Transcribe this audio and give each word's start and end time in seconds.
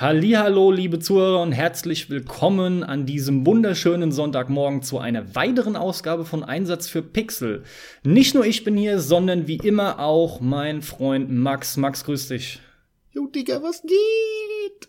Hallo, 0.00 0.72
liebe 0.72 0.98
Zuhörer 0.98 1.42
und 1.42 1.52
herzlich 1.52 2.08
willkommen 2.08 2.82
an 2.82 3.04
diesem 3.04 3.44
wunderschönen 3.44 4.12
Sonntagmorgen 4.12 4.80
zu 4.82 4.98
einer 4.98 5.34
weiteren 5.34 5.76
Ausgabe 5.76 6.24
von 6.24 6.42
Einsatz 6.42 6.88
für 6.88 7.02
Pixel. 7.02 7.64
Nicht 8.02 8.34
nur 8.34 8.46
ich 8.46 8.64
bin 8.64 8.78
hier, 8.78 8.98
sondern 8.98 9.46
wie 9.46 9.58
immer 9.58 9.98
auch 9.98 10.40
mein 10.40 10.80
Freund 10.80 11.30
Max. 11.30 11.76
Max, 11.76 12.02
grüß 12.04 12.28
dich. 12.28 12.60
Jo, 13.10 13.26
Digga, 13.26 13.62
was 13.62 13.82
geht? 13.82 14.88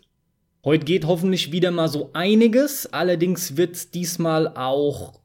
Heute 0.64 0.86
geht 0.86 1.04
hoffentlich 1.06 1.52
wieder 1.52 1.72
mal 1.72 1.88
so 1.88 2.08
einiges, 2.14 2.90
allerdings 2.90 3.58
wird 3.58 3.92
diesmal 3.92 4.48
auch 4.56 5.20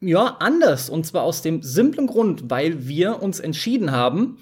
ja, 0.00 0.38
anders 0.40 0.88
und 0.88 1.04
zwar 1.04 1.24
aus 1.24 1.42
dem 1.42 1.62
simplen 1.62 2.06
Grund, 2.06 2.48
weil 2.48 2.88
wir 2.88 3.22
uns 3.22 3.38
entschieden 3.38 3.92
haben, 3.92 4.38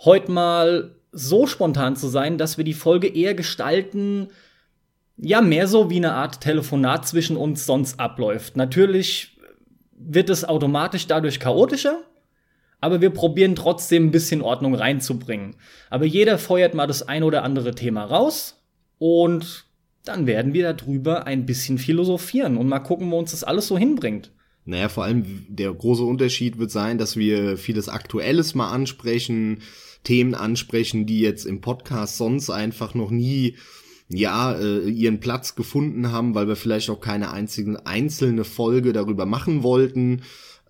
heute 0.00 0.32
mal 0.32 0.96
so 1.14 1.46
spontan 1.46 1.96
zu 1.96 2.08
sein, 2.08 2.38
dass 2.38 2.58
wir 2.58 2.64
die 2.64 2.74
Folge 2.74 3.08
eher 3.08 3.34
gestalten, 3.34 4.28
ja, 5.16 5.40
mehr 5.40 5.68
so 5.68 5.90
wie 5.90 5.96
eine 5.96 6.12
Art 6.12 6.40
Telefonat 6.40 7.06
zwischen 7.06 7.36
uns 7.36 7.66
sonst 7.66 8.00
abläuft. 8.00 8.56
Natürlich 8.56 9.38
wird 9.96 10.28
es 10.28 10.44
automatisch 10.44 11.06
dadurch 11.06 11.38
chaotischer, 11.38 12.02
aber 12.80 13.00
wir 13.00 13.10
probieren 13.10 13.54
trotzdem 13.54 14.06
ein 14.06 14.10
bisschen 14.10 14.42
Ordnung 14.42 14.74
reinzubringen. 14.74 15.56
Aber 15.88 16.04
jeder 16.04 16.36
feuert 16.36 16.74
mal 16.74 16.86
das 16.86 17.06
ein 17.06 17.22
oder 17.22 17.44
andere 17.44 17.74
Thema 17.74 18.04
raus 18.04 18.60
und 18.98 19.64
dann 20.04 20.26
werden 20.26 20.52
wir 20.52 20.72
darüber 20.74 21.26
ein 21.26 21.46
bisschen 21.46 21.78
philosophieren 21.78 22.56
und 22.58 22.68
mal 22.68 22.80
gucken, 22.80 23.10
wo 23.10 23.18
uns 23.18 23.30
das 23.30 23.44
alles 23.44 23.68
so 23.68 23.78
hinbringt. 23.78 24.32
Naja, 24.66 24.88
vor 24.88 25.04
allem 25.04 25.46
der 25.48 25.72
große 25.72 26.02
Unterschied 26.02 26.58
wird 26.58 26.70
sein, 26.70 26.98
dass 26.98 27.16
wir 27.16 27.56
vieles 27.56 27.88
Aktuelles 27.88 28.54
mal 28.54 28.70
ansprechen, 28.70 29.60
Themen 30.04 30.34
ansprechen, 30.34 31.06
die 31.06 31.20
jetzt 31.20 31.44
im 31.44 31.60
Podcast 31.60 32.16
sonst 32.16 32.50
einfach 32.50 32.94
noch 32.94 33.10
nie 33.10 33.56
ja, 34.08 34.52
äh, 34.52 34.88
ihren 34.88 35.20
Platz 35.20 35.54
gefunden 35.56 36.12
haben, 36.12 36.34
weil 36.34 36.46
wir 36.46 36.56
vielleicht 36.56 36.90
auch 36.90 37.00
keine 37.00 37.32
einzigen 37.32 37.76
einzelne 37.76 38.44
Folge 38.44 38.92
darüber 38.92 39.26
machen 39.26 39.62
wollten. 39.62 40.22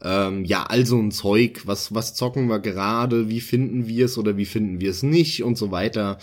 Ähm, 0.02 0.44
ja, 0.44 0.64
also 0.64 0.98
ein 0.98 1.10
Zeug, 1.10 1.62
was, 1.66 1.94
was 1.94 2.14
zocken 2.14 2.48
wir 2.48 2.60
gerade, 2.60 3.28
wie 3.28 3.40
finden 3.40 3.86
wir 3.86 4.04
es 4.06 4.18
oder 4.18 4.36
wie 4.36 4.44
finden 4.44 4.80
wir 4.80 4.90
es 4.90 5.02
nicht 5.02 5.42
und 5.42 5.58
so 5.58 5.70
weiter. 5.70 6.18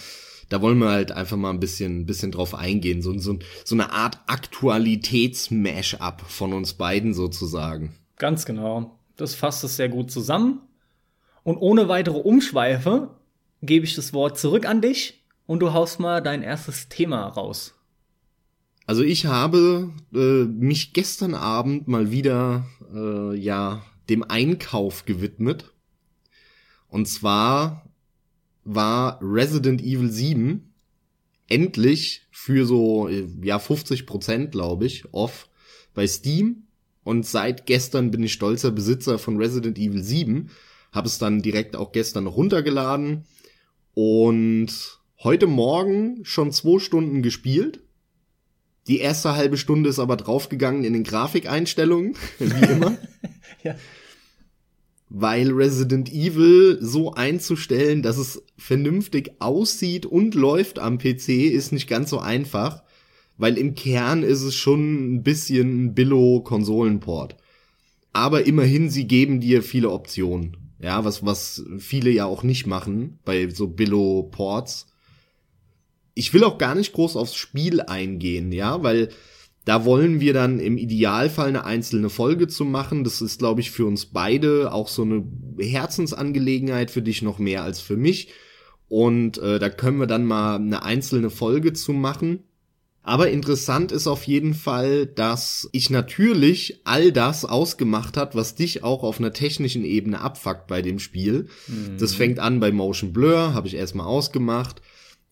Da 0.50 0.62
wollen 0.62 0.80
wir 0.80 0.90
halt 0.90 1.12
einfach 1.12 1.38
mal 1.38 1.50
ein 1.50 1.60
bisschen, 1.60 2.06
bisschen 2.06 2.32
drauf 2.32 2.54
eingehen. 2.56 3.02
So, 3.02 3.18
so, 3.18 3.40
so 3.64 3.76
eine 3.76 3.92
Art 3.94 4.20
Aktualitäts-Mash-up 4.28 6.22
von 6.28 6.54
uns 6.54 6.74
beiden 6.74 7.14
sozusagen. 7.14 7.94
Ganz 8.18 8.46
genau. 8.46 9.00
Das 9.16 9.34
fasst 9.34 9.64
es 9.64 9.78
sehr 9.78 9.90
gut 9.90 10.12
zusammen. 10.12 10.60
Und 11.44 11.58
ohne 11.58 11.88
weitere 11.88 12.18
Umschweife 12.18 13.10
gebe 13.62 13.86
ich 13.86 13.96
das 13.96 14.14
Wort 14.14 14.38
zurück 14.38 14.68
an 14.68 14.82
dich 14.82 15.24
und 15.46 15.60
du 15.60 15.74
haust 15.74 16.00
mal 16.00 16.22
dein 16.22 16.44
erstes 16.44 16.90
Thema 16.90 17.28
raus. 17.28 17.76
Also 18.86 19.04
ich 19.04 19.26
habe 19.26 19.94
äh, 20.14 20.46
mich 20.46 20.94
gestern 20.94 21.34
Abend 21.34 21.88
mal 21.88 22.12
wieder 22.12 22.66
äh, 22.94 23.36
ja 23.38 23.84
dem 24.10 24.24
Einkauf 24.24 25.06
gewidmet. 25.06 25.72
Und 26.88 27.08
zwar 27.08 27.90
war 28.64 29.20
Resident 29.22 29.82
Evil 29.82 30.10
7 30.12 30.74
endlich 31.48 32.28
für 32.32 32.66
so 32.66 33.10
ja 33.42 33.60
50 33.60 34.06
Prozent 34.06 34.52
glaube 34.52 34.86
ich 34.86 35.06
off 35.14 35.50
bei 35.94 36.08
Steam 36.08 36.68
und 37.04 37.26
seit 37.26 37.66
gestern 37.66 38.12
bin 38.12 38.24
ich 38.24 38.34
stolzer 38.34 38.72
Besitzer 38.72 39.18
von 39.18 39.38
Resident 39.38 39.78
Evil 39.78 40.04
7 40.04 40.50
habe 40.92 41.08
es 41.08 41.18
dann 41.18 41.42
direkt 41.42 41.76
auch 41.76 41.92
gestern 41.92 42.28
runtergeladen 42.28 43.26
und 43.94 45.00
heute 45.24 45.48
Morgen 45.48 46.20
schon 46.24 46.52
zwei 46.52 46.80
Stunden 46.80 47.22
gespielt. 47.22 47.82
Die 48.88 49.00
erste 49.00 49.36
halbe 49.36 49.58
Stunde 49.58 49.90
ist 49.90 50.00
aber 50.00 50.18
draufgegangen 50.18 50.84
in 50.84 50.94
den 50.94 51.04
Grafikeinstellungen, 51.04 52.16
wie 52.40 52.72
immer. 52.72 52.98
ja. 53.64 53.76
Weil 55.08 55.52
Resident 55.52 56.12
Evil 56.12 56.78
so 56.82 57.14
einzustellen, 57.14 58.02
dass 58.02 58.18
es 58.18 58.44
vernünftig 58.58 59.34
aussieht 59.40 60.06
und 60.06 60.36
läuft 60.36 60.80
am 60.80 60.98
PC, 60.98 61.30
ist 61.52 61.74
nicht 61.74 61.88
ganz 61.88 62.10
so 62.10 62.20
einfach. 62.20 62.84
Weil 63.38 63.58
im 63.58 63.76
Kern 63.76 64.24
ist 64.24 64.42
es 64.42 64.56
schon 64.56 65.16
ein 65.16 65.24
bisschen 65.24 65.86
ein 65.86 65.94
Billo-Konsolenport. 65.96 67.36
Aber 68.14 68.46
immerhin, 68.46 68.90
sie 68.90 69.06
geben 69.06 69.42
dir 69.42 69.64
viele 69.64 69.90
Optionen. 69.90 70.61
Ja, 70.82 71.06
was, 71.06 71.26
was 71.26 71.64
viele 71.78 72.10
ja 72.10 72.26
auch 72.26 72.44
nicht 72.44 72.66
machen 72.66 73.20
bei 73.24 73.50
so 73.50 73.68
Billo-Ports. 73.68 74.88
Ich 76.14 76.34
will 76.34 76.44
auch 76.44 76.58
gar 76.58 76.76
nicht 76.76 76.94
groß 76.94 77.16
aufs 77.16 77.36
Spiel 77.36 77.82
eingehen, 77.82 78.52
ja, 78.52 78.84
weil 78.84 79.10
da 79.66 79.86
wollen 79.86 80.20
wir 80.20 80.34
dann 80.34 80.60
im 80.60 80.78
Idealfall 80.78 81.50
eine 81.50 81.66
einzelne 81.66 82.10
Folge 82.10 82.48
zu 82.48 82.66
machen. 82.66 83.04
Das 83.04 83.22
ist, 83.22 83.40
glaube 83.40 83.62
ich, 83.62 83.70
für 83.70 83.86
uns 83.86 84.08
beide 84.08 84.74
auch 84.74 84.88
so 84.88 85.04
eine 85.04 85.24
Herzensangelegenheit, 85.60 86.90
für 86.90 87.04
dich 87.04 87.22
noch 87.22 87.38
mehr 87.38 87.64
als 87.64 87.80
für 87.80 87.96
mich. 87.96 88.30
Und 88.90 89.38
äh, 89.38 89.60
da 89.60 89.70
können 89.70 90.00
wir 90.00 90.08
dann 90.08 90.26
mal 90.26 90.56
eine 90.56 90.84
einzelne 90.84 91.30
Folge 91.30 91.74
zu 91.74 91.94
machen. 91.94 92.44
Aber 93.04 93.32
interessant 93.32 93.92
ist 93.92 94.06
auf 94.06 94.26
jeden 94.26 94.54
Fall, 94.54 95.08
dass 95.08 95.68
ich 95.72 95.90
natürlich 95.90 96.82
all 96.84 97.12
das 97.12 97.46
ausgemacht 97.46 98.16
hat, 98.16 98.36
was 98.36 98.54
dich 98.54 98.84
auch 98.84 99.02
auf 99.02 99.20
einer 99.20 99.34
technischen 99.34 99.84
Ebene 99.84 100.22
abfuckt 100.22 100.68
bei 100.68 100.84
dem 100.84 101.00
Spiel. 101.00 101.48
Mhm. 101.68 101.98
Das 101.98 102.14
fängt 102.14 102.40
an 102.40 102.60
bei 102.60 102.72
Motion 102.72 103.12
Blur, 103.12 103.56
habe 103.56 103.68
ich 103.68 103.74
erstmal 103.74 104.06
ausgemacht. 104.06 104.82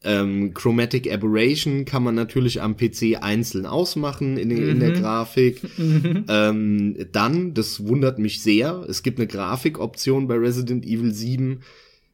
Ähm, 0.01 0.53
Chromatic 0.53 1.11
Aberration 1.11 1.83
kann 1.83 2.03
man 2.03 2.15
natürlich 2.15 2.61
am 2.61 2.77
PC 2.77 3.17
einzeln 3.21 3.65
ausmachen 3.65 4.37
in, 4.37 4.47
mhm. 4.47 4.69
in 4.69 4.79
der 4.79 4.89
mhm. 4.91 5.01
Grafik. 5.01 5.61
Mhm. 5.77 6.25
Ähm, 6.27 7.07
dann, 7.11 7.53
das 7.53 7.85
wundert 7.87 8.19
mich 8.19 8.41
sehr, 8.41 8.85
es 8.89 9.01
gibt 9.01 9.17
eine 9.17 9.27
Grafikoption 9.27 10.27
bei 10.27 10.35
Resident 10.35 10.85
Evil 10.85 11.13
7. 11.13 11.61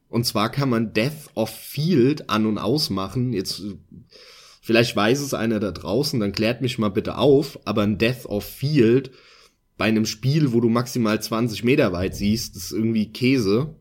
Und 0.07 0.25
zwar 0.25 0.51
kann 0.51 0.69
man 0.69 0.93
Death 0.93 1.29
of 1.33 1.49
Field 1.49 2.29
an- 2.29 2.45
und 2.45 2.57
ausmachen. 2.57 3.33
Jetzt 3.33 3.63
Vielleicht 4.65 4.95
weiß 4.95 5.19
es 5.19 5.35
einer 5.35 5.59
da 5.59 5.71
draußen, 5.71 6.19
dann 6.19 6.31
klärt 6.31 6.61
mich 6.61 6.79
mal 6.79 6.89
bitte 6.89 7.19
auf, 7.19 7.59
aber 7.65 7.83
ein 7.83 7.99
Death 7.99 8.25
of 8.25 8.43
Field 8.43 9.11
bei 9.77 9.85
einem 9.85 10.07
Spiel, 10.07 10.53
wo 10.53 10.59
du 10.59 10.69
maximal 10.69 11.21
20 11.21 11.63
Meter 11.63 11.93
weit 11.93 12.15
siehst, 12.15 12.55
ist 12.55 12.71
irgendwie 12.71 13.11
Käse. 13.11 13.75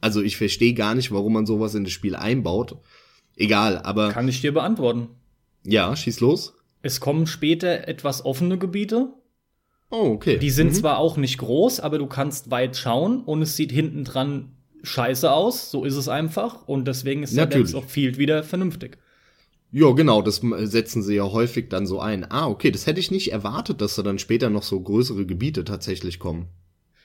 Also 0.00 0.20
ich 0.20 0.36
verstehe 0.36 0.74
gar 0.74 0.96
nicht, 0.96 1.12
warum 1.12 1.34
man 1.34 1.46
sowas 1.46 1.76
in 1.76 1.84
das 1.84 1.92
Spiel 1.92 2.16
einbaut. 2.16 2.78
Egal, 3.36 3.78
aber. 3.78 4.10
Kann 4.10 4.26
ich 4.26 4.40
dir 4.40 4.52
beantworten. 4.52 5.06
Ja, 5.64 5.94
schieß 5.94 6.18
los. 6.18 6.52
Es 6.82 6.98
kommen 6.98 7.28
später 7.28 7.86
etwas 7.86 8.24
offene 8.24 8.58
Gebiete. 8.58 9.12
Oh, 9.88 10.14
okay. 10.14 10.38
Die 10.38 10.50
sind 10.50 10.70
mhm. 10.70 10.74
zwar 10.74 10.98
auch 10.98 11.16
nicht 11.16 11.38
groß, 11.38 11.78
aber 11.78 11.98
du 11.98 12.08
kannst 12.08 12.50
weit 12.50 12.76
schauen 12.76 13.22
und 13.22 13.40
es 13.40 13.54
sieht 13.54 13.70
hinten 13.70 14.02
dran 14.02 14.56
scheiße 14.82 15.30
aus. 15.30 15.70
So 15.70 15.84
ist 15.84 15.94
es 15.94 16.08
einfach. 16.08 16.66
Und 16.66 16.88
deswegen 16.88 17.22
ist 17.22 17.36
der 17.36 17.46
Death 17.46 17.74
of 17.74 17.88
Field 17.88 18.18
wieder 18.18 18.42
vernünftig. 18.42 18.98
Ja, 19.70 19.90
genau, 19.92 20.22
das 20.22 20.40
setzen 20.62 21.02
sie 21.02 21.16
ja 21.16 21.24
häufig 21.24 21.68
dann 21.68 21.86
so 21.86 22.00
ein. 22.00 22.30
Ah, 22.30 22.46
okay, 22.48 22.70
das 22.70 22.86
hätte 22.86 23.00
ich 23.00 23.10
nicht 23.10 23.32
erwartet, 23.32 23.80
dass 23.80 23.96
da 23.96 24.02
dann 24.02 24.18
später 24.18 24.48
noch 24.48 24.62
so 24.62 24.80
größere 24.80 25.26
Gebiete 25.26 25.64
tatsächlich 25.64 26.18
kommen. 26.18 26.48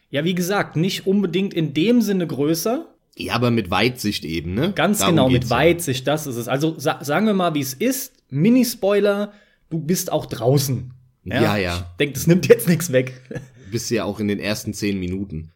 Ja, 0.10 0.24
wie 0.24 0.36
gesagt, 0.36 0.76
nicht 0.76 1.06
unbedingt 1.06 1.54
in 1.54 1.74
dem 1.74 2.02
Sinne 2.02 2.26
größer. 2.28 2.88
Ja, 3.16 3.36
aber 3.36 3.52
mit 3.52 3.70
Weitsicht 3.70 4.26
eben, 4.26 4.54
ne? 4.54 4.72
Ganz 4.74 5.00
Darum 5.00 5.16
genau, 5.16 5.30
mit 5.30 5.50
Weitsicht, 5.50 6.08
das 6.08 6.26
ist 6.26 6.38
es. 6.38 6.48
Also 6.48 6.80
sa 6.80 7.04
sagen 7.04 7.26
wir 7.26 7.34
mal, 7.34 7.54
wie 7.54 7.62
es 7.62 7.74
ist. 7.74 8.14
Mini-Spoiler, 8.30 9.34
du 9.70 9.80
bist 9.80 10.12
auch 10.12 10.26
draußen. 10.26 10.94
Ja, 11.26 11.42
ja. 11.42 11.58
ja. 11.58 11.78
Ich 11.92 11.98
denke, 11.98 12.14
das 12.14 12.28
nimmt 12.28 12.48
jetzt 12.48 12.68
nichts 12.68 12.92
weg. 12.92 13.22
Bist 13.72 13.90
ja 13.90 14.04
auch 14.04 14.20
in 14.20 14.28
den 14.28 14.40
ersten 14.40 14.74
zehn 14.74 15.00
Minuten. 15.00 15.52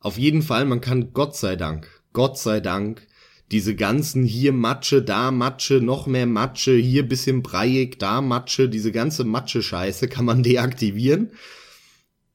Auf 0.00 0.18
jeden 0.18 0.42
Fall, 0.42 0.66
man 0.66 0.80
kann 0.80 1.12
Gott 1.12 1.36
sei 1.36 1.56
Dank, 1.56 1.88
Gott 2.12 2.38
sei 2.38 2.60
Dank, 2.60 3.06
diese 3.52 3.74
ganzen 3.74 4.24
hier 4.24 4.52
Matsche, 4.52 5.02
da 5.02 5.30
Matsche, 5.30 5.74
noch 5.74 6.06
mehr 6.06 6.26
Matsche, 6.26 6.76
hier 6.76 7.08
bisschen 7.08 7.42
breiig, 7.42 7.98
da 7.98 8.20
Matsche, 8.20 8.68
diese 8.68 8.92
ganze 8.92 9.24
Matsche-Scheiße 9.24 10.08
kann 10.08 10.24
man 10.24 10.42
deaktivieren. 10.44 11.30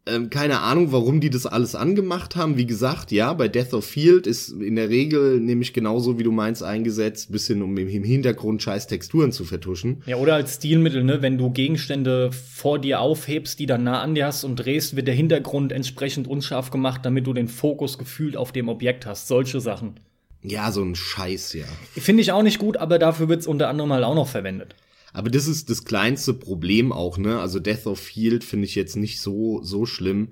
Ähm, 0.07 0.31
keine 0.31 0.61
Ahnung, 0.61 0.91
warum 0.91 1.21
die 1.21 1.29
das 1.29 1.45
alles 1.45 1.75
angemacht 1.75 2.35
haben. 2.35 2.57
Wie 2.57 2.65
gesagt, 2.65 3.11
ja, 3.11 3.33
bei 3.33 3.47
Death 3.47 3.75
of 3.75 3.85
Field 3.85 4.25
ist 4.25 4.49
in 4.49 4.75
der 4.75 4.89
Regel 4.89 5.39
nämlich 5.39 5.73
genauso 5.73 6.17
wie 6.17 6.23
du 6.23 6.31
meinst 6.31 6.63
eingesetzt, 6.63 7.31
bisschen 7.31 7.61
um 7.61 7.77
im 7.77 8.03
Hintergrund 8.03 8.63
scheiß 8.63 8.87
Texturen 8.87 9.31
zu 9.31 9.45
vertuschen. 9.45 10.01
Ja, 10.07 10.15
oder 10.15 10.33
als 10.33 10.55
Stilmittel, 10.55 11.03
ne, 11.03 11.21
wenn 11.21 11.37
du 11.37 11.51
Gegenstände 11.51 12.31
vor 12.31 12.79
dir 12.79 12.99
aufhebst, 12.99 13.59
die 13.59 13.67
dann 13.67 13.83
nah 13.83 14.01
an 14.01 14.15
dir 14.15 14.25
hast 14.25 14.43
und 14.43 14.55
drehst, 14.55 14.95
wird 14.95 15.07
der 15.07 15.13
Hintergrund 15.13 15.71
entsprechend 15.71 16.27
unscharf 16.27 16.71
gemacht, 16.71 17.01
damit 17.03 17.27
du 17.27 17.33
den 17.33 17.47
Fokus 17.47 17.99
gefühlt 17.99 18.35
auf 18.35 18.51
dem 18.51 18.69
Objekt 18.69 19.05
hast. 19.05 19.27
Solche 19.27 19.59
Sachen. 19.59 19.99
Ja, 20.43 20.71
so 20.71 20.83
ein 20.83 20.95
Scheiß, 20.95 21.53
ja. 21.53 21.65
Finde 21.95 22.21
ich 22.21 22.31
auch 22.31 22.43
nicht 22.43 22.59
gut, 22.59 22.77
aber 22.77 22.97
dafür 22.99 23.29
wird's 23.29 23.47
unter 23.47 23.69
anderem 23.69 23.93
halt 23.93 24.03
auch 24.03 24.15
noch 24.15 24.27
verwendet. 24.27 24.75
Aber 25.13 25.29
das 25.29 25.47
ist 25.47 25.69
das 25.69 25.85
kleinste 25.85 26.33
Problem 26.33 26.91
auch, 26.91 27.17
ne? 27.17 27.39
Also 27.39 27.59
Death 27.59 27.85
of 27.85 27.99
Field 27.99 28.43
finde 28.43 28.65
ich 28.65 28.75
jetzt 28.75 28.95
nicht 28.95 29.19
so, 29.19 29.61
so 29.61 29.85
schlimm. 29.85 30.29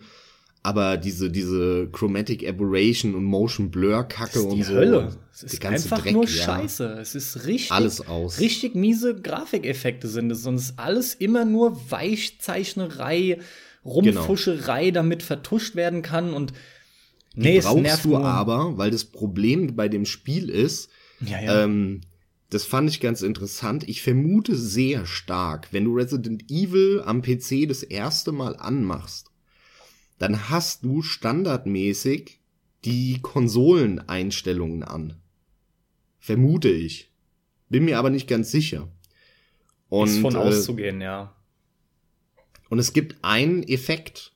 Aber 0.62 0.98
diese, 0.98 1.32
diese 1.32 1.88
Chromatic 1.92 2.48
Aberration 2.48 3.16
und 3.16 3.24
Motion 3.24 3.72
Blur 3.72 4.04
Kacke 4.04 4.42
und 4.42 4.62
so. 4.64 4.74
Hölle. 4.74 5.16
Es 5.34 5.44
ist 5.44 5.66
einfach 5.66 6.02
Dreck, 6.02 6.14
nur 6.14 6.28
Scheiße. 6.28 6.84
Ja. 6.84 7.00
Es 7.00 7.16
ist 7.16 7.46
richtig. 7.46 7.72
Alles 7.72 8.06
aus. 8.06 8.40
Richtig 8.40 8.76
miese 8.76 9.16
Grafikeffekte 9.16 10.08
sind 10.10 10.32
es. 10.32 10.46
Ist 10.46 10.74
alles 10.78 11.14
immer 11.14 11.46
nur 11.46 11.80
Weichzeichnerei, 11.90 13.40
Rumfuscherei, 13.86 14.86
genau. 14.86 14.96
damit 14.96 15.24
vertuscht 15.24 15.76
werden 15.76 16.02
kann. 16.02 16.34
Und 16.34 16.52
nee, 17.36 17.56
Die 17.56 17.60
brauchst 17.62 18.06
du 18.06 18.10
nur. 18.10 18.26
aber, 18.26 18.78
weil 18.78 18.92
das 18.92 19.06
Problem 19.06 19.76
bei 19.76 19.88
dem 19.88 20.06
Spiel 20.06 20.50
ist, 20.50 20.90
ja, 21.22 21.42
ja. 21.42 21.64
Ähm, 21.64 22.02
das 22.50 22.66
fand 22.66 22.90
ich 22.90 23.00
ganz 23.00 23.22
interessant. 23.22 23.88
Ich 23.88 24.02
vermute 24.02 24.56
sehr 24.56 25.06
stark, 25.06 25.68
wenn 25.72 25.86
du 25.86 25.94
Resident 25.96 26.50
Evil 26.50 27.02
am 27.06 27.22
PC 27.22 27.68
das 27.68 27.84
erste 27.84 28.31
Mal 28.31 28.56
anmachst, 28.56 29.30
dann 30.18 30.50
hast 30.50 30.84
du 30.84 31.02
standardmäßig 31.02 32.40
die 32.86 33.20
Konsoleneinstellungen 33.22 34.84
an. 34.84 35.16
Vermute 36.20 36.70
ich. 36.70 37.12
Bin 37.70 37.86
mir 37.86 38.00
aber 38.00 38.10
nicht 38.10 38.28
ganz 38.28 38.52
sicher. 38.52 38.88
Und, 39.90 40.10
Ist 40.10 40.20
von 40.20 40.36
äh, 40.36 40.40
auszugehen, 40.40 41.02
ja. 41.02 41.36
Und 42.70 42.80
es 42.80 42.94
gibt 42.94 43.24
einen 43.24 43.64
Effekt, 43.64 44.34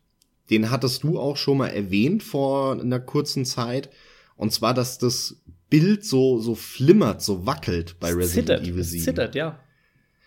den 0.50 0.72
hattest 0.72 1.04
du 1.04 1.20
auch 1.20 1.38
schon 1.38 1.58
mal 1.58 1.70
erwähnt 1.70 2.24
vor 2.24 2.80
einer 2.80 3.00
kurzen 3.00 3.46
Zeit. 3.46 3.90
Und 4.36 4.52
zwar, 4.52 4.74
dass 4.74 4.98
das 4.98 5.42
Bild 5.70 6.06
so, 6.06 6.40
so 6.40 6.56
flimmert, 6.56 7.22
so 7.22 7.46
wackelt 7.46 8.00
bei 8.00 8.12
Resident 8.14 8.48
zittert, 8.48 8.68
Evil 8.68 8.84
7. 8.84 9.00
Es 9.00 9.06
zittert, 9.06 9.36
ja. 9.36 9.60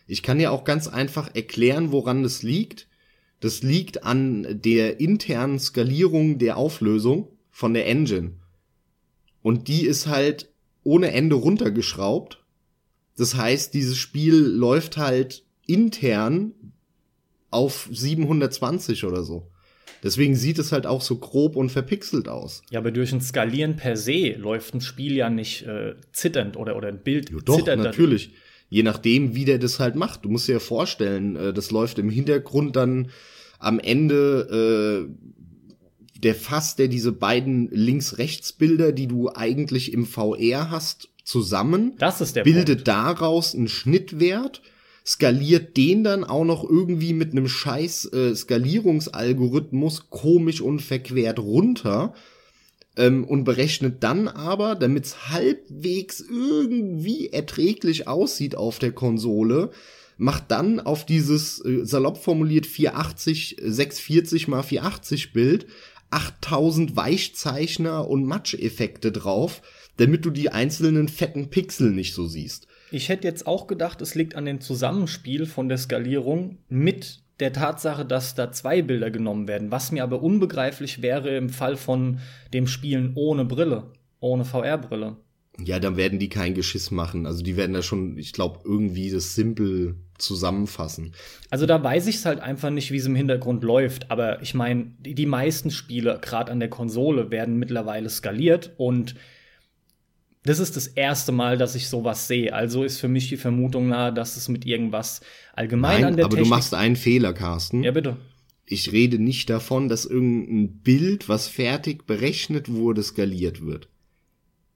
Ich 0.07 0.23
kann 0.23 0.39
dir 0.39 0.53
auch 0.53 0.65
ganz 0.65 0.89
einfach 0.89 1.35
erklären, 1.35 1.93
woran 1.93 2.23
das 2.23 2.43
liegt. 2.43 2.89
Das 3.41 3.63
liegt 3.63 4.05
an 4.05 4.61
der 4.63 5.01
internen 5.01 5.59
Skalierung 5.59 6.39
der 6.39 6.57
Auflösung 6.57 7.29
von 7.51 7.75
der 7.75 7.87
Engine. 7.87 8.33
Und 9.43 9.69
die 9.69 9.87
ist 9.87 10.07
halt 10.07 10.53
ohne 10.83 11.13
Ende 11.13 11.37
runtergeschraubt. 11.37 12.45
Das 13.17 13.35
heißt, 13.35 13.75
dieses 13.75 13.97
Spiel 13.97 14.37
läuft 14.37 14.97
halt 14.97 15.45
intern 15.67 16.53
auf 17.51 17.89
720 17.91 19.05
oder 19.05 19.23
so. 19.23 19.51
Deswegen 20.03 20.37
sieht 20.37 20.59
es 20.59 20.73
halt 20.73 20.87
auch 20.87 21.01
so 21.01 21.17
grob 21.17 21.57
und 21.57 21.71
verpixelt 21.71 22.29
aus. 22.29 22.63
Ja, 22.71 22.81
aber 22.81 22.91
durch 22.91 23.13
ein 23.13 23.21
Skalieren 23.21 23.77
per 23.77 23.97
se 23.97 24.35
läuft 24.39 24.75
ein 24.75 24.81
Spiel 24.81 25.17
ja 25.17 25.31
nicht 25.31 25.63
äh, 25.67 25.95
zitternd 26.13 26.57
oder, 26.57 26.77
oder 26.77 26.89
ein 26.89 27.03
Bild 27.03 27.31
jo, 27.31 27.41
doch, 27.41 27.57
zitternd. 27.57 27.83
natürlich. 27.83 28.33
Je 28.69 28.83
nachdem, 28.83 29.35
wie 29.35 29.45
der 29.45 29.59
das 29.59 29.79
halt 29.79 29.95
macht. 29.95 30.25
Du 30.25 30.29
musst 30.29 30.49
dir 30.49 30.55
ja 30.55 30.59
vorstellen, 30.59 31.37
äh, 31.37 31.53
das 31.53 31.71
läuft 31.71 31.99
im 31.99 32.11
Hintergrund 32.11 32.77
dann 32.77 33.11
am 33.59 33.79
Ende 33.79 35.09
äh, 35.09 36.21
der 36.21 36.35
Fass, 36.35 36.77
der 36.77 36.89
diese 36.89 37.13
beiden 37.13 37.71
Links-Rechts-Bilder, 37.71 38.93
die 38.93 39.07
du 39.07 39.31
eigentlich 39.35 39.93
im 39.93 40.07
VR 40.07 40.71
hast, 40.71 41.09
zusammen. 41.25 41.95
Das 41.99 42.21
ist 42.21 42.37
der 42.37 42.45
bildet 42.45 42.85
Punkt. 42.85 42.89
daraus 42.89 43.55
einen 43.55 43.69
Schnittwert 43.69 44.63
skaliert 45.07 45.77
den 45.77 46.03
dann 46.03 46.25
auch 46.25 46.45
noch 46.45 46.69
irgendwie 46.69 47.13
mit 47.13 47.31
einem 47.33 47.49
scheiß 47.49 48.13
äh, 48.13 48.35
Skalierungsalgorithmus 48.35 50.11
komisch 50.11 50.61
und 50.61 50.81
verquert 50.83 51.39
runter 51.39 52.13
ähm, 52.97 53.25
und 53.25 53.45
berechnet 53.45 54.03
dann 54.03 54.27
aber, 54.27 54.75
damit 54.75 55.05
es 55.07 55.29
halbwegs 55.29 56.21
irgendwie 56.21 57.29
erträglich 57.29 58.09
aussieht 58.09 58.57
auf 58.57 58.81
der 58.81 58.93
Konsole, 58.93 59.71
macht 60.19 60.51
dann 60.51 60.81
auf 60.81 61.07
dieses 61.07 61.65
äh, 61.65 61.85
salopp 61.85 62.19
formuliert 62.19 62.67
480 62.67 63.59
640 63.63 64.49
mal 64.49 64.63
480 64.63 65.33
Bild 65.33 65.67
8000 66.11 66.97
Weichzeichner 66.97 68.09
und 68.09 68.25
Matscheffekte 68.25 69.13
drauf, 69.13 69.63
damit 69.99 70.25
du 70.25 70.31
die 70.31 70.51
einzelnen 70.51 71.09
fetten 71.09 71.51
Pixel 71.51 71.91
nicht 71.91 72.15
so 72.15 72.27
siehst. 72.27 72.67
Ich 72.91 73.09
hätte 73.09 73.27
jetzt 73.27 73.47
auch 73.47 73.67
gedacht, 73.67 74.01
es 74.01 74.15
liegt 74.15 74.35
an 74.37 74.45
dem 74.45 74.61
Zusammenspiel 74.61 75.47
von 75.47 75.69
der 75.69 75.79
Skalierung 75.79 76.59
mit 76.69 77.23
der 77.41 77.53
Tatsache, 77.53 78.05
dass 78.05 78.35
da 78.35 78.53
zwei 78.53 78.83
Bilder 78.83 79.11
genommen 79.11 79.49
werden, 79.49 79.71
was 79.71 79.93
mir 79.93 80.03
aber 80.03 80.23
unbegreiflich 80.23 81.03
wäre 81.03 81.37
im 81.37 81.51
Fall 81.51 81.77
von 81.77 82.19
dem 82.55 82.67
Spielen 82.67 83.13
ohne 83.15 83.45
Brille, 83.45 83.93
ohne 84.21 84.45
VR-Brille. 84.45 85.17
Ja, 85.65 85.79
dann 85.81 85.97
werden 85.97 86.19
die 86.19 86.29
kein 86.29 86.55
Geschiss 86.55 86.91
machen. 86.91 87.27
Also 87.27 87.43
die 87.43 87.57
werden 87.57 87.73
da 87.73 87.83
schon, 87.83 88.19
ich 88.19 88.33
glaube, 88.33 88.61
irgendwie 88.65 89.11
das 89.11 89.35
simpel 89.35 89.97
zusammenfassen. 90.19 91.13
Also 91.51 91.67
da 91.67 91.83
weiß 91.83 92.07
ich 92.09 92.17
es 92.17 92.27
halt 92.27 92.41
einfach 92.41 92.71
nicht, 92.71 92.91
wie 92.91 92.99
es 92.99 93.07
im 93.07 93.15
Hintergrund 93.15 93.65
läuft. 93.65 94.11
Aber 94.11 94.43
ich 94.43 94.55
meine, 94.55 94.93
die, 94.99 95.15
die 95.15 95.27
meisten 95.27 95.71
Spiele, 95.71 96.19
gerade 96.21 96.53
an 96.53 96.61
der 96.61 96.69
Konsole, 96.71 97.31
werden 97.31 97.59
mittlerweile 97.59 98.11
skaliert 98.11 98.73
und 98.77 99.15
das 100.49 100.59
ist 100.59 100.77
das 100.77 100.87
erste 100.87 101.33
Mal, 101.33 101.59
dass 101.59 101.75
ich 101.75 101.89
sowas 101.89 102.29
sehe. 102.29 102.53
Also 102.53 102.85
ist 102.85 102.99
für 102.99 103.09
mich 103.09 103.29
die 103.29 103.37
Vermutung 103.37 103.89
nahe, 103.89 104.13
dass 104.13 104.37
es 104.37 104.49
mit 104.49 104.65
irgendwas 104.65 105.21
allgemein 105.55 106.01
Nein, 106.01 106.05
an 106.05 106.17
der 106.17 106.25
aber 106.27 106.37
Technik 106.37 106.51
du 106.51 106.57
machst 106.57 106.75
einen 106.75 106.97
Fehler, 106.97 107.33
Carsten. 107.33 107.83
Ja, 107.83 107.91
bitte. 107.91 108.17
Ich 108.65 108.93
rede 108.93 109.19
nicht 109.19 109.51
davon, 109.51 109.89
dass 109.89 110.07
irgendein 110.07 110.79
Bild, 110.79 111.29
was 111.29 111.47
fertig 111.49 112.07
berechnet 112.07 112.73
wurde, 112.73 113.03
skaliert 113.03 113.65
wird. 113.65 113.89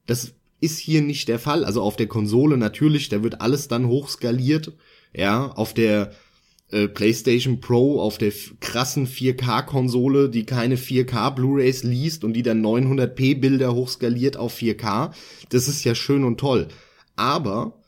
Das 0.07 0.35
ist 0.61 0.79
hier 0.79 1.03
nicht 1.03 1.29
der 1.29 1.39
Fall. 1.39 1.65
Also 1.65 1.83
auf 1.83 1.97
der 1.97 2.07
Konsole 2.07 2.57
natürlich, 2.57 3.09
da 3.09 3.23
wird 3.23 3.41
alles 3.41 3.69
dann 3.69 3.87
hochskaliert. 3.87 4.73
Ja, 5.13 5.47
auf 5.47 5.75
der 5.75 6.13
äh, 6.71 6.89
PlayStation 6.89 7.61
Pro 7.61 8.01
auf 8.01 8.19
der 8.19 8.33
krassen 8.61 9.07
4K-Konsole, 9.07 10.29
die 10.29 10.45
keine 10.45 10.77
4K 10.77 11.35
Blu-rays 11.35 11.83
liest 11.83 12.25
und 12.25 12.33
die 12.33 12.43
dann 12.43 12.65
900p 12.65 13.41
Bilder 13.41 13.75
hochskaliert 13.75 14.37
auf 14.37 14.57
4K. 14.57 15.13
Das 15.49 15.69
ist 15.69 15.85
ja 15.85 15.95
schön 15.95 16.25
und 16.25 16.39
toll. 16.39 16.69
Aber 17.17 17.81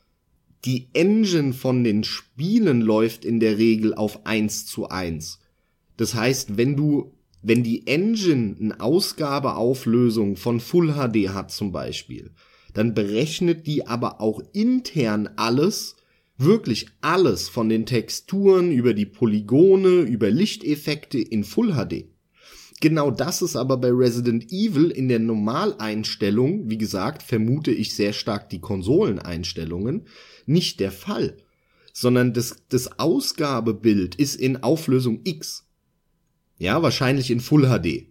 die 0.65 0.89
Engine 0.93 1.53
von 1.53 1.83
den 1.83 2.03
Spielen 2.03 2.81
läuft 2.81 3.25
in 3.25 3.39
der 3.39 3.57
Regel 3.57 3.93
auf 3.93 4.25
1 4.25 4.65
zu 4.65 4.89
1. 4.89 5.39
Das 5.97 6.15
heißt, 6.15 6.57
wenn 6.57 6.75
du, 6.75 7.13
wenn 7.41 7.63
die 7.63 7.85
Engine 7.87 8.55
eine 8.59 8.79
Ausgabeauflösung 8.79 10.37
von 10.37 10.59
Full 10.59 10.93
HD 10.93 11.29
hat 11.29 11.51
zum 11.51 11.71
Beispiel, 11.71 12.31
dann 12.73 12.93
berechnet 12.93 13.67
die 13.67 13.87
aber 13.87 14.21
auch 14.21 14.41
intern 14.53 15.29
alles 15.35 15.95
wirklich 16.37 16.87
alles 17.01 17.49
von 17.49 17.69
den 17.69 17.85
Texturen 17.85 18.71
über 18.71 18.93
die 18.93 19.05
Polygone, 19.05 20.01
über 20.01 20.29
Lichteffekte 20.29 21.19
in 21.19 21.43
Full 21.43 21.73
HD. 21.73 22.05
Genau 22.81 23.11
das 23.11 23.41
ist 23.41 23.55
aber 23.55 23.77
bei 23.77 23.91
Resident 23.91 24.51
Evil 24.51 24.91
in 24.91 25.07
der 25.07 25.19
Normaleinstellung, 25.19 26.69
wie 26.69 26.77
gesagt, 26.77 27.23
vermute 27.23 27.71
ich 27.71 27.95
sehr 27.95 28.11
stark 28.11 28.49
die 28.49 28.59
Konsoleneinstellungen, 28.59 30.07
nicht 30.45 30.81
der 30.81 30.91
Fall, 30.91 31.37
sondern 31.93 32.33
das, 32.33 32.57
das 32.67 32.99
Ausgabebild 32.99 34.15
ist 34.15 34.35
in 34.35 34.63
Auflösung 34.63 35.21
X. 35.23 35.65
Ja, 36.57 36.81
wahrscheinlich 36.81 37.31
in 37.31 37.39
Full 37.39 37.67
HD. 37.67 38.07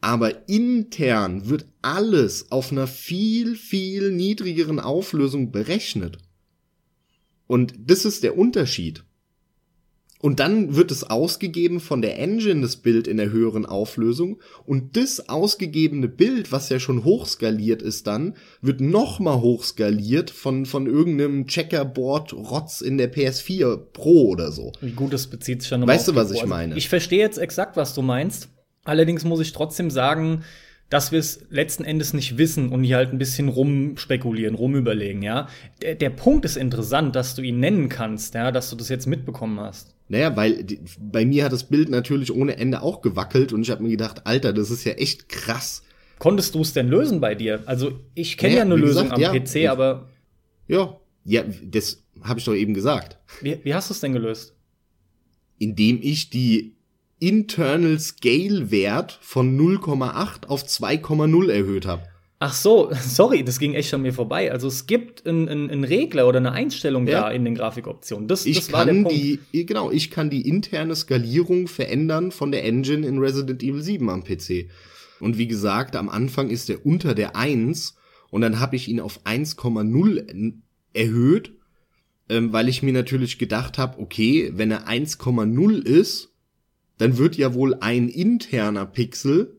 Aber 0.00 0.48
intern 0.48 1.48
wird 1.48 1.66
alles 1.82 2.50
auf 2.50 2.72
einer 2.72 2.86
viel, 2.86 3.54
viel 3.56 4.10
niedrigeren 4.10 4.80
Auflösung 4.80 5.52
berechnet. 5.52 6.18
Und 7.48 7.74
das 7.78 8.04
ist 8.04 8.22
der 8.22 8.38
Unterschied. 8.38 9.02
Und 10.20 10.40
dann 10.40 10.74
wird 10.74 10.90
es 10.90 11.04
ausgegeben 11.04 11.78
von 11.78 12.02
der 12.02 12.18
Engine, 12.18 12.60
das 12.62 12.76
Bild 12.76 13.06
in 13.06 13.18
der 13.18 13.30
höheren 13.30 13.64
Auflösung. 13.64 14.40
Und 14.66 14.96
das 14.96 15.28
ausgegebene 15.28 16.08
Bild, 16.08 16.50
was 16.50 16.68
ja 16.70 16.80
schon 16.80 17.04
hochskaliert 17.04 17.82
ist 17.82 18.08
dann, 18.08 18.34
wird 18.60 18.80
nochmal 18.80 19.40
hochskaliert 19.40 20.30
von, 20.30 20.66
von 20.66 20.86
irgendeinem 20.86 21.46
Checkerboard-Rotz 21.46 22.80
in 22.80 22.98
der 22.98 23.12
PS4 23.12 23.76
Pro 23.92 24.28
oder 24.30 24.50
so. 24.50 24.72
Wie 24.80 24.90
gut 24.90 25.14
es 25.14 25.28
bezieht 25.28 25.62
sich 25.62 25.70
dann 25.70 25.86
Weißt 25.86 26.08
du, 26.08 26.16
was 26.16 26.32
ich 26.32 26.44
meine? 26.46 26.76
ich 26.76 26.88
verstehe 26.88 27.20
jetzt 27.20 27.38
exakt, 27.38 27.76
was 27.76 27.94
du 27.94 28.02
meinst. 28.02 28.48
Allerdings 28.84 29.24
muss 29.24 29.40
ich 29.40 29.52
trotzdem 29.52 29.90
sagen, 29.90 30.42
dass 30.90 31.12
wir 31.12 31.18
es 31.18 31.44
letzten 31.50 31.84
Endes 31.84 32.14
nicht 32.14 32.38
wissen 32.38 32.70
und 32.70 32.82
hier 32.82 32.96
halt 32.96 33.12
ein 33.12 33.18
bisschen 33.18 33.48
rumspekulieren, 33.48 34.54
rumüberlegen, 34.54 35.22
ja. 35.22 35.48
Der, 35.82 35.94
der 35.94 36.10
Punkt 36.10 36.44
ist 36.44 36.56
interessant, 36.56 37.14
dass 37.14 37.34
du 37.34 37.42
ihn 37.42 37.60
nennen 37.60 37.88
kannst, 37.88 38.34
ja, 38.34 38.50
dass 38.50 38.70
du 38.70 38.76
das 38.76 38.88
jetzt 38.88 39.06
mitbekommen 39.06 39.60
hast. 39.60 39.94
Naja, 40.08 40.34
weil 40.36 40.64
die, 40.64 40.80
bei 40.98 41.26
mir 41.26 41.44
hat 41.44 41.52
das 41.52 41.64
Bild 41.64 41.90
natürlich 41.90 42.32
ohne 42.32 42.56
Ende 42.56 42.82
auch 42.82 43.02
gewackelt 43.02 43.52
und 43.52 43.62
ich 43.62 43.70
habe 43.70 43.82
mir 43.82 43.90
gedacht, 43.90 44.26
Alter, 44.26 44.54
das 44.54 44.70
ist 44.70 44.84
ja 44.84 44.92
echt 44.92 45.28
krass. 45.28 45.82
Konntest 46.18 46.54
du 46.54 46.62
es 46.62 46.72
denn 46.72 46.88
lösen 46.88 47.20
bei 47.20 47.34
dir? 47.34 47.62
Also 47.66 48.00
ich 48.14 48.38
kenne 48.38 48.54
naja, 48.54 48.64
ja 48.64 48.72
eine 48.72 48.80
Lösung 48.80 49.04
gesagt, 49.04 49.12
am 49.12 49.20
ja, 49.20 49.38
PC, 49.38 49.56
ich, 49.56 49.70
aber 49.70 50.08
ja, 50.66 50.96
ja, 51.24 51.44
das 51.62 52.02
habe 52.22 52.40
ich 52.40 52.46
doch 52.46 52.54
eben 52.54 52.72
gesagt. 52.72 53.18
Wie, 53.42 53.58
wie 53.62 53.74
hast 53.74 53.90
du 53.90 53.94
es 53.94 54.00
denn 54.00 54.14
gelöst? 54.14 54.56
Indem 55.58 56.00
ich 56.00 56.30
die 56.30 56.77
Internal 57.20 57.98
Scale 57.98 58.70
Wert 58.70 59.18
von 59.22 59.58
0,8 59.58 60.46
auf 60.46 60.64
2,0 60.64 61.50
erhöht 61.50 61.86
habe. 61.86 62.02
Ach 62.40 62.52
so, 62.52 62.90
sorry, 63.02 63.44
das 63.44 63.58
ging 63.58 63.74
echt 63.74 63.92
an 63.94 64.02
mir 64.02 64.12
vorbei. 64.12 64.52
Also 64.52 64.68
es 64.68 64.86
gibt 64.86 65.26
einen, 65.26 65.48
einen 65.48 65.84
Regler 65.84 66.28
oder 66.28 66.38
eine 66.38 66.52
Einstellung 66.52 67.06
ja. 67.06 67.22
da 67.22 67.30
in 67.30 67.44
den 67.44 67.54
Grafikoptionen. 67.54 68.28
Das, 68.28 68.46
ich 68.46 68.56
das 68.56 68.72
war 68.72 68.86
kann 68.86 69.02
der 69.02 69.02
Punkt. 69.10 69.40
Die, 69.52 69.66
genau, 69.66 69.90
ich 69.90 70.10
kann 70.10 70.30
die 70.30 70.48
interne 70.48 70.94
Skalierung 70.94 71.66
verändern 71.66 72.30
von 72.30 72.52
der 72.52 72.64
Engine 72.64 73.06
in 73.06 73.18
Resident 73.18 73.62
Evil 73.62 73.82
7 73.82 74.08
am 74.08 74.24
PC. 74.24 74.68
Und 75.20 75.36
wie 75.36 75.48
gesagt, 75.48 75.96
am 75.96 76.08
Anfang 76.08 76.48
ist 76.48 76.70
er 76.70 76.86
unter 76.86 77.14
der 77.14 77.34
1 77.34 77.96
und 78.30 78.42
dann 78.42 78.60
habe 78.60 78.76
ich 78.76 78.88
ihn 78.88 79.00
auf 79.00 79.24
1,0 79.24 80.52
erhöht, 80.92 81.52
ähm, 82.28 82.52
weil 82.52 82.68
ich 82.68 82.82
mir 82.82 82.92
natürlich 82.92 83.38
gedacht 83.38 83.78
habe, 83.78 83.98
okay, 84.00 84.52
wenn 84.54 84.70
er 84.70 84.86
1,0 84.86 85.84
ist, 85.84 86.30
dann 86.98 87.18
wird 87.18 87.36
ja 87.36 87.54
wohl 87.54 87.74
ein 87.80 88.08
interner 88.08 88.86
Pixel 88.86 89.58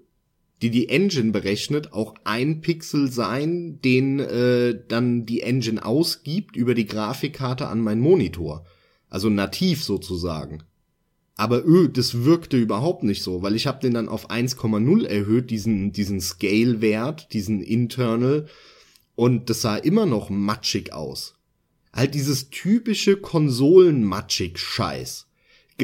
die 0.62 0.70
die 0.70 0.90
Engine 0.90 1.32
berechnet, 1.32 1.94
auch 1.94 2.14
ein 2.26 2.60
Pixel 2.62 3.12
sein, 3.12 3.82
den 3.82 4.20
äh, 4.20 4.80
dann 4.88 5.26
die 5.26 5.42
Engine 5.42 5.84
ausgibt 5.84 6.56
über 6.56 6.76
die 6.76 6.86
Grafikkarte 6.86 7.68
an 7.68 7.82
meinen 7.82 8.02
Monitor. 8.02 8.64
Also 9.10 9.30
nativ 9.30 9.84
sozusagen. 9.84 10.62
Aber 11.36 11.66
öh, 11.66 11.88
das 11.88 12.26
wirkte 12.26 12.58
überhaupt 12.58 13.04
nicht 13.04 13.24
so, 13.24 13.42
weil 13.42 13.56
ich 13.56 13.66
habe 13.68 13.80
den 13.80 13.94
dann 13.94 14.10
auf 14.10 14.30
1,0 14.30 15.06
erhöht, 15.06 15.50
diesen, 15.50 15.94
diesen 15.94 16.20
Scale-Wert, 16.20 17.32
diesen 17.32 17.62
Internal, 17.62 18.48
und 19.16 19.50
das 19.50 19.62
sah 19.62 19.78
immer 19.78 20.06
noch 20.06 20.30
matschig 20.30 20.92
aus. 20.94 21.36
Halt 21.94 22.14
dieses 22.14 22.50
typische 22.50 23.16
Konsolen-Matschig-Scheiß 23.18 25.29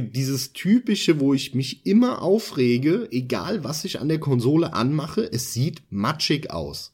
dieses 0.01 0.53
typische, 0.53 1.19
wo 1.19 1.33
ich 1.33 1.55
mich 1.55 1.85
immer 1.85 2.21
aufrege, 2.21 3.07
egal 3.11 3.63
was 3.63 3.85
ich 3.85 3.99
an 3.99 4.09
der 4.09 4.19
Konsole 4.19 4.73
anmache, 4.73 5.29
es 5.31 5.53
sieht 5.53 5.83
matschig 5.89 6.51
aus. 6.51 6.93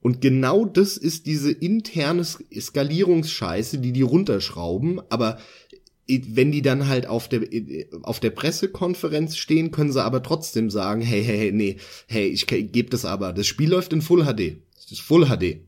Und 0.00 0.20
genau 0.20 0.66
das 0.66 0.98
ist 0.98 1.26
diese 1.26 1.50
interne 1.50 2.24
Skalierungsscheiße, 2.24 3.78
die 3.78 3.92
die 3.92 4.02
runterschrauben, 4.02 5.00
aber 5.08 5.38
wenn 6.06 6.52
die 6.52 6.60
dann 6.60 6.88
halt 6.88 7.06
auf 7.06 7.28
der, 7.28 7.42
auf 8.02 8.20
der 8.20 8.30
Pressekonferenz 8.30 9.36
stehen, 9.36 9.70
können 9.70 9.92
sie 9.92 10.04
aber 10.04 10.22
trotzdem 10.22 10.68
sagen, 10.68 11.00
hey, 11.00 11.24
hey, 11.24 11.38
hey, 11.38 11.52
nee, 11.52 11.76
hey, 12.06 12.26
ich 12.26 12.46
gebe 12.46 12.90
das 12.90 13.06
aber. 13.06 13.32
Das 13.32 13.46
Spiel 13.46 13.70
läuft 13.70 13.94
in 13.94 14.02
Full 14.02 14.24
HD. 14.24 14.58
Das 14.74 14.92
ist 14.92 15.00
Full 15.00 15.26
HD. 15.26 15.60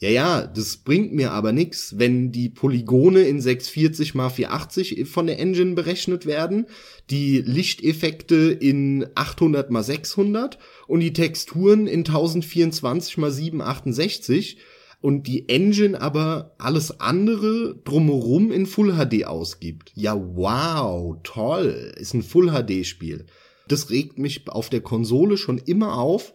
Ja, 0.00 0.08
ja, 0.08 0.46
das 0.46 0.78
bringt 0.78 1.12
mir 1.12 1.32
aber 1.32 1.52
nix, 1.52 1.98
wenn 1.98 2.32
die 2.32 2.48
Polygone 2.48 3.20
in 3.20 3.38
640 3.38 4.14
x 4.14 4.34
480 4.34 5.06
von 5.06 5.26
der 5.26 5.38
Engine 5.38 5.74
berechnet 5.74 6.24
werden, 6.24 6.66
die 7.10 7.42
Lichteffekte 7.42 8.50
in 8.50 9.06
800 9.14 9.70
x 9.70 9.86
600 9.86 10.58
und 10.86 11.00
die 11.00 11.12
Texturen 11.12 11.86
in 11.86 12.00
1024 12.00 13.18
x 13.18 13.36
768 13.36 14.56
und 15.02 15.26
die 15.26 15.50
Engine 15.50 16.00
aber 16.00 16.54
alles 16.56 16.98
andere 16.98 17.78
drumherum 17.84 18.52
in 18.52 18.64
Full 18.64 18.94
HD 18.94 19.26
ausgibt. 19.26 19.92
Ja, 19.94 20.14
wow, 20.16 21.18
toll, 21.24 21.92
ist 21.96 22.14
ein 22.14 22.22
Full 22.22 22.50
HD 22.52 22.86
Spiel. 22.86 23.26
Das 23.68 23.90
regt 23.90 24.18
mich 24.18 24.48
auf 24.48 24.70
der 24.70 24.80
Konsole 24.80 25.36
schon 25.36 25.58
immer 25.58 25.98
auf 25.98 26.32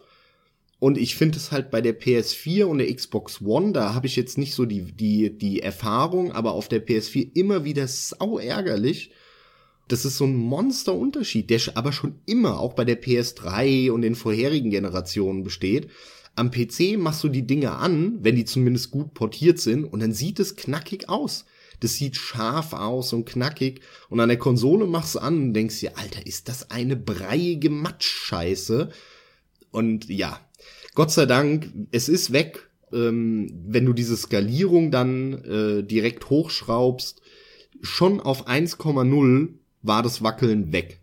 und 0.78 0.98
ich 0.98 1.16
finde 1.16 1.38
es 1.38 1.52
halt 1.52 1.70
bei 1.70 1.80
der 1.80 1.98
PS4 1.98 2.64
und 2.64 2.78
der 2.78 2.94
Xbox 2.94 3.40
One, 3.40 3.72
da 3.72 3.94
habe 3.94 4.06
ich 4.06 4.16
jetzt 4.16 4.36
nicht 4.36 4.54
so 4.54 4.66
die, 4.66 4.92
die, 4.92 5.36
die 5.36 5.60
Erfahrung, 5.60 6.32
aber 6.32 6.52
auf 6.52 6.68
der 6.68 6.86
PS4 6.86 7.30
immer 7.34 7.64
wieder 7.64 7.88
sau 7.88 8.38
ärgerlich. 8.38 9.10
Das 9.88 10.04
ist 10.04 10.18
so 10.18 10.24
ein 10.24 10.36
Monsterunterschied, 10.36 11.48
der 11.48 11.60
aber 11.74 11.92
schon 11.92 12.16
immer 12.26 12.60
auch 12.60 12.74
bei 12.74 12.84
der 12.84 13.00
PS3 13.00 13.90
und 13.90 14.02
den 14.02 14.16
vorherigen 14.16 14.70
Generationen 14.70 15.44
besteht. 15.44 15.88
Am 16.34 16.50
PC 16.50 16.98
machst 16.98 17.24
du 17.24 17.28
die 17.28 17.46
Dinge 17.46 17.72
an, 17.72 18.18
wenn 18.20 18.36
die 18.36 18.44
zumindest 18.44 18.90
gut 18.90 19.14
portiert 19.14 19.58
sind, 19.58 19.84
und 19.84 20.00
dann 20.00 20.12
sieht 20.12 20.38
es 20.40 20.56
knackig 20.56 21.08
aus. 21.08 21.46
Das 21.80 21.94
sieht 21.94 22.16
scharf 22.16 22.74
aus 22.74 23.14
und 23.14 23.24
knackig. 23.24 23.80
Und 24.10 24.20
an 24.20 24.28
der 24.28 24.38
Konsole 24.38 24.86
machst 24.86 25.14
du 25.14 25.20
an 25.20 25.36
und 25.36 25.54
denkst 25.54 25.80
dir, 25.80 25.96
Alter, 25.96 26.26
ist 26.26 26.48
das 26.48 26.70
eine 26.70 26.96
breiige 26.96 27.70
Matschscheiße? 27.70 28.90
Und 29.70 30.08
ja, 30.08 30.40
Gott 30.96 31.12
sei 31.12 31.26
Dank, 31.26 31.72
es 31.92 32.08
ist 32.08 32.32
weg. 32.32 32.70
Ähm, 32.92 33.52
wenn 33.66 33.84
du 33.84 33.92
diese 33.92 34.16
Skalierung 34.16 34.90
dann 34.90 35.34
äh, 35.44 35.82
direkt 35.84 36.30
hochschraubst, 36.30 37.20
schon 37.82 38.18
auf 38.20 38.48
1,0 38.48 39.48
war 39.82 40.02
das 40.02 40.22
Wackeln 40.22 40.72
weg. 40.72 41.00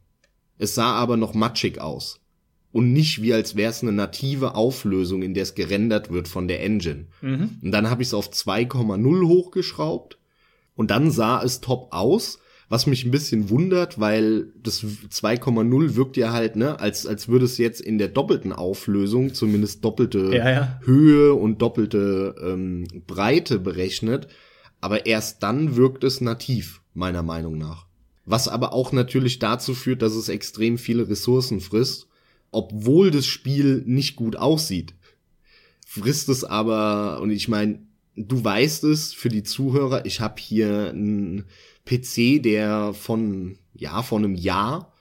Es 0.57 0.73
sah 0.75 0.93
aber 0.93 1.15
noch 1.15 1.35
matschig 1.35 1.79
aus. 1.79 2.19
Und 2.71 2.91
nicht 2.91 3.21
wie 3.21 3.33
als 3.33 3.55
wäre 3.55 3.69
es 3.69 3.83
eine 3.83 3.91
native 3.91 4.55
Auflösung, 4.55 5.21
in 5.21 5.35
der 5.35 5.43
es 5.43 5.53
gerendert 5.53 6.09
wird 6.09 6.27
von 6.27 6.47
der 6.47 6.63
Engine. 6.63 7.05
Mhm. 7.21 7.59
Und 7.61 7.71
dann 7.71 7.87
habe 7.87 8.01
ich 8.01 8.07
es 8.07 8.13
auf 8.15 8.31
2,0 8.31 9.27
hochgeschraubt. 9.27 10.17
Und 10.75 10.89
dann 10.89 11.11
sah 11.11 11.43
es 11.43 11.61
top 11.61 11.89
aus. 11.91 12.39
Was 12.69 12.87
mich 12.87 13.03
ein 13.05 13.11
bisschen 13.11 13.49
wundert, 13.49 13.99
weil 13.99 14.47
das 14.61 14.83
2,0 14.83 15.95
wirkt 15.95 16.17
ja 16.17 16.31
halt, 16.31 16.55
ne, 16.55 16.79
als, 16.79 17.05
als 17.05 17.27
würde 17.27 17.45
es 17.45 17.57
jetzt 17.57 17.81
in 17.81 17.97
der 17.97 18.07
doppelten 18.07 18.53
Auflösung, 18.53 19.33
zumindest 19.33 19.83
doppelte 19.83 20.31
ja, 20.33 20.49
ja. 20.49 20.79
Höhe 20.83 21.33
und 21.33 21.61
doppelte 21.61 22.35
ähm, 22.41 22.87
Breite 23.05 23.59
berechnet. 23.59 24.27
Aber 24.81 25.05
erst 25.05 25.43
dann 25.43 25.75
wirkt 25.75 26.03
es 26.03 26.19
nativ, 26.19 26.81
meiner 26.93 27.23
Meinung 27.23 27.57
nach. 27.57 27.85
Was 28.25 28.47
aber 28.47 28.73
auch 28.73 28.91
natürlich 28.91 29.39
dazu 29.39 29.73
führt, 29.73 30.01
dass 30.01 30.15
es 30.15 30.29
extrem 30.29 30.77
viele 30.77 31.09
Ressourcen 31.09 31.59
frisst, 31.59 32.07
obwohl 32.51 33.11
das 33.11 33.25
Spiel 33.25 33.83
nicht 33.85 34.15
gut 34.15 34.35
aussieht. 34.35 34.93
Frisst 35.85 36.29
es 36.29 36.43
aber, 36.43 37.19
und 37.21 37.31
ich 37.31 37.47
meine, 37.47 37.79
du 38.15 38.43
weißt 38.43 38.83
es 38.85 39.13
für 39.13 39.29
die 39.29 39.43
Zuhörer, 39.43 40.05
ich 40.05 40.21
habe 40.21 40.35
hier 40.39 40.91
ein 40.93 41.45
PC, 41.85 42.41
der 42.41 42.93
von, 42.93 43.57
ja, 43.73 44.01
von 44.03 44.23
einem 44.23 44.35
Jahr 44.35 44.93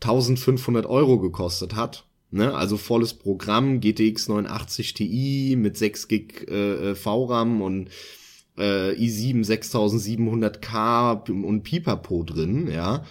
1500 0.00 0.86
Euro 0.86 1.18
gekostet 1.18 1.74
hat. 1.74 2.06
Ne? 2.30 2.54
Also 2.54 2.76
volles 2.76 3.14
Programm, 3.14 3.80
GTX 3.80 4.28
980 4.28 4.94
Ti 4.94 5.56
mit 5.56 5.76
6 5.76 6.08
Gig 6.08 6.46
äh, 6.50 6.90
äh 6.90 6.94
VRAM 6.94 7.62
und 7.62 7.90
äh, 8.58 8.92
i7 8.92 9.44
6700K 9.46 11.30
und 11.30 11.62
Pipapo 11.62 12.22
drin, 12.22 12.68
ja. 12.70 13.04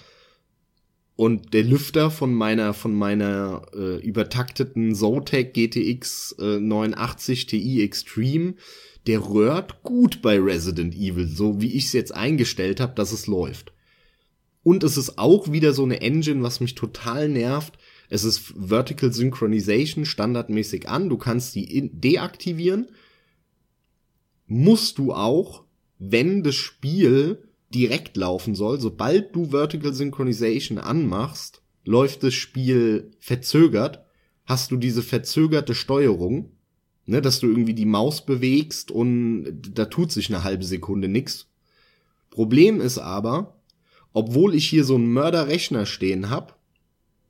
Und 1.16 1.54
der 1.54 1.64
Lüfter 1.64 2.10
von 2.10 2.34
meiner 2.34 2.74
von 2.74 2.94
meiner 2.94 3.62
äh, 3.74 3.98
übertakteten 4.02 4.96
Zotac 4.96 5.54
GTX 5.54 6.36
äh, 6.40 6.60
980 6.60 7.46
Ti 7.46 7.84
Extreme 7.84 8.56
der 9.08 9.28
röhrt 9.28 9.84
gut 9.84 10.22
bei 10.22 10.40
Resident 10.40 10.96
Evil, 10.96 11.28
so 11.28 11.62
wie 11.62 11.74
ich 11.74 11.86
es 11.86 11.94
jetzt 11.94 12.14
eingestellt 12.14 12.80
habe, 12.80 12.96
dass 12.96 13.12
es 13.12 13.28
läuft. 13.28 13.74
Und 14.64 14.84
es 14.84 14.96
ist 14.98 15.18
auch 15.18 15.52
wieder 15.52 15.74
so 15.74 15.84
eine 15.84 16.02
Engine, 16.02 16.42
was 16.42 16.62
mich 16.62 16.76
total 16.76 17.28
nervt. 17.28 17.78
Es 18.10 18.24
ist 18.24 18.54
Vertical 18.56 19.12
Synchronization 19.12 20.06
standardmäßig 20.06 20.88
an. 20.88 21.10
Du 21.10 21.18
kannst 21.18 21.56
die 21.56 21.92
deaktivieren. 21.94 22.88
Musst 24.46 24.98
du 24.98 25.14
auch, 25.14 25.66
wenn 26.00 26.44
das 26.44 26.56
Spiel 26.56 27.50
direkt 27.74 28.16
laufen 28.16 28.56
soll. 28.56 28.80
Sobald 28.80 29.36
du 29.36 29.52
Vertical 29.52 29.94
Synchronization 29.94 30.78
anmachst, 30.78 31.62
läuft 31.84 32.24
das 32.24 32.34
Spiel 32.34 33.12
verzögert. 33.20 34.06
Hast 34.46 34.72
du 34.72 34.78
diese 34.78 35.02
verzögerte 35.02 35.76
Steuerung 35.76 36.52
ne, 37.06 37.22
dass 37.22 37.40
du 37.40 37.48
irgendwie 37.48 37.74
die 37.74 37.86
Maus 37.86 38.26
bewegst 38.26 38.92
und 38.92 39.62
da 39.74 39.86
tut 39.86 40.12
sich 40.12 40.30
eine 40.30 40.44
halbe 40.44 40.64
Sekunde 40.64 41.08
nix. 41.08 41.48
Problem 42.30 42.82
ist 42.82 42.98
aber, 42.98 43.56
obwohl 44.14 44.56
ich 44.56 44.68
hier 44.70 44.84
so 44.84 44.96
einen 44.96 45.12
Mörderrechner 45.12 45.86
stehen 45.86 46.30
hab 46.30 46.58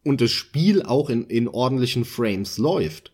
und 0.03 0.21
das 0.21 0.31
Spiel 0.31 0.81
auch 0.83 1.09
in, 1.09 1.25
in 1.25 1.47
ordentlichen 1.47 2.05
Frames 2.05 2.57
läuft, 2.57 3.11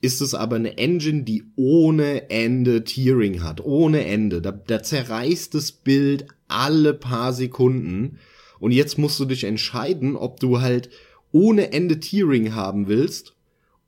ist 0.00 0.20
es 0.20 0.34
aber 0.34 0.56
eine 0.56 0.76
Engine, 0.78 1.22
die 1.22 1.44
ohne 1.56 2.30
Ende 2.30 2.84
Tearing 2.84 3.42
hat, 3.42 3.64
ohne 3.64 4.04
Ende. 4.04 4.42
Da, 4.42 4.52
da 4.52 4.82
zerreißt 4.82 5.54
das 5.54 5.72
Bild 5.72 6.26
alle 6.48 6.94
paar 6.94 7.32
Sekunden 7.32 8.18
und 8.58 8.72
jetzt 8.72 8.98
musst 8.98 9.18
du 9.20 9.24
dich 9.24 9.44
entscheiden, 9.44 10.16
ob 10.16 10.40
du 10.40 10.60
halt 10.60 10.90
ohne 11.32 11.72
Ende 11.72 12.00
Tearing 12.00 12.54
haben 12.54 12.88
willst 12.88 13.35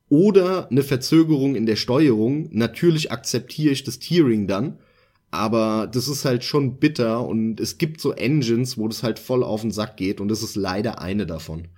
oder 0.08 0.70
eine 0.70 0.82
Verzögerung 0.82 1.54
in 1.54 1.66
der 1.66 1.76
Steuerung. 1.76 2.48
Natürlich 2.52 3.12
akzeptiere 3.12 3.72
ich 3.72 3.84
das 3.84 3.98
Tiering 3.98 4.46
dann, 4.46 4.78
aber 5.30 5.88
das 5.92 6.08
ist 6.08 6.24
halt 6.24 6.44
schon 6.44 6.78
bitter 6.78 7.26
und 7.26 7.60
es 7.60 7.78
gibt 7.78 8.00
so 8.00 8.12
Engines, 8.12 8.78
wo 8.78 8.88
das 8.88 9.02
halt 9.02 9.18
voll 9.18 9.42
auf 9.42 9.60
den 9.60 9.70
Sack 9.70 9.96
geht 9.96 10.20
und 10.20 10.28
das 10.28 10.42
ist 10.42 10.56
leider 10.56 11.00
eine 11.00 11.26
davon. 11.26 11.68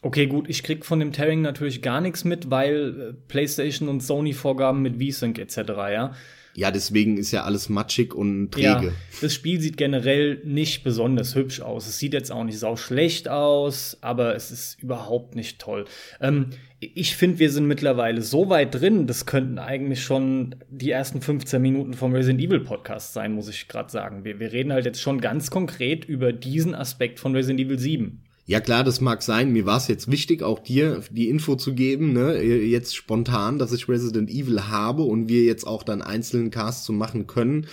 Okay, 0.00 0.26
gut, 0.28 0.48
ich 0.48 0.62
krieg 0.62 0.84
von 0.84 1.00
dem 1.00 1.12
Tearing 1.12 1.42
natürlich 1.42 1.82
gar 1.82 2.00
nichts 2.00 2.24
mit, 2.24 2.50
weil 2.50 3.00
äh, 3.00 3.12
PlayStation 3.26 3.88
und 3.88 4.00
Sony 4.00 4.32
Vorgaben 4.32 4.80
mit 4.80 5.02
V-Sync 5.02 5.38
etc., 5.38 5.56
ja. 5.90 6.14
Ja, 6.58 6.72
deswegen 6.72 7.18
ist 7.18 7.30
ja 7.30 7.44
alles 7.44 7.68
matschig 7.68 8.12
und 8.12 8.50
träge. 8.50 8.66
Ja, 8.66 8.92
das 9.20 9.32
Spiel 9.32 9.60
sieht 9.60 9.76
generell 9.76 10.40
nicht 10.42 10.82
besonders 10.82 11.36
hübsch 11.36 11.60
aus. 11.60 11.86
Es 11.86 12.00
sieht 12.00 12.14
jetzt 12.14 12.32
auch 12.32 12.42
nicht 12.42 12.58
sau 12.58 12.74
schlecht 12.74 13.28
aus, 13.28 13.96
aber 14.00 14.34
es 14.34 14.50
ist 14.50 14.82
überhaupt 14.82 15.36
nicht 15.36 15.60
toll. 15.60 15.84
Ähm, 16.20 16.46
ich 16.80 17.14
finde, 17.14 17.38
wir 17.38 17.52
sind 17.52 17.68
mittlerweile 17.68 18.22
so 18.22 18.48
weit 18.48 18.74
drin, 18.74 19.06
das 19.06 19.24
könnten 19.24 19.60
eigentlich 19.60 20.02
schon 20.02 20.56
die 20.68 20.90
ersten 20.90 21.20
15 21.20 21.62
Minuten 21.62 21.94
vom 21.94 22.12
Resident 22.12 22.40
Evil 22.40 22.58
Podcast 22.58 23.12
sein, 23.12 23.34
muss 23.34 23.48
ich 23.48 23.68
gerade 23.68 23.92
sagen. 23.92 24.24
Wir, 24.24 24.40
wir 24.40 24.50
reden 24.50 24.72
halt 24.72 24.84
jetzt 24.84 25.00
schon 25.00 25.20
ganz 25.20 25.52
konkret 25.52 26.06
über 26.06 26.32
diesen 26.32 26.74
Aspekt 26.74 27.20
von 27.20 27.36
Resident 27.36 27.60
Evil 27.60 27.78
7. 27.78 28.24
Ja 28.48 28.60
klar, 28.60 28.82
das 28.82 29.02
mag 29.02 29.22
sein. 29.22 29.52
Mir 29.52 29.66
war 29.66 29.76
es 29.76 29.88
jetzt 29.88 30.10
wichtig, 30.10 30.42
auch 30.42 30.58
dir 30.58 31.02
die 31.10 31.28
Info 31.28 31.54
zu 31.56 31.74
geben, 31.74 32.14
ne? 32.14 32.42
jetzt 32.42 32.96
spontan, 32.96 33.58
dass 33.58 33.74
ich 33.74 33.90
Resident 33.90 34.30
Evil 34.30 34.68
habe 34.68 35.02
und 35.02 35.28
wir 35.28 35.42
jetzt 35.42 35.66
auch 35.66 35.82
dann 35.82 36.00
einzelnen 36.00 36.50
Casts 36.50 36.86
zu 36.86 36.94
machen 36.94 37.26
können. 37.26 37.66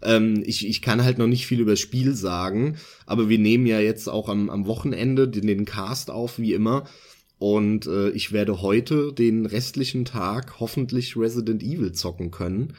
Ähm, 0.00 0.42
ich, 0.46 0.66
ich 0.66 0.80
kann 0.80 1.04
halt 1.04 1.18
noch 1.18 1.26
nicht 1.26 1.46
viel 1.46 1.60
über 1.60 1.72
das 1.72 1.80
Spiel 1.80 2.14
sagen, 2.14 2.78
aber 3.04 3.28
wir 3.28 3.38
nehmen 3.38 3.66
ja 3.66 3.78
jetzt 3.78 4.08
auch 4.08 4.30
am, 4.30 4.48
am 4.48 4.64
Wochenende 4.66 5.28
den, 5.28 5.46
den 5.48 5.66
Cast 5.66 6.10
auf, 6.10 6.38
wie 6.38 6.54
immer. 6.54 6.88
Und 7.36 7.86
äh, 7.86 8.08
ich 8.12 8.32
werde 8.32 8.62
heute 8.62 9.12
den 9.12 9.44
restlichen 9.44 10.06
Tag 10.06 10.60
hoffentlich 10.60 11.14
Resident 11.14 11.62
Evil 11.62 11.92
zocken 11.92 12.30
können 12.30 12.72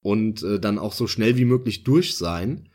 und 0.00 0.42
äh, 0.42 0.58
dann 0.58 0.78
auch 0.78 0.94
so 0.94 1.06
schnell 1.06 1.36
wie 1.36 1.44
möglich 1.44 1.84
durch 1.84 2.16
sein 2.16 2.70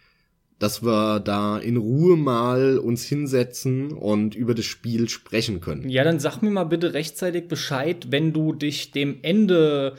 dass 0.62 0.84
wir 0.84 1.20
da 1.20 1.58
in 1.58 1.76
Ruhe 1.76 2.16
mal 2.16 2.78
uns 2.78 3.04
hinsetzen 3.04 3.94
und 3.94 4.36
über 4.36 4.54
das 4.54 4.66
Spiel 4.66 5.10
sprechen 5.10 5.60
können. 5.60 5.90
Ja, 5.90 6.04
dann 6.04 6.20
sag 6.20 6.44
mir 6.44 6.52
mal 6.52 6.66
bitte 6.66 6.94
rechtzeitig 6.94 7.48
Bescheid, 7.48 8.12
wenn 8.12 8.32
du 8.32 8.54
dich 8.54 8.92
dem 8.92 9.18
Ende 9.24 9.96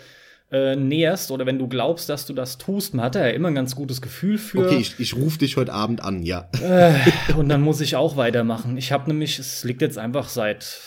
äh, 0.52 0.76
näherst 0.76 1.32
oder 1.32 1.46
wenn 1.46 1.58
du 1.58 1.66
glaubst, 1.66 2.08
dass 2.08 2.26
du 2.26 2.32
das 2.32 2.58
tust. 2.58 2.94
Man 2.94 3.04
hat 3.04 3.16
ja 3.16 3.26
immer 3.26 3.48
ein 3.48 3.56
ganz 3.56 3.74
gutes 3.74 4.00
Gefühl 4.00 4.38
für. 4.38 4.66
Okay, 4.66 4.76
ich, 4.78 5.00
ich 5.00 5.16
rufe 5.16 5.38
dich 5.38 5.56
heute 5.56 5.72
Abend 5.72 6.00
an, 6.00 6.22
ja. 6.22 6.48
Äh, 6.62 6.94
und 7.36 7.48
dann 7.48 7.60
muss 7.60 7.80
ich 7.80 7.96
auch 7.96 8.16
weitermachen. 8.16 8.76
Ich 8.76 8.92
habe 8.92 9.10
nämlich, 9.10 9.40
es 9.40 9.64
liegt 9.64 9.82
jetzt 9.82 9.98
einfach 9.98 10.28
seit. 10.28 10.80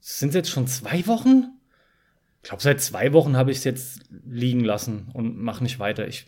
Sind 0.00 0.30
es 0.30 0.34
jetzt 0.34 0.50
schon 0.50 0.66
zwei 0.66 1.06
Wochen? 1.06 1.52
Ich 2.42 2.48
glaube, 2.48 2.64
seit 2.64 2.80
zwei 2.80 3.12
Wochen 3.12 3.36
habe 3.36 3.52
ich 3.52 3.58
es 3.58 3.64
jetzt 3.64 4.00
liegen 4.26 4.64
lassen 4.64 5.08
und 5.12 5.38
mache 5.38 5.62
nicht 5.62 5.78
weiter. 5.78 6.08
Ich, 6.08 6.26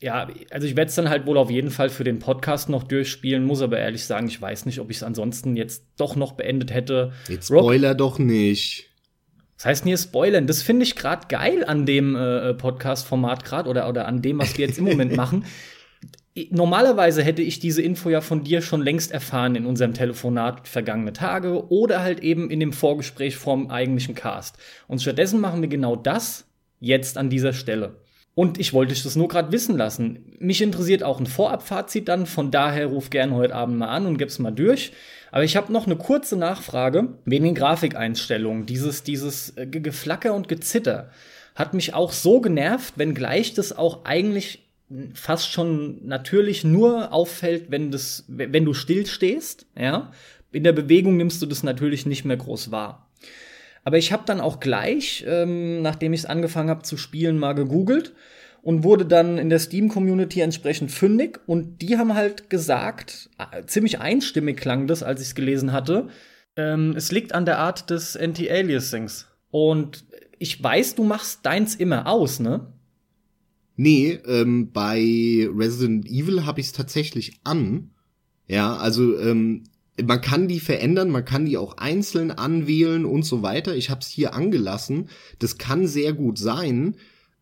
ja, 0.00 0.28
also 0.50 0.66
ich 0.66 0.76
werde 0.76 0.88
es 0.88 0.94
dann 0.94 1.08
halt 1.08 1.26
wohl 1.26 1.38
auf 1.38 1.50
jeden 1.50 1.70
Fall 1.70 1.88
für 1.88 2.04
den 2.04 2.18
Podcast 2.18 2.68
noch 2.68 2.82
durchspielen, 2.82 3.44
muss 3.44 3.62
aber 3.62 3.78
ehrlich 3.78 4.04
sagen, 4.04 4.26
ich 4.28 4.40
weiß 4.40 4.66
nicht, 4.66 4.80
ob 4.80 4.90
ich 4.90 4.98
es 4.98 5.02
ansonsten 5.02 5.56
jetzt 5.56 5.84
doch 5.96 6.16
noch 6.16 6.32
beendet 6.32 6.72
hätte. 6.74 7.12
Jetzt 7.28 7.46
Spoiler 7.46 7.90
Rock 7.90 7.98
doch 7.98 8.18
nicht. 8.18 8.90
Das 9.56 9.66
heißt 9.66 9.84
hier 9.84 9.96
spoilern. 9.96 10.46
Das 10.46 10.62
finde 10.62 10.82
ich 10.82 10.96
gerade 10.96 11.28
geil 11.28 11.64
an 11.64 11.86
dem 11.86 12.16
äh, 12.16 12.54
Podcast-Format 12.54 13.44
gerade 13.44 13.70
oder, 13.70 13.88
oder 13.88 14.06
an 14.06 14.20
dem, 14.20 14.38
was 14.38 14.58
wir 14.58 14.66
jetzt 14.66 14.78
im 14.78 14.84
Moment 14.84 15.16
machen. 15.16 15.44
Normalerweise 16.50 17.22
hätte 17.22 17.42
ich 17.42 17.60
diese 17.60 17.80
Info 17.80 18.10
ja 18.10 18.20
von 18.20 18.42
dir 18.42 18.60
schon 18.60 18.82
längst 18.82 19.12
erfahren 19.12 19.54
in 19.54 19.66
unserem 19.66 19.94
Telefonat 19.94 20.66
vergangene 20.66 21.12
Tage 21.12 21.70
oder 21.70 22.02
halt 22.02 22.20
eben 22.20 22.50
in 22.50 22.58
dem 22.58 22.72
Vorgespräch 22.72 23.36
vom 23.36 23.70
eigentlichen 23.70 24.16
Cast. 24.16 24.58
Und 24.88 25.00
stattdessen 25.00 25.40
machen 25.40 25.62
wir 25.62 25.68
genau 25.68 25.94
das 25.94 26.46
jetzt 26.80 27.16
an 27.16 27.30
dieser 27.30 27.52
Stelle. 27.52 28.03
Und 28.34 28.58
ich 28.58 28.72
wollte 28.72 28.94
das 28.94 29.14
nur 29.14 29.28
gerade 29.28 29.52
wissen 29.52 29.76
lassen. 29.76 30.34
Mich 30.40 30.60
interessiert 30.60 31.04
auch 31.04 31.20
ein 31.20 31.26
Vorabfazit 31.26 32.08
dann, 32.08 32.26
von 32.26 32.50
daher 32.50 32.86
ruf 32.86 33.10
gerne 33.10 33.34
heute 33.34 33.54
Abend 33.54 33.78
mal 33.78 33.88
an 33.88 34.06
und 34.06 34.18
gib's 34.18 34.40
mal 34.40 34.50
durch. 34.50 34.92
Aber 35.30 35.44
ich 35.44 35.56
habe 35.56 35.72
noch 35.72 35.86
eine 35.86 35.96
kurze 35.96 36.36
Nachfrage 36.36 37.14
wegen 37.24 37.44
den 37.44 37.54
Grafikeinstellungen. 37.54 38.66
Dieses, 38.66 39.04
dieses 39.04 39.56
äh, 39.56 39.66
Geflacker 39.66 40.34
und 40.34 40.48
Gezitter 40.48 41.10
hat 41.54 41.74
mich 41.74 41.94
auch 41.94 42.10
so 42.10 42.40
genervt, 42.40 42.94
wenngleich 42.98 43.54
das 43.54 43.76
auch 43.76 44.04
eigentlich 44.04 44.64
fast 45.14 45.50
schon 45.50 46.06
natürlich 46.06 46.64
nur 46.64 47.12
auffällt, 47.12 47.70
wenn, 47.70 47.90
das, 47.90 48.24
wenn 48.28 48.64
du 48.64 48.74
still 48.74 49.06
stehst. 49.06 49.66
Ja? 49.78 50.12
In 50.52 50.64
der 50.64 50.72
Bewegung 50.72 51.16
nimmst 51.16 51.40
du 51.42 51.46
das 51.46 51.62
natürlich 51.62 52.06
nicht 52.06 52.24
mehr 52.24 52.36
groß 52.36 52.70
wahr. 52.70 53.08
Aber 53.84 53.98
ich 53.98 54.12
habe 54.12 54.24
dann 54.26 54.40
auch 54.40 54.60
gleich, 54.60 55.24
ähm, 55.26 55.82
nachdem 55.82 56.12
ich 56.14 56.20
es 56.20 56.26
angefangen 56.26 56.70
habe 56.70 56.82
zu 56.82 56.96
spielen, 56.96 57.38
mal 57.38 57.52
gegoogelt 57.52 58.14
und 58.62 58.82
wurde 58.82 59.04
dann 59.04 59.36
in 59.36 59.50
der 59.50 59.58
Steam-Community 59.58 60.40
entsprechend 60.40 60.90
fündig. 60.90 61.38
Und 61.46 61.82
die 61.82 61.98
haben 61.98 62.14
halt 62.14 62.48
gesagt, 62.48 63.28
äh, 63.38 63.64
ziemlich 63.66 64.00
einstimmig 64.00 64.56
klang 64.56 64.86
das, 64.86 65.02
als 65.02 65.20
ich 65.20 65.28
es 65.28 65.34
gelesen 65.34 65.72
hatte, 65.72 66.08
ähm, 66.56 66.94
es 66.96 67.12
liegt 67.12 67.34
an 67.34 67.44
der 67.44 67.58
Art 67.58 67.90
des 67.90 68.16
Anti-Aliasings. 68.16 69.26
Und 69.50 70.04
ich 70.38 70.62
weiß, 70.62 70.94
du 70.94 71.04
machst 71.04 71.44
deins 71.44 71.74
immer 71.74 72.06
aus, 72.06 72.40
ne? 72.40 72.72
Nee, 73.76 74.18
ähm, 74.26 74.72
bei 74.72 75.48
Resident 75.54 76.06
Evil 76.06 76.46
habe 76.46 76.60
ich 76.60 76.66
es 76.66 76.72
tatsächlich 76.72 77.40
an. 77.44 77.90
Ja, 78.46 78.76
also 78.76 79.18
ähm, 79.18 79.64
man 80.02 80.20
kann 80.20 80.48
die 80.48 80.60
verändern, 80.60 81.10
man 81.10 81.24
kann 81.24 81.46
die 81.46 81.56
auch 81.56 81.76
einzeln 81.76 82.30
anwählen 82.30 83.04
und 83.04 83.24
so 83.24 83.42
weiter. 83.42 83.76
Ich 83.76 83.90
habe 83.90 84.00
es 84.00 84.08
hier 84.08 84.34
angelassen. 84.34 85.08
Das 85.38 85.58
kann 85.58 85.86
sehr 85.86 86.12
gut 86.12 86.38
sein. 86.38 86.96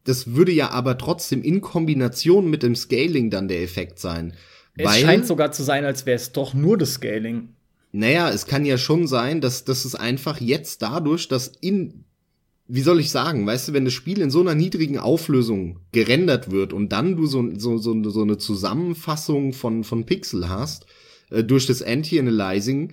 Das 0.04 0.34
würde 0.34 0.52
ja 0.52 0.70
aber 0.70 0.98
trotzdem 0.98 1.42
in 1.42 1.60
Kombination 1.60 2.50
mit 2.50 2.62
dem 2.62 2.74
Scaling 2.74 3.30
dann 3.30 3.48
der 3.48 3.62
Effekt 3.62 3.98
sein. 3.98 4.34
Es 4.76 4.86
weil, 4.86 5.00
scheint 5.00 5.26
sogar 5.26 5.52
zu 5.52 5.62
sein, 5.62 5.84
als 5.84 6.06
wäre 6.06 6.16
es 6.16 6.32
doch 6.32 6.54
nur 6.54 6.76
das 6.76 6.94
Scaling. 6.94 7.50
Naja, 7.92 8.30
es 8.30 8.46
kann 8.46 8.64
ja 8.64 8.78
schon 8.78 9.06
sein, 9.06 9.40
dass, 9.40 9.64
dass 9.64 9.84
es 9.84 9.94
einfach 9.94 10.40
jetzt 10.40 10.82
dadurch, 10.82 11.28
dass 11.28 11.52
in, 11.60 12.04
wie 12.66 12.80
soll 12.80 13.00
ich 13.00 13.10
sagen, 13.10 13.46
weißt 13.46 13.68
du, 13.68 13.72
wenn 13.74 13.84
das 13.84 13.92
Spiel 13.92 14.20
in 14.20 14.30
so 14.30 14.40
einer 14.40 14.54
niedrigen 14.54 14.98
Auflösung 14.98 15.80
gerendert 15.92 16.50
wird 16.50 16.72
und 16.72 16.90
dann 16.90 17.16
du 17.16 17.26
so, 17.26 17.50
so, 17.56 17.76
so, 17.78 18.10
so 18.10 18.22
eine 18.22 18.38
Zusammenfassung 18.38 19.52
von, 19.52 19.84
von 19.84 20.06
Pixel 20.06 20.48
hast, 20.48 20.86
äh, 21.32 21.44
durch 21.44 21.66
das 21.66 21.82
Anti-Analyzing, 21.82 22.92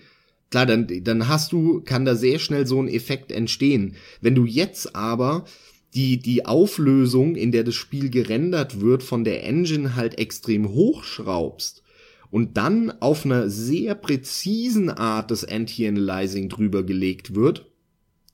klar, 0.49 0.65
dann, 0.65 0.87
dann 1.03 1.27
hast 1.27 1.51
du, 1.51 1.81
kann 1.81 2.05
da 2.05 2.15
sehr 2.15 2.39
schnell 2.39 2.65
so 2.65 2.81
ein 2.81 2.87
Effekt 2.87 3.31
entstehen. 3.31 3.95
Wenn 4.21 4.35
du 4.35 4.45
jetzt 4.45 4.95
aber 4.95 5.45
die, 5.93 6.19
die 6.19 6.45
Auflösung, 6.45 7.35
in 7.35 7.51
der 7.51 7.63
das 7.63 7.75
Spiel 7.75 8.09
gerendert 8.09 8.81
wird, 8.81 9.03
von 9.03 9.23
der 9.23 9.43
Engine 9.43 9.95
halt 9.95 10.17
extrem 10.19 10.69
hochschraubst 10.69 11.83
und 12.31 12.57
dann 12.57 12.91
auf 13.01 13.25
einer 13.25 13.49
sehr 13.49 13.95
präzisen 13.95 14.89
Art 14.89 15.31
des 15.31 15.43
Anti-Analyzing 15.45 16.49
drüber 16.49 16.83
gelegt 16.83 17.33
wird, 17.33 17.65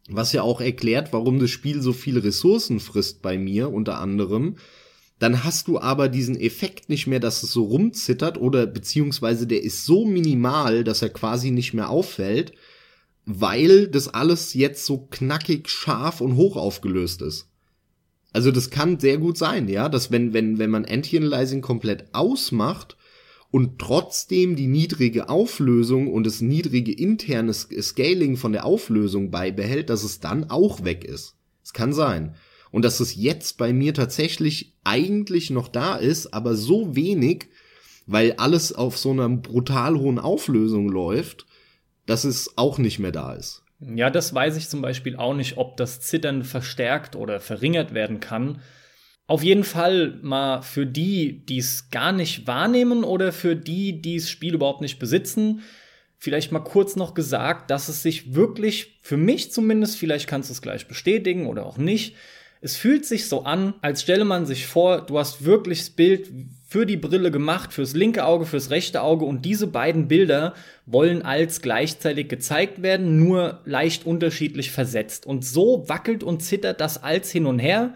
was 0.10 0.34
ja 0.34 0.42
auch 0.42 0.62
erklärt, 0.62 1.14
warum 1.14 1.40
das 1.40 1.50
Spiel 1.50 1.82
so 1.82 1.94
viele 1.94 2.24
Ressourcen 2.24 2.80
frisst 2.80 3.22
bei 3.22 3.38
mir 3.38 3.72
unter 3.72 4.00
anderem, 4.00 4.58
dann 5.20 5.44
hast 5.44 5.68
du 5.68 5.80
aber 5.80 6.10
diesen 6.10 6.40
Effekt 6.40 6.90
nicht 6.90 7.08
mehr, 7.08 7.20
dass 7.20 7.42
es 7.42 7.52
so 7.52 7.64
rumzittert 7.64 8.38
oder 8.38 8.68
beziehungsweise 8.68 9.48
der 9.48 9.64
ist 9.64 9.86
so 9.86 10.06
minimal, 10.06 10.84
dass 10.84 11.02
er 11.02 11.10
quasi 11.10 11.52
nicht 11.52 11.74
mehr 11.74 11.90
auffällt, 11.90 12.54
weil 13.26 13.88
das 13.88 14.08
alles 14.10 14.54
jetzt 14.54 14.86
so 14.86 15.08
knackig, 15.10 15.70
scharf 15.70 16.22
und 16.22 16.36
hoch 16.36 16.58
aufgelöst 16.58 17.22
ist. 17.22 17.50
Also 18.34 18.52
das 18.52 18.70
kann 18.70 19.00
sehr 19.00 19.18
gut 19.18 19.38
sein, 19.38 19.70
ja, 19.70 19.88
dass 19.88 20.12
wenn, 20.12 20.34
wenn, 20.34 20.60
wenn 20.60 20.70
man 20.70 20.84
Anti-Analyzing 20.84 21.62
komplett 21.62 22.14
ausmacht 22.14 22.98
und 23.50 23.80
trotzdem 23.80 24.58
die 24.58 24.68
niedrige 24.68 25.30
Auflösung 25.30 26.12
und 26.12 26.28
das 26.28 26.42
niedrige 26.42 26.92
interne 26.92 27.54
Scaling 27.54 28.36
von 28.36 28.52
der 28.52 28.66
Auflösung 28.66 29.32
beibehält, 29.32 29.90
dass 29.90 30.04
es 30.04 30.20
dann 30.20 30.50
auch 30.50 30.84
weg 30.84 31.06
ist. 31.06 31.36
Es 31.64 31.72
kann 31.72 31.94
sein 31.94 32.36
und 32.76 32.84
dass 32.84 33.00
es 33.00 33.16
jetzt 33.16 33.58
bei 33.58 33.72
mir 33.72 33.94
tatsächlich 33.94 34.74
eigentlich 34.84 35.50
noch 35.50 35.70
da 35.70 35.96
ist, 35.96 36.34
aber 36.34 36.56
so 36.56 36.94
wenig, 36.94 37.48
weil 38.06 38.34
alles 38.34 38.74
auf 38.74 38.98
so 38.98 39.12
einer 39.12 39.30
brutal 39.30 39.96
hohen 39.96 40.20
Auflösung 40.20 40.90
läuft, 40.90 41.46
dass 42.06 42.26
es 42.26 42.58
auch 42.58 42.78
nicht 42.78 43.00
mehr 43.00 43.14
da 43.14 43.32
ist. 43.32 43.64
Ja, 43.80 44.10
das 44.10 44.34
weiß 44.34 44.58
ich 44.58 44.68
zum 44.68 44.82
Beispiel 44.82 45.16
auch 45.16 45.34
nicht, 45.34 45.56
ob 45.56 45.78
das 45.78 46.02
Zittern 46.02 46.44
verstärkt 46.44 47.16
oder 47.16 47.40
verringert 47.40 47.94
werden 47.94 48.20
kann. 48.20 48.60
Auf 49.26 49.42
jeden 49.42 49.64
Fall 49.64 50.20
mal 50.22 50.62
für 50.62 50.86
die, 50.86 51.46
die 51.46 51.60
es 51.60 51.92
gar 51.92 52.12
nicht 52.12 52.46
wahrnehmen 52.46 53.06
oder 53.06 53.32
für 53.32 53.56
die, 53.56 54.02
die 54.02 54.18
das 54.18 54.30
Spiel 54.30 54.54
überhaupt 54.54 54.82
nicht 54.82 55.00
besitzen, 55.00 55.62
vielleicht 56.18 56.52
mal 56.52 56.60
kurz 56.60 56.98
noch 56.98 57.14
gesagt, 57.14 57.72
dass 57.72 57.88
es 57.88 58.04
sich 58.04 58.36
wirklich, 58.36 59.00
für 59.02 59.16
mich 59.16 59.54
zumindest, 59.54 59.98
vielleicht 59.98 60.28
kannst 60.28 60.50
du 60.50 60.54
es 60.54 60.62
gleich 60.62 60.90
bestätigen 60.90 61.48
oder 61.48 61.66
auch 61.66 61.78
nicht, 61.78 62.18
es 62.66 62.78
fühlt 62.78 63.06
sich 63.06 63.30
so 63.30 63.44
an, 63.44 63.76
als 63.82 64.02
stelle 64.02 64.26
man 64.26 64.48
sich 64.48 64.66
vor, 64.66 65.02
du 65.02 65.20
hast 65.20 65.46
wirklich 65.46 65.82
das 65.82 65.92
Bild 65.92 66.32
für 66.68 66.88
die 66.88 66.98
Brille 66.98 67.30
gemacht, 67.30 67.72
fürs 67.72 67.94
linke 67.94 68.26
Auge, 68.26 68.48
fürs 68.48 68.72
rechte 68.72 69.04
Auge 69.04 69.24
und 69.24 69.46
diese 69.46 69.68
beiden 69.68 70.08
Bilder 70.08 70.56
wollen 70.88 71.22
als 71.22 71.62
gleichzeitig 71.62 72.28
gezeigt 72.28 72.82
werden, 72.82 73.24
nur 73.24 73.62
leicht 73.66 74.08
unterschiedlich 74.08 74.72
versetzt. 74.72 75.28
Und 75.28 75.46
so 75.46 75.88
wackelt 75.88 76.24
und 76.24 76.42
zittert 76.42 76.82
das 76.82 77.04
als 77.04 77.32
hin 77.32 77.46
und 77.46 77.60
her. 77.60 77.94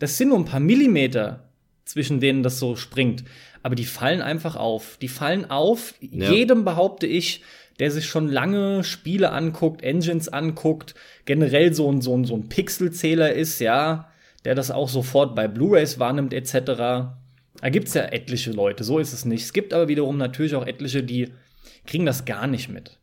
Das 0.00 0.18
sind 0.18 0.30
nur 0.30 0.38
ein 0.38 0.46
paar 0.46 0.58
Millimeter, 0.58 1.44
zwischen 1.84 2.18
denen 2.18 2.42
das 2.42 2.58
so 2.58 2.74
springt. 2.74 3.22
Aber 3.62 3.76
die 3.76 3.84
fallen 3.84 4.20
einfach 4.20 4.56
auf. 4.56 4.98
Die 5.00 5.06
fallen 5.06 5.48
auf. 5.48 5.94
Ja. 6.00 6.32
Jedem 6.32 6.64
behaupte 6.64 7.06
ich, 7.06 7.44
der 7.78 7.92
sich 7.92 8.06
schon 8.06 8.28
lange 8.28 8.82
Spiele 8.82 9.30
anguckt, 9.30 9.82
Engines 9.82 10.28
anguckt, 10.28 10.96
generell 11.24 11.72
so 11.72 11.88
ein, 11.90 12.00
so 12.00 12.16
ein, 12.16 12.24
so 12.24 12.34
ein 12.34 12.48
Pixelzähler 12.48 13.32
ist, 13.32 13.60
ja, 13.60 14.07
der 14.44 14.54
das 14.54 14.70
auch 14.70 14.88
sofort 14.88 15.34
bei 15.34 15.48
Blu-rays 15.48 15.98
wahrnimmt 15.98 16.32
etc. 16.32 16.52
Da 17.60 17.70
gibt 17.70 17.88
es 17.88 17.94
ja 17.94 18.02
etliche 18.02 18.52
Leute, 18.52 18.84
so 18.84 18.98
ist 18.98 19.12
es 19.12 19.24
nicht. 19.24 19.42
Es 19.42 19.52
gibt 19.52 19.72
aber 19.72 19.88
wiederum 19.88 20.16
natürlich 20.16 20.54
auch 20.54 20.66
etliche, 20.66 21.02
die 21.02 21.28
kriegen 21.86 22.06
das 22.06 22.24
gar 22.24 22.46
nicht 22.46 22.68
mit. 22.68 22.98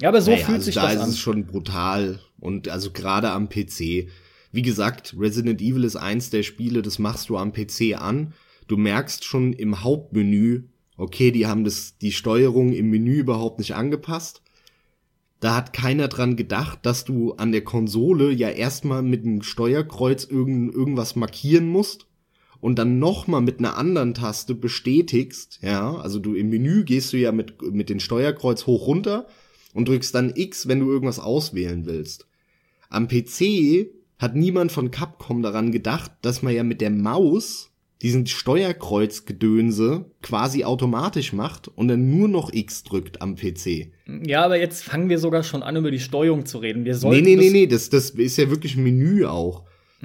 Ja, 0.00 0.08
aber 0.08 0.22
so 0.22 0.30
naja, 0.30 0.44
fühlt 0.44 0.56
also 0.56 0.64
sich 0.64 0.74
da 0.76 0.82
das 0.82 0.92
an. 0.92 0.98
Da 0.98 1.04
ist 1.04 1.10
es 1.10 1.18
schon 1.18 1.46
brutal 1.46 2.20
und 2.38 2.68
also 2.68 2.90
gerade 2.90 3.30
am 3.30 3.48
PC. 3.48 4.08
Wie 4.52 4.62
gesagt, 4.62 5.14
Resident 5.18 5.60
Evil 5.60 5.84
ist 5.84 5.96
eins 5.96 6.30
der 6.30 6.42
Spiele, 6.42 6.82
das 6.82 6.98
machst 6.98 7.28
du 7.28 7.36
am 7.36 7.52
PC 7.52 8.00
an. 8.00 8.32
Du 8.66 8.76
merkst 8.76 9.24
schon 9.24 9.52
im 9.52 9.82
Hauptmenü, 9.84 10.64
okay, 10.96 11.30
die 11.30 11.46
haben 11.46 11.64
das, 11.64 11.98
die 11.98 12.12
Steuerung 12.12 12.72
im 12.72 12.88
Menü 12.90 13.18
überhaupt 13.18 13.58
nicht 13.58 13.74
angepasst. 13.74 14.42
Da 15.40 15.56
hat 15.56 15.72
keiner 15.72 16.08
dran 16.08 16.36
gedacht, 16.36 16.80
dass 16.82 17.04
du 17.04 17.32
an 17.32 17.50
der 17.50 17.64
Konsole 17.64 18.30
ja 18.30 18.50
erstmal 18.50 19.02
mit 19.02 19.24
einem 19.24 19.42
Steuerkreuz 19.42 20.24
irgend, 20.24 20.74
irgendwas 20.74 21.16
markieren 21.16 21.66
musst 21.66 22.06
und 22.60 22.78
dann 22.78 22.98
nochmal 22.98 23.40
mit 23.40 23.58
einer 23.58 23.76
anderen 23.78 24.12
Taste 24.12 24.54
bestätigst, 24.54 25.60
ja, 25.62 25.96
also 25.96 26.18
du 26.18 26.34
im 26.34 26.50
Menü 26.50 26.84
gehst 26.84 27.14
du 27.14 27.16
ja 27.16 27.32
mit, 27.32 27.60
mit 27.62 27.88
dem 27.88 28.00
Steuerkreuz 28.00 28.66
hoch 28.66 28.86
runter 28.86 29.26
und 29.72 29.88
drückst 29.88 30.14
dann 30.14 30.32
X, 30.34 30.68
wenn 30.68 30.80
du 30.80 30.90
irgendwas 30.90 31.18
auswählen 31.18 31.86
willst. 31.86 32.26
Am 32.90 33.08
PC 33.08 33.88
hat 34.18 34.36
niemand 34.36 34.72
von 34.72 34.90
Capcom 34.90 35.42
daran 35.42 35.72
gedacht, 35.72 36.12
dass 36.20 36.42
man 36.42 36.54
ja 36.54 36.64
mit 36.64 36.82
der 36.82 36.90
Maus 36.90 37.70
diesen 38.02 38.26
Steuerkreuzgedönse 38.26 40.06
quasi 40.22 40.64
automatisch 40.64 41.32
macht 41.32 41.68
und 41.68 41.88
dann 41.88 42.10
nur 42.10 42.28
noch 42.28 42.52
X 42.52 42.82
drückt 42.82 43.20
am 43.20 43.36
PC. 43.36 43.88
Ja, 44.24 44.44
aber 44.44 44.58
jetzt 44.58 44.82
fangen 44.82 45.08
wir 45.08 45.18
sogar 45.18 45.42
schon 45.42 45.62
an, 45.62 45.76
über 45.76 45.90
die 45.90 46.00
Steuerung 46.00 46.46
zu 46.46 46.58
reden. 46.58 46.84
Wir 46.84 46.94
sollten 46.94 47.22
nee, 47.22 47.36
nee, 47.36 47.42
nee, 47.42 47.50
nee, 47.50 47.66
das, 47.66 47.90
das 47.90 48.10
ist 48.10 48.38
ja 48.38 48.48
wirklich 48.48 48.76
ein 48.76 48.84
Menü 48.84 49.26
auch. 49.26 49.64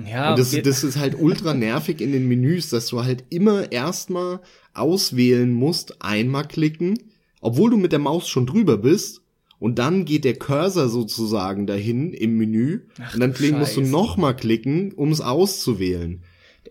Ja, 0.09 0.31
und 0.31 0.39
das, 0.39 0.51
das 0.51 0.83
ist 0.83 0.97
halt 0.97 1.15
ultra 1.17 1.53
nervig 1.53 2.01
in 2.01 2.11
den 2.11 2.27
Menüs, 2.27 2.69
dass 2.69 2.87
du 2.87 3.03
halt 3.05 3.23
immer 3.29 3.71
erstmal 3.71 4.41
auswählen 4.73 5.53
musst, 5.53 6.01
einmal 6.01 6.45
klicken, 6.45 6.99
obwohl 7.39 7.69
du 7.69 7.77
mit 7.77 7.93
der 7.93 7.99
Maus 7.99 8.27
schon 8.27 8.45
drüber 8.45 8.77
bist. 8.77 9.21
Und 9.57 9.79
dann 9.79 10.03
geht 10.03 10.25
der 10.25 10.35
Cursor 10.35 10.89
sozusagen 10.89 11.65
dahin 11.65 12.11
im 12.11 12.37
Menü. 12.37 12.81
Ach, 12.99 13.13
und 13.13 13.21
dann 13.21 13.57
musst 13.57 13.77
du 13.77 13.81
nochmal 13.81 14.35
klicken, 14.35 14.91
um 14.91 15.13
es 15.13 15.21
auszuwählen. 15.21 16.23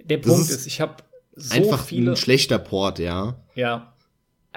Der 0.04 0.18
Punkt 0.18 0.42
ist, 0.42 0.50
ist 0.50 0.66
ich 0.66 0.82
habe 0.82 0.96
so 1.36 1.54
einfach 1.54 1.84
viele, 1.84 2.12
ein 2.12 2.16
schlechter 2.16 2.58
Port, 2.58 2.98
ja. 2.98 3.36
Ja. 3.54 3.92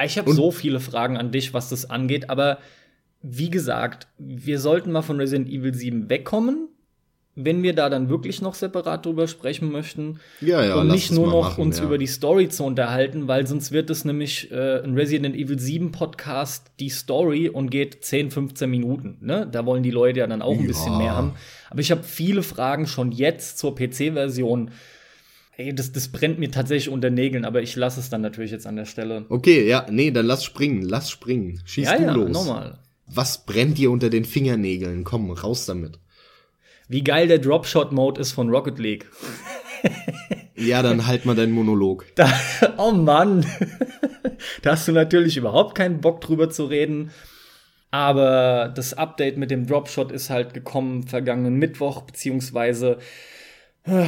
Ich 0.03 0.17
habe 0.17 0.31
so 0.31 0.51
viele 0.51 0.79
Fragen 0.79 1.17
an 1.17 1.31
dich, 1.31 1.53
was 1.53 1.69
das 1.69 1.89
angeht, 1.89 2.29
aber 2.29 2.59
wie 3.21 3.49
gesagt, 3.49 4.07
wir 4.19 4.59
sollten 4.59 4.91
mal 4.91 5.01
von 5.01 5.19
Resident 5.19 5.49
Evil 5.49 5.73
7 5.73 6.09
wegkommen, 6.09 6.69
wenn 7.33 7.61
wir 7.61 7.73
da 7.73 7.89
dann 7.89 8.09
wirklich 8.09 8.41
noch 8.41 8.55
separat 8.55 9.05
drüber 9.05 9.27
sprechen 9.27 9.71
möchten. 9.71 10.19
Ja, 10.41 10.63
ja, 10.63 10.75
und 10.75 10.87
nicht 10.87 11.11
nur 11.11 11.27
noch 11.27 11.43
machen, 11.43 11.61
uns 11.61 11.77
ja. 11.77 11.85
über 11.85 11.97
die 11.97 12.07
Story 12.07 12.49
zu 12.49 12.63
unterhalten, 12.63 13.27
weil 13.27 13.45
sonst 13.45 13.71
wird 13.71 13.89
es 13.91 14.05
nämlich 14.05 14.51
äh, 14.51 14.81
ein 14.83 14.95
Resident 14.95 15.35
Evil 15.35 15.59
7 15.59 15.91
Podcast 15.91 16.71
die 16.79 16.89
Story 16.89 17.47
und 17.49 17.69
geht 17.69 18.03
10, 18.03 18.31
15 18.31 18.69
Minuten. 18.69 19.17
Ne? 19.21 19.47
Da 19.51 19.65
wollen 19.65 19.83
die 19.83 19.91
Leute 19.91 20.19
ja 20.19 20.27
dann 20.27 20.41
auch 20.41 20.53
ein 20.53 20.61
ja. 20.61 20.67
bisschen 20.67 20.97
mehr 20.97 21.15
haben. 21.15 21.33
Aber 21.69 21.79
ich 21.79 21.91
habe 21.91 22.03
viele 22.03 22.41
Fragen 22.41 22.87
schon 22.87 23.11
jetzt 23.11 23.59
zur 23.59 23.75
PC-Version 23.75 24.71
Ey, 25.59 25.73
das, 25.73 25.91
das 25.91 26.09
brennt 26.09 26.37
mir 26.37 26.51
tatsächlich 26.51 26.89
unter 26.89 27.09
Nägeln, 27.09 27.43
aber 27.43 27.63
ich 27.63 27.75
lasse 27.75 27.99
es 27.99 28.11
dann 28.11 28.21
natürlich 28.21 28.51
jetzt 28.51 28.67
an 28.67 28.75
der 28.75 28.85
Stelle. 28.85 29.25
Okay, 29.29 29.67
ja, 29.67 29.87
nee, 29.89 30.11
dann 30.11 30.27
lass 30.27 30.43
springen, 30.43 30.83
lass 30.83 31.09
springen. 31.09 31.59
Schieß 31.65 31.85
ja, 31.85 31.97
du 31.97 32.03
ja, 32.03 32.11
los. 32.11 32.29
Normal. 32.29 32.77
Was 33.07 33.43
brennt 33.43 33.79
dir 33.79 33.89
unter 33.89 34.11
den 34.11 34.23
Fingernägeln? 34.23 35.03
Komm, 35.03 35.31
raus 35.31 35.65
damit. 35.65 35.97
Wie 36.87 37.03
geil 37.03 37.27
der 37.27 37.39
Dropshot-Mode 37.39 38.21
ist 38.21 38.33
von 38.33 38.51
Rocket 38.51 38.77
League. 38.77 39.09
ja, 40.55 40.83
dann 40.83 41.07
halt 41.07 41.25
mal 41.25 41.35
deinen 41.35 41.53
Monolog. 41.53 42.05
Da, 42.15 42.31
oh 42.77 42.91
Mann. 42.91 43.43
da 44.61 44.73
hast 44.73 44.87
du 44.87 44.91
natürlich 44.91 45.37
überhaupt 45.37 45.73
keinen 45.73 46.01
Bock 46.01 46.21
drüber 46.21 46.51
zu 46.51 46.65
reden. 46.65 47.09
Aber 47.89 48.71
das 48.75 48.93
Update 48.93 49.37
mit 49.37 49.49
dem 49.49 49.65
Dropshot 49.65 50.11
ist 50.11 50.29
halt 50.29 50.53
gekommen 50.53 51.07
vergangenen 51.07 51.55
Mittwoch, 51.55 52.01
beziehungsweise 52.01 52.99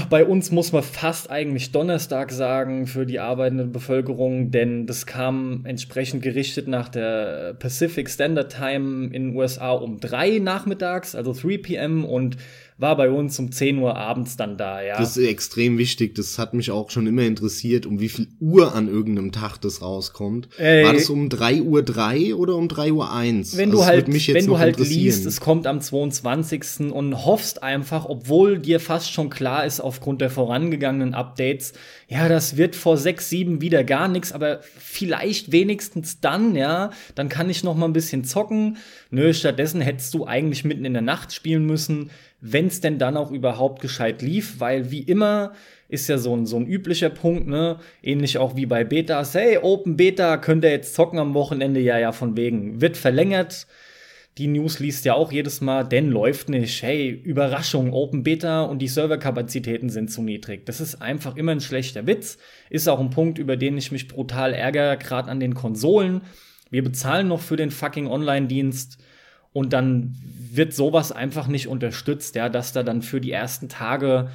bei 0.10 0.26
uns 0.26 0.52
muss 0.52 0.74
man 0.74 0.84
fast 0.84 1.30
eigentlich 1.32 1.72
Donnerstag 1.72 2.32
sagen 2.32 2.86
für 2.86 3.06
die 3.06 3.20
arbeitende 3.20 3.66
Bevölkerung, 3.66 4.52
denn 4.52 4.86
das 4.86 5.06
kam 5.06 5.66
entsprechend 5.66 6.22
gerichtet 6.22 6.68
nach 6.68 6.90
der 6.90 7.54
Pacific 7.58 8.10
Standard 8.10 8.54
Time 8.54 9.06
in 9.06 9.30
den 9.30 9.36
USA 9.36 9.72
um 9.72 10.00
drei 10.00 10.40
nachmittags, 10.40 11.16
also 11.16 11.34
3 11.34 11.58
p.m. 11.60 12.04
und 12.04 12.38
war 12.80 12.96
bei 12.96 13.10
uns 13.10 13.38
um 13.40 13.52
10 13.52 13.78
Uhr 13.78 13.98
abends 13.98 14.38
dann 14.38 14.58
da, 14.58 14.82
ja. 14.82 14.98
Das 14.98 15.18
ist 15.18 15.28
extrem 15.28 15.78
wichtig. 15.78 16.16
Das 16.16 16.40
hat 16.40 16.54
mich 16.54 16.72
auch 16.72 16.90
schon 16.90 17.08
immer 17.08 17.24
interessiert, 17.24 17.86
um 17.86 18.00
wie 18.00 18.08
viel 18.08 18.30
Uhr 18.40 18.74
an 18.74 18.88
irgendeinem 18.88 19.34
Tag 19.34 19.58
das 19.58 19.82
rauskommt. 19.82 20.48
Ey, 20.58 20.86
war 20.86 20.94
das 20.94 21.10
um 21.10 21.28
3 21.28 21.62
Uhr 21.62 21.84
3 21.84 22.36
oder 22.36 22.56
um 22.56 22.70
3 22.70 22.94
Uhr 22.94 23.14
1? 23.14 23.58
Wenn 23.58 23.72
also 23.72 23.82
du 23.82 23.86
halt, 23.86 24.08
wenn 24.08 24.46
du 24.46 24.58
halt 24.58 24.80
liest, 24.80 25.26
es 25.26 25.42
kommt 25.42 25.68
am 25.68 25.82
22. 25.82 26.92
und 26.92 27.26
hoffst 27.26 27.62
einfach, 27.64 28.06
obwohl 28.06 28.58
dir 28.60 28.80
fast 28.80 29.12
schon 29.12 29.30
klar 29.30 29.66
ist 29.66 29.82
aufgrund 29.82 30.22
der 30.22 30.30
vorangegangenen 30.30 31.14
Updates, 31.14 31.74
ja, 32.10 32.28
das 32.28 32.58
wird 32.58 32.76
vor 32.76 32.98
6, 32.98 33.30
7 33.30 33.62
wieder 33.62 33.86
gar 33.86 34.10
nichts, 34.10 34.34
aber 34.34 34.60
vielleicht 34.78 35.54
wenigstens 35.54 36.20
dann, 36.20 36.56
ja, 36.56 36.92
dann 37.16 37.30
kann 37.30 37.50
ich 37.50 37.64
noch 37.64 37.76
mal 37.76 37.86
ein 37.86 37.94
bisschen 37.94 38.26
zocken. 38.26 38.78
Nö, 39.12 39.34
stattdessen 39.34 39.80
hättest 39.80 40.14
du 40.14 40.26
eigentlich 40.26 40.66
mitten 40.66 40.86
in 40.86 40.94
der 40.94 41.02
Nacht 41.02 41.32
spielen 41.32 41.66
müssen 41.66 42.10
wenn 42.42 42.68
es 42.68 42.82
denn 42.82 43.00
dann 43.00 43.18
auch 43.18 43.32
überhaupt 43.32 43.82
gescheit 43.82 44.22
lief, 44.22 44.60
weil 44.60 44.92
wie 44.92 45.02
immer 45.02 45.54
ist 45.88 46.08
ja 46.08 46.18
so 46.18 46.36
ein, 46.36 46.46
so 46.46 46.58
ein 46.58 46.68
üblicher 46.68 47.10
Punkt, 47.10 47.48
ne? 47.48 47.80
Ähnlich 48.04 48.38
auch 48.38 48.56
wie 48.56 48.66
bei 48.66 48.84
Betas. 48.84 49.34
Hey, 49.34 49.58
Open 49.58 49.98
Beta, 49.98 50.38
könnt 50.38 50.64
ihr 50.64 50.72
jetzt 50.72 50.94
zocken 50.94 51.20
am 51.20 51.34
Wochenende? 51.34 51.80
Ja, 51.80 51.98
ja, 51.98 52.12
von 52.12 52.38
wegen. 52.38 52.80
Wird 52.80 52.96
verlängert. 52.96 53.68
Die 54.40 54.48
News 54.48 54.80
liest 54.80 55.04
ja 55.04 55.16
auch 55.16 55.34
jedes 55.34 55.60
Mal, 55.60 55.84
denn 55.84 56.10
läuft 56.12 56.48
nicht. 56.48 56.82
Hey, 56.82 57.10
Überraschung, 57.10 57.92
Open 57.92 58.24
Beta 58.24 58.62
und 58.62 58.80
die 58.80 58.88
Serverkapazitäten 58.88 59.90
sind 59.90 60.10
zu 60.10 60.22
niedrig. 60.22 60.66
Das 60.66 60.80
ist 60.80 61.02
einfach 61.02 61.36
immer 61.36 61.52
ein 61.52 61.60
schlechter 61.60 62.08
Witz. 62.08 62.38
Ist 62.70 62.88
auch 62.88 63.02
ein 63.02 63.10
Punkt, 63.10 63.38
über 63.38 63.58
den 63.58 63.78
ich 63.78 63.92
mich 63.92 64.08
brutal 64.08 64.54
ärgere, 64.54 64.96
gerade 64.96 65.30
an 65.30 65.42
den 65.42 65.56
Konsolen. 65.56 66.22
Wir 66.70 66.86
bezahlen 66.86 67.28
noch 67.28 67.42
für 67.42 67.58
den 67.58 67.70
fucking 67.70 68.08
Online-Dienst 68.08 68.98
und 69.52 69.74
dann 69.74 70.16
wird 70.54 70.74
sowas 70.74 71.12
einfach 71.12 71.48
nicht 71.48 71.68
unterstützt, 71.68 72.36
ja, 72.36 72.48
dass 72.48 72.72
da 72.72 72.82
dann 72.82 73.02
für 73.02 73.20
die 73.20 73.34
ersten 73.34 73.68
Tage 73.68 74.30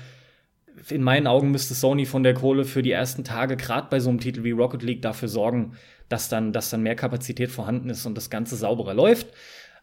in 0.91 1.03
meinen 1.03 1.27
Augen 1.27 1.51
müsste 1.51 1.73
Sony 1.73 2.05
von 2.05 2.25
der 2.25 2.35
Kohle 2.35 2.67
für 2.67 2.83
die 2.83 2.91
ersten 2.91 3.25
Tage 3.25 3.57
gerade 3.57 3.87
bei 3.89 4.01
so 4.01 4.11
einem 4.11 4.21
Titel 4.21 4.45
wie 4.45 4.51
Rocket 4.51 4.83
League 4.83 5.01
dafür 5.01 5.29
sorgen, 5.29 5.79
dass 6.11 6.29
dann, 6.29 6.53
dass 6.53 6.69
dann 6.69 6.83
mehr 6.83 6.97
Kapazität 6.97 7.51
vorhanden 7.51 7.89
ist 7.89 8.05
und 8.05 8.17
das 8.17 8.29
Ganze 8.29 8.57
sauberer 8.57 8.93
läuft. 8.93 9.29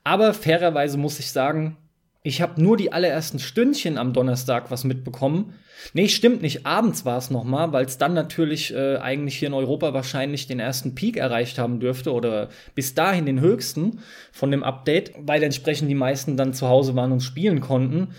Aber 0.04 0.34
fairerweise 0.34 0.98
muss 0.98 1.20
ich 1.20 1.32
sagen, 1.32 1.78
ich 2.24 2.42
habe 2.42 2.62
nur 2.62 2.78
die 2.78 2.94
allerersten 2.94 3.40
Stündchen 3.40 3.98
am 3.98 4.14
Donnerstag 4.14 4.70
was 4.70 4.84
mitbekommen. 4.84 5.56
Nee, 5.94 6.08
stimmt 6.08 6.44
nicht. 6.44 6.68
Abends 6.68 7.04
war 7.04 7.18
es 7.18 7.32
noch 7.32 7.44
mal, 7.44 7.74
weil 7.74 7.86
es 7.86 7.98
dann 7.98 8.14
natürlich 8.14 8.74
äh, 8.74 8.98
eigentlich 8.98 9.38
hier 9.38 9.48
in 9.48 9.56
Europa 9.56 9.96
wahrscheinlich 9.96 10.46
den 10.46 10.60
ersten 10.60 10.94
Peak 10.94 11.18
erreicht 11.18 11.58
haben 11.58 11.80
dürfte 11.80 12.14
oder 12.14 12.50
bis 12.76 12.94
dahin 12.94 13.26
den 13.26 13.40
höchsten 13.40 14.00
von 14.32 14.52
dem 14.52 14.64
Update, 14.64 15.14
weil 15.18 15.42
entsprechend 15.42 15.90
die 15.90 15.96
meisten 15.96 16.38
dann 16.38 16.54
zu 16.54 16.68
Hause 16.68 16.96
waren 16.96 17.12
und 17.12 17.22
spielen 17.22 17.60
konnten. 17.60 18.10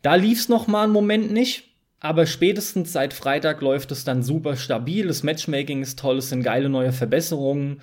Da 0.00 0.14
lief's 0.14 0.48
noch 0.48 0.66
mal 0.66 0.84
einen 0.84 0.92
Moment 0.94 1.30
nicht. 1.30 1.64
Aber 2.02 2.24
spätestens 2.24 2.94
seit 2.94 3.12
Freitag 3.12 3.60
läuft 3.60 3.92
es 3.92 4.04
dann 4.04 4.22
super 4.22 4.56
stabil. 4.56 5.06
Das 5.06 5.22
Matchmaking 5.22 5.82
ist 5.82 5.98
toll, 5.98 6.16
es 6.16 6.30
sind 6.30 6.42
geile 6.42 6.70
neue 6.70 6.92
Verbesserungen. 6.92 7.82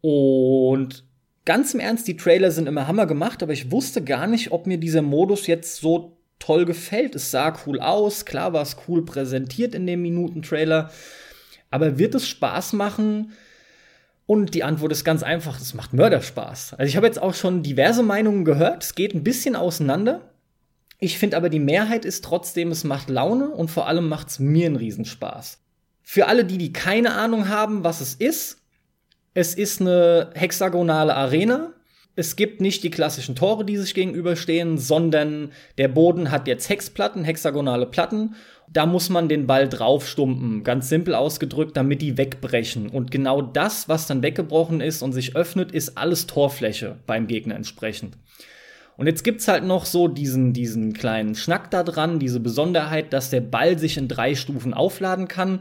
Und 0.00 1.02
ganz 1.46 1.72
im 1.72 1.80
Ernst, 1.80 2.06
die 2.06 2.18
Trailer 2.18 2.50
sind 2.50 2.68
immer 2.68 2.86
Hammer 2.86 3.06
gemacht, 3.06 3.42
aber 3.42 3.54
ich 3.54 3.70
wusste 3.70 4.04
gar 4.04 4.26
nicht, 4.26 4.52
ob 4.52 4.66
mir 4.66 4.76
dieser 4.76 5.00
Modus 5.00 5.46
jetzt 5.46 5.76
so 5.76 6.18
toll 6.38 6.66
gefällt. 6.66 7.14
Es 7.14 7.30
sah 7.30 7.56
cool 7.66 7.80
aus, 7.80 8.26
klar 8.26 8.52
war 8.52 8.62
es 8.62 8.76
cool 8.86 9.04
präsentiert 9.04 9.74
in 9.74 9.86
dem 9.86 10.02
Minuten-Trailer, 10.02 10.90
aber 11.70 11.98
wird 11.98 12.14
es 12.14 12.28
Spaß 12.28 12.74
machen? 12.74 13.32
Und 14.26 14.54
die 14.54 14.64
Antwort 14.64 14.90
ist 14.90 15.04
ganz 15.04 15.22
einfach, 15.22 15.60
es 15.60 15.72
macht 15.72 15.94
Mörderspaß. 15.94 16.74
Also 16.74 16.88
ich 16.88 16.96
habe 16.96 17.06
jetzt 17.06 17.22
auch 17.22 17.32
schon 17.32 17.62
diverse 17.62 18.02
Meinungen 18.02 18.44
gehört, 18.44 18.82
es 18.82 18.94
geht 18.96 19.14
ein 19.14 19.22
bisschen 19.22 19.54
auseinander. 19.54 20.32
Ich 20.98 21.18
finde 21.18 21.36
aber 21.36 21.48
die 21.48 21.60
Mehrheit 21.60 22.04
ist 22.04 22.24
trotzdem, 22.24 22.72
es 22.72 22.82
macht 22.82 23.08
Laune 23.08 23.50
und 23.50 23.70
vor 23.70 23.86
allem 23.86 24.08
macht 24.08 24.28
es 24.28 24.38
mir 24.40 24.66
einen 24.66 24.76
Riesenspaß. 24.76 25.58
Für 26.02 26.26
alle, 26.26 26.44
die, 26.44 26.58
die 26.58 26.72
keine 26.72 27.12
Ahnung 27.12 27.48
haben, 27.48 27.84
was 27.84 28.00
es 28.00 28.14
ist, 28.14 28.62
es 29.36 29.52
ist 29.52 29.82
eine 29.82 30.30
hexagonale 30.32 31.14
Arena. 31.14 31.74
Es 32.14 32.36
gibt 32.36 32.62
nicht 32.62 32.82
die 32.82 32.90
klassischen 32.90 33.36
Tore, 33.36 33.66
die 33.66 33.76
sich 33.76 33.92
gegenüberstehen, 33.92 34.78
sondern 34.78 35.52
der 35.76 35.88
Boden 35.88 36.30
hat 36.30 36.48
jetzt 36.48 36.70
Hexplatten, 36.70 37.22
hexagonale 37.22 37.84
Platten. 37.84 38.34
Da 38.72 38.86
muss 38.86 39.10
man 39.10 39.28
den 39.28 39.46
Ball 39.46 39.68
draufstumpen, 39.68 40.64
ganz 40.64 40.88
simpel 40.88 41.14
ausgedrückt, 41.14 41.76
damit 41.76 42.00
die 42.00 42.16
wegbrechen. 42.16 42.88
Und 42.88 43.10
genau 43.10 43.42
das, 43.42 43.90
was 43.90 44.06
dann 44.06 44.22
weggebrochen 44.22 44.80
ist 44.80 45.02
und 45.02 45.12
sich 45.12 45.36
öffnet, 45.36 45.70
ist 45.70 45.98
alles 45.98 46.26
Torfläche 46.26 46.96
beim 47.06 47.26
Gegner 47.26 47.56
entsprechend. 47.56 48.16
Und 48.96 49.06
jetzt 49.06 49.22
gibt's 49.22 49.48
halt 49.48 49.64
noch 49.64 49.84
so 49.84 50.08
diesen, 50.08 50.54
diesen 50.54 50.94
kleinen 50.94 51.34
Schnack 51.34 51.70
da 51.70 51.82
dran, 51.82 52.18
diese 52.18 52.40
Besonderheit, 52.40 53.12
dass 53.12 53.28
der 53.28 53.42
Ball 53.42 53.78
sich 53.78 53.98
in 53.98 54.08
drei 54.08 54.34
Stufen 54.34 54.72
aufladen 54.72 55.28
kann. 55.28 55.60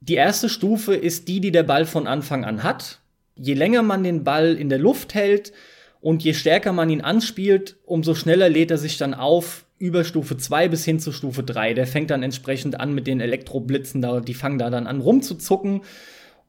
Die 0.00 0.14
erste 0.14 0.48
Stufe 0.48 0.94
ist 0.94 1.28
die, 1.28 1.42
die 1.42 1.52
der 1.52 1.64
Ball 1.64 1.84
von 1.84 2.06
Anfang 2.06 2.46
an 2.46 2.62
hat. 2.62 3.00
Je 3.42 3.54
länger 3.54 3.82
man 3.82 4.04
den 4.04 4.22
Ball 4.22 4.54
in 4.54 4.68
der 4.68 4.78
Luft 4.78 5.14
hält 5.14 5.52
und 6.00 6.22
je 6.22 6.34
stärker 6.34 6.72
man 6.72 6.90
ihn 6.90 7.00
anspielt, 7.00 7.76
umso 7.84 8.14
schneller 8.14 8.48
lädt 8.48 8.70
er 8.70 8.78
sich 8.78 8.98
dann 8.98 9.14
auf 9.14 9.64
über 9.78 10.04
Stufe 10.04 10.36
2 10.36 10.68
bis 10.68 10.84
hin 10.84 11.00
zu 11.00 11.10
Stufe 11.10 11.42
3. 11.42 11.72
Der 11.72 11.86
fängt 11.86 12.10
dann 12.10 12.22
entsprechend 12.22 12.78
an 12.78 12.94
mit 12.94 13.06
den 13.06 13.20
Elektroblitzen, 13.20 14.02
da, 14.02 14.20
die 14.20 14.34
fangen 14.34 14.58
da 14.58 14.68
dann 14.68 14.86
an 14.86 15.00
rumzuzucken. 15.00 15.80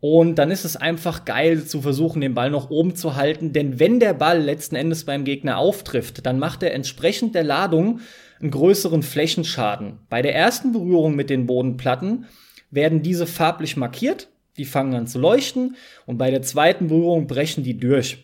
Und 0.02 0.36
dann 0.36 0.52
ist 0.52 0.66
es 0.66 0.76
einfach 0.76 1.26
geil 1.26 1.64
zu 1.64 1.82
versuchen, 1.82 2.22
den 2.22 2.34
Ball 2.34 2.50
noch 2.50 2.70
oben 2.72 2.96
zu 2.96 3.16
halten. 3.16 3.54
Denn 3.54 3.80
wenn 3.80 4.00
der 4.00 4.14
Ball 4.14 4.42
letzten 4.42 4.76
Endes 4.76 5.06
beim 5.06 5.24
Gegner 5.24 5.60
auftrifft, 5.60 6.26
dann 6.26 6.40
macht 6.40 6.64
er 6.64 6.74
entsprechend 6.74 7.36
der 7.36 7.44
Ladung 7.44 8.02
einen 8.42 8.52
größeren 8.52 9.04
Flächenschaden. 9.04 10.00
Bei 10.10 10.22
der 10.22 10.36
ersten 10.36 10.74
Berührung 10.74 11.16
mit 11.16 11.30
den 11.30 11.46
Bodenplatten 11.46 12.26
werden 12.72 13.04
diese 13.04 13.28
farblich 13.28 13.78
markiert, 13.78 14.28
die 14.62 14.66
fangen 14.66 14.94
an 14.94 15.08
zu 15.08 15.18
leuchten 15.18 15.76
und 16.06 16.20
bei 16.20 16.30
der 16.30 16.44
zweiten 16.44 16.88
Berührung 16.88 17.26
brechen 17.26 17.64
die 17.64 17.78
durch. 17.78 18.18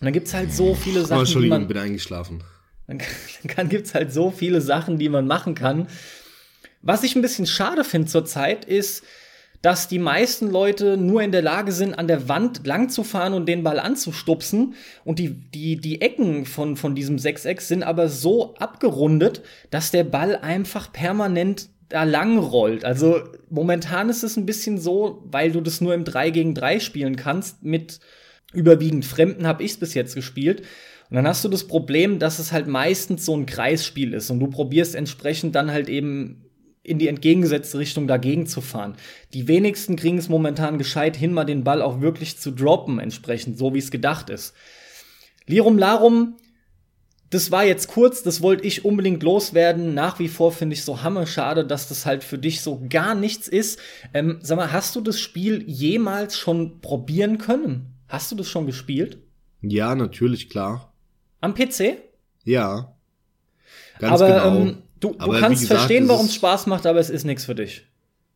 Und 0.00 0.06
dann 0.06 0.14
gibt's 0.14 0.32
halt 0.32 0.50
so 0.50 0.74
viele 0.74 1.02
Sachen, 1.02 1.18
oh, 1.18 1.20
Entschuldigung, 1.20 1.58
die 1.58 1.64
man, 1.64 1.68
bin 1.68 1.78
eingeschlafen. 1.78 2.42
Dann, 2.86 3.02
dann 3.56 3.68
gibt's 3.68 3.94
halt 3.94 4.10
so 4.10 4.30
viele 4.30 4.62
Sachen, 4.62 4.98
die 4.98 5.10
man 5.10 5.26
machen 5.26 5.54
kann. 5.54 5.88
Was 6.80 7.02
ich 7.02 7.16
ein 7.16 7.22
bisschen 7.22 7.46
schade 7.46 7.84
finde 7.84 8.08
zurzeit 8.08 8.64
ist, 8.64 9.04
dass 9.60 9.88
die 9.88 9.98
meisten 9.98 10.50
Leute 10.50 10.96
nur 10.96 11.22
in 11.22 11.32
der 11.32 11.42
Lage 11.42 11.72
sind, 11.72 11.94
an 11.94 12.08
der 12.08 12.28
Wand 12.28 12.66
lang 12.66 12.88
zu 12.88 13.02
fahren 13.02 13.34
und 13.34 13.46
den 13.46 13.62
Ball 13.62 13.78
anzustupsen. 13.78 14.74
Und 15.04 15.18
die, 15.18 15.30
die, 15.30 15.76
die 15.76 16.00
Ecken 16.00 16.46
von, 16.46 16.76
von 16.76 16.94
diesem 16.94 17.18
Sechseck 17.18 17.60
sind 17.60 17.82
aber 17.82 18.08
so 18.08 18.54
abgerundet, 18.56 19.42
dass 19.70 19.90
der 19.90 20.04
Ball 20.04 20.36
einfach 20.36 20.92
permanent 20.92 21.68
da 21.88 22.04
lang 22.04 22.38
rollt. 22.38 22.84
Also 22.84 23.20
momentan 23.50 24.08
ist 24.08 24.22
es 24.22 24.36
ein 24.36 24.46
bisschen 24.46 24.78
so, 24.78 25.22
weil 25.30 25.52
du 25.52 25.60
das 25.60 25.80
nur 25.80 25.94
im 25.94 26.04
3 26.04 26.30
gegen 26.30 26.54
3 26.54 26.80
spielen 26.80 27.16
kannst. 27.16 27.62
Mit 27.62 28.00
überwiegend 28.52 29.04
Fremden 29.04 29.46
habe 29.46 29.62
ich 29.62 29.72
es 29.72 29.76
bis 29.78 29.94
jetzt 29.94 30.14
gespielt. 30.14 30.62
Und 31.10 31.16
dann 31.16 31.28
hast 31.28 31.44
du 31.44 31.48
das 31.48 31.66
Problem, 31.66 32.18
dass 32.18 32.38
es 32.38 32.52
halt 32.52 32.66
meistens 32.66 33.24
so 33.24 33.36
ein 33.36 33.46
Kreisspiel 33.46 34.14
ist 34.14 34.30
und 34.30 34.40
du 34.40 34.48
probierst 34.48 34.94
entsprechend 34.94 35.54
dann 35.54 35.70
halt 35.70 35.88
eben 35.88 36.44
in 36.82 36.98
die 36.98 37.08
entgegengesetzte 37.08 37.78
Richtung 37.78 38.06
dagegen 38.06 38.46
zu 38.46 38.60
fahren. 38.60 38.96
Die 39.32 39.48
wenigsten 39.48 39.96
kriegen 39.96 40.18
es 40.18 40.28
momentan 40.28 40.76
gescheit 40.76 41.16
hin, 41.16 41.32
mal 41.32 41.44
den 41.44 41.64
Ball 41.64 41.82
auch 41.82 42.00
wirklich 42.00 42.38
zu 42.38 42.50
droppen, 42.50 42.98
entsprechend, 42.98 43.58
so 43.58 43.74
wie 43.74 43.78
es 43.78 43.90
gedacht 43.90 44.28
ist. 44.28 44.54
Lirum 45.46 45.78
Larum, 45.78 46.36
das 47.34 47.50
war 47.50 47.64
jetzt 47.64 47.88
kurz, 47.88 48.22
das 48.22 48.42
wollte 48.42 48.64
ich 48.64 48.84
unbedingt 48.84 49.22
loswerden. 49.22 49.92
Nach 49.92 50.18
wie 50.20 50.28
vor 50.28 50.52
finde 50.52 50.74
ich 50.74 50.84
so 50.84 51.02
hammerschade, 51.02 51.66
dass 51.66 51.88
das 51.88 52.06
halt 52.06 52.22
für 52.22 52.38
dich 52.38 52.60
so 52.60 52.80
gar 52.88 53.14
nichts 53.14 53.48
ist. 53.48 53.80
Ähm, 54.12 54.38
sag 54.40 54.56
mal, 54.56 54.72
hast 54.72 54.94
du 54.94 55.00
das 55.00 55.18
Spiel 55.18 55.64
jemals 55.66 56.38
schon 56.38 56.80
probieren 56.80 57.38
können? 57.38 57.94
Hast 58.08 58.30
du 58.30 58.36
das 58.36 58.48
schon 58.48 58.66
gespielt? 58.66 59.18
Ja, 59.62 59.94
natürlich, 59.94 60.48
klar. 60.48 60.92
Am 61.40 61.54
PC? 61.54 61.98
Ja. 62.44 62.94
Ganz 63.98 64.20
Aber, 64.20 64.26
genau. 64.28 64.56
Ähm, 64.60 64.78
Du, 65.04 65.12
du 65.12 65.38
kannst 65.38 65.60
gesagt, 65.60 65.80
verstehen, 65.80 66.08
warum 66.08 66.24
es 66.24 66.34
Spaß 66.34 66.66
macht, 66.66 66.86
aber 66.86 66.98
es 66.98 67.10
ist 67.10 67.24
nichts 67.24 67.44
für 67.44 67.54
dich. 67.54 67.86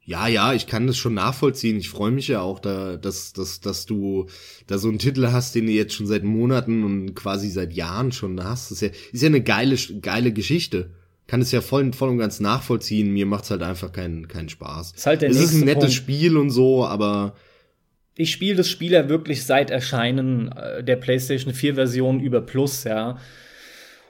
Ja, 0.09 0.27
ja, 0.27 0.55
ich 0.55 0.67
kann 0.67 0.87
das 0.87 0.97
schon 0.97 1.13
nachvollziehen. 1.13 1.77
Ich 1.77 1.91
freue 1.91 2.11
mich 2.11 2.29
ja 2.29 2.41
auch, 2.41 2.61
da, 2.61 2.97
dass, 2.97 3.35
dass, 3.35 3.61
dass 3.61 3.85
du 3.85 4.25
da 4.67 4.79
so 4.79 4.89
einen 4.89 4.99
Titel 4.99 5.27
hast, 5.27 5.55
den 5.55 5.67
du 5.67 5.73
jetzt 5.73 5.93
schon 5.93 6.07
seit 6.07 6.25
Monaten 6.25 6.83
und 6.83 7.15
quasi 7.15 7.51
seit 7.51 7.75
Jahren 7.75 8.11
schon 8.11 8.43
hast. 8.43 8.71
Das 8.71 8.81
ist 8.81 8.81
ja, 8.81 8.99
ist 9.13 9.23
ja 9.23 9.27
eine 9.27 9.43
geile, 9.43 9.77
geile 10.01 10.33
Geschichte. 10.33 10.93
Kann 11.27 11.43
es 11.43 11.53
ja 11.53 11.61
voll, 11.61 11.93
voll 11.93 12.09
und 12.09 12.17
ganz 12.17 12.41
nachvollziehen. 12.41 13.13
Mir 13.13 13.27
macht's 13.27 13.51
halt 13.51 13.63
einfach 13.63 13.93
keinen, 13.93 14.29
keinen 14.29 14.49
Spaß. 14.49 14.93
Ist 14.97 15.05
halt 15.05 15.21
der 15.21 15.29
es 15.29 15.37
ist 15.39 15.53
ein 15.53 15.67
nettes 15.67 15.81
Punkt. 15.81 15.93
Spiel 15.93 16.39
und 16.39 16.49
so, 16.49 16.87
aber 16.87 17.35
ich 18.15 18.31
spiele 18.31 18.57
das 18.57 18.71
Spiel 18.71 18.93
ja 18.93 19.11
wirklich 19.11 19.45
seit 19.45 19.71
Erscheinen 19.71 20.51
äh, 20.53 20.83
der 20.83 20.97
PlayStation 20.97 21.53
4 21.53 21.75
Version 21.75 22.21
über 22.21 22.41
Plus, 22.41 22.85
ja. 22.85 23.19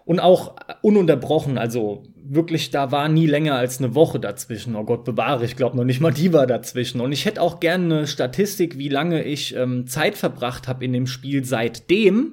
Und 0.08 0.20
auch 0.20 0.56
ununterbrochen, 0.80 1.58
also 1.58 2.02
wirklich, 2.16 2.70
da 2.70 2.90
war 2.90 3.10
nie 3.10 3.26
länger 3.26 3.56
als 3.56 3.78
eine 3.78 3.94
Woche 3.94 4.18
dazwischen. 4.18 4.74
Oh 4.74 4.84
Gott 4.84 5.04
bewahre, 5.04 5.44
ich 5.44 5.54
glaube 5.54 5.76
noch 5.76 5.84
nicht 5.84 6.00
mal 6.00 6.14
die 6.14 6.32
war 6.32 6.46
dazwischen. 6.46 7.02
Und 7.02 7.12
ich 7.12 7.26
hätte 7.26 7.42
auch 7.42 7.60
gerne 7.60 7.84
eine 7.84 8.06
Statistik, 8.06 8.78
wie 8.78 8.88
lange 8.88 9.22
ich 9.22 9.54
ähm, 9.54 9.86
Zeit 9.86 10.16
verbracht 10.16 10.66
habe 10.66 10.82
in 10.86 10.94
dem 10.94 11.06
Spiel 11.06 11.44
seitdem. 11.44 12.32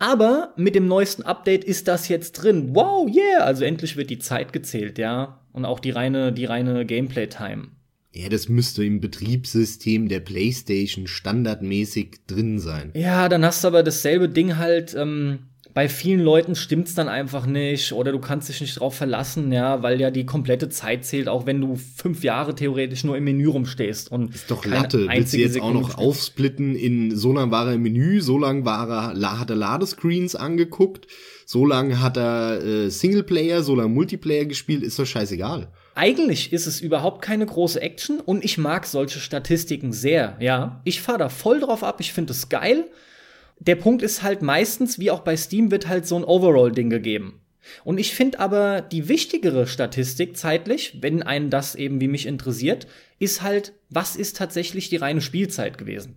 Aber 0.00 0.54
mit 0.56 0.74
dem 0.74 0.88
neuesten 0.88 1.22
Update 1.22 1.62
ist 1.62 1.86
das 1.86 2.08
jetzt 2.08 2.32
drin. 2.32 2.70
Wow, 2.74 3.08
yeah! 3.08 3.44
Also 3.44 3.64
endlich 3.64 3.96
wird 3.96 4.10
die 4.10 4.18
Zeit 4.18 4.52
gezählt, 4.52 4.98
ja. 4.98 5.40
Und 5.52 5.64
auch 5.64 5.78
die 5.78 5.92
reine, 5.92 6.32
die 6.32 6.46
reine 6.46 6.84
Gameplay-Time. 6.84 7.68
Ja, 8.10 8.28
das 8.28 8.48
müsste 8.48 8.84
im 8.84 9.00
Betriebssystem 9.00 10.08
der 10.08 10.18
PlayStation 10.18 11.06
standardmäßig 11.06 12.26
drin 12.26 12.58
sein. 12.58 12.90
Ja, 12.96 13.28
dann 13.28 13.44
hast 13.44 13.62
du 13.62 13.68
aber 13.68 13.84
dasselbe 13.84 14.28
Ding 14.28 14.56
halt. 14.56 14.96
Ähm, 14.96 15.46
bei 15.74 15.88
vielen 15.88 16.20
Leuten 16.20 16.54
stimmt's 16.54 16.94
dann 16.94 17.08
einfach 17.08 17.46
nicht 17.46 17.92
oder 17.92 18.12
du 18.12 18.18
kannst 18.18 18.48
dich 18.48 18.60
nicht 18.60 18.78
drauf 18.78 18.94
verlassen, 18.94 19.52
ja, 19.52 19.82
weil 19.82 20.00
ja 20.00 20.10
die 20.10 20.26
komplette 20.26 20.68
Zeit 20.68 21.04
zählt, 21.04 21.28
auch 21.28 21.46
wenn 21.46 21.60
du 21.60 21.76
fünf 21.76 22.22
Jahre 22.24 22.54
theoretisch 22.54 23.04
nur 23.04 23.16
im 23.16 23.24
Menü 23.24 23.48
rumstehst 23.48 24.12
und 24.12 24.34
ist 24.34 24.50
doch 24.50 24.64
Latte. 24.66 25.08
Willst 25.08 25.32
du 25.32 25.38
jetzt 25.38 25.54
Sekunde 25.54 25.78
auch 25.78 25.88
noch 25.88 25.98
aufsplitten 25.98 26.74
in 26.74 27.16
so 27.16 27.32
lang 27.32 27.50
war 27.50 27.68
er 27.68 27.74
im 27.74 27.82
Menü, 27.82 28.20
so 28.20 28.38
lang 28.38 28.64
war 28.64 29.14
er, 29.14 29.40
hat 29.40 29.50
er 29.50 29.56
Ladescreens 29.56 30.36
angeguckt, 30.36 31.06
so 31.46 31.64
lang 31.64 32.00
hat 32.00 32.18
er 32.18 32.62
äh, 32.62 32.90
Singleplayer, 32.90 33.62
so 33.62 33.74
lang 33.74 33.94
Multiplayer 33.94 34.44
gespielt, 34.44 34.82
ist 34.82 34.98
doch 34.98 35.06
scheißegal. 35.06 35.68
Eigentlich 35.94 36.52
ist 36.52 36.66
es 36.66 36.80
überhaupt 36.80 37.22
keine 37.22 37.46
große 37.46 37.80
Action 37.80 38.20
und 38.20 38.44
ich 38.44 38.58
mag 38.58 38.86
solche 38.86 39.20
Statistiken 39.20 39.92
sehr, 39.92 40.36
ja. 40.40 40.80
Ich 40.84 41.00
fahr 41.00 41.18
da 41.18 41.28
voll 41.30 41.60
drauf 41.60 41.82
ab, 41.82 41.96
ich 42.00 42.12
finde 42.12 42.32
es 42.32 42.48
geil 42.50 42.86
der 43.66 43.76
Punkt 43.76 44.02
ist 44.02 44.22
halt 44.22 44.42
meistens, 44.42 44.98
wie 44.98 45.10
auch 45.10 45.20
bei 45.20 45.36
Steam, 45.36 45.70
wird 45.70 45.88
halt 45.88 46.06
so 46.06 46.16
ein 46.16 46.24
Overall-Ding 46.24 46.90
gegeben. 46.90 47.40
Und 47.84 47.98
ich 47.98 48.12
finde 48.12 48.40
aber 48.40 48.80
die 48.80 49.08
wichtigere 49.08 49.68
Statistik 49.68 50.36
zeitlich, 50.36 50.98
wenn 51.00 51.22
einen 51.22 51.48
das 51.48 51.76
eben 51.76 52.00
wie 52.00 52.08
mich 52.08 52.26
interessiert, 52.26 52.88
ist 53.20 53.42
halt, 53.42 53.72
was 53.88 54.16
ist 54.16 54.36
tatsächlich 54.36 54.88
die 54.88 54.96
reine 54.96 55.20
Spielzeit 55.20 55.78
gewesen? 55.78 56.16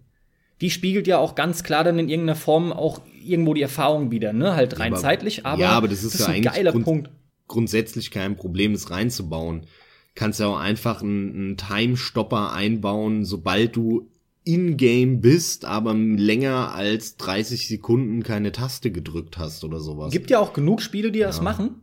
Die 0.62 0.72
spiegelt 0.72 1.06
ja 1.06 1.20
auch 1.20 1.36
ganz 1.36 1.64
klar 1.64 1.84
dann 1.84 2.00
in 2.00 2.10
irgendeiner 2.10 2.38
Form 2.38 2.74
auch 2.74 3.02
irgendwo 3.24 3.54
die 3.54 3.62
Erfahrung 3.62 4.10
wieder, 4.10 4.34
ne? 4.34 4.56
Halt 4.56 4.80
rein 4.80 4.94
aber, 4.94 5.02
zeitlich, 5.02 5.46
aber, 5.46 5.62
ja, 5.62 5.70
aber 5.72 5.88
das 5.88 6.04
ist, 6.04 6.16
das 6.16 6.22
ist 6.22 6.28
ja 6.28 6.34
ein 6.34 6.42
geiler 6.42 6.72
Grund, 6.72 6.86
Punkt. 6.86 7.10
Grundsätzlich 7.48 8.10
kein 8.10 8.36
Problem, 8.36 8.74
das 8.74 8.90
reinzubauen. 8.90 9.68
Kannst 10.16 10.40
ja 10.40 10.48
auch 10.48 10.58
einfach 10.58 11.04
einen, 11.04 11.36
einen 11.36 11.58
Time-Stopper 11.58 12.54
einbauen, 12.54 13.26
sobald 13.26 13.76
du 13.76 14.10
in-game 14.46 15.22
bist, 15.22 15.66
aber 15.66 15.94
länger 15.94 16.74
als 16.74 17.18
30 17.18 17.68
Sekunden 17.68 18.24
keine 18.24 18.52
Taste 18.52 18.92
gedrückt 18.92 19.38
hast 19.38 19.64
oder 19.64 19.80
sowas. 19.80 20.12
Gibt 20.12 20.30
ja 20.30 20.40
auch 20.40 20.54
genug 20.54 20.82
Spiele, 20.82 21.12
die 21.12 21.20
ja. 21.20 21.28
das 21.28 21.42
machen. 21.42 21.82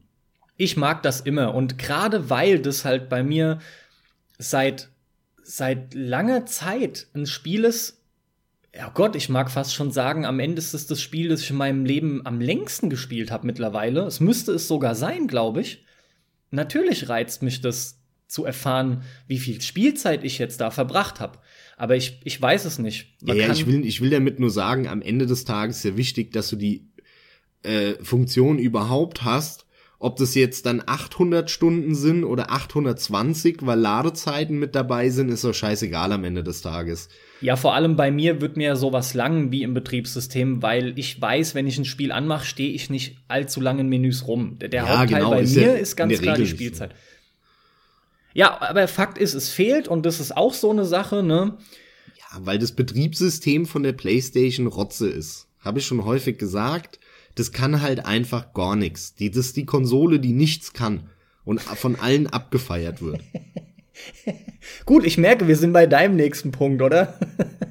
Ich 0.56 0.76
mag 0.76 1.02
das 1.02 1.20
immer 1.20 1.54
und 1.54 1.76
gerade 1.78 2.30
weil 2.30 2.60
das 2.60 2.84
halt 2.84 3.08
bei 3.08 3.22
mir 3.22 3.58
seit 4.38 4.90
seit 5.42 5.92
langer 5.94 6.46
Zeit 6.46 7.08
ein 7.14 7.26
Spiel 7.26 7.64
ist, 7.64 8.02
ja 8.74 8.88
Gott, 8.88 9.16
ich 9.16 9.28
mag 9.28 9.50
fast 9.50 9.74
schon 9.74 9.90
sagen, 9.90 10.24
am 10.24 10.40
Ende 10.40 10.58
ist 10.58 10.72
es 10.72 10.86
das 10.86 11.00
Spiel, 11.00 11.28
das 11.28 11.42
ich 11.42 11.50
in 11.50 11.56
meinem 11.56 11.84
Leben 11.84 12.24
am 12.24 12.40
längsten 12.40 12.88
gespielt 12.88 13.30
habe 13.30 13.46
mittlerweile. 13.46 14.02
Es 14.02 14.20
müsste 14.20 14.52
es 14.52 14.68
sogar 14.68 14.94
sein, 14.94 15.26
glaube 15.26 15.60
ich. 15.60 15.84
Natürlich 16.50 17.08
reizt 17.08 17.42
mich 17.42 17.60
das 17.60 17.98
zu 18.32 18.46
erfahren, 18.46 19.02
wie 19.26 19.38
viel 19.38 19.60
Spielzeit 19.60 20.24
ich 20.24 20.38
jetzt 20.38 20.60
da 20.62 20.70
verbracht 20.70 21.20
habe. 21.20 21.38
Aber 21.76 21.96
ich, 21.96 22.20
ich 22.24 22.40
weiß 22.40 22.64
es 22.64 22.78
nicht. 22.78 23.18
Man 23.20 23.36
ja, 23.36 23.48
ja 23.48 23.52
ich, 23.52 23.66
will, 23.66 23.84
ich 23.84 24.00
will 24.00 24.08
damit 24.08 24.40
nur 24.40 24.50
sagen, 24.50 24.88
am 24.88 25.02
Ende 25.02 25.26
des 25.26 25.44
Tages 25.44 25.78
ist 25.78 25.84
ja 25.84 25.96
wichtig, 25.98 26.32
dass 26.32 26.48
du 26.48 26.56
die 26.56 26.88
äh, 27.62 27.92
Funktion 28.02 28.58
überhaupt 28.58 29.22
hast. 29.22 29.66
Ob 29.98 30.16
das 30.16 30.34
jetzt 30.34 30.66
dann 30.66 30.82
800 30.84 31.48
Stunden 31.50 31.94
sind 31.94 32.24
oder 32.24 32.50
820, 32.50 33.58
weil 33.60 33.78
Ladezeiten 33.78 34.58
mit 34.58 34.74
dabei 34.74 35.10
sind, 35.10 35.28
ist 35.28 35.44
doch 35.44 35.52
scheißegal 35.52 36.10
am 36.10 36.24
Ende 36.24 36.42
des 36.42 36.62
Tages. 36.62 37.08
Ja, 37.40 37.54
vor 37.54 37.74
allem 37.74 37.96
bei 37.96 38.10
mir 38.10 38.40
wird 38.40 38.56
mir 38.56 38.74
sowas 38.76 39.14
lang 39.14 39.52
wie 39.52 39.62
im 39.62 39.74
Betriebssystem, 39.74 40.62
weil 40.62 40.98
ich 40.98 41.20
weiß, 41.20 41.54
wenn 41.54 41.66
ich 41.66 41.78
ein 41.78 41.84
Spiel 41.84 42.10
anmache, 42.10 42.46
stehe 42.46 42.72
ich 42.72 42.88
nicht 42.88 43.18
allzu 43.28 43.60
lange 43.60 43.82
in 43.82 43.88
Menüs 43.90 44.26
rum. 44.26 44.58
Der 44.58 44.70
ja, 44.72 44.88
Hauptteil 44.88 45.20
genau, 45.20 45.30
bei 45.30 45.42
mir 45.42 45.60
ja 45.60 45.72
ist 45.74 45.94
ganz 45.94 46.18
klar 46.20 46.34
Regel 46.34 46.46
die 46.46 46.50
Spielzeit. 46.50 46.92
So. 46.92 46.96
Ja, 48.34 48.60
aber 48.60 48.88
Fakt 48.88 49.18
ist, 49.18 49.34
es 49.34 49.48
fehlt 49.48 49.88
und 49.88 50.06
das 50.06 50.20
ist 50.20 50.36
auch 50.36 50.54
so 50.54 50.70
eine 50.70 50.84
Sache, 50.84 51.22
ne? 51.22 51.58
Ja, 52.18 52.40
weil 52.40 52.58
das 52.58 52.72
Betriebssystem 52.72 53.66
von 53.66 53.82
der 53.82 53.92
PlayStation 53.92 54.66
Rotze 54.66 55.08
ist. 55.08 55.48
Habe 55.60 55.78
ich 55.78 55.86
schon 55.86 56.04
häufig 56.04 56.38
gesagt. 56.38 56.98
Das 57.34 57.52
kann 57.52 57.80
halt 57.80 58.04
einfach 58.04 58.52
gar 58.52 58.76
nichts. 58.76 59.14
Die, 59.14 59.30
das 59.30 59.46
ist 59.46 59.56
die 59.56 59.66
Konsole, 59.66 60.20
die 60.20 60.32
nichts 60.32 60.72
kann 60.72 61.08
und 61.44 61.60
von 61.60 61.96
allen 61.96 62.26
abgefeiert 62.26 63.02
wird. 63.02 63.20
Gut, 64.86 65.04
ich 65.04 65.18
merke, 65.18 65.48
wir 65.48 65.56
sind 65.56 65.72
bei 65.72 65.86
deinem 65.86 66.16
nächsten 66.16 66.50
Punkt, 66.50 66.82
oder? 66.82 67.18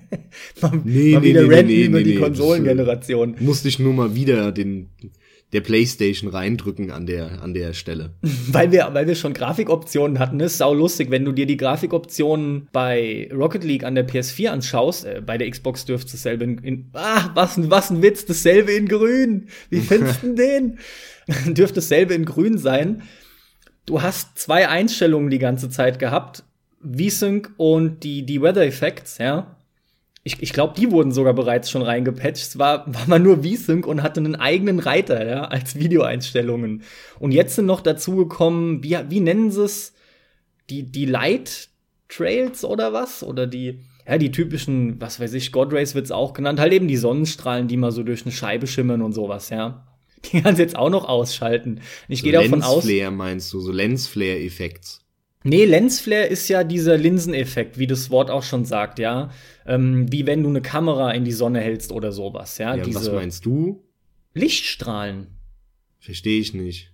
mal, 0.61 0.81
nee, 0.83 1.13
mal 1.13 1.21
nee, 1.21 1.29
wieder 1.29 1.41
nee, 1.43 1.63
nee, 1.63 1.85
über 1.85 1.97
nee, 1.99 2.03
die 2.03 2.15
Konsolengeneration. 2.15 3.35
Musste 3.39 3.67
ich 3.67 3.79
nur 3.79 3.93
mal 3.93 4.15
wieder 4.15 4.51
den 4.51 4.89
der 5.53 5.61
Playstation 5.61 6.29
reindrücken 6.29 6.91
an 6.91 7.05
der, 7.05 7.41
an 7.41 7.53
der 7.53 7.73
Stelle. 7.73 8.11
weil 8.47 8.71
wir, 8.71 8.89
weil 8.93 9.07
wir 9.07 9.15
schon 9.15 9.33
Grafikoptionen 9.33 10.19
hatten, 10.19 10.39
ist 10.39 10.57
sau 10.57 10.73
lustig, 10.73 11.11
wenn 11.11 11.25
du 11.25 11.31
dir 11.31 11.45
die 11.45 11.57
Grafikoptionen 11.57 12.69
bei 12.71 13.29
Rocket 13.33 13.63
League 13.63 13.83
an 13.83 13.95
der 13.95 14.07
PS4 14.07 14.49
anschaust, 14.49 15.05
äh, 15.05 15.21
bei 15.25 15.37
der 15.37 15.49
Xbox 15.49 15.85
dürfte 15.85 16.11
dasselbe 16.11 16.43
in, 16.45 16.57
in 16.59 16.89
ah, 16.93 17.29
was, 17.33 17.69
was 17.69 17.89
ein 17.89 18.01
Witz, 18.01 18.25
dasselbe 18.25 18.71
in 18.71 18.87
grün. 18.87 19.47
Wie 19.69 19.79
findest 19.81 20.23
du 20.23 20.33
den? 20.33 20.79
dürfte 21.53 21.75
dasselbe 21.75 22.13
in 22.13 22.25
grün 22.25 22.57
sein. 22.57 23.03
Du 23.85 24.01
hast 24.01 24.37
zwei 24.37 24.69
Einstellungen 24.69 25.29
die 25.29 25.39
ganze 25.39 25.69
Zeit 25.69 25.99
gehabt. 25.99 26.43
V-Sync 26.81 27.51
und 27.57 28.03
die, 28.03 28.25
die 28.25 28.41
Weather 28.41 28.65
Effects, 28.65 29.17
ja 29.17 29.57
ich, 30.23 30.41
ich 30.41 30.53
glaube, 30.53 30.75
die 30.77 30.91
wurden 30.91 31.11
sogar 31.11 31.33
bereits 31.33 31.69
schon 31.71 31.81
reingepatcht. 31.81 32.37
Es 32.37 32.59
war, 32.59 32.85
war 32.93 33.07
man 33.07 33.23
nur 33.23 33.43
V-Sync 33.43 33.87
und 33.87 34.03
hatte 34.03 34.19
einen 34.19 34.35
eigenen 34.35 34.79
Reiter, 34.79 35.27
ja, 35.27 35.45
als 35.45 35.75
Videoeinstellungen. 35.75 36.83
Und 37.19 37.31
jetzt 37.31 37.55
sind 37.55 37.65
noch 37.65 37.81
dazu 37.81 38.15
gekommen, 38.15 38.83
wie, 38.83 38.97
wie 39.09 39.19
nennen 39.19 39.51
sie 39.51 39.63
es? 39.63 39.93
Die, 40.69 40.83
die 40.83 41.05
Light 41.05 41.69
Trails 42.07 42.63
oder 42.63 42.93
was? 42.93 43.23
Oder 43.23 43.47
die, 43.47 43.79
ja, 44.07 44.17
die 44.17 44.31
typischen, 44.31 45.01
was 45.01 45.19
weiß 45.19 45.33
ich, 45.33 45.51
God 45.51 45.73
Rays 45.73 45.95
wird's 45.95 46.11
auch 46.11 46.33
genannt, 46.33 46.59
halt 46.59 46.73
eben 46.73 46.87
die 46.87 46.97
Sonnenstrahlen, 46.97 47.67
die 47.67 47.77
mal 47.77 47.91
so 47.91 48.03
durch 48.03 48.23
eine 48.23 48.31
Scheibe 48.31 48.67
schimmern 48.67 49.01
und 49.01 49.13
sowas, 49.13 49.49
ja. 49.49 49.87
Die 50.25 50.41
kannst 50.41 50.59
jetzt 50.59 50.75
auch 50.75 50.91
noch 50.91 51.05
ausschalten. 51.05 51.81
Ich 52.07 52.19
so 52.19 52.25
gehe 52.25 52.33
davon 52.33 52.61
aus. 52.61 52.85
Lensflare 52.85 53.11
meinst 53.11 53.51
du, 53.53 53.59
so 53.59 53.71
Lensflare-Effekts. 53.71 55.00
Nee, 55.43 55.65
Lensflare 55.65 56.27
ist 56.27 56.47
ja 56.49 56.63
dieser 56.63 56.97
Linseneffekt, 56.97 57.79
wie 57.79 57.87
das 57.87 58.11
Wort 58.11 58.29
auch 58.29 58.43
schon 58.43 58.65
sagt, 58.65 58.99
ja. 58.99 59.31
Ähm, 59.65 60.11
wie 60.11 60.27
wenn 60.27 60.43
du 60.43 60.49
eine 60.49 60.61
Kamera 60.61 61.11
in 61.11 61.25
die 61.25 61.31
Sonne 61.31 61.59
hältst 61.59 61.91
oder 61.91 62.11
sowas, 62.11 62.57
ja. 62.57 62.75
ja 62.75 62.85
was 62.93 63.11
meinst 63.11 63.45
du? 63.45 63.83
Lichtstrahlen. 64.33 65.27
Verstehe 65.99 66.39
ich 66.39 66.53
nicht. 66.53 66.91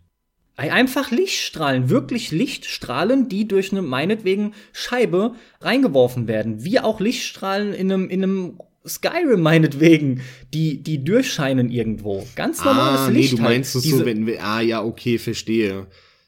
Einfach 0.55 1.11
Lichtstrahlen, 1.11 1.89
wirklich 1.89 2.31
Lichtstrahlen, 2.31 3.29
die 3.29 3.47
durch 3.47 3.71
eine 3.71 3.83
meinetwegen 3.83 4.53
Scheibe 4.73 5.35
reingeworfen 5.61 6.27
werden. 6.27 6.63
Wie 6.63 6.79
auch 6.79 6.99
Lichtstrahlen 6.99 7.73
in 7.73 7.91
einem, 7.91 8.09
in 8.09 8.23
einem 8.23 8.59
Skyrim 8.87 9.41
meinetwegen, 9.41 10.21
die, 10.53 10.81
die 10.81 11.03
durchscheinen 11.03 11.69
irgendwo. 11.69 12.25
Ganz 12.35 12.63
normales 12.65 13.01
ah, 13.01 13.09
Licht. 13.09 13.33
Nee, 13.33 13.37
du 13.37 13.43
halt. 13.43 13.53
meinst 13.55 13.75
es 13.75 13.83
so, 13.83 14.03
wenn 14.03 14.25
wir, 14.25 14.43
ah 14.43 14.61
ja, 14.61 14.83
okay, 14.83 15.19
verstehe 15.19 15.85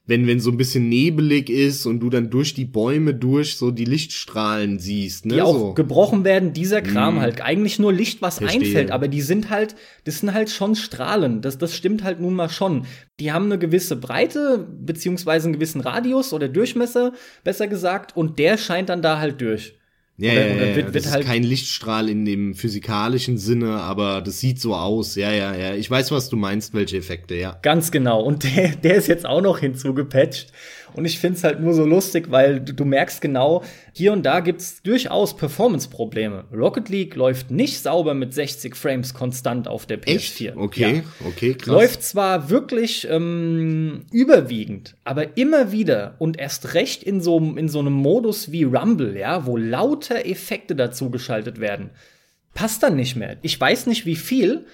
wenn, 0.10 0.26
wenn 0.26 0.40
so 0.40 0.50
ein 0.50 0.58
bisschen 0.58 0.90
nebelig 0.90 1.52
ist 1.52 1.86
und 1.86 2.00
du 2.00 2.10
dann 2.10 2.32
durch 2.32 2.56
die 2.56 2.66
Bäume 2.66 3.14
durch 3.14 3.58
so 3.58 3.70
die 3.70 3.86
Lichtstrahlen 3.86 4.80
siehst, 4.80 5.28
ne? 5.28 5.36
Die 5.36 5.42
auch 5.42 5.54
so. 5.54 5.74
gebrochen 5.76 6.24
werden, 6.24 6.52
dieser 6.52 6.82
Kram 6.82 7.18
mm. 7.18 7.20
halt. 7.20 7.42
Eigentlich 7.42 7.78
nur 7.78 7.94
Licht, 7.94 8.20
was 8.22 8.40
Verstehe. 8.40 8.62
einfällt, 8.62 8.92
aber 8.92 9.08
die 9.08 9.22
sind 9.22 9.52
halt, 9.52 9.76
das 10.06 10.20
sind 10.20 10.34
halt 10.34 10.50
schon 10.50 10.76
Strahlen. 10.76 11.42
Das, 11.42 11.60
das 11.60 11.76
stimmt 11.76 12.04
halt 12.04 12.20
nun 12.20 12.34
mal 12.34 12.50
schon. 12.50 12.88
Die 13.20 13.32
haben 13.32 13.46
eine 13.46 13.60
gewisse 13.60 13.96
Breite, 13.98 14.68
beziehungsweise 14.82 15.46
einen 15.46 15.54
gewissen 15.54 15.82
Radius 15.82 16.34
oder 16.34 16.50
Durchmesser, 16.50 17.14
besser 17.44 17.68
gesagt, 17.68 18.18
und 18.18 18.40
der 18.40 18.58
scheint 18.58 18.90
dann 18.90 19.04
da 19.04 19.20
halt 19.20 19.40
durch. 19.40 19.79
Ja, 20.20 20.34
oder, 20.34 20.48
ja, 20.48 20.56
oder 20.56 20.76
wird, 20.76 20.94
wird 20.94 21.06
das 21.06 21.12
halt 21.12 21.24
ist 21.24 21.30
kein 21.30 21.44
Lichtstrahl 21.44 22.10
in 22.10 22.26
dem 22.26 22.54
physikalischen 22.54 23.38
Sinne, 23.38 23.80
aber 23.80 24.22
das 24.22 24.42
sieht 24.42 24.60
so 24.60 24.76
aus. 24.76 25.16
Ja, 25.16 25.32
ja, 25.32 25.56
ja. 25.56 25.76
Ich 25.76 25.90
weiß, 25.90 26.12
was 26.12 26.28
du 26.28 26.36
meinst, 26.36 26.74
welche 26.74 26.98
Effekte, 26.98 27.36
ja. 27.36 27.58
Ganz 27.62 27.90
genau. 27.90 28.22
Und 28.22 28.44
der, 28.44 28.76
der 28.76 28.96
ist 28.96 29.08
jetzt 29.08 29.26
auch 29.26 29.42
noch 29.42 29.60
hinzugepatcht. 29.60 30.52
Und 30.94 31.06
ich 31.06 31.20
find's 31.20 31.44
halt 31.44 31.60
nur 31.60 31.74
so 31.74 31.86
lustig, 31.86 32.32
weil 32.32 32.60
du, 32.60 32.74
du 32.74 32.86
merkst 32.86 33.22
genau, 33.22 33.64
hier 33.94 34.14
und 34.14 34.24
da 34.24 34.40
gibt's 34.40 34.82
durchaus 34.82 35.36
Performance-Probleme. 35.36 36.46
Rocket 36.54 36.90
League 36.90 37.16
läuft 37.16 37.52
nicht 37.52 37.82
sauber 37.82 38.14
mit 38.14 38.34
60 38.34 38.76
Frames 38.76 39.14
konstant 39.14 39.68
auf 39.68 39.86
der 39.86 40.02
PS4. 40.02 40.16
Echt? 40.16 40.58
Okay, 40.58 40.96
ja. 40.96 41.28
okay, 41.28 41.54
krass. 41.54 41.68
Läuft 41.68 42.04
zwar 42.04 42.50
wirklich 42.50 43.08
ähm, 43.10 44.06
überwiegend, 44.12 44.96
aber 45.04 45.38
immer 45.38 45.72
wieder 45.72 46.16
und 46.20 46.38
erst 46.38 46.74
recht 46.74 47.04
in 47.04 47.22
so, 47.22 47.40
in 47.40 47.70
so 47.70 47.80
einem 47.80 47.94
Modus 47.94 48.52
wie 48.52 48.64
Rumble, 48.64 49.18
ja, 49.18 49.46
wo 49.46 49.58
lauter 49.58 50.26
Effekte 50.26 50.76
dazu 50.76 51.10
geschaltet 51.10 51.60
werden. 51.60 51.92
Passt 52.54 52.84
dann 52.84 52.96
nicht 52.96 53.16
mehr. 53.16 53.38
Ich 53.42 53.60
weiß 53.60 53.88
nicht 53.88 54.06
wie 54.06 54.16
viel, 54.16 54.66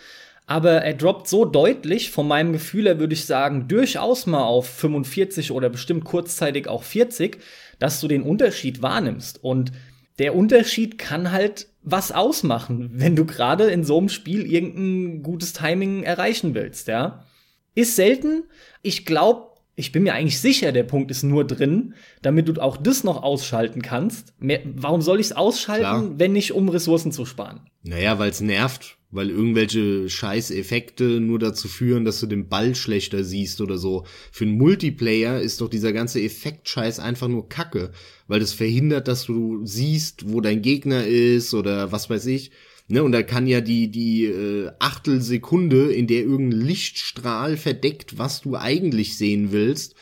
aber 0.47 0.81
er 0.81 0.93
droppt 0.93 1.27
so 1.27 1.43
deutlich, 1.45 2.11
von 2.11 2.27
meinem 2.27 2.53
Gefühl 2.53 2.85
her 2.85 2.99
würde 2.99 3.13
ich 3.13 3.25
sagen, 3.25 3.67
durchaus 3.67 4.27
mal 4.27 4.43
auf 4.43 4.67
45 4.67 5.51
oder 5.51 5.69
bestimmt 5.69 6.05
kurzzeitig 6.05 6.67
auch 6.67 6.83
40, 6.83 7.39
dass 7.79 7.99
du 7.99 8.07
den 8.07 8.21
Unterschied 8.21 8.81
wahrnimmst. 8.81 9.43
Und 9.43 9.71
der 10.19 10.35
Unterschied 10.35 10.97
kann 10.97 11.31
halt 11.31 11.67
was 11.81 12.11
ausmachen, 12.11 12.91
wenn 12.93 13.15
du 13.15 13.25
gerade 13.25 13.65
in 13.65 13.83
so 13.83 13.97
einem 13.97 14.09
Spiel 14.09 14.45
irgendein 14.45 15.23
gutes 15.23 15.53
Timing 15.53 16.03
erreichen 16.03 16.53
willst, 16.53 16.87
ja. 16.87 17.25
Ist 17.73 17.95
selten. 17.95 18.43
Ich 18.81 19.05
glaube, 19.05 19.54
ich 19.75 19.91
bin 19.91 20.03
mir 20.03 20.13
eigentlich 20.13 20.39
sicher, 20.39 20.71
der 20.71 20.83
Punkt 20.83 21.11
ist 21.11 21.23
nur 21.23 21.45
drin, 21.45 21.93
damit 22.21 22.47
du 22.47 22.61
auch 22.61 22.77
das 22.77 23.03
noch 23.03 23.23
ausschalten 23.23 23.81
kannst. 23.81 24.33
Mehr, 24.39 24.61
warum 24.63 25.01
soll 25.01 25.19
ich 25.19 25.27
es 25.27 25.31
ausschalten, 25.33 25.81
Klar. 25.81 26.13
wenn 26.17 26.33
nicht 26.33 26.53
um 26.53 26.69
Ressourcen 26.69 27.11
zu 27.11 27.25
sparen? 27.25 27.61
Naja, 27.83 28.17
weil 28.17 28.29
es 28.29 28.41
nervt 28.41 28.97
weil 29.15 29.29
irgendwelche 29.29 30.09
scheiß 30.09 30.51
Effekte 30.51 31.21
nur 31.21 31.39
dazu 31.39 31.69
führen, 31.69 32.03
dass 32.03 32.19
du 32.19 32.27
den 32.27 32.49
Ball 32.49 32.75
schlechter 32.75 33.23
siehst 33.23 33.61
oder 33.61 33.77
so. 33.77 34.05
Für 34.31 34.43
einen 34.43 34.57
Multiplayer 34.57 35.39
ist 35.39 35.61
doch 35.61 35.69
dieser 35.69 35.93
ganze 35.93 36.21
Effektscheiß 36.21 36.99
einfach 36.99 37.29
nur 37.29 37.47
Kacke, 37.47 37.91
weil 38.27 38.41
das 38.41 38.51
verhindert, 38.51 39.07
dass 39.07 39.25
du 39.25 39.65
siehst, 39.65 40.33
wo 40.33 40.41
dein 40.41 40.61
Gegner 40.61 41.07
ist 41.07 41.53
oder 41.53 41.93
was 41.93 42.09
weiß 42.09 42.25
ich. 42.25 42.51
Ne, 42.87 43.03
und 43.03 43.13
da 43.13 43.23
kann 43.23 43.47
ja 43.47 43.61
die, 43.61 43.89
die 43.89 44.25
äh, 44.25 44.71
Achtelsekunde, 44.77 45.91
in 45.91 46.05
der 46.05 46.21
irgendein 46.21 46.61
Lichtstrahl 46.61 47.57
verdeckt, 47.57 48.19
was 48.19 48.41
du 48.41 48.55
eigentlich 48.55 49.17
sehen 49.17 49.51
willst, 49.51 49.95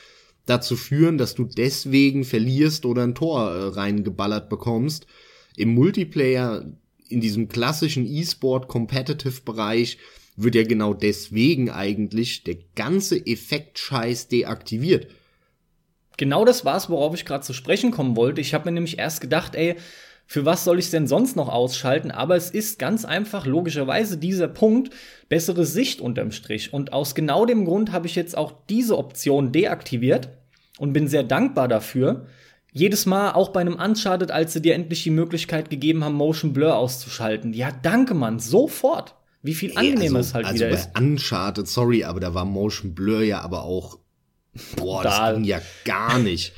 dazu 0.46 0.76
führen, 0.76 1.18
dass 1.18 1.34
du 1.34 1.46
deswegen 1.46 2.26
verlierst 2.26 2.86
oder 2.86 3.04
ein 3.04 3.16
Tor 3.16 3.52
äh, 3.52 3.68
reingeballert 3.70 4.50
bekommst. 4.50 5.08
Im 5.56 5.74
Multiplayer 5.74 6.66
in 7.08 7.22
diesem 7.22 7.48
klassischen 7.48 8.06
E-Sport-Competitive-Bereich 8.06 9.98
wird 10.36 10.56
ja 10.56 10.64
genau 10.64 10.94
deswegen 10.94 11.70
eigentlich 11.70 12.44
der 12.44 12.58
ganze 12.76 13.26
Effekt-Scheiß 13.26 14.28
deaktiviert. 14.28 15.08
Genau 16.18 16.44
das 16.44 16.66
war's, 16.66 16.90
worauf 16.90 17.14
ich 17.14 17.26
gerade 17.26 17.44
zu 17.44 17.54
sprechen 17.54 17.92
kommen 17.92 18.16
wollte. 18.16 18.42
Ich 18.42 18.54
habe 18.54 18.66
mir 18.66 18.74
nämlich 18.74 19.00
erst 19.00 19.22
gedacht, 19.22 19.56
ey, 19.56 19.76
für 20.34 20.46
was 20.46 20.64
soll 20.64 20.80
ich 20.80 20.90
denn 20.90 21.06
sonst 21.06 21.36
noch 21.36 21.48
ausschalten? 21.48 22.10
Aber 22.10 22.36
es 22.36 22.50
ist 22.50 22.80
ganz 22.80 23.06
einfach 23.06 23.46
logischerweise 23.46 24.18
dieser 24.18 24.48
Punkt, 24.48 24.92
bessere 25.30 25.64
Sicht 25.64 26.02
unterm 26.02 26.32
Strich. 26.32 26.74
Und 26.74 26.92
aus 26.92 27.14
genau 27.14 27.46
dem 27.46 27.66
Grund 27.66 27.92
habe 27.92 28.08
ich 28.08 28.16
jetzt 28.16 28.36
auch 28.36 28.52
diese 28.68 28.98
Option 28.98 29.52
deaktiviert 29.52 30.30
und 30.80 30.92
bin 30.92 31.08
sehr 31.08 31.22
dankbar 31.22 31.68
dafür, 31.68 32.26
jedes 32.72 33.06
Mal, 33.06 33.34
auch 33.34 33.50
bei 33.50 33.62
einem 33.62 33.76
Uncharted, 33.76 34.32
als 34.32 34.54
sie 34.54 34.62
dir 34.64 34.74
endlich 34.74 35.04
die 35.04 35.12
Möglichkeit 35.12 35.70
gegeben 35.70 36.04
haben, 36.04 36.16
Motion 36.16 36.52
Blur 36.52 36.78
auszuschalten. 36.78 37.54
Ja, 37.54 37.70
danke, 37.84 38.16
Mann, 38.16 38.40
sofort. 38.40 39.14
Wie 39.44 39.54
viel 39.54 39.78
angenehmer 39.78 40.18
also, 40.18 40.30
es 40.30 40.34
halt 40.34 40.46
also 40.48 40.56
wieder 40.56 40.70
bei 40.70 40.78
ist. 40.78 40.98
Uncharted, 41.00 41.68
sorry, 41.68 42.06
aber 42.06 42.20
da 42.20 42.34
war 42.34 42.46
Motion 42.46 42.96
Blur 42.96 43.22
ja 43.22 43.42
aber 43.42 43.66
auch 43.66 44.00
Boah, 44.78 45.04
das 45.04 45.36
ging 45.36 45.44
ja 45.44 45.62
gar 45.84 46.20
nicht. 46.20 46.54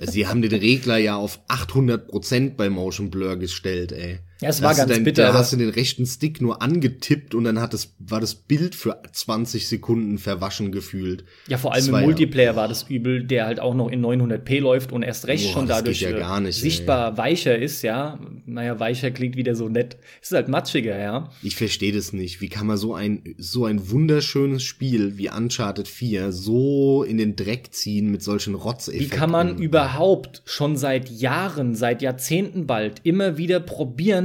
Sie 0.00 0.26
haben 0.26 0.42
den 0.42 0.52
Regler 0.52 0.98
ja 0.98 1.16
auf 1.16 1.40
800% 1.48 2.56
bei 2.56 2.70
Motion 2.70 3.10
Blur 3.10 3.36
gestellt, 3.36 3.92
ey. 3.92 4.18
Ja, 4.40 4.48
es 4.48 4.62
war 4.62 4.74
ganz 4.74 4.90
dein, 4.90 5.04
bitter. 5.04 5.22
Da 5.22 5.34
hast 5.34 5.52
du 5.52 5.56
den 5.56 5.70
rechten 5.70 6.06
Stick 6.06 6.40
nur 6.40 6.60
angetippt 6.60 7.34
und 7.34 7.44
dann 7.44 7.60
hat 7.60 7.72
das, 7.72 7.94
war 7.98 8.20
das 8.20 8.34
Bild 8.34 8.74
für 8.74 9.00
20 9.10 9.68
Sekunden 9.68 10.18
verwaschen 10.18 10.72
gefühlt. 10.72 11.24
Ja, 11.46 11.56
vor 11.56 11.72
allem 11.72 11.94
im 11.94 12.00
Multiplayer 12.02 12.52
ja, 12.52 12.56
war 12.56 12.66
das 12.66 12.84
übel, 12.88 13.24
der 13.24 13.46
halt 13.46 13.60
auch 13.60 13.74
noch 13.74 13.88
in 13.88 14.04
900p 14.04 14.60
läuft 14.60 14.92
und 14.92 15.02
erst 15.02 15.28
recht 15.28 15.46
boah, 15.46 15.52
schon 15.52 15.68
dadurch 15.68 16.00
ja 16.00 16.40
nicht, 16.40 16.60
sichtbar 16.60 17.12
ey. 17.12 17.18
weicher 17.18 17.56
ist, 17.56 17.82
ja. 17.82 18.18
Naja, 18.44 18.80
weicher 18.80 19.12
klingt 19.12 19.36
wieder 19.36 19.54
so 19.54 19.68
nett. 19.68 19.96
Ist 20.20 20.32
halt 20.32 20.48
matschiger, 20.48 20.98
ja. 20.98 21.30
Ich 21.42 21.54
verstehe 21.54 21.92
das 21.92 22.12
nicht. 22.12 22.40
Wie 22.40 22.48
kann 22.48 22.66
man 22.66 22.76
so 22.76 22.94
ein, 22.94 23.36
so 23.38 23.66
ein 23.66 23.90
wunderschönes 23.90 24.64
Spiel 24.64 25.16
wie 25.16 25.30
Uncharted 25.30 25.86
4 25.86 26.32
so 26.32 27.04
in 27.04 27.18
den 27.18 27.36
Dreck 27.36 27.72
ziehen 27.72 28.10
mit 28.10 28.22
solchen 28.22 28.56
Rotzeffekten? 28.56 29.12
Wie 29.12 29.16
kann 29.16 29.30
man 29.30 29.58
überhaupt 29.58 30.42
schon 30.44 30.76
seit 30.76 31.08
Jahren, 31.08 31.74
seit 31.76 32.02
Jahrzehnten 32.02 32.66
bald 32.66 33.00
immer 33.04 33.38
wieder 33.38 33.60
probieren, 33.60 34.23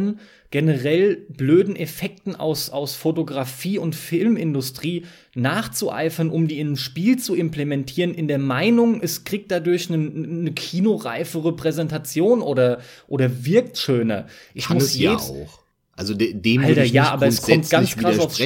generell 0.51 1.15
blöden 1.29 1.75
Effekten 1.75 2.35
aus, 2.35 2.69
aus 2.69 2.95
Fotografie 2.95 3.77
und 3.77 3.95
Filmindustrie 3.95 5.05
nachzueifern, 5.35 6.29
um 6.29 6.47
die 6.47 6.59
in 6.59 6.73
ein 6.73 6.77
Spiel 6.77 7.19
zu 7.19 7.35
implementieren, 7.35 8.13
in 8.13 8.27
der 8.27 8.39
Meinung, 8.39 9.01
es 9.01 9.23
kriegt 9.23 9.51
dadurch 9.51 9.91
eine, 9.91 10.09
eine 10.09 10.51
kinoreifere 10.51 11.55
Präsentation 11.55 12.41
oder, 12.41 12.79
oder 13.07 13.45
wirkt 13.45 13.77
schöner. 13.77 14.27
Ich 14.53 14.65
Kann 14.65 14.77
muss 14.77 14.85
es 14.85 14.99
ja 14.99 15.15
auch. 15.15 15.59
Also 15.95 16.13
de 16.13 16.33
dem 16.33 16.63
Alter, 16.63 16.85
ja, 16.85 17.11
aber 17.11 17.27
es 17.27 17.41
kommt 17.41 17.69
ganz 17.69 17.97
krass 17.97 18.19
aufs, 18.19 18.39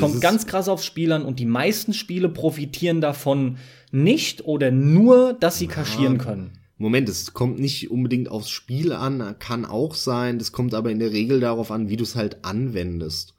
kommt 0.00 0.20
ganz 0.20 0.46
krass 0.46 0.68
aufs 0.68 0.84
Spiel 0.84 1.12
an 1.12 1.22
und 1.22 1.38
die 1.38 1.46
meisten 1.46 1.94
Spiele 1.94 2.28
profitieren 2.28 3.00
davon 3.00 3.58
nicht 3.92 4.44
oder 4.44 4.72
nur, 4.72 5.34
dass 5.34 5.58
sie 5.58 5.66
ja. 5.66 5.72
kaschieren 5.72 6.18
können. 6.18 6.57
Moment, 6.78 7.08
es 7.08 7.34
kommt 7.34 7.58
nicht 7.58 7.90
unbedingt 7.90 8.30
aufs 8.30 8.50
Spiel 8.50 8.92
an, 8.92 9.36
kann 9.40 9.64
auch 9.64 9.94
sein, 9.94 10.38
das 10.38 10.52
kommt 10.52 10.74
aber 10.74 10.90
in 10.90 11.00
der 11.00 11.12
Regel 11.12 11.40
darauf 11.40 11.72
an, 11.72 11.88
wie 11.88 11.96
du 11.96 12.04
es 12.04 12.14
halt 12.14 12.44
anwendest. 12.44 13.34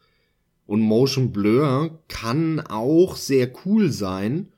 Und 0.66 0.82
Motion 0.82 1.32
Blur 1.32 2.04
kann 2.10 2.60
auch 2.60 3.16
sehr 3.16 3.52
cool 3.66 3.92
sein. 3.92 4.50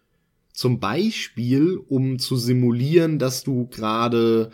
Zum 0.52 0.80
Beispiel, 0.80 1.78
um 1.88 2.20
zu 2.20 2.36
simulieren, 2.36 3.20
dass 3.20 3.44
du 3.44 3.68
gerade 3.68 4.52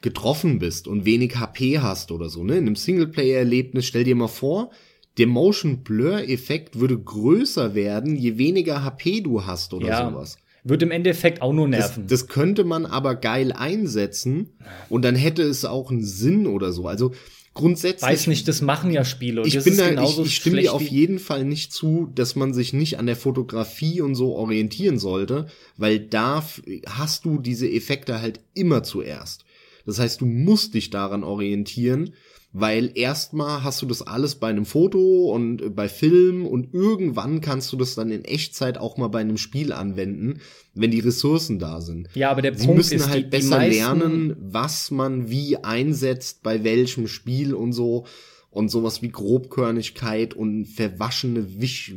getroffen 0.00 0.58
bist 0.58 0.86
und 0.86 1.04
wenig 1.04 1.36
HP 1.36 1.80
hast 1.80 2.12
oder 2.12 2.28
so, 2.28 2.44
ne? 2.44 2.56
In 2.56 2.66
einem 2.66 2.76
Singleplayer-Erlebnis, 2.76 3.86
stell 3.86 4.04
dir 4.04 4.14
mal 4.14 4.28
vor, 4.28 4.70
der 5.18 5.26
Motion 5.26 5.82
Blur-Effekt 5.82 6.78
würde 6.78 6.98
größer 6.98 7.74
werden, 7.74 8.14
je 8.14 8.38
weniger 8.38 8.84
HP 8.84 9.20
du 9.20 9.44
hast 9.44 9.74
oder 9.74 9.88
ja. 9.88 10.10
sowas. 10.10 10.38
Wird 10.68 10.82
im 10.82 10.90
Endeffekt 10.90 11.40
auch 11.40 11.52
nur 11.52 11.66
nerven. 11.66 12.06
Das, 12.06 12.20
das, 12.20 12.28
könnte 12.28 12.64
man 12.64 12.84
aber 12.84 13.14
geil 13.14 13.52
einsetzen 13.52 14.50
und 14.88 15.02
dann 15.02 15.14
hätte 15.14 15.42
es 15.42 15.64
auch 15.64 15.90
einen 15.90 16.04
Sinn 16.04 16.46
oder 16.46 16.72
so. 16.72 16.86
Also 16.86 17.12
grundsätzlich. 17.54 18.08
Weiß 18.08 18.26
nicht, 18.26 18.46
das 18.48 18.60
machen 18.60 18.90
ja 18.90 19.04
Spiele. 19.04 19.42
ich 19.46 19.62
bin 19.64 19.76
da, 19.76 20.02
ich, 20.02 20.18
ich 20.18 20.36
stimme 20.36 20.60
dir 20.60 20.72
auf 20.74 20.86
jeden 20.86 21.18
Fall 21.18 21.44
nicht 21.44 21.72
zu, 21.72 22.10
dass 22.14 22.36
man 22.36 22.54
sich 22.54 22.72
nicht 22.72 22.98
an 22.98 23.06
der 23.06 23.16
Fotografie 23.16 24.00
und 24.00 24.14
so 24.14 24.34
orientieren 24.36 24.98
sollte, 24.98 25.46
weil 25.76 25.98
da 25.98 26.44
hast 26.86 27.24
du 27.24 27.38
diese 27.38 27.68
Effekte 27.68 28.20
halt 28.20 28.40
immer 28.54 28.82
zuerst. 28.82 29.44
Das 29.86 29.98
heißt, 29.98 30.20
du 30.20 30.26
musst 30.26 30.74
dich 30.74 30.90
daran 30.90 31.24
orientieren, 31.24 32.12
weil 32.60 32.90
erstmal 32.94 33.62
hast 33.62 33.82
du 33.82 33.86
das 33.86 34.02
alles 34.02 34.34
bei 34.36 34.48
einem 34.48 34.66
Foto 34.66 35.32
und 35.32 35.74
bei 35.74 35.88
Film 35.88 36.46
und 36.46 36.74
irgendwann 36.74 37.40
kannst 37.40 37.72
du 37.72 37.76
das 37.76 37.94
dann 37.94 38.10
in 38.10 38.24
Echtzeit 38.24 38.78
auch 38.78 38.96
mal 38.96 39.08
bei 39.08 39.20
einem 39.20 39.36
Spiel 39.36 39.72
anwenden, 39.72 40.40
wenn 40.74 40.90
die 40.90 41.00
Ressourcen 41.00 41.58
da 41.58 41.80
sind. 41.80 42.08
Ja, 42.14 42.30
aber 42.30 42.42
der 42.42 42.54
Sie 42.54 42.66
Punkt 42.66 42.78
müssen 42.78 42.96
ist, 42.96 43.08
halt 43.08 43.26
die, 43.26 43.30
besser 43.30 43.60
die 43.60 43.76
lernen, 43.76 44.36
was 44.40 44.90
man 44.90 45.30
wie 45.30 45.56
einsetzt, 45.56 46.42
bei 46.42 46.64
welchem 46.64 47.06
Spiel 47.06 47.54
und 47.54 47.72
so 47.72 48.06
und 48.50 48.70
sowas 48.70 49.02
wie 49.02 49.10
Grobkörnigkeit 49.10 50.34
und 50.34 50.66
verwaschene 50.66 51.60
Wisch 51.60 51.94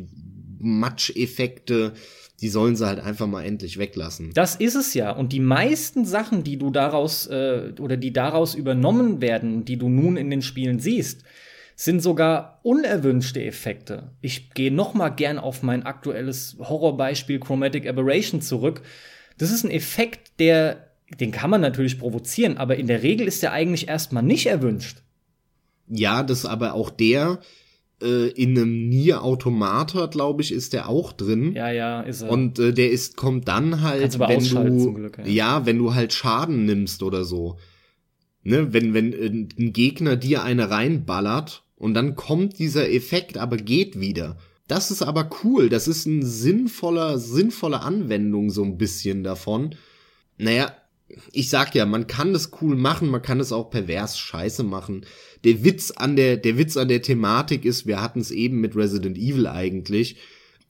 Matscheffekte 0.60 1.94
die 2.42 2.50
sollen 2.50 2.76
sie 2.76 2.88
halt 2.88 3.00
einfach 3.00 3.28
mal 3.28 3.44
endlich 3.44 3.78
weglassen. 3.78 4.32
Das 4.34 4.56
ist 4.56 4.76
es 4.76 4.94
ja. 4.94 5.12
Und 5.12 5.32
die 5.32 5.40
meisten 5.40 6.06
Sachen, 6.06 6.44
die 6.44 6.58
du 6.58 6.72
daraus 6.72 7.28
äh, 7.28 7.74
oder 7.80 7.98
die 7.98 8.14
daraus 8.14 8.56
übernommen 8.56 9.22
werden, 9.22 9.64
die 9.64 9.78
du 9.78 9.90
nun 9.90 10.18
in 10.18 10.30
den 10.30 10.42
Spielen 10.42 10.80
siehst, 10.80 11.24
sind 11.76 12.02
sogar 12.02 12.60
unerwünschte 12.64 13.44
Effekte. 13.44 14.12
Ich 14.22 14.52
gehe 14.52 14.72
noch 14.72 14.94
mal 14.94 15.10
gern 15.10 15.40
auf 15.40 15.64
mein 15.64 15.84
aktuelles 15.84 16.58
Horrorbeispiel 16.60 17.40
Chromatic 17.40 17.88
Aberration 17.88 18.42
zurück. 18.42 18.82
Das 19.38 19.52
ist 19.52 19.64
ein 19.64 19.72
Effekt, 19.72 20.40
der 20.40 20.92
den 21.20 21.32
kann 21.32 21.50
man 21.50 21.62
natürlich 21.62 22.00
provozieren, 22.00 22.58
aber 22.58 22.78
in 22.78 22.88
der 22.88 23.04
Regel 23.04 23.28
ist 23.28 23.44
der 23.44 23.52
eigentlich 23.52 23.88
erstmal 23.88 24.24
nicht 24.24 24.46
erwünscht. 24.46 25.02
Ja, 25.88 26.24
das 26.24 26.46
aber 26.46 26.74
auch 26.74 26.90
der, 26.90 27.40
äh, 28.02 28.28
in 28.30 28.58
einem 28.58 28.90
Nier 28.90 29.24
Automata, 29.24 30.08
glaube 30.08 30.42
ich, 30.42 30.52
ist 30.52 30.74
der 30.74 30.90
auch 30.90 31.14
drin. 31.14 31.54
Ja, 31.54 31.72
ja, 31.72 32.02
ist 32.02 32.22
er. 32.22 32.30
Und 32.30 32.60
äh, 32.60 32.74
der 32.74 32.92
ist 32.92 33.18
kommt 33.18 33.48
dann 33.48 33.82
halt, 33.82 34.20
wenn 34.20 34.78
du 34.78 34.94
Glück, 34.94 35.18
ja. 35.20 35.26
ja, 35.26 35.66
wenn 35.66 35.78
du 35.78 35.94
halt 35.94 36.14
Schaden 36.14 36.66
nimmst 36.66 37.04
oder 37.04 37.24
so. 37.24 37.58
Ne, 38.44 38.74
wenn 38.74 38.94
wenn 38.94 39.14
äh, 39.14 39.28
ein 39.28 39.74
Gegner 39.74 40.16
dir 40.16 40.44
eine 40.44 40.70
reinballert 40.70 41.64
und 41.76 41.94
dann 41.94 42.16
kommt 42.16 42.60
dieser 42.60 42.92
Effekt, 42.92 43.38
aber 43.38 43.58
geht 43.58 44.00
wieder. 44.00 44.38
Das 44.68 44.90
ist 44.90 45.02
aber 45.02 45.30
cool. 45.44 45.68
Das 45.68 45.88
ist 45.88 46.06
ein 46.06 46.24
sinnvoller, 46.24 47.18
sinnvolle 47.18 47.82
Anwendung 47.82 48.50
so 48.50 48.64
ein 48.64 48.78
bisschen 48.78 49.24
davon. 49.24 49.76
Naja, 50.38 50.72
ich 51.32 51.50
sag 51.50 51.76
ja, 51.76 51.86
man 51.86 52.08
kann 52.08 52.34
das 52.34 52.52
cool 52.62 52.76
machen, 52.76 53.10
man 53.10 53.22
kann 53.22 53.40
es 53.40 53.52
auch 53.52 53.70
pervers 53.70 54.18
scheiße 54.18 54.64
machen. 54.64 55.06
Der 55.44 55.64
Witz 55.64 55.92
an 55.92 56.16
der, 56.16 56.38
der 56.38 56.58
Witz 56.58 56.78
an 56.78 56.88
der 56.88 57.02
Thematik 57.02 57.66
ist, 57.66 57.88
wir 57.88 58.02
hatten 58.02 58.20
es 58.20 58.32
eben 58.32 58.62
mit 58.62 58.76
Resident 58.76 59.18
Evil 59.18 59.48
eigentlich. 59.48 60.18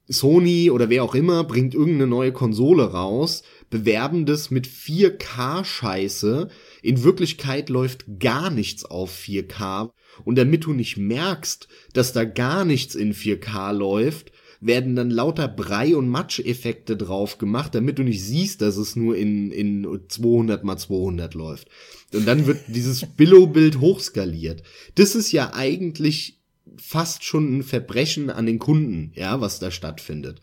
Sony 0.07 0.69
oder 0.71 0.89
wer 0.89 1.03
auch 1.03 1.15
immer 1.15 1.43
bringt 1.43 1.73
irgendeine 1.73 2.07
neue 2.07 2.33
Konsole 2.33 2.91
raus, 2.91 3.43
bewerben 3.69 4.25
das 4.25 4.51
mit 4.51 4.67
4K 4.67 5.63
Scheiße. 5.63 6.49
In 6.81 7.03
Wirklichkeit 7.03 7.69
läuft 7.69 8.05
gar 8.19 8.49
nichts 8.49 8.83
auf 8.83 9.15
4K. 9.15 9.91
Und 10.25 10.37
damit 10.37 10.65
du 10.65 10.73
nicht 10.73 10.97
merkst, 10.97 11.67
dass 11.93 12.13
da 12.13 12.25
gar 12.25 12.65
nichts 12.65 12.95
in 12.95 13.13
4K 13.13 13.71
läuft, 13.71 14.31
werden 14.61 14.95
dann 14.95 15.09
lauter 15.09 15.47
Brei- 15.47 15.95
und 15.95 16.07
Matscheffekte 16.07 16.95
drauf 16.95 17.39
gemacht, 17.39 17.73
damit 17.73 17.97
du 17.97 18.03
nicht 18.03 18.23
siehst, 18.23 18.61
dass 18.61 18.77
es 18.77 18.95
nur 18.95 19.17
in, 19.17 19.51
in 19.51 19.99
200 20.07 20.63
mal 20.63 20.77
200 20.77 21.33
läuft. 21.33 21.67
Und 22.13 22.27
dann 22.27 22.45
wird 22.45 22.61
dieses 22.67 23.05
Billow-Bild 23.05 23.79
hochskaliert. 23.79 24.61
Das 24.95 25.15
ist 25.15 25.31
ja 25.31 25.53
eigentlich 25.53 26.39
fast 26.77 27.23
schon 27.23 27.57
ein 27.57 27.63
Verbrechen 27.63 28.29
an 28.29 28.45
den 28.45 28.59
Kunden, 28.59 29.11
ja, 29.15 29.41
was 29.41 29.59
da 29.59 29.71
stattfindet. 29.71 30.41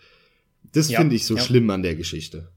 Das 0.72 0.90
ja, 0.90 0.98
finde 0.98 1.14
ich 1.14 1.24
so 1.24 1.36
ja. 1.36 1.42
schlimm 1.42 1.70
an 1.70 1.82
der 1.82 1.94
Geschichte. 1.94 2.50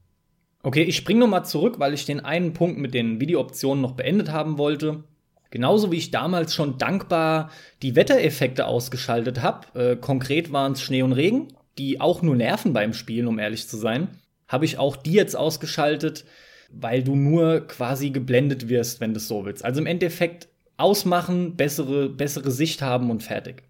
Okay, 0.64 0.82
ich 0.82 0.96
spring 0.96 1.18
noch 1.18 1.28
mal 1.28 1.44
zurück, 1.44 1.78
weil 1.78 1.94
ich 1.94 2.04
den 2.04 2.20
einen 2.20 2.52
Punkt 2.52 2.78
mit 2.78 2.92
den 2.92 3.20
Videooptionen 3.20 3.80
noch 3.80 3.92
beendet 3.92 4.30
haben 4.30 4.58
wollte. 4.58 5.04
Genauso 5.52 5.92
wie 5.92 5.98
ich 5.98 6.10
damals 6.10 6.54
schon 6.54 6.78
dankbar 6.78 7.50
die 7.82 7.94
Wettereffekte 7.94 8.66
ausgeschaltet 8.66 9.42
habe, 9.42 9.78
äh, 9.78 9.96
konkret 9.96 10.50
waren 10.50 10.72
es 10.72 10.80
Schnee 10.80 11.02
und 11.02 11.12
Regen, 11.12 11.48
die 11.76 12.00
auch 12.00 12.22
nur 12.22 12.34
nerven 12.34 12.72
beim 12.72 12.94
Spielen, 12.94 13.26
um 13.26 13.38
ehrlich 13.38 13.68
zu 13.68 13.76
sein, 13.76 14.08
habe 14.48 14.64
ich 14.64 14.78
auch 14.78 14.96
die 14.96 15.12
jetzt 15.12 15.36
ausgeschaltet, 15.36 16.24
weil 16.70 17.04
du 17.04 17.16
nur 17.16 17.66
quasi 17.66 18.08
geblendet 18.08 18.70
wirst, 18.70 19.00
wenn 19.00 19.12
du 19.12 19.18
es 19.18 19.28
so 19.28 19.44
willst. 19.44 19.62
Also 19.62 19.82
im 19.82 19.86
Endeffekt 19.86 20.48
ausmachen, 20.78 21.54
bessere, 21.54 22.08
bessere 22.08 22.50
Sicht 22.50 22.80
haben 22.80 23.10
und 23.10 23.22
fertig. 23.22 23.62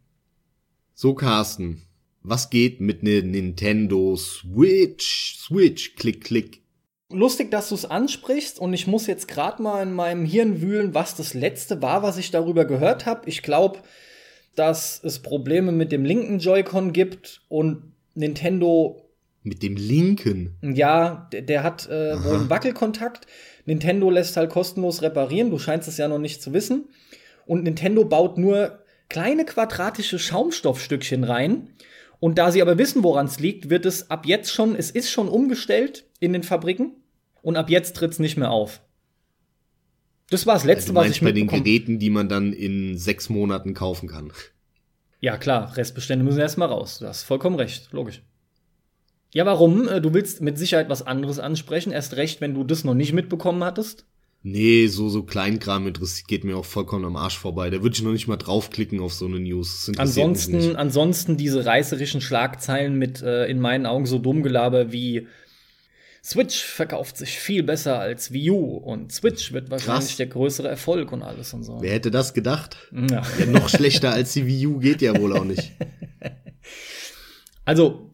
So, 0.95 1.15
Carsten, 1.15 1.83
was 2.23 2.49
geht 2.49 2.81
mit 2.81 3.03
ne 3.03 3.25
Nintendo 3.25 4.15
Switch? 4.15 5.37
Switch, 5.37 5.97
klick, 5.97 6.23
klick 6.23 6.62
lustig, 7.13 7.51
dass 7.51 7.69
du 7.69 7.75
es 7.75 7.85
ansprichst 7.85 8.59
und 8.59 8.73
ich 8.73 8.87
muss 8.87 9.07
jetzt 9.07 9.29
gerade 9.29 9.63
mal 9.63 9.83
in 9.83 9.93
meinem 9.93 10.25
Hirn 10.25 10.61
wühlen, 10.61 10.95
was 10.95 11.15
das 11.15 11.35
letzte 11.35 11.83
war, 11.83 12.03
was 12.03 12.19
ich 12.19 12.31
darüber 12.31 12.65
gehört 12.65 13.07
habe. 13.07 13.29
Ich 13.29 13.43
glaube, 13.43 13.81
dass 14.55 15.01
es 15.03 15.21
Probleme 15.21 15.73
mit 15.73 15.93
dem 15.93 16.05
linken 16.05 16.39
Joy-Con 16.39 16.93
gibt 16.93 17.43
und 17.49 17.93
Nintendo 18.15 18.99
mit 19.45 19.63
dem 19.63 19.75
linken. 19.75 20.57
Ja, 20.63 21.29
der, 21.33 21.43
der 21.43 21.63
hat 21.65 21.89
äh, 21.89 22.23
wohl 22.23 22.37
einen 22.37 22.51
Wackelkontakt. 22.51 23.27
Nintendo 23.65 24.09
lässt 24.09 24.37
halt 24.37 24.51
kostenlos 24.51 25.03
reparieren. 25.03 25.51
Du 25.51 25.59
scheinst 25.59 25.89
es 25.89 25.97
ja 25.97 26.07
noch 26.07 26.21
nicht 26.21 26.41
zu 26.41 26.53
wissen. 26.53 26.89
Und 27.45 27.65
Nintendo 27.65 28.05
baut 28.05 28.39
nur 28.39 28.79
kleine 29.09 29.45
quadratische 29.45 30.21
Schaumstoffstückchen 30.21 31.25
rein. 31.25 31.71
Und 32.21 32.39
da 32.39 32.53
sie 32.53 32.63
aber 32.63 32.79
wissen, 32.79 33.03
woran 33.03 33.27
es 33.27 33.41
liegt, 33.41 33.69
wird 33.69 33.85
es 33.85 34.11
ab 34.11 34.27
jetzt 34.27 34.53
schon, 34.53 34.77
es 34.77 34.93
ist 34.93 35.11
schon 35.11 35.29
umgestellt 35.29 36.05
in 36.21 36.33
den 36.33 36.45
Fabriken 36.45 37.02
und 37.43 37.57
ab 37.57 37.69
jetzt 37.69 37.97
tritt's 37.97 38.19
nicht 38.19 38.37
mehr 38.37 38.51
auf. 38.51 38.81
Das 40.31 40.47
war 40.47 40.55
das 40.55 40.65
letzte, 40.65 40.91
also 40.97 41.01
was 41.01 41.11
ich 41.11 41.21
bei 41.21 41.33
den 41.33 41.49
Geräten, 41.49 41.99
die 41.99 42.09
man 42.09 42.29
dann 42.29 42.55
in 42.55 42.97
sechs 42.97 43.29
Monaten 43.29 43.75
kaufen 43.75 44.09
kann. 44.09 44.33
Ja, 45.21 45.37
klar, 45.37 45.77
Restbestände 45.77 46.25
müssen 46.25 46.41
erstmal 46.41 46.69
raus. 46.69 46.99
Du 46.99 47.07
hast 47.07 47.23
vollkommen 47.23 47.57
recht, 47.57 47.93
logisch. 47.93 48.23
Ja, 49.33 49.47
warum? 49.47 49.89
Äh, 49.89 50.01
du 50.01 50.15
willst 50.15 50.41
mit 50.41 50.59
Sicherheit 50.59 50.89
was 50.89 51.07
anderes 51.07 51.39
ansprechen, 51.39 51.93
erst 51.93 52.17
recht, 52.17 52.41
wenn 52.41 52.55
du 52.55 52.65
das 52.65 52.85
noch 52.85 52.95
nicht 52.95 53.13
mitbekommen 53.13 53.63
hattest. 53.63 54.07
Nee, 54.45 54.89
so, 54.89 55.09
so 55.09 55.23
Kleinkram 55.23 55.87
interessiert, 55.87 56.27
geht 56.27 56.45
mir 56.45 56.57
auch 56.57 56.65
vollkommen 56.65 57.05
am 57.05 57.15
Arsch 57.15 57.39
vorbei. 57.39 57.71
Da 57.71 57.81
würde 57.83 57.95
ich 57.95 58.03
noch 58.03 58.11
nicht 58.11 58.27
mal 58.27 58.37
draufklicken 58.37 59.01
auf 59.01 59.15
so 59.15 59.27
eine 59.27 59.39
News. 59.39 59.91
Ansonsten, 59.97 60.75
ansonsten 60.75 61.37
diese 61.37 61.65
reißerischen 61.65 62.21
Schlagzeilen 62.21 62.99
mit 62.99 63.23
äh, 63.23 63.47
in 63.47 63.61
meinen 63.61 63.87
Augen 63.87 64.07
so 64.07 64.19
dumm 64.19 64.43
Gelaber 64.43 64.91
wie 64.91 65.29
Switch 66.25 66.63
verkauft 66.63 67.17
sich 67.17 67.31
viel 67.39 67.65
besser 67.65 67.99
als 67.99 68.33
Wii 68.33 68.51
U 68.51 68.77
und 68.77 69.11
Switch 69.13 69.53
wird 69.53 69.71
wahrscheinlich 69.71 70.07
Krass. 70.07 70.17
der 70.19 70.27
größere 70.27 70.69
Erfolg 70.69 71.11
und 71.11 71.23
alles 71.23 71.53
und 71.53 71.65
so. 71.65 71.79
Wer 71.81 71.93
hätte 71.95 72.13
das 72.13 72.33
gedacht? 72.33 72.77
Ja. 72.93 73.23
ja 73.41 73.47
noch 73.47 73.69
schlechter 73.69 74.13
als 74.13 74.33
die 74.33 74.47
Wii 74.47 74.67
U 74.69 74.79
geht 74.79 75.03
ja 75.03 75.19
wohl 75.21 75.37
auch 75.37 75.45
nicht. 75.45 75.73
Also, 77.65 78.11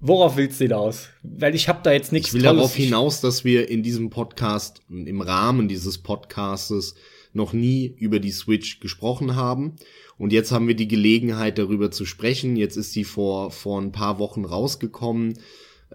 worauf 0.00 0.36
willst 0.36 0.60
du 0.60 0.64
hinaus? 0.66 1.08
Weil 1.22 1.54
ich 1.54 1.68
habe 1.68 1.80
da 1.82 1.92
jetzt 1.92 2.12
nichts 2.12 2.28
Ich 2.28 2.34
will 2.34 2.42
Tolles. 2.42 2.56
darauf 2.56 2.74
hinaus, 2.74 3.20
dass 3.20 3.44
wir 3.44 3.68
in 3.68 3.82
diesem 3.82 4.10
Podcast, 4.10 4.82
im 4.88 5.20
Rahmen 5.20 5.66
dieses 5.68 5.98
Podcastes, 5.98 6.94
noch 7.32 7.52
nie 7.52 7.86
über 7.98 8.20
die 8.20 8.30
Switch 8.30 8.78
gesprochen 8.78 9.34
haben. 9.34 9.74
Und 10.16 10.32
jetzt 10.32 10.52
haben 10.52 10.68
wir 10.68 10.76
die 10.76 10.86
Gelegenheit, 10.86 11.58
darüber 11.58 11.90
zu 11.90 12.06
sprechen. 12.06 12.54
Jetzt 12.54 12.76
ist 12.76 12.92
sie 12.92 13.02
vor, 13.02 13.50
vor 13.50 13.80
ein 13.80 13.90
paar 13.90 14.20
Wochen 14.20 14.44
rausgekommen. 14.44 15.34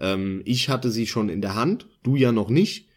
Ähm, 0.00 0.42
ich 0.44 0.68
hatte 0.68 0.90
sie 0.90 1.06
schon 1.06 1.28
in 1.28 1.40
der 1.40 1.54
Hand, 1.54 1.86
du 2.02 2.16
ja 2.16 2.32
noch 2.32 2.48
nicht. 2.48 2.88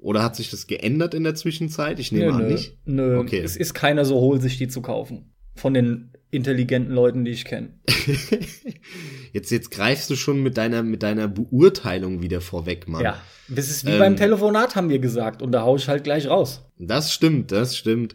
Oder 0.00 0.22
hat 0.22 0.36
sich 0.36 0.50
das 0.50 0.66
geändert 0.66 1.12
in 1.12 1.24
der 1.24 1.34
Zwischenzeit? 1.34 1.98
Ich 1.98 2.12
nehme 2.12 2.26
nö, 2.26 2.32
an 2.32 2.42
nö, 2.42 2.52
nicht. 2.52 2.76
Nö, 2.84 3.18
okay. 3.18 3.40
es 3.40 3.56
ist 3.56 3.74
keiner 3.74 4.04
so 4.04 4.20
hohl, 4.20 4.40
sich 4.40 4.56
die 4.56 4.68
zu 4.68 4.80
kaufen. 4.80 5.34
Von 5.56 5.74
den 5.74 6.12
intelligenten 6.30 6.92
Leuten, 6.92 7.24
die 7.24 7.32
ich 7.32 7.44
kenne. 7.44 7.70
jetzt, 9.32 9.50
jetzt 9.50 9.70
greifst 9.70 10.08
du 10.08 10.14
schon 10.14 10.42
mit 10.42 10.56
deiner, 10.56 10.84
mit 10.84 11.02
deiner 11.02 11.26
Beurteilung 11.26 12.22
wieder 12.22 12.40
vorweg, 12.40 12.86
Mann. 12.86 13.02
Ja, 13.02 13.20
das 13.48 13.70
ist 13.70 13.86
wie 13.86 13.90
ähm, 13.90 13.98
beim 13.98 14.16
Telefonat, 14.16 14.76
haben 14.76 14.88
wir 14.88 15.00
gesagt. 15.00 15.42
Und 15.42 15.52
da 15.52 15.62
hau 15.62 15.76
ich 15.76 15.88
halt 15.88 16.04
gleich 16.04 16.28
raus. 16.28 16.64
Das 16.78 17.12
stimmt, 17.12 17.50
das 17.50 17.76
stimmt. 17.76 18.14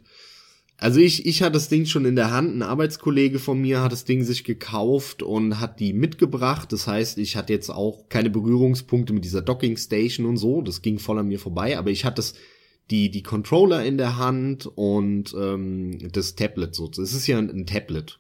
Also 0.84 1.00
ich, 1.00 1.26
ich 1.26 1.42
hatte 1.42 1.54
das 1.54 1.70
Ding 1.70 1.86
schon 1.86 2.04
in 2.04 2.18
der 2.18 2.32
Hand, 2.32 2.58
ein 2.58 2.62
Arbeitskollege 2.62 3.40
von 3.40 3.58
mir 3.58 3.82
hat 3.82 3.94
das 3.94 4.04
Ding 4.04 4.22
sich 4.26 4.44
gekauft 4.44 5.24
und 5.24 5.62
hat 5.62 5.80
die 5.80 5.94
mitgebracht. 5.94 6.74
Das 6.74 6.88
heißt, 6.88 7.20
ich 7.20 7.38
hatte 7.38 7.54
jetzt 7.54 7.70
auch 7.70 8.10
keine 8.10 8.30
Berührungspunkte 8.30 9.14
mit 9.14 9.24
dieser 9.24 9.42
Docking 9.42 9.78
Station 9.78 10.26
und 10.26 10.36
so. 10.36 10.62
Das 10.62 10.82
ging 10.82 11.00
voll 11.00 11.20
an 11.20 11.30
mir 11.30 11.40
vorbei, 11.40 11.78
aber 11.78 11.90
ich 11.90 12.04
hatte 12.04 12.18
das, 12.18 12.34
die, 12.92 13.10
die 13.10 13.24
Controller 13.24 13.86
in 13.86 13.98
der 13.98 14.18
Hand 14.18 14.66
und 14.76 15.34
ähm, 15.40 16.00
das 16.12 16.36
Tablet 16.36 16.76
so. 16.76 16.92
Es 16.92 17.14
ist 17.14 17.28
ja 17.28 17.38
ein, 17.38 17.50
ein 17.50 17.66
Tablet. 17.66 18.20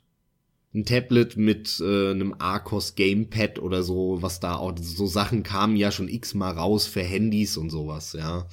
Ein 0.74 0.86
Tablet 0.86 1.36
mit 1.36 1.82
äh, 1.82 2.12
einem 2.12 2.34
Arcos 2.40 2.96
Gamepad 2.96 3.60
oder 3.60 3.84
so, 3.84 4.20
was 4.22 4.40
da 4.40 4.56
auch, 4.56 4.74
so 4.80 5.06
Sachen 5.06 5.44
kamen 5.44 5.76
ja 5.76 5.92
schon 5.92 6.08
x-mal 6.08 6.54
raus 6.54 6.88
für 6.88 7.04
Handys 7.04 7.58
und 7.58 7.72
sowas, 7.72 8.14
ja 8.18 8.48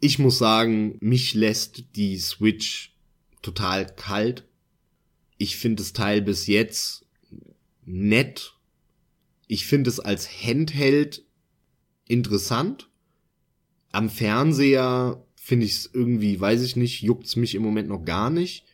ich 0.00 0.18
muss 0.18 0.38
sagen, 0.38 0.96
mich 1.00 1.34
lässt 1.34 1.96
die 1.96 2.18
Switch 2.18 2.94
total 3.42 3.86
kalt. 3.86 4.44
Ich 5.38 5.56
finde 5.56 5.82
das 5.82 5.92
Teil 5.92 6.22
bis 6.22 6.46
jetzt 6.46 7.06
nett. 7.84 8.54
Ich 9.46 9.66
finde 9.66 9.90
es 9.90 10.00
als 10.00 10.28
Handheld 10.42 11.24
interessant. 12.06 12.88
Am 13.90 14.10
Fernseher 14.10 15.24
finde 15.34 15.66
ich 15.66 15.72
es 15.72 15.90
irgendwie, 15.92 16.38
weiß 16.38 16.62
ich 16.62 16.76
nicht, 16.76 17.02
juckt's 17.02 17.36
mich 17.36 17.54
im 17.54 17.62
Moment 17.62 17.88
noch 17.88 18.04
gar 18.04 18.30
nicht. 18.30 18.64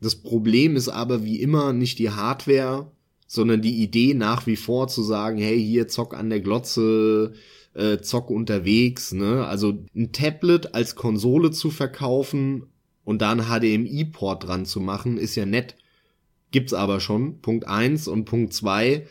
Das 0.00 0.16
Problem 0.16 0.74
ist 0.76 0.88
aber 0.88 1.24
wie 1.24 1.40
immer 1.40 1.72
nicht 1.72 1.98
die 1.98 2.10
Hardware, 2.10 2.90
sondern 3.26 3.62
die 3.62 3.82
Idee 3.82 4.14
nach 4.14 4.46
wie 4.46 4.56
vor 4.56 4.88
zu 4.88 5.02
sagen, 5.02 5.38
hey, 5.38 5.62
hier 5.62 5.88
zock 5.88 6.14
an 6.14 6.28
der 6.28 6.40
Glotze, 6.40 7.34
äh, 7.74 7.98
Zock 7.98 8.30
unterwegs, 8.30 9.12
ne? 9.12 9.46
Also 9.46 9.84
ein 9.94 10.12
Tablet 10.12 10.74
als 10.74 10.94
Konsole 10.94 11.50
zu 11.50 11.70
verkaufen 11.70 12.66
und 13.04 13.22
da 13.22 13.32
einen 13.32 13.46
HDMI-Port 13.46 14.46
dran 14.46 14.66
zu 14.66 14.80
machen, 14.80 15.18
ist 15.18 15.34
ja 15.34 15.46
nett. 15.46 15.76
Gibt's 16.50 16.74
aber 16.74 17.00
schon. 17.00 17.40
Punkt 17.40 17.66
eins 17.66 18.08
und 18.08 18.24
Punkt 18.26 18.52
zwei 18.52 19.06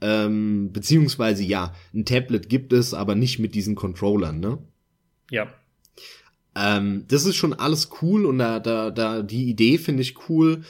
ähm, 0.00 0.72
beziehungsweise 0.72 1.42
ja, 1.42 1.74
ein 1.94 2.04
Tablet 2.04 2.48
gibt 2.48 2.72
es, 2.72 2.94
aber 2.94 3.14
nicht 3.14 3.38
mit 3.38 3.54
diesen 3.54 3.74
Controllern, 3.74 4.40
ne? 4.40 4.58
Ja. 5.30 5.52
Ähm, 6.54 7.04
das 7.08 7.24
ist 7.24 7.36
schon 7.36 7.54
alles 7.54 7.90
cool 8.02 8.26
und 8.26 8.38
da, 8.38 8.60
da, 8.60 8.90
da, 8.90 9.22
die 9.22 9.48
Idee 9.48 9.78
finde 9.78 10.02
ich 10.02 10.28
cool, 10.28 10.64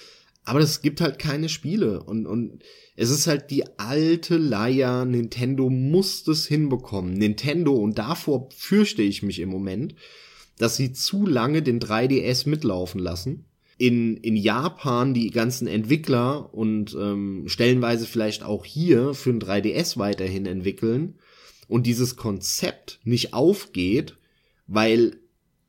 aber 0.46 0.60
es 0.60 0.80
gibt 0.80 1.00
halt 1.00 1.18
keine 1.18 1.48
Spiele 1.48 2.02
und, 2.04 2.24
und 2.24 2.62
es 2.94 3.10
ist 3.10 3.26
halt 3.26 3.50
die 3.50 3.64
alte 3.78 4.36
Leier. 4.36 5.04
Nintendo 5.04 5.68
muss 5.68 6.22
das 6.22 6.46
hinbekommen. 6.46 7.14
Nintendo, 7.14 7.74
und 7.74 7.98
davor 7.98 8.48
fürchte 8.56 9.02
ich 9.02 9.24
mich 9.24 9.40
im 9.40 9.48
Moment, 9.48 9.96
dass 10.56 10.76
sie 10.76 10.92
zu 10.92 11.26
lange 11.26 11.62
den 11.62 11.80
3DS 11.80 12.48
mitlaufen 12.48 13.00
lassen. 13.00 13.44
In, 13.76 14.16
in 14.16 14.36
Japan 14.36 15.12
die 15.12 15.30
ganzen 15.30 15.66
Entwickler 15.66 16.54
und 16.54 16.96
ähm, 16.98 17.44
stellenweise 17.46 18.06
vielleicht 18.06 18.42
auch 18.42 18.64
hier 18.64 19.12
für 19.12 19.30
ein 19.30 19.40
3DS 19.40 19.98
weiterhin 19.98 20.46
entwickeln 20.46 21.18
und 21.68 21.86
dieses 21.86 22.16
Konzept 22.16 23.00
nicht 23.04 23.34
aufgeht, 23.34 24.16
weil 24.66 25.18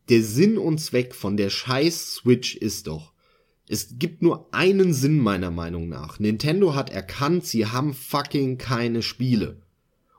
der 0.07 0.21
Sinn 0.21 0.57
und 0.57 0.77
Zweck 0.77 1.15
von 1.15 1.35
der 1.35 1.49
scheiß 1.49 2.13
Switch 2.13 2.55
ist 2.55 2.87
doch, 2.87 3.11
es 3.69 3.99
gibt 3.99 4.21
nur 4.21 4.47
einen 4.53 4.93
Sinn 4.93 5.19
meiner 5.19 5.51
Meinung 5.51 5.89
nach. 5.89 6.19
Nintendo 6.19 6.73
hat 6.73 6.89
erkannt, 6.89 7.45
sie 7.45 7.65
haben 7.65 7.93
fucking 7.93 8.57
keine 8.57 9.01
Spiele. 9.01 9.61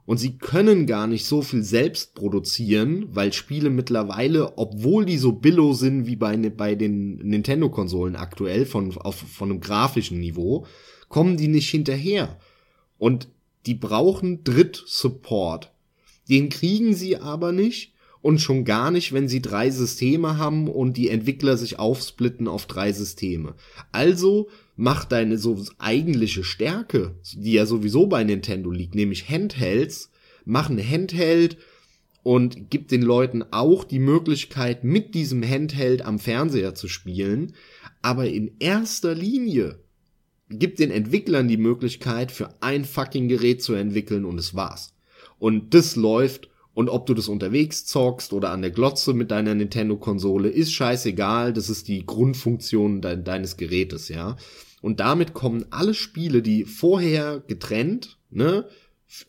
Und 0.05 0.17
sie 0.17 0.39
können 0.39 0.87
gar 0.87 1.07
nicht 1.07 1.27
so 1.27 1.43
viel 1.43 1.63
selbst 1.63 2.15
produzieren, 2.15 3.09
weil 3.11 3.33
Spiele 3.33 3.69
mittlerweile, 3.69 4.57
obwohl 4.57 5.05
die 5.05 5.19
so 5.19 5.33
billow 5.33 5.75
sind 5.75 6.07
wie 6.07 6.17
bei, 6.17 6.35
ne, 6.37 6.51
bei 6.51 6.75
den 6.75 7.17
Nintendo-Konsolen 7.17 8.17
aktuell 8.17 8.65
von, 8.65 8.97
auf, 8.97 9.17
von 9.17 9.51
einem 9.51 9.61
grafischen 9.61 10.19
Niveau, 10.19 10.67
kommen 11.11 11.37
die 11.37 11.49
nicht 11.49 11.69
hinterher. 11.69 12.39
Und 12.97 13.29
die 13.67 13.75
brauchen 13.75 14.45
Dritt-Support. 14.45 15.73
Den 16.31 16.49
kriegen 16.49 16.95
sie 16.95 17.19
aber 17.19 17.53
nicht 17.53 17.93
und 18.29 18.43
schon 18.43 18.67
gar 18.67 18.91
nicht, 18.91 19.15
wenn 19.15 19.27
sie 19.27 19.41
drei 19.41 19.71
Systeme 19.71 20.37
haben 20.37 20.69
und 20.69 20.99
die 20.99 21.09
Entwickler 21.09 21.57
sich 21.57 21.79
aufsplitten 21.79 22.47
auf 22.47 22.67
drei 22.67 22.93
Systeme. 22.93 23.55
Also 23.91 24.51
mach 24.77 25.07
deine 25.07 25.39
so 25.39 25.65
eigentliche 25.79 26.45
Stärke, 26.45 27.15
die 27.33 27.53
ja 27.53 27.65
sowieso 27.65 28.07
bei 28.07 28.25
Nintendo 28.25 28.71
liegt, 28.71 28.95
nämlich 28.95 29.31
Handhelds, 29.31 30.11
mach 30.45 30.69
ein 30.69 30.79
Handheld 30.79 31.57
und 32.23 32.69
gib 32.69 32.89
den 32.89 33.01
Leuten 33.01 33.45
auch 33.51 33.83
die 33.83 33.99
Möglichkeit, 33.99 34.85
mit 34.85 35.15
diesem 35.15 35.43
Handheld 35.43 36.03
am 36.03 36.19
Fernseher 36.19 36.75
zu 36.75 36.87
spielen, 36.87 37.55
aber 38.03 38.29
in 38.29 38.51
erster 38.59 39.15
Linie 39.15 39.79
gib 40.51 40.77
den 40.77 40.91
Entwicklern 40.91 41.49
die 41.49 41.57
Möglichkeit, 41.57 42.31
für 42.31 42.51
ein 42.61 42.85
fucking 42.85 43.29
Gerät 43.29 43.63
zu 43.63 43.73
entwickeln 43.73 44.27
und 44.27 44.37
es 44.37 44.55
war's. 44.55 44.93
Und 45.39 45.73
das 45.73 45.97
läuft 45.97 46.51
und 46.79 46.89
ob 46.91 47.07
du 47.07 47.15
das 47.15 47.27
unterwegs 47.27 47.87
zockst 47.87 48.33
oder 48.33 48.53
an 48.53 48.63
der 48.63 48.71
Glotze 48.71 49.13
mit 49.13 49.33
deiner 49.33 49.53
Nintendo-Konsole, 49.53 50.49
ist 50.49 50.73
scheißegal. 50.73 51.53
Das 51.53 51.71
ist 51.71 51.89
die 51.89 52.07
Grundfunktion 52.07 53.03
de 53.03 53.21
deines 53.21 53.57
Gerätes, 53.57 54.09
ja. 54.09 54.37
Und 54.81 55.01
damit 55.01 55.35
kommen 55.35 55.67
alle 55.71 55.93
Spiele, 55.93 56.41
die 56.41 56.65
vorher 56.65 57.43
getrennt, 57.45 58.19
ne, 58.31 58.69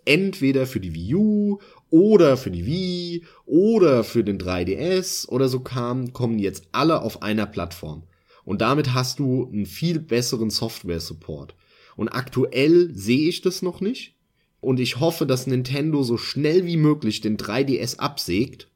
entweder 0.06 0.68
für 0.68 0.80
die 0.80 0.94
Wii 0.94 1.16
U 1.16 1.58
oder 1.90 2.38
für 2.38 2.52
die 2.52 2.68
Wii 2.68 3.24
oder 3.48 4.04
für 4.04 4.24
den 4.24 4.38
3DS 4.38 5.28
oder 5.28 5.50
so 5.50 5.62
kamen, 5.62 6.14
kommen 6.14 6.38
jetzt 6.38 6.66
alle 6.72 7.02
auf 7.02 7.24
einer 7.24 7.48
Plattform. 7.48 8.04
Und 8.46 8.62
damit 8.62 8.94
hast 8.94 9.18
du 9.18 9.50
einen 9.52 9.66
viel 9.66 9.98
besseren 9.98 10.52
Software-Support. 10.52 11.56
Und 11.96 12.10
aktuell 12.10 12.94
sehe 12.94 13.28
ich 13.28 13.42
das 13.42 13.64
noch 13.64 13.82
nicht. 13.82 14.19
Und 14.62 14.80
ich 14.80 15.00
hoffe, 15.00 15.26
dass 15.26 15.48
Nintendo 15.48 16.04
so 16.04 16.18
schnell 16.18 16.66
wie 16.66 16.78
möglich 16.78 17.22
den 17.22 17.38
3DS 17.38 17.98
absägt 17.98 18.70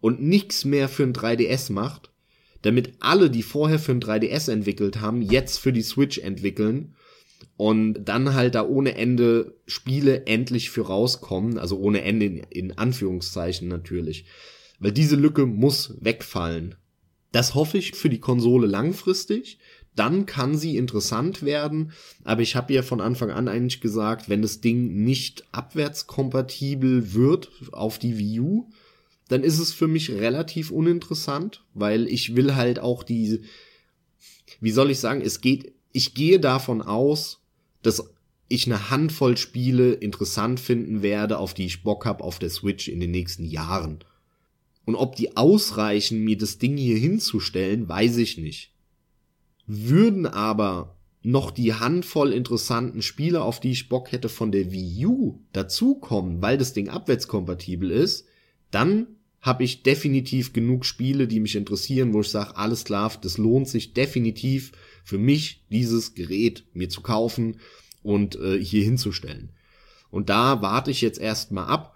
und 0.00 0.22
nichts 0.22 0.64
mehr 0.64 0.88
für 0.88 1.04
ein 1.04 1.12
3DS 1.12 1.72
macht, 1.72 2.10
damit 2.62 2.94
alle, 3.00 3.30
die 3.30 3.42
vorher 3.42 3.78
für 3.78 3.92
ein 3.92 4.00
3DS 4.00 4.50
entwickelt 4.50 5.00
haben, 5.00 5.22
jetzt 5.22 5.58
für 5.58 5.72
die 5.72 5.82
Switch 5.82 6.18
entwickeln 6.18 6.94
und 7.56 8.04
dann 8.04 8.34
halt 8.34 8.54
da 8.54 8.66
ohne 8.66 8.96
Ende 8.96 9.56
Spiele 9.66 10.26
endlich 10.26 10.70
für 10.70 10.86
rauskommen, 10.86 11.58
also 11.58 11.78
ohne 11.78 12.02
Ende 12.02 12.26
in, 12.26 12.36
in 12.38 12.78
Anführungszeichen 12.78 13.68
natürlich. 13.68 14.26
Weil 14.80 14.92
diese 14.92 15.16
Lücke 15.16 15.46
muss 15.46 15.96
wegfallen. 16.00 16.76
Das 17.32 17.54
hoffe 17.54 17.78
ich 17.78 17.94
für 17.94 18.08
die 18.08 18.20
Konsole 18.20 18.66
langfristig 18.66 19.58
dann 19.98 20.26
kann 20.26 20.56
sie 20.56 20.76
interessant 20.76 21.42
werden. 21.42 21.92
Aber 22.24 22.42
ich 22.42 22.56
habe 22.56 22.72
ja 22.72 22.82
von 22.82 23.00
Anfang 23.00 23.30
an 23.30 23.48
eigentlich 23.48 23.80
gesagt, 23.80 24.28
wenn 24.28 24.42
das 24.42 24.60
Ding 24.60 25.04
nicht 25.04 25.44
abwärtskompatibel 25.52 27.14
wird 27.14 27.50
auf 27.72 27.98
die 27.98 28.18
Wii 28.18 28.40
U, 28.40 28.70
dann 29.28 29.42
ist 29.42 29.58
es 29.58 29.72
für 29.72 29.88
mich 29.88 30.10
relativ 30.10 30.70
uninteressant, 30.70 31.64
weil 31.74 32.06
ich 32.06 32.34
will 32.34 32.54
halt 32.54 32.78
auch 32.78 33.02
die, 33.02 33.42
wie 34.60 34.70
soll 34.70 34.90
ich 34.90 35.00
sagen, 35.00 35.20
es 35.20 35.40
geht, 35.40 35.72
ich 35.92 36.14
gehe 36.14 36.40
davon 36.40 36.80
aus, 36.80 37.40
dass 37.82 38.10
ich 38.48 38.66
eine 38.66 38.90
Handvoll 38.90 39.36
Spiele 39.36 39.92
interessant 39.92 40.60
finden 40.60 41.02
werde, 41.02 41.38
auf 41.38 41.52
die 41.52 41.66
ich 41.66 41.82
Bock 41.82 42.06
habe 42.06 42.24
auf 42.24 42.38
der 42.38 42.50
Switch 42.50 42.88
in 42.88 43.00
den 43.00 43.10
nächsten 43.10 43.44
Jahren. 43.44 43.98
Und 44.86 44.94
ob 44.94 45.16
die 45.16 45.36
ausreichen, 45.36 46.24
mir 46.24 46.38
das 46.38 46.56
Ding 46.56 46.78
hier 46.78 46.96
hinzustellen, 46.96 47.88
weiß 47.88 48.16
ich 48.16 48.38
nicht. 48.38 48.72
Würden 49.68 50.26
aber 50.26 50.96
noch 51.22 51.50
die 51.50 51.74
Handvoll 51.74 52.32
interessanten 52.32 53.02
Spiele, 53.02 53.42
auf 53.42 53.60
die 53.60 53.72
ich 53.72 53.88
Bock 53.88 54.12
hätte 54.12 54.28
von 54.28 54.50
der 54.50 54.72
Wii 54.72 55.06
U 55.06 55.40
dazukommen, 55.52 56.40
weil 56.40 56.56
das 56.56 56.72
Ding 56.72 56.88
abwärtskompatibel 56.88 57.90
ist, 57.90 58.26
dann 58.70 59.06
habe 59.40 59.64
ich 59.64 59.82
definitiv 59.82 60.52
genug 60.52 60.84
Spiele, 60.84 61.28
die 61.28 61.40
mich 61.40 61.54
interessieren, 61.54 62.12
wo 62.12 62.22
ich 62.22 62.28
sage, 62.28 62.56
alles 62.56 62.84
klar, 62.84 63.12
das 63.20 63.38
lohnt 63.38 63.68
sich 63.68 63.92
definitiv 63.92 64.72
für 65.04 65.18
mich, 65.18 65.64
dieses 65.70 66.14
Gerät 66.14 66.64
mir 66.72 66.88
zu 66.88 67.02
kaufen 67.02 67.60
und 68.02 68.36
äh, 68.36 68.62
hier 68.62 68.82
hinzustellen. 68.82 69.50
Und 70.10 70.28
da 70.30 70.62
warte 70.62 70.90
ich 70.90 71.02
jetzt 71.02 71.20
erstmal 71.20 71.66
ab 71.66 71.94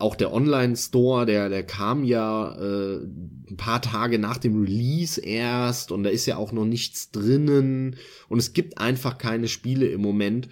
auch 0.00 0.14
der 0.14 0.32
Online-Store, 0.32 1.26
der, 1.26 1.48
der 1.48 1.64
kam 1.64 2.04
ja 2.04 2.56
äh, 2.56 2.96
ein 2.96 3.56
paar 3.56 3.82
Tage 3.82 4.18
nach 4.18 4.38
dem 4.38 4.62
Release 4.62 5.20
erst 5.20 5.92
und 5.92 6.02
da 6.04 6.10
ist 6.10 6.26
ja 6.26 6.36
auch 6.36 6.52
noch 6.52 6.64
nichts 6.64 7.10
drinnen 7.10 7.96
und 8.28 8.38
es 8.38 8.52
gibt 8.52 8.78
einfach 8.78 9.18
keine 9.18 9.48
Spiele 9.48 9.88
im 9.88 10.00
Moment. 10.00 10.48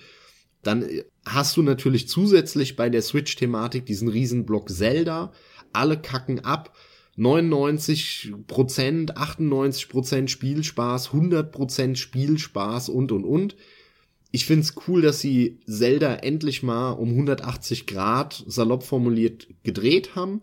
Dann 0.62 0.82
äh, 0.82 1.04
hast 1.24 1.56
du 1.56 1.62
natürlich 1.62 2.08
zusätzlich 2.08 2.76
bei 2.76 2.90
der 2.90 3.02
Switch-Thematik 3.02 3.86
diesen 3.86 4.08
Riesenblock 4.08 4.70
Zelda. 4.70 5.32
Alle 5.72 5.98
kacken 5.98 6.40
ab. 6.40 6.76
99% 7.16 9.12
98% 9.12 10.28
Spielspaß, 10.28 11.10
100% 11.10 11.96
Spielspaß 11.96 12.88
und 12.90 13.10
und 13.10 13.24
und 13.24 13.56
ich 14.30 14.46
find's 14.46 14.74
cool, 14.86 15.02
dass 15.02 15.20
sie 15.20 15.58
Zelda 15.66 16.16
endlich 16.16 16.62
mal 16.62 16.92
um 16.92 17.10
180 17.10 17.86
Grad 17.86 18.44
salopp 18.46 18.82
formuliert 18.82 19.48
gedreht 19.62 20.14
haben. 20.14 20.42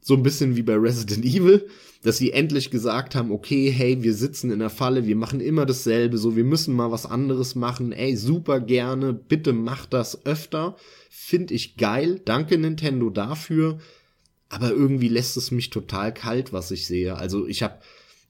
So 0.00 0.14
ein 0.14 0.22
bisschen 0.22 0.56
wie 0.56 0.62
bei 0.62 0.74
Resident 0.74 1.24
Evil. 1.24 1.68
dass 2.02 2.18
sie 2.18 2.32
endlich 2.32 2.70
gesagt 2.70 3.14
haben, 3.14 3.32
okay, 3.32 3.70
hey, 3.70 4.02
wir 4.02 4.14
sitzen 4.14 4.50
in 4.50 4.60
der 4.60 4.70
Falle, 4.70 5.06
wir 5.06 5.16
machen 5.16 5.40
immer 5.40 5.66
dasselbe, 5.66 6.16
so, 6.16 6.36
wir 6.36 6.44
müssen 6.44 6.74
mal 6.74 6.90
was 6.92 7.06
anderes 7.06 7.54
machen, 7.54 7.92
ey, 7.92 8.16
super 8.16 8.60
gerne, 8.60 9.12
bitte 9.12 9.52
macht 9.52 9.92
das 9.92 10.24
öfter, 10.24 10.76
finde 11.10 11.54
ich 11.54 11.76
geil, 11.76 12.20
danke 12.24 12.56
Nintendo 12.56 13.10
dafür, 13.10 13.78
aber 14.48 14.70
irgendwie 14.70 15.08
lässt 15.08 15.36
es 15.36 15.50
mich 15.50 15.70
total 15.70 16.14
kalt, 16.14 16.52
was 16.52 16.70
ich 16.70 16.86
sehe. 16.86 17.16
Also 17.16 17.46
ich 17.46 17.62
habe 17.62 17.80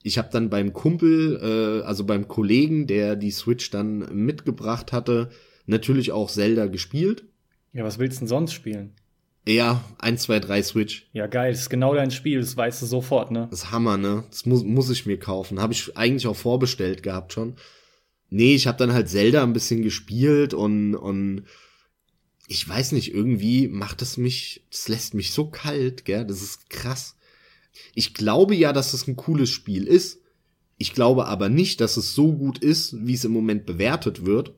ich 0.03 0.19
habe 0.19 0.29
dann 0.31 0.51
beim 0.51 0.73
Kumpel, 0.73 1.81
äh, 1.83 1.87
also 1.87 2.05
beim 2.05 2.29
Kollegen, 2.29 2.87
der 2.87 3.17
die 3.17 3.31
Switch 3.31 3.71
dann 3.71 3.99
mitgebracht 4.25 4.93
hatte, 4.93 5.31
natürlich 5.67 6.13
auch 6.13 6.31
Zelda 6.31 6.67
gespielt. 6.67 7.25
Ja, 7.73 7.85
was 7.85 7.99
willst 7.99 8.19
du 8.19 8.21
denn 8.21 8.29
sonst 8.29 8.53
spielen? 8.53 8.95
Ja, 9.47 9.83
1, 9.99 10.23
2, 10.23 10.41
3 10.41 10.63
Switch. 10.63 11.09
Ja, 11.13 11.27
geil, 11.27 11.53
das 11.53 11.63
ist 11.63 11.71
genau 11.71 11.95
dein 11.95 12.11
Spiel, 12.11 12.41
das 12.41 12.57
weißt 12.57 12.83
du 12.83 12.87
sofort, 12.87 13.31
ne? 13.31 13.49
Das 13.51 13.61
ist 13.61 13.71
Hammer, 13.71 13.97
ne? 13.97 14.25
Das 14.31 14.45
muss, 14.45 14.63
muss 14.63 14.91
ich 14.91 15.07
mir 15.07 15.19
kaufen. 15.19 15.61
Habe 15.61 15.73
ich 15.73 15.97
eigentlich 15.97 16.27
auch 16.27 16.37
vorbestellt 16.37 17.03
gehabt 17.03 17.33
schon. 17.33 17.57
Nee, 18.31 18.55
ich 18.55 18.67
habe 18.67 18.77
dann 18.77 18.93
halt 18.93 19.09
Zelda 19.09 19.43
ein 19.43 19.55
bisschen 19.55 19.83
gespielt 19.83 20.53
und, 20.53 20.95
und 20.95 21.45
ich 22.47 22.69
weiß 22.69 22.93
nicht, 22.93 23.15
irgendwie 23.15 23.69
macht 23.69 24.03
es 24.03 24.19
mich, 24.19 24.67
das 24.71 24.89
lässt 24.89 25.15
mich 25.15 25.33
so 25.33 25.47
kalt, 25.47 26.05
gell? 26.05 26.27
Das 26.27 26.43
ist 26.43 26.69
krass. 26.69 27.17
Ich 27.95 28.15
glaube 28.15 28.55
ja, 28.55 28.73
dass 28.73 28.95
es 28.95 29.07
ein 29.07 29.17
cooles 29.17 29.51
Spiel 29.51 29.87
ist. 29.87 30.23
Ich 30.77 30.93
glaube 30.93 31.27
aber 31.27 31.49
nicht, 31.49 31.81
dass 31.81 31.97
es 31.97 32.15
so 32.15 32.33
gut 32.33 32.59
ist, 32.59 33.07
wie 33.07 33.15
es 33.15 33.25
im 33.25 33.33
Moment 33.33 33.67
bewertet 33.67 34.25
wird. 34.25 34.55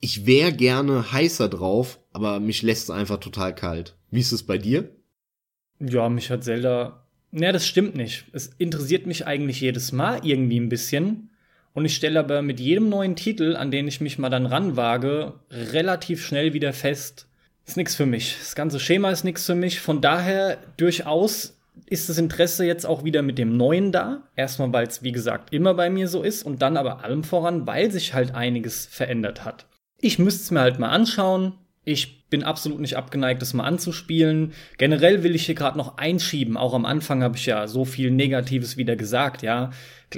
Ich 0.00 0.26
wäre 0.26 0.52
gerne 0.52 1.12
heißer 1.12 1.48
drauf, 1.48 1.98
aber 2.12 2.40
mich 2.40 2.62
lässt 2.62 2.84
es 2.84 2.90
einfach 2.90 3.18
total 3.18 3.54
kalt. 3.54 3.96
Wie 4.10 4.20
ist 4.20 4.32
es 4.32 4.42
bei 4.42 4.58
dir? 4.58 4.94
Ja, 5.80 6.08
mich 6.08 6.30
hat 6.30 6.44
Zelda. 6.44 7.06
Naja, 7.30 7.52
das 7.52 7.66
stimmt 7.66 7.96
nicht. 7.96 8.26
Es 8.32 8.50
interessiert 8.58 9.06
mich 9.06 9.26
eigentlich 9.26 9.60
jedes 9.60 9.92
Mal 9.92 10.24
irgendwie 10.24 10.60
ein 10.60 10.68
bisschen. 10.68 11.30
Und 11.72 11.84
ich 11.84 11.94
stelle 11.94 12.20
aber 12.20 12.40
mit 12.40 12.60
jedem 12.60 12.88
neuen 12.88 13.16
Titel, 13.16 13.56
an 13.56 13.70
den 13.70 13.88
ich 13.88 14.00
mich 14.00 14.18
mal 14.18 14.30
dann 14.30 14.46
ranwage, 14.46 15.34
relativ 15.50 16.24
schnell 16.24 16.54
wieder 16.54 16.72
fest, 16.72 17.26
ist 17.66 17.76
nichts 17.76 17.94
für 17.94 18.06
mich. 18.06 18.36
Das 18.38 18.54
ganze 18.54 18.80
Schema 18.80 19.10
ist 19.10 19.24
nichts 19.24 19.44
für 19.44 19.54
mich. 19.54 19.80
Von 19.80 20.00
daher 20.00 20.58
durchaus 20.76 21.55
ist 21.84 22.08
das 22.08 22.18
Interesse 22.18 22.64
jetzt 22.64 22.86
auch 22.86 23.04
wieder 23.04 23.22
mit 23.22 23.38
dem 23.38 23.56
Neuen 23.56 23.92
da. 23.92 24.22
Erstmal, 24.34 24.72
weil 24.72 24.86
es, 24.86 25.02
wie 25.02 25.12
gesagt, 25.12 25.52
immer 25.52 25.74
bei 25.74 25.90
mir 25.90 26.08
so 26.08 26.22
ist 26.22 26.42
und 26.42 26.62
dann 26.62 26.76
aber 26.76 27.04
allem 27.04 27.24
voran, 27.24 27.66
weil 27.66 27.90
sich 27.90 28.14
halt 28.14 28.34
einiges 28.34 28.86
verändert 28.86 29.44
hat. 29.44 29.66
Ich 29.98 30.18
müsste 30.18 30.42
es 30.42 30.50
mir 30.50 30.60
halt 30.60 30.78
mal 30.78 30.90
anschauen. 30.90 31.54
Ich 31.88 32.28
bin 32.28 32.42
absolut 32.42 32.80
nicht 32.80 32.96
abgeneigt, 32.96 33.40
das 33.40 33.54
mal 33.54 33.62
anzuspielen. 33.62 34.52
Generell 34.76 35.22
will 35.22 35.36
ich 35.36 35.46
hier 35.46 35.54
gerade 35.54 35.78
noch 35.78 35.98
einschieben. 35.98 36.56
Auch 36.56 36.74
am 36.74 36.84
Anfang 36.84 37.22
habe 37.22 37.36
ich 37.36 37.46
ja 37.46 37.68
so 37.68 37.84
viel 37.84 38.10
Negatives 38.10 38.76
wieder 38.76 38.96
gesagt, 38.96 39.42
ja. 39.42 39.70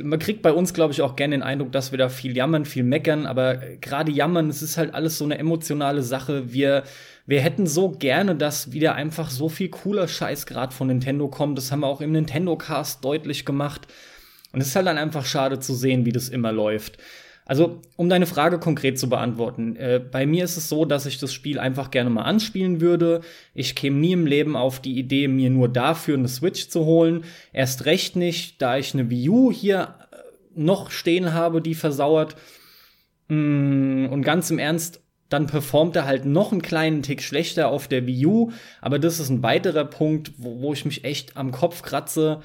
Man 0.02 0.18
kriegt 0.18 0.40
bei 0.40 0.52
uns, 0.52 0.72
glaube 0.72 0.94
ich, 0.94 1.02
auch 1.02 1.14
gerne 1.14 1.36
den 1.36 1.42
Eindruck, 1.42 1.70
dass 1.72 1.90
wir 1.90 1.98
da 1.98 2.08
viel 2.08 2.34
jammern, 2.34 2.64
viel 2.64 2.84
meckern, 2.84 3.26
aber 3.26 3.56
gerade 3.80 4.10
jammern, 4.10 4.48
es 4.48 4.62
ist 4.62 4.78
halt 4.78 4.94
alles 4.94 5.18
so 5.18 5.24
eine 5.24 5.36
emotionale 5.36 6.02
Sache. 6.02 6.54
Wir 6.54 6.84
wir 7.26 7.42
hätten 7.42 7.66
so 7.66 7.90
gerne, 7.90 8.34
dass 8.34 8.72
wieder 8.72 8.94
einfach 8.94 9.28
so 9.28 9.50
viel 9.50 9.68
cooler 9.68 10.08
Scheiß 10.08 10.46
gerade 10.46 10.74
von 10.74 10.86
Nintendo 10.86 11.28
kommt. 11.28 11.58
Das 11.58 11.70
haben 11.70 11.80
wir 11.80 11.86
auch 11.86 12.00
im 12.00 12.12
Nintendo 12.12 12.56
Cast 12.56 13.04
deutlich 13.04 13.44
gemacht. 13.44 13.86
Und 14.52 14.62
es 14.62 14.68
ist 14.68 14.76
halt 14.76 14.86
dann 14.86 14.96
einfach 14.96 15.26
schade 15.26 15.60
zu 15.60 15.74
sehen, 15.74 16.06
wie 16.06 16.12
das 16.12 16.30
immer 16.30 16.52
läuft. 16.52 16.96
Also, 17.48 17.80
um 17.96 18.10
deine 18.10 18.26
Frage 18.26 18.58
konkret 18.58 18.98
zu 18.98 19.08
beantworten, 19.08 19.74
äh, 19.76 19.98
bei 19.98 20.26
mir 20.26 20.44
ist 20.44 20.58
es 20.58 20.68
so, 20.68 20.84
dass 20.84 21.06
ich 21.06 21.18
das 21.18 21.32
Spiel 21.32 21.58
einfach 21.58 21.90
gerne 21.90 22.10
mal 22.10 22.24
anspielen 22.24 22.82
würde. 22.82 23.22
Ich 23.54 23.74
käme 23.74 23.96
nie 23.96 24.12
im 24.12 24.26
Leben 24.26 24.54
auf 24.54 24.80
die 24.80 24.98
Idee, 24.98 25.28
mir 25.28 25.48
nur 25.48 25.70
dafür 25.70 26.18
eine 26.18 26.28
Switch 26.28 26.68
zu 26.68 26.84
holen. 26.84 27.24
Erst 27.54 27.86
recht 27.86 28.16
nicht, 28.16 28.60
da 28.60 28.76
ich 28.76 28.92
eine 28.92 29.08
Wii 29.08 29.30
U 29.30 29.50
hier 29.50 29.94
äh, 30.12 30.16
noch 30.56 30.90
stehen 30.90 31.32
habe, 31.32 31.62
die 31.62 31.74
versauert. 31.74 32.36
Mm, 33.28 34.08
und 34.10 34.22
ganz 34.22 34.50
im 34.50 34.58
Ernst, 34.58 35.00
dann 35.30 35.46
performt 35.46 35.96
er 35.96 36.04
halt 36.04 36.26
noch 36.26 36.52
einen 36.52 36.60
kleinen 36.60 37.02
Tick 37.02 37.22
schlechter 37.22 37.68
auf 37.68 37.88
der 37.88 38.06
Wii 38.06 38.26
U. 38.26 38.52
Aber 38.82 38.98
das 38.98 39.20
ist 39.20 39.30
ein 39.30 39.42
weiterer 39.42 39.86
Punkt, 39.86 40.32
wo, 40.36 40.60
wo 40.60 40.74
ich 40.74 40.84
mich 40.84 41.02
echt 41.04 41.38
am 41.38 41.50
Kopf 41.50 41.80
kratze. 41.80 42.42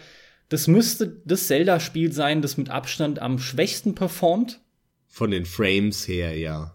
Das 0.47 0.67
müsste 0.67 1.21
das 1.25 1.47
Zelda-Spiel 1.47 2.13
sein, 2.13 2.41
das 2.41 2.55
mit 2.55 2.69
Abstand 2.69 3.21
am 3.21 3.37
schwächsten 3.37 3.95
performt. 3.95 4.61
Von 5.15 5.29
den 5.29 5.45
Frames 5.45 6.07
her, 6.07 6.35
ja. 6.35 6.73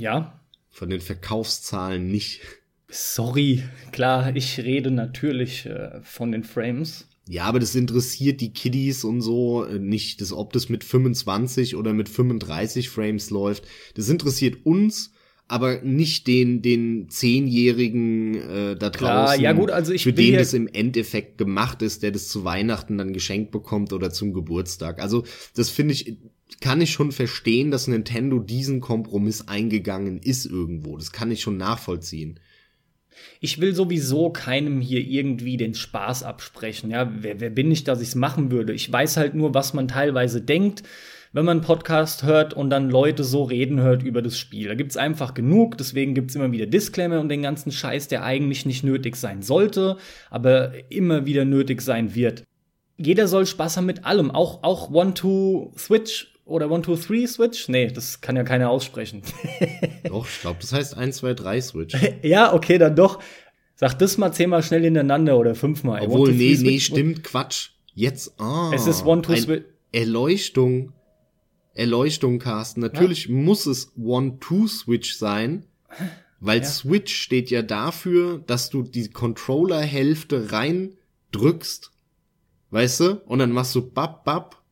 Ja. 0.00 0.40
Von 0.68 0.90
den 0.90 1.00
Verkaufszahlen 1.00 2.08
nicht. 2.08 2.40
Sorry, 2.88 3.62
klar, 3.92 4.34
ich 4.34 4.58
rede 4.58 4.90
natürlich 4.90 5.64
äh, 5.64 6.00
von 6.02 6.32
den 6.32 6.42
Frames. 6.42 7.06
Ja, 7.28 7.44
aber 7.44 7.60
das 7.60 7.76
interessiert 7.76 8.40
die 8.40 8.52
Kiddies 8.52 9.04
und 9.04 9.20
so 9.20 9.64
äh, 9.64 9.78
nicht, 9.78 10.22
das, 10.22 10.32
ob 10.32 10.54
das 10.54 10.68
mit 10.68 10.82
25 10.82 11.76
oder 11.76 11.92
mit 11.92 12.08
35 12.08 12.88
Frames 12.88 13.30
läuft. 13.30 13.62
Das 13.94 14.08
interessiert 14.08 14.66
uns, 14.66 15.12
aber 15.46 15.82
nicht 15.82 16.26
den 16.26 16.62
den 16.62 17.08
zehnjährigen 17.10 18.34
äh, 18.34 18.76
da 18.76 18.90
Klar, 18.90 19.26
draußen, 19.26 19.40
ja 19.40 19.52
gut, 19.52 19.70
also 19.70 19.92
ich 19.92 20.02
für 20.02 20.12
den 20.12 20.34
das 20.34 20.52
im 20.52 20.66
Endeffekt 20.66 21.38
gemacht 21.38 21.80
ist, 21.80 22.02
der 22.02 22.10
das 22.10 22.26
zu 22.26 22.42
Weihnachten 22.42 22.98
dann 22.98 23.12
geschenkt 23.12 23.52
bekommt 23.52 23.92
oder 23.92 24.10
zum 24.10 24.32
Geburtstag. 24.32 25.00
Also 25.00 25.22
das 25.54 25.70
finde 25.70 25.94
ich 25.94 26.18
kann 26.60 26.80
ich 26.80 26.92
schon 26.92 27.12
verstehen, 27.12 27.70
dass 27.70 27.88
Nintendo 27.88 28.38
diesen 28.38 28.80
Kompromiss 28.80 29.48
eingegangen 29.48 30.18
ist 30.18 30.46
irgendwo. 30.46 30.96
Das 30.96 31.12
kann 31.12 31.30
ich 31.30 31.40
schon 31.40 31.56
nachvollziehen 31.56 32.40
ich 33.40 33.60
will 33.60 33.74
sowieso 33.74 34.30
keinem 34.30 34.80
hier 34.80 35.00
irgendwie 35.00 35.56
den 35.56 35.74
Spaß 35.74 36.22
absprechen. 36.22 36.90
Ja, 36.90 37.10
wer, 37.18 37.40
wer 37.40 37.50
bin 37.50 37.70
ich, 37.70 37.84
dass 37.84 38.00
ich 38.00 38.08
es 38.08 38.14
machen 38.14 38.50
würde? 38.50 38.72
Ich 38.72 38.90
weiß 38.90 39.16
halt 39.16 39.34
nur, 39.34 39.54
was 39.54 39.74
man 39.74 39.88
teilweise 39.88 40.40
denkt, 40.40 40.82
wenn 41.32 41.44
man 41.44 41.58
einen 41.58 41.66
Podcast 41.66 42.22
hört 42.22 42.54
und 42.54 42.70
dann 42.70 42.88
Leute 42.88 43.24
so 43.24 43.42
reden 43.42 43.80
hört 43.80 44.02
über 44.02 44.22
das 44.22 44.38
Spiel. 44.38 44.68
Da 44.68 44.74
gibt's 44.74 44.96
einfach 44.96 45.34
genug, 45.34 45.76
deswegen 45.76 46.14
gibt's 46.14 46.34
immer 46.34 46.52
wieder 46.52 46.66
Disclaimer 46.66 47.20
und 47.20 47.28
den 47.28 47.42
ganzen 47.42 47.72
Scheiß, 47.72 48.08
der 48.08 48.24
eigentlich 48.24 48.64
nicht 48.64 48.84
nötig 48.84 49.16
sein 49.16 49.42
sollte, 49.42 49.98
aber 50.30 50.72
immer 50.90 51.26
wieder 51.26 51.44
nötig 51.44 51.82
sein 51.82 52.14
wird. 52.14 52.44
Jeder 52.96 53.28
soll 53.28 53.44
Spaß 53.44 53.76
haben 53.76 53.86
mit 53.86 54.06
allem, 54.06 54.30
auch, 54.30 54.62
auch 54.62 54.90
One-Two-Switch 54.90 56.35
oder 56.46 56.70
One, 56.70 56.82
Two, 56.82 56.96
Three 56.96 57.26
Switch? 57.26 57.68
Nee, 57.68 57.88
das 57.88 58.20
kann 58.20 58.36
ja 58.36 58.44
keiner 58.44 58.70
aussprechen. 58.70 59.22
doch, 60.04 60.26
ich 60.26 60.40
glaube, 60.40 60.58
das 60.60 60.72
heißt 60.72 60.96
1, 60.96 61.16
2, 61.16 61.34
3 61.34 61.60
Switch. 61.60 61.96
ja, 62.22 62.54
okay, 62.54 62.78
dann 62.78 62.96
doch. 62.96 63.20
Sag 63.74 63.98
das 63.98 64.16
mal 64.16 64.32
zehnmal 64.32 64.62
schnell 64.62 64.82
hintereinander 64.82 65.36
oder 65.36 65.54
fünfmal. 65.54 66.00
Obwohl, 66.02 66.32
nee, 66.32 66.56
nee, 66.58 66.80
stimmt, 66.80 67.24
Quatsch. 67.24 67.70
Jetzt, 67.94 68.40
ah. 68.40 68.70
Es 68.72 68.86
ist 68.86 69.04
One, 69.04 69.22
Two, 69.22 69.36
Switch. 69.36 69.64
Erleuchtung. 69.92 70.92
Erleuchtung, 71.74 72.38
Carsten. 72.38 72.80
Natürlich 72.80 73.26
ja. 73.26 73.34
muss 73.34 73.66
es 73.66 73.92
One, 73.98 74.38
Two 74.38 74.66
Switch 74.68 75.16
sein. 75.16 75.66
Weil 76.40 76.60
ja. 76.60 76.64
Switch 76.64 77.14
steht 77.14 77.50
ja 77.50 77.62
dafür, 77.62 78.38
dass 78.46 78.70
du 78.70 78.82
die 78.82 79.10
Controller-Hälfte 79.10 80.52
rein 80.52 80.94
drückst. 81.32 81.90
Weißt 82.70 83.00
du? 83.00 83.22
Und 83.26 83.40
dann 83.40 83.52
machst 83.52 83.74
du 83.74 83.82
bap, 83.82 84.24
bap 84.24 84.62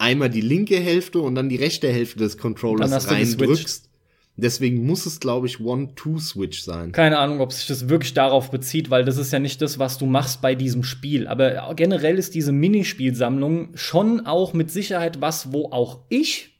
einmal 0.00 0.30
die 0.30 0.40
linke 0.40 0.76
Hälfte 0.76 1.20
und 1.20 1.34
dann 1.34 1.48
die 1.48 1.56
rechte 1.56 1.88
Hälfte 1.88 2.18
des 2.18 2.38
Controllers 2.38 3.10
reindrückst. 3.10 3.88
Deswegen 4.36 4.86
muss 4.86 5.04
es, 5.04 5.20
glaube 5.20 5.46
ich, 5.46 5.60
One-Two-Switch 5.60 6.62
sein. 6.62 6.92
Keine 6.92 7.18
Ahnung, 7.18 7.40
ob 7.40 7.52
sich 7.52 7.66
das 7.66 7.90
wirklich 7.90 8.14
darauf 8.14 8.50
bezieht, 8.50 8.88
weil 8.88 9.04
das 9.04 9.18
ist 9.18 9.32
ja 9.32 9.38
nicht 9.38 9.60
das, 9.60 9.78
was 9.78 9.98
du 9.98 10.06
machst 10.06 10.40
bei 10.40 10.54
diesem 10.54 10.82
Spiel. 10.82 11.28
Aber 11.28 11.74
generell 11.76 12.18
ist 12.18 12.34
diese 12.34 12.52
Minispielsammlung 12.52 13.70
schon 13.74 14.24
auch 14.26 14.54
mit 14.54 14.70
Sicherheit 14.70 15.20
was, 15.20 15.52
wo 15.52 15.70
auch 15.72 16.00
ich 16.08 16.58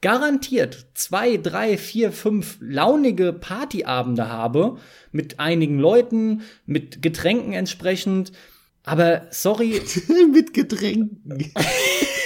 garantiert 0.00 0.86
zwei, 0.94 1.36
drei, 1.36 1.76
vier, 1.76 2.12
fünf 2.12 2.56
launige 2.60 3.34
Partyabende 3.34 4.28
habe 4.28 4.78
mit 5.12 5.38
einigen 5.38 5.78
Leuten, 5.78 6.42
mit 6.64 7.02
Getränken 7.02 7.52
entsprechend. 7.52 8.32
Aber 8.84 9.26
sorry. 9.30 9.82
mit 10.32 10.54
Getränken. 10.54 11.52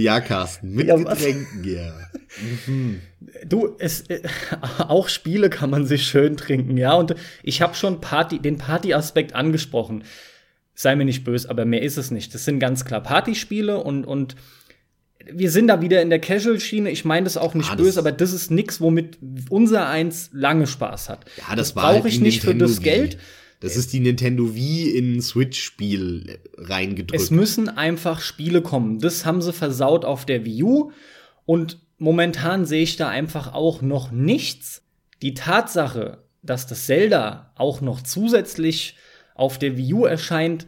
ja, 0.00 0.20
Carsten, 0.20 0.74
mit 0.74 0.86
ja, 0.88 0.96
Getränken, 0.96 1.64
ja. 1.64 1.92
Mhm. 2.66 3.00
Du, 3.46 3.76
es, 3.78 4.02
äh, 4.08 4.20
auch 4.78 5.08
Spiele 5.08 5.50
kann 5.50 5.70
man 5.70 5.86
sich 5.86 6.04
schön 6.04 6.36
trinken, 6.36 6.76
ja. 6.76 6.94
Und 6.94 7.14
ich 7.42 7.62
habe 7.62 7.74
schon 7.74 8.00
Party, 8.00 8.38
den 8.38 8.58
Party-Aspekt 8.58 9.34
angesprochen. 9.34 10.04
Sei 10.74 10.96
mir 10.96 11.04
nicht 11.04 11.24
böse, 11.24 11.50
aber 11.50 11.64
mehr 11.64 11.82
ist 11.82 11.98
es 11.98 12.10
nicht. 12.10 12.34
Das 12.34 12.44
sind 12.44 12.58
ganz 12.58 12.84
klar 12.84 13.02
Partyspiele 13.02 13.78
und, 13.78 14.04
und 14.04 14.36
wir 15.32 15.50
sind 15.50 15.68
da 15.68 15.80
wieder 15.82 16.00
in 16.00 16.10
der 16.10 16.20
Casual-Schiene. 16.20 16.90
Ich 16.90 17.04
meine 17.04 17.24
das 17.24 17.36
auch 17.36 17.54
nicht 17.54 17.70
ah, 17.70 17.76
das 17.76 17.84
böse, 17.84 18.00
aber 18.00 18.12
das 18.12 18.32
ist 18.32 18.50
nix, 18.50 18.80
womit 18.80 19.18
unser 19.50 19.88
eins 19.88 20.30
lange 20.32 20.66
Spaß 20.66 21.08
hat. 21.08 21.26
Ja, 21.36 21.54
das, 21.54 21.68
das 21.68 21.72
brauche 21.74 21.94
halt 21.94 22.06
ich 22.06 22.20
nicht 22.20 22.42
für 22.42 22.54
das 22.54 22.80
Geld. 22.80 23.18
Das 23.60 23.76
ist 23.76 23.92
die 23.92 24.00
Nintendo 24.00 24.54
Wii 24.54 24.96
in 24.96 25.20
Switch-Spiel 25.20 26.38
reingedrückt. 26.56 27.20
Es 27.20 27.30
müssen 27.30 27.68
einfach 27.68 28.20
Spiele 28.20 28.62
kommen. 28.62 29.00
Das 29.00 29.26
haben 29.26 29.42
sie 29.42 29.52
versaut 29.52 30.06
auf 30.06 30.24
der 30.24 30.46
Wii 30.46 30.62
U. 30.62 30.92
Und 31.44 31.78
momentan 31.98 32.64
sehe 32.64 32.82
ich 32.82 32.96
da 32.96 33.08
einfach 33.08 33.52
auch 33.52 33.82
noch 33.82 34.10
nichts. 34.10 34.82
Die 35.20 35.34
Tatsache, 35.34 36.24
dass 36.42 36.66
das 36.66 36.86
Zelda 36.86 37.52
auch 37.54 37.82
noch 37.82 38.02
zusätzlich 38.02 38.96
auf 39.34 39.58
der 39.58 39.76
Wii 39.76 39.92
U 39.92 40.04
erscheint, 40.06 40.66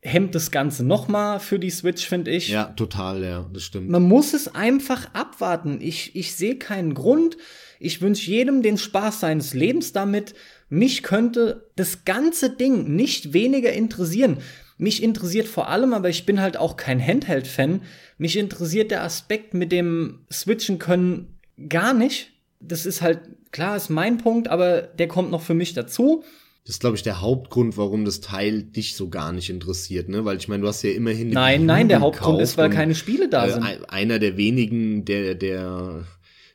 hemmt 0.00 0.34
das 0.34 0.50
Ganze 0.50 0.84
noch 0.84 1.08
mal 1.08 1.40
für 1.40 1.58
die 1.58 1.70
Switch, 1.70 2.06
finde 2.06 2.30
ich. 2.30 2.48
Ja, 2.48 2.64
total, 2.64 3.24
ja, 3.24 3.50
das 3.52 3.64
stimmt. 3.64 3.88
Man 3.88 4.02
muss 4.02 4.34
es 4.34 4.54
einfach 4.54 5.12
abwarten. 5.14 5.80
Ich, 5.80 6.14
ich 6.14 6.34
sehe 6.34 6.56
keinen 6.56 6.94
Grund. 6.94 7.36
Ich 7.80 8.00
wünsche 8.00 8.30
jedem 8.30 8.62
den 8.62 8.78
Spaß 8.78 9.20
seines 9.20 9.54
Lebens 9.54 9.92
damit. 9.92 10.34
Mich 10.68 11.02
könnte 11.02 11.70
das 11.76 12.04
ganze 12.04 12.50
Ding 12.50 12.94
nicht 12.94 13.32
weniger 13.32 13.72
interessieren. 13.72 14.38
Mich 14.76 15.02
interessiert 15.02 15.48
vor 15.48 15.68
allem, 15.68 15.92
aber 15.92 16.08
ich 16.08 16.24
bin 16.24 16.40
halt 16.40 16.56
auch 16.56 16.76
kein 16.76 17.04
Handheld-Fan, 17.04 17.82
mich 18.16 18.36
interessiert 18.36 18.90
der 18.90 19.02
Aspekt 19.02 19.54
mit 19.54 19.72
dem 19.72 20.20
Switchen 20.30 20.78
können 20.78 21.38
gar 21.68 21.94
nicht. 21.94 22.30
Das 22.60 22.86
ist 22.86 23.02
halt, 23.02 23.20
klar, 23.50 23.76
ist 23.76 23.88
mein 23.88 24.18
Punkt, 24.18 24.48
aber 24.48 24.82
der 24.82 25.08
kommt 25.08 25.30
noch 25.30 25.42
für 25.42 25.54
mich 25.54 25.74
dazu. 25.74 26.24
Das 26.64 26.74
ist, 26.74 26.80
glaube 26.80 26.96
ich, 26.96 27.02
der 27.02 27.22
Hauptgrund, 27.22 27.78
warum 27.78 28.04
das 28.04 28.20
Teil 28.20 28.62
dich 28.62 28.94
so 28.94 29.08
gar 29.08 29.32
nicht 29.32 29.48
interessiert, 29.48 30.08
ne? 30.08 30.24
Weil 30.24 30.36
ich 30.36 30.48
meine, 30.48 30.62
du 30.62 30.68
hast 30.68 30.82
ja 30.82 30.90
immerhin. 30.90 31.30
Nein, 31.30 31.64
nein, 31.64 31.88
der 31.88 32.00
Hauptgrund 32.00 32.42
ist, 32.42 32.58
weil 32.58 32.68
keine 32.68 32.94
Spiele 32.94 33.28
da 33.28 33.46
äh, 33.46 33.52
sind. 33.52 33.64
Einer 33.88 34.18
der 34.18 34.36
wenigen, 34.36 35.06
der, 35.06 35.34
der 35.34 36.04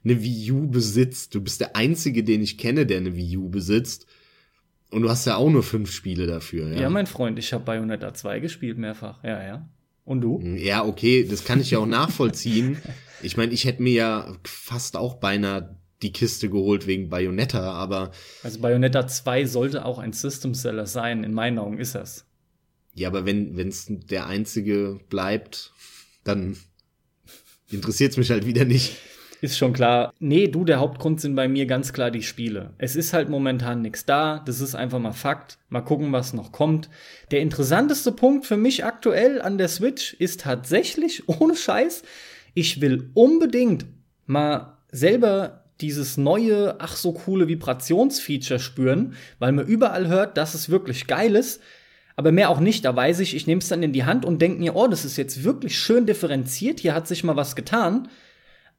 eine 0.04 0.22
Wii 0.22 0.52
U 0.52 0.68
besitzt. 0.68 1.36
Du 1.36 1.42
bist 1.42 1.62
der 1.62 1.76
Einzige, 1.76 2.24
den 2.24 2.42
ich 2.42 2.58
kenne, 2.58 2.86
der 2.86 2.98
eine 2.98 3.16
Wii 3.16 3.38
U 3.38 3.50
besitzt. 3.50 4.06
Und 4.92 5.02
du 5.02 5.10
hast 5.10 5.26
ja 5.26 5.38
auch 5.38 5.50
nur 5.50 5.64
fünf 5.64 5.92
Spiele 5.92 6.28
dafür, 6.28 6.70
ja. 6.70 6.82
Ja, 6.82 6.90
mein 6.90 7.08
Freund, 7.08 7.40
ich 7.40 7.52
habe 7.52 7.64
Bayonetta 7.64 8.14
2 8.14 8.40
gespielt 8.40 8.78
mehrfach. 8.78 9.24
Ja, 9.24 9.44
ja. 9.44 9.68
Und 10.06 10.22
du? 10.22 10.40
Ja, 10.42 10.86
okay, 10.86 11.26
das 11.28 11.46
kann 11.46 11.62
ich 11.62 11.72
ja 11.72 11.80
auch 11.80 11.88
nachvollziehen. 11.88 12.78
Ich 13.26 13.38
meine, 13.38 13.54
ich 13.54 13.64
hätte 13.64 13.82
mir 13.82 13.94
ja 13.94 14.38
fast 14.44 14.98
auch 14.98 15.14
beinahe 15.14 15.78
die 16.02 16.12
Kiste 16.12 16.50
geholt 16.50 16.88
wegen 16.88 17.08
Bayonetta, 17.08 17.72
aber. 17.72 18.12
Also 18.44 18.60
Bayonetta 18.60 19.08
2 19.08 19.46
sollte 19.46 19.86
auch 19.86 19.98
ein 19.98 20.12
System 20.12 20.54
Seller 20.54 20.86
sein, 20.86 21.24
in 21.24 21.34
meinen 21.34 21.58
Augen 21.58 21.78
ist 21.78 21.96
das. 21.96 22.26
Ja, 22.94 23.08
aber 23.08 23.26
wenn 23.26 23.58
es 23.58 23.86
der 23.88 24.28
einzige 24.28 25.00
bleibt, 25.10 25.72
dann 26.26 26.58
interessiert 27.72 28.12
es 28.12 28.18
mich 28.18 28.30
halt 28.30 28.46
wieder 28.46 28.66
nicht. 28.66 28.98
Ist 29.44 29.58
schon 29.58 29.74
klar. 29.74 30.14
Nee, 30.20 30.48
du, 30.48 30.64
der 30.64 30.80
Hauptgrund 30.80 31.20
sind 31.20 31.36
bei 31.36 31.50
mir 31.50 31.66
ganz 31.66 31.92
klar 31.92 32.12
die 32.12 32.24
Spiele. 32.24 32.72
Es 32.78 32.96
ist 32.96 33.12
halt 33.12 33.28
momentan 33.28 33.82
nichts 33.82 34.06
da. 34.06 34.42
Das 34.46 34.62
ist 34.62 34.74
einfach 34.74 35.00
mal 35.00 35.12
Fakt. 35.12 35.58
Mal 35.68 35.82
gucken, 35.82 36.14
was 36.14 36.32
noch 36.32 36.54
kommt. 36.54 36.90
Der 37.30 37.42
interessanteste 37.42 38.14
Punkt 38.14 38.46
für 38.46 38.56
mich 38.56 38.86
aktuell 38.86 39.42
an 39.42 39.58
der 39.58 39.68
Switch 39.68 40.14
ist 40.14 40.40
tatsächlich, 40.40 41.28
ohne 41.42 41.58
Scheiß, 41.58 42.04
ich 42.54 42.80
will 42.80 43.10
unbedingt 43.16 43.86
mal 44.28 44.78
selber 44.94 45.66
dieses 45.82 46.16
neue, 46.16 46.80
ach 46.80 46.96
so 46.96 47.12
coole 47.12 47.50
Vibrationsfeature 47.50 48.62
spüren, 48.62 49.14
weil 49.40 49.52
man 49.52 49.68
überall 49.68 50.08
hört, 50.08 50.38
dass 50.38 50.54
es 50.54 50.70
wirklich 50.70 51.06
geil 51.06 51.36
ist. 51.36 51.62
Aber 52.16 52.32
mehr 52.32 52.50
auch 52.50 52.62
nicht. 52.62 52.86
Da 52.86 52.96
weiß 52.96 53.20
ich, 53.20 53.36
ich 53.36 53.46
nehme 53.46 53.60
es 53.60 53.68
dann 53.68 53.84
in 53.84 53.92
die 53.92 54.06
Hand 54.06 54.24
und 54.24 54.42
denke 54.42 54.60
mir, 54.60 54.74
oh, 54.78 54.88
das 54.88 55.04
ist 55.04 55.18
jetzt 55.18 55.44
wirklich 55.44 55.78
schön 55.78 56.06
differenziert. 56.06 56.80
Hier 56.80 56.94
hat 56.94 57.10
sich 57.10 57.26
mal 57.26 57.36
was 57.36 57.58
getan. 57.58 58.08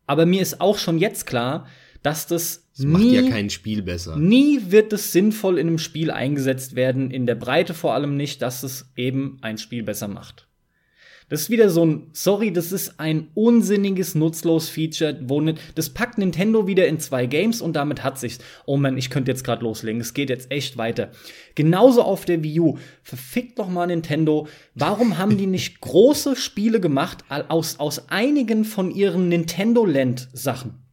Aber 0.06 0.26
mir 0.26 0.42
ist 0.42 0.60
auch 0.60 0.78
schon 0.78 0.98
jetzt 0.98 1.26
klar, 1.26 1.66
dass 2.02 2.26
das, 2.26 2.68
das 2.76 2.84
macht 2.84 3.02
nie, 3.02 3.14
ja 3.14 3.22
kein 3.28 3.50
Spiel 3.50 3.82
besser. 3.82 4.16
Nie 4.16 4.70
wird 4.70 4.92
es 4.92 5.12
sinnvoll 5.12 5.58
in 5.58 5.68
einem 5.68 5.78
Spiel 5.78 6.10
eingesetzt 6.10 6.76
werden, 6.76 7.10
in 7.10 7.26
der 7.26 7.34
Breite 7.34 7.72
vor 7.72 7.94
allem 7.94 8.16
nicht, 8.16 8.42
dass 8.42 8.62
es 8.62 8.90
eben 8.96 9.38
ein 9.40 9.58
Spiel 9.58 9.82
besser 9.82 10.08
macht. 10.08 10.46
Das 11.28 11.42
ist 11.42 11.50
wieder 11.50 11.70
so 11.70 11.84
ein, 11.84 12.08
sorry, 12.12 12.52
das 12.52 12.70
ist 12.70 13.00
ein 13.00 13.28
unsinniges, 13.34 14.14
nutzlos 14.14 14.68
Feature, 14.68 15.18
wo 15.22 15.40
ne, 15.40 15.54
das 15.74 15.90
packt 15.90 16.18
Nintendo 16.18 16.66
wieder 16.66 16.86
in 16.86 17.00
zwei 17.00 17.26
Games 17.26 17.62
und 17.62 17.74
damit 17.74 18.04
hat 18.04 18.18
sich's. 18.18 18.38
Oh 18.66 18.76
man, 18.76 18.98
ich 18.98 19.08
könnte 19.08 19.30
jetzt 19.30 19.42
gerade 19.42 19.64
loslegen, 19.64 20.00
es 20.00 20.12
geht 20.12 20.28
jetzt 20.28 20.50
echt 20.50 20.76
weiter. 20.76 21.10
Genauso 21.54 22.02
auf 22.02 22.24
der 22.24 22.42
Wii 22.42 22.60
U. 22.60 22.78
Verfickt 23.02 23.58
doch 23.58 23.68
mal 23.68 23.86
Nintendo. 23.86 24.48
Warum 24.74 25.16
haben 25.16 25.38
die 25.38 25.46
nicht 25.46 25.80
große 25.80 26.36
Spiele 26.36 26.78
gemacht 26.78 27.24
aus, 27.48 27.80
aus 27.80 28.08
einigen 28.10 28.64
von 28.64 28.90
ihren 28.90 29.28
Nintendo 29.28 29.86
Land 29.86 30.28
Sachen? 30.32 30.84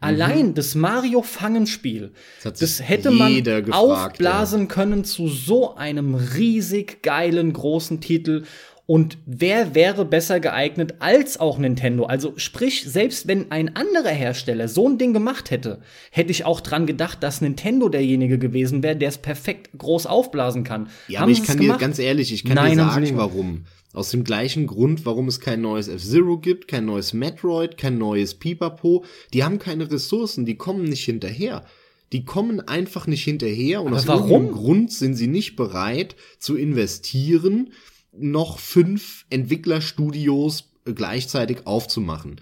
Allein 0.00 0.48
mhm. 0.48 0.54
das 0.54 0.76
Mario 0.76 1.22
Fangenspiel, 1.22 2.12
das, 2.44 2.60
das 2.60 2.88
hätte 2.88 3.10
man 3.10 3.42
gefragt, 3.42 3.72
aufblasen 3.72 4.60
ja. 4.62 4.66
können 4.66 5.04
zu 5.04 5.26
so 5.26 5.74
einem 5.74 6.14
riesig 6.14 7.02
geilen 7.02 7.52
großen 7.52 8.00
Titel 8.00 8.44
und 8.90 9.18
wer 9.26 9.74
wäre 9.74 10.06
besser 10.06 10.40
geeignet 10.40 10.94
als 11.00 11.38
auch 11.38 11.58
Nintendo? 11.58 12.06
Also 12.06 12.32
sprich, 12.38 12.84
selbst 12.84 13.28
wenn 13.28 13.50
ein 13.50 13.76
anderer 13.76 14.08
Hersteller 14.08 14.66
so 14.66 14.88
ein 14.88 14.96
Ding 14.96 15.12
gemacht 15.12 15.50
hätte, 15.50 15.82
hätte 16.10 16.30
ich 16.30 16.46
auch 16.46 16.62
dran 16.62 16.86
gedacht, 16.86 17.22
dass 17.22 17.42
Nintendo 17.42 17.90
derjenige 17.90 18.38
gewesen 18.38 18.82
wäre, 18.82 18.96
der 18.96 19.10
es 19.10 19.18
perfekt 19.18 19.68
groß 19.76 20.06
aufblasen 20.06 20.64
kann. 20.64 20.88
Ja, 21.06 21.20
haben 21.20 21.24
aber 21.24 21.32
ich 21.32 21.42
kann 21.42 21.58
dir 21.58 21.76
ganz 21.76 21.98
ehrlich, 21.98 22.32
ich 22.32 22.46
kann 22.46 22.54
Nein, 22.54 22.78
dir 22.78 22.84
sagen, 22.84 23.10
warum. 23.18 23.66
Aus 23.92 24.08
dem 24.08 24.24
gleichen 24.24 24.66
Grund, 24.66 25.04
warum 25.04 25.28
es 25.28 25.38
kein 25.40 25.60
neues 25.60 25.88
F-Zero 25.88 26.38
gibt, 26.38 26.66
kein 26.66 26.86
neues 26.86 27.12
Metroid, 27.12 27.76
kein 27.76 27.98
neues 27.98 28.36
Pipapo. 28.36 29.04
Die 29.34 29.44
haben 29.44 29.58
keine 29.58 29.90
Ressourcen, 29.90 30.46
die 30.46 30.56
kommen 30.56 30.84
nicht 30.84 31.04
hinterher. 31.04 31.66
Die 32.12 32.24
kommen 32.24 32.60
einfach 32.60 33.06
nicht 33.06 33.24
hinterher 33.24 33.82
und 33.82 33.88
aber 33.88 33.96
aus 33.98 34.06
warum? 34.06 34.30
irgendeinem 34.30 34.54
Grund 34.54 34.92
sind 34.92 35.14
sie 35.14 35.26
nicht 35.26 35.56
bereit 35.56 36.16
zu 36.38 36.56
investieren, 36.56 37.74
noch 38.20 38.58
fünf 38.58 39.24
Entwicklerstudios 39.30 40.70
gleichzeitig 40.84 41.66
aufzumachen. 41.66 42.40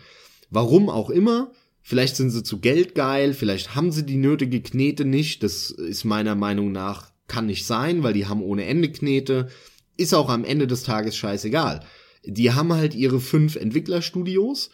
Warum 0.51 0.89
auch 0.89 1.11
immer. 1.11 1.53
Vielleicht 1.83 2.17
sind 2.17 2.31
sie 2.31 2.43
zu 2.43 2.59
geldgeil, 2.59 3.33
vielleicht 3.33 3.77
haben 3.77 3.93
sie 3.93 4.05
die 4.05 4.17
nötige 4.17 4.61
Knete 4.61 5.05
nicht. 5.05 5.45
Das 5.45 5.71
ist 5.71 6.05
meiner 6.05 6.35
Meinung 6.35 6.73
nach, 6.73 7.13
kann 7.29 7.47
nicht 7.47 7.65
sein, 7.65 8.03
weil 8.03 8.13
die 8.13 8.27
haben 8.27 8.43
ohne 8.43 8.65
Ende 8.65 8.91
Knete. 8.91 9.49
Ist 9.97 10.13
auch 10.13 10.29
am 10.29 10.45
Ende 10.45 10.67
des 10.67 10.83
Tages 10.83 11.17
scheißegal. 11.17 11.85
Die 12.25 12.53
haben 12.53 12.73
halt 12.73 12.97
ihre 12.97 13.21
fünf 13.21 13.55
Entwicklerstudios. 13.55 14.71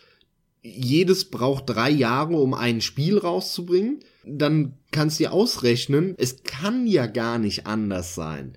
Jedes 0.63 1.27
braucht 1.27 1.69
drei 1.69 1.91
Jahre, 1.91 2.37
um 2.37 2.55
ein 2.55 2.81
Spiel 2.81 3.19
rauszubringen. 3.19 4.01
Dann 4.25 4.79
kannst 4.91 5.19
du 5.19 5.25
dir 5.25 5.33
ausrechnen, 5.33 6.15
es 6.17 6.45
kann 6.45 6.87
ja 6.87 7.07
gar 7.07 7.39
nicht 7.39 7.67
anders 7.67 8.15
sein. 8.15 8.57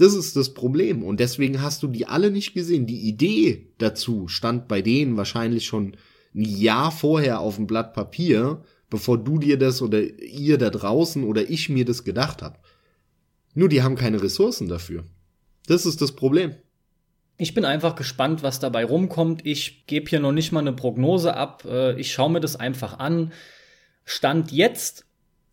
Das 0.00 0.14
ist 0.14 0.34
das 0.34 0.54
Problem. 0.54 1.02
Und 1.02 1.20
deswegen 1.20 1.60
hast 1.60 1.82
du 1.82 1.86
die 1.86 2.06
alle 2.06 2.30
nicht 2.30 2.54
gesehen. 2.54 2.86
Die 2.86 3.06
Idee 3.06 3.66
dazu 3.76 4.28
stand 4.28 4.66
bei 4.66 4.80
denen 4.80 5.18
wahrscheinlich 5.18 5.66
schon 5.66 5.94
ein 6.34 6.42
Jahr 6.42 6.90
vorher 6.90 7.40
auf 7.40 7.56
dem 7.56 7.66
Blatt 7.66 7.92
Papier, 7.92 8.62
bevor 8.88 9.18
du 9.18 9.38
dir 9.38 9.58
das 9.58 9.82
oder 9.82 10.00
ihr 10.00 10.56
da 10.56 10.70
draußen 10.70 11.22
oder 11.22 11.50
ich 11.50 11.68
mir 11.68 11.84
das 11.84 12.02
gedacht 12.02 12.40
hab. 12.40 12.64
Nur 13.52 13.68
die 13.68 13.82
haben 13.82 13.94
keine 13.94 14.22
Ressourcen 14.22 14.68
dafür. 14.68 15.04
Das 15.66 15.84
ist 15.84 16.00
das 16.00 16.12
Problem. 16.12 16.54
Ich 17.36 17.52
bin 17.52 17.66
einfach 17.66 17.94
gespannt, 17.94 18.42
was 18.42 18.58
dabei 18.58 18.86
rumkommt. 18.86 19.44
Ich 19.44 19.86
gebe 19.86 20.08
hier 20.08 20.20
noch 20.20 20.32
nicht 20.32 20.50
mal 20.50 20.60
eine 20.60 20.72
Prognose 20.72 21.36
ab. 21.36 21.66
Äh, 21.66 22.00
ich 22.00 22.10
schaue 22.10 22.30
mir 22.30 22.40
das 22.40 22.56
einfach 22.56 22.98
an. 22.98 23.34
Stand 24.06 24.50
jetzt 24.50 25.04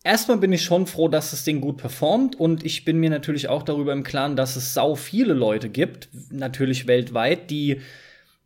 erstmal 0.07 0.37
bin 0.37 0.53
ich 0.53 0.63
schon 0.63 0.87
froh, 0.87 1.09
dass 1.09 1.31
das 1.31 1.43
Ding 1.43 1.61
gut 1.61 1.77
performt 1.77 2.39
und 2.39 2.65
ich 2.65 2.85
bin 2.85 2.97
mir 2.97 3.09
natürlich 3.09 3.49
auch 3.49 3.63
darüber 3.63 3.91
im 3.91 4.03
Klaren, 4.03 4.35
dass 4.35 4.55
es 4.55 4.73
sau 4.73 4.95
viele 4.95 5.33
Leute 5.33 5.69
gibt, 5.69 6.09
natürlich 6.31 6.87
weltweit, 6.87 7.49
die 7.49 7.81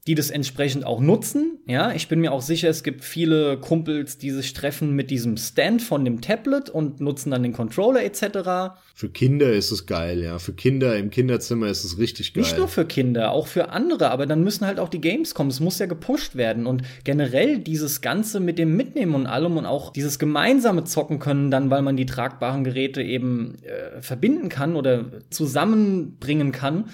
die 0.07 0.15
das 0.15 0.31
entsprechend 0.31 0.83
auch 0.83 0.99
nutzen. 0.99 1.59
Ja, 1.67 1.91
ich 1.93 2.07
bin 2.07 2.21
mir 2.21 2.31
auch 2.31 2.41
sicher, 2.41 2.69
es 2.69 2.81
gibt 2.81 3.03
viele 3.03 3.59
Kumpels, 3.59 4.17
die 4.17 4.31
sich 4.31 4.53
treffen 4.53 4.95
mit 4.95 5.11
diesem 5.11 5.37
Stand 5.37 5.83
von 5.83 6.03
dem 6.03 6.21
Tablet 6.21 6.71
und 6.71 6.99
nutzen 7.01 7.29
dann 7.29 7.43
den 7.43 7.53
Controller 7.53 8.03
etc. 8.03 8.73
Für 8.95 9.09
Kinder 9.09 9.53
ist 9.53 9.69
es 9.69 9.85
geil, 9.85 10.23
ja. 10.23 10.39
Für 10.39 10.53
Kinder 10.53 10.97
im 10.97 11.11
Kinderzimmer 11.11 11.67
ist 11.67 11.83
es 11.83 11.99
richtig 11.99 12.33
geil. 12.33 12.41
Nicht 12.41 12.57
nur 12.57 12.67
für 12.67 12.85
Kinder, 12.85 13.29
auch 13.29 13.45
für 13.45 13.69
andere, 13.69 14.09
aber 14.09 14.25
dann 14.25 14.43
müssen 14.43 14.65
halt 14.65 14.79
auch 14.79 14.89
die 14.89 15.01
Games 15.01 15.35
kommen. 15.35 15.51
Es 15.51 15.59
muss 15.59 15.77
ja 15.77 15.85
gepusht 15.85 16.35
werden 16.35 16.65
und 16.65 16.81
generell 17.03 17.59
dieses 17.59 18.01
Ganze 18.01 18.39
mit 18.39 18.57
dem 18.57 18.75
Mitnehmen 18.75 19.13
und 19.13 19.27
allem 19.27 19.57
und 19.57 19.67
auch 19.67 19.93
dieses 19.93 20.17
gemeinsame 20.17 20.83
Zocken 20.83 21.19
können 21.19 21.51
dann, 21.51 21.69
weil 21.69 21.83
man 21.83 21.95
die 21.95 22.07
tragbaren 22.07 22.63
Geräte 22.63 23.03
eben 23.03 23.55
äh, 23.61 24.01
verbinden 24.01 24.49
kann 24.49 24.75
oder 24.75 25.05
zusammenbringen 25.29 26.51
kann 26.51 26.85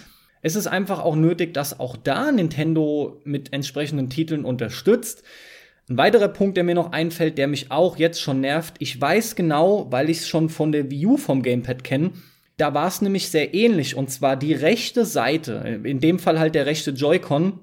es 0.41 0.55
ist 0.55 0.67
einfach 0.67 0.99
auch 0.99 1.15
nötig, 1.15 1.53
dass 1.53 1.79
auch 1.79 1.95
da 1.95 2.31
Nintendo 2.31 3.21
mit 3.23 3.53
entsprechenden 3.53 4.09
Titeln 4.09 4.45
unterstützt. 4.45 5.23
Ein 5.89 5.97
weiterer 5.97 6.27
Punkt, 6.27 6.57
der 6.57 6.63
mir 6.63 6.75
noch 6.75 6.91
einfällt, 6.91 7.37
der 7.37 7.47
mich 7.47 7.71
auch 7.71 7.97
jetzt 7.97 8.21
schon 8.21 8.41
nervt, 8.41 8.75
ich 8.79 8.99
weiß 8.99 9.35
genau, 9.35 9.87
weil 9.89 10.09
ich 10.09 10.19
es 10.19 10.27
schon 10.27 10.49
von 10.49 10.71
der 10.71 10.91
Wii 10.91 11.05
U 11.05 11.17
vom 11.17 11.43
Gamepad 11.43 11.83
kenne, 11.83 12.11
da 12.57 12.73
war 12.73 12.87
es 12.87 13.01
nämlich 13.01 13.29
sehr 13.29 13.53
ähnlich. 13.53 13.95
Und 13.95 14.09
zwar 14.11 14.35
die 14.35 14.53
rechte 14.53 15.05
Seite, 15.05 15.79
in 15.83 15.99
dem 15.99 16.19
Fall 16.19 16.39
halt 16.39 16.55
der 16.55 16.65
rechte 16.65 16.91
Joy-Con, 16.91 17.59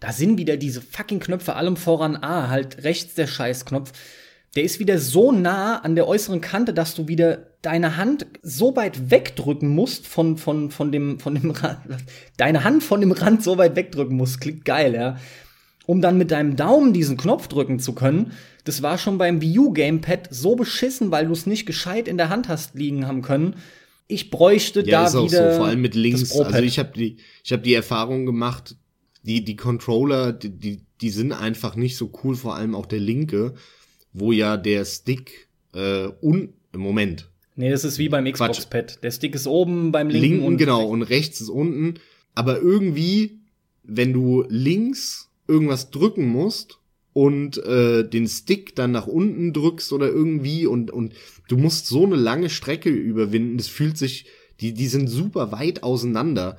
da 0.00 0.12
sind 0.12 0.36
wieder 0.36 0.56
diese 0.56 0.82
fucking 0.82 1.20
Knöpfe, 1.20 1.54
allem 1.54 1.76
voran. 1.76 2.16
A, 2.16 2.48
halt 2.48 2.84
rechts 2.84 3.14
der 3.14 3.26
Scheißknopf 3.26 3.92
der 4.56 4.62
ist 4.62 4.78
wieder 4.78 4.98
so 4.98 5.32
nah 5.32 5.78
an 5.78 5.94
der 5.94 6.06
äußeren 6.06 6.40
Kante, 6.40 6.72
dass 6.72 6.94
du 6.94 7.08
wieder 7.08 7.46
deine 7.62 7.96
Hand 7.96 8.26
so 8.42 8.76
weit 8.76 9.10
wegdrücken 9.10 9.68
musst 9.68 10.06
von, 10.06 10.36
von, 10.36 10.70
von 10.70 10.92
dem, 10.92 11.18
von 11.18 11.34
dem 11.34 11.50
Rand, 11.50 11.78
deine 12.36 12.62
Hand 12.62 12.82
von 12.82 13.00
dem 13.00 13.12
Rand 13.12 13.42
so 13.42 13.58
weit 13.58 13.74
wegdrücken 13.74 14.16
musst. 14.16 14.40
Klingt 14.40 14.64
geil, 14.64 14.94
ja. 14.94 15.18
Um 15.86 16.00
dann 16.00 16.16
mit 16.16 16.30
deinem 16.30 16.56
Daumen 16.56 16.92
diesen 16.92 17.16
Knopf 17.16 17.48
drücken 17.48 17.78
zu 17.78 17.94
können. 17.94 18.32
Das 18.64 18.80
war 18.80 18.96
schon 18.96 19.18
beim 19.18 19.42
Wii 19.42 19.58
U 19.58 19.72
Gamepad 19.72 20.28
so 20.30 20.56
beschissen, 20.56 21.10
weil 21.10 21.26
du 21.26 21.32
es 21.32 21.46
nicht 21.46 21.66
gescheit 21.66 22.08
in 22.08 22.16
der 22.16 22.30
Hand 22.30 22.48
hast 22.48 22.74
liegen 22.74 23.06
haben 23.06 23.22
können. 23.22 23.56
Ich 24.06 24.30
bräuchte 24.30 24.80
Ja, 24.80 25.02
da 25.02 25.06
ist 25.06 25.14
auch 25.14 25.26
wieder 25.26 25.52
so, 25.52 25.58
vor 25.58 25.66
allem 25.66 25.82
mit 25.82 25.94
links. 25.94 26.32
Also 26.32 26.58
ich 26.58 26.78
habe 26.78 26.92
die, 26.94 27.16
ich 27.42 27.52
habe 27.52 27.62
die 27.62 27.74
Erfahrung 27.74 28.24
gemacht, 28.24 28.76
die 29.22 29.44
die 29.44 29.56
Controller, 29.56 30.32
die, 30.32 30.50
die 30.50 30.80
die 31.00 31.10
sind 31.10 31.32
einfach 31.32 31.76
nicht 31.76 31.96
so 31.96 32.10
cool, 32.22 32.34
vor 32.34 32.56
allem 32.56 32.74
auch 32.74 32.86
der 32.86 33.00
linke, 33.00 33.54
wo 34.14 34.32
ja 34.32 34.56
der 34.56 34.86
Stick 34.86 35.48
äh, 35.74 36.08
un 36.22 36.54
im 36.72 36.80
Moment 36.80 37.28
Nee, 37.56 37.70
das 37.70 37.84
ist 37.84 37.98
wie 37.98 38.08
beim 38.08 38.24
Quatsch. 38.24 38.58
Xbox-Pad. 38.58 39.04
Der 39.04 39.10
Stick 39.10 39.34
ist 39.34 39.46
oben 39.46 39.92
beim 39.92 40.08
linken, 40.08 40.28
linken 40.28 40.46
und 40.46 40.56
genau 40.56 40.86
und 40.86 41.02
rechts 41.02 41.40
ist 41.40 41.50
unten, 41.50 41.94
aber 42.34 42.60
irgendwie, 42.60 43.38
wenn 43.84 44.12
du 44.12 44.44
links 44.48 45.30
irgendwas 45.46 45.90
drücken 45.90 46.26
musst 46.26 46.78
und 47.12 47.58
äh, 47.58 48.08
den 48.08 48.26
Stick 48.26 48.74
dann 48.74 48.90
nach 48.90 49.06
unten 49.06 49.52
drückst 49.52 49.92
oder 49.92 50.08
irgendwie 50.08 50.66
und 50.66 50.90
und 50.90 51.14
du 51.46 51.56
musst 51.56 51.86
so 51.86 52.04
eine 52.04 52.16
lange 52.16 52.50
Strecke 52.50 52.90
überwinden, 52.90 53.56
das 53.56 53.68
fühlt 53.68 53.96
sich, 53.96 54.26
die 54.60 54.74
die 54.74 54.88
sind 54.88 55.06
super 55.06 55.52
weit 55.52 55.84
auseinander. 55.84 56.56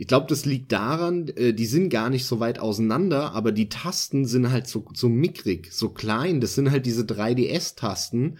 Ich 0.00 0.06
glaube, 0.06 0.26
das 0.28 0.44
liegt 0.46 0.70
daran, 0.70 1.26
äh, 1.36 1.52
die 1.52 1.66
sind 1.66 1.90
gar 1.90 2.08
nicht 2.08 2.24
so 2.24 2.38
weit 2.38 2.60
auseinander, 2.60 3.32
aber 3.32 3.50
die 3.50 3.68
Tasten 3.68 4.26
sind 4.26 4.52
halt 4.52 4.68
so, 4.68 4.84
so 4.94 5.08
mickrig, 5.08 5.72
so 5.72 5.88
klein. 5.88 6.40
Das 6.40 6.54
sind 6.54 6.70
halt 6.70 6.86
diese 6.86 7.02
3DS-Tasten. 7.02 8.38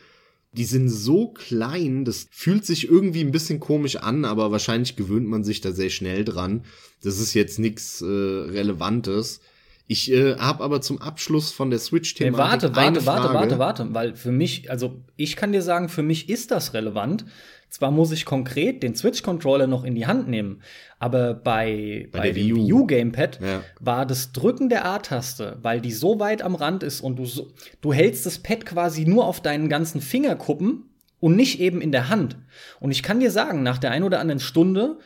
Die 0.52 0.64
sind 0.64 0.88
so 0.88 1.28
klein, 1.28 2.04
das 2.04 2.26
fühlt 2.30 2.64
sich 2.64 2.88
irgendwie 2.88 3.20
ein 3.20 3.32
bisschen 3.32 3.60
komisch 3.60 3.96
an, 3.96 4.24
aber 4.24 4.50
wahrscheinlich 4.50 4.96
gewöhnt 4.96 5.26
man 5.26 5.44
sich 5.44 5.60
da 5.60 5.72
sehr 5.72 5.90
schnell 5.90 6.24
dran. 6.24 6.64
Das 7.02 7.18
ist 7.18 7.34
jetzt 7.34 7.58
nichts 7.58 8.00
äh, 8.00 8.06
Relevantes. 8.06 9.40
Ich 9.88 10.12
äh, 10.12 10.36
habe 10.36 10.62
aber 10.62 10.80
zum 10.80 11.02
Abschluss 11.02 11.50
von 11.50 11.70
der 11.70 11.80
Switch-Thematik 11.80 12.74
warte, 12.74 12.78
eine 12.78 12.96
warte, 12.96 13.06
warte, 13.06 13.28
Frage. 13.28 13.34
warte, 13.34 13.58
warte, 13.58 13.94
weil 13.94 14.14
für 14.14 14.32
mich, 14.32 14.70
also 14.70 15.02
ich 15.16 15.34
kann 15.34 15.52
dir 15.52 15.62
sagen, 15.62 15.88
für 15.88 16.02
mich 16.02 16.28
ist 16.28 16.50
das 16.50 16.72
relevant. 16.72 17.24
Zwar 17.70 17.90
muss 17.90 18.12
ich 18.12 18.24
konkret 18.24 18.82
den 18.82 18.94
Switch-Controller 18.94 19.66
noch 19.66 19.84
in 19.84 19.94
die 19.94 20.06
Hand 20.06 20.26
nehmen, 20.28 20.62
aber 20.98 21.34
bei, 21.34 22.08
Bei 22.10 22.18
bei, 22.20 22.26
dem 22.30 22.36
Wii 22.36 22.52
U. 22.54 22.56
Wii 22.66 22.72
U-Gamepad 22.72 23.40
Ja. 23.42 23.62
war 23.78 24.06
das 24.06 24.32
Drücken 24.32 24.68
der 24.68 24.86
A-Taste, 24.86 25.58
weil 25.62 25.80
die 25.80 25.92
so 25.92 26.18
weit 26.18 26.42
am 26.42 26.54
Rand 26.54 26.82
ist 26.82 27.00
und 27.02 27.16
du, 27.16 27.26
so, 27.26 27.48
du 27.80 27.92
hältst 27.92 28.24
das 28.26 28.38
Pad 28.38 28.64
quasi 28.66 29.04
nur 29.04 29.26
auf 29.26 29.40
deinen 29.42 29.68
ganzen 29.68 30.00
Fingerkuppen 30.00 30.84
und 31.20 31.36
nicht 31.36 31.60
eben 31.60 31.80
in 31.80 31.92
der 31.92 32.08
Hand. 32.08 32.36
Und 32.80 32.90
ich 32.90 33.02
kann 33.02 33.20
dir 33.20 33.30
sagen, 33.30 33.62
nach 33.62 33.78
der 33.78 33.90
ein 33.90 34.02
oder 34.02 34.20
anderen 34.20 34.40
Stunde 34.40 34.98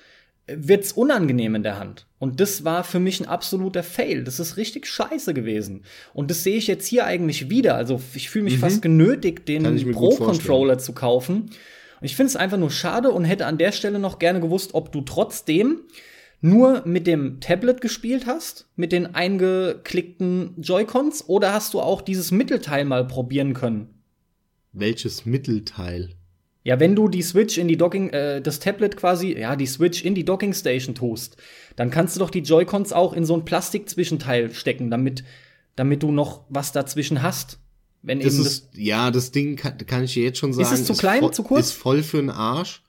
äh, 0.47 0.55
wird's 0.59 0.93
unangenehm 0.93 1.55
in 1.57 1.63
der 1.65 1.79
Hand. 1.79 2.07
Und 2.19 2.39
das 2.39 2.65
war 2.65 2.85
für 2.85 3.01
mich 3.01 3.19
ein 3.21 3.27
absoluter 3.27 3.83
Fail. 3.83 4.23
Das 4.23 4.39
ist 4.39 4.57
richtig 4.57 4.87
scheiße 4.87 5.35
gewesen. 5.35 5.83
Und 6.15 6.31
das 6.31 6.45
sehe 6.45 6.57
ich 6.57 6.69
jetzt 6.69 6.87
hier 6.87 7.07
eigentlich 7.07 7.51
wieder. 7.51 7.75
Also 7.75 8.01
ich 8.15 8.31
fühle 8.31 8.45
mich 8.45 8.59
fast 8.59 8.83
genötigt, 8.83 9.49
Mhm. 9.49 9.63
Kann 9.65 9.77
ich 9.77 9.83
den 9.85 9.93
Pro-Controller 9.93 10.79
zu 10.79 10.93
kaufen. 10.93 11.51
Und 12.03 12.07
ich 12.07 12.17
finde 12.17 12.31
es 12.31 12.37
einfach 12.37 12.59
nur 12.59 12.73
schade 12.73 13.13
und 13.13 13.25
hätte 13.25 13.47
an 13.47 13.59
der 13.59 13.71
Stelle 13.71 14.01
noch 14.01 14.19
gerne 14.19 14.41
gewusst, 14.41 14.75
ob 14.75 14.91
du 14.91 15.03
trotzdem 15.03 15.83
nur 16.41 16.83
mit 16.85 17.07
dem 17.07 17.39
Tablet 17.39 17.81
gespielt 17.81 18.27
hast, 18.27 18.67
mit 18.75 18.91
den 18.91 19.15
eingeklickten 19.15 20.61
Joy-Cons, 20.61 21.29
oder 21.29 21.53
hast 21.53 21.75
du 21.75 21.81
auch 21.81 22.03
dieses 22.03 22.33
Mittelteil 22.33 22.85
mal 22.85 23.07
probieren 23.07 23.55
können? 23.55 24.03
Welches 24.73 25.27
Mittelteil? 25.27 26.17
Ja, 26.65 26.81
wenn 26.81 26.97
du 26.97 27.07
die 27.07 27.23
Switch 27.23 27.57
in 27.57 27.69
die 27.69 27.77
Docking, 27.77 28.11
äh, 28.11 28.43
das 28.43 28.59
Tablet 28.59 28.97
quasi, 28.97 29.39
ja, 29.39 29.55
die 29.55 29.67
Switch 29.67 30.05
in 30.05 30.17
die 30.17 30.25
Docking 30.25 30.55
Station 30.55 30.97
tust, 30.97 31.37
dann 31.77 31.93
kannst 31.93 32.17
du 32.17 32.19
doch 32.19 32.31
die 32.31 32.41
Joy-Cons 32.41 32.93
auch 32.93 33.13
in 33.13 33.25
so 33.25 33.37
ein 33.37 33.45
Plastikzwischenteil 33.45 34.53
stecken, 34.53 34.91
damit, 34.91 35.23
damit 35.77 36.03
du 36.03 36.11
noch 36.11 36.47
was 36.49 36.73
dazwischen 36.73 37.23
hast. 37.23 37.61
Wenn 38.03 38.21
Das 38.21 38.35
eben 38.35 38.45
ist, 38.45 38.69
ja, 38.75 39.11
das 39.11 39.31
Ding 39.31 39.57
kann, 39.57 39.79
kann 39.79 40.05
ich 40.05 40.15
dir 40.15 40.25
jetzt 40.25 40.39
schon 40.39 40.53
sagen. 40.53 40.75
es 40.75 40.85
zu 40.85 40.95
klein, 40.95 41.21
voll, 41.21 41.33
zu 41.33 41.43
kurz? 41.45 41.67
Ist 41.67 41.73
voll 41.73 42.03
für 42.03 42.17
den 42.19 42.31
Arsch. 42.31 42.83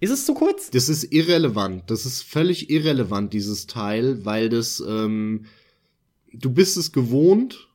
ist 0.00 0.10
es 0.10 0.26
zu 0.26 0.34
kurz? 0.34 0.70
Das 0.70 0.88
ist 0.88 1.04
irrelevant. 1.04 1.90
Das 1.90 2.04
ist 2.04 2.22
völlig 2.22 2.68
irrelevant, 2.70 3.32
dieses 3.32 3.66
Teil, 3.66 4.24
weil 4.24 4.50
das, 4.50 4.82
ähm, 4.86 5.46
du 6.32 6.50
bist 6.50 6.76
es 6.76 6.92
gewohnt, 6.92 7.68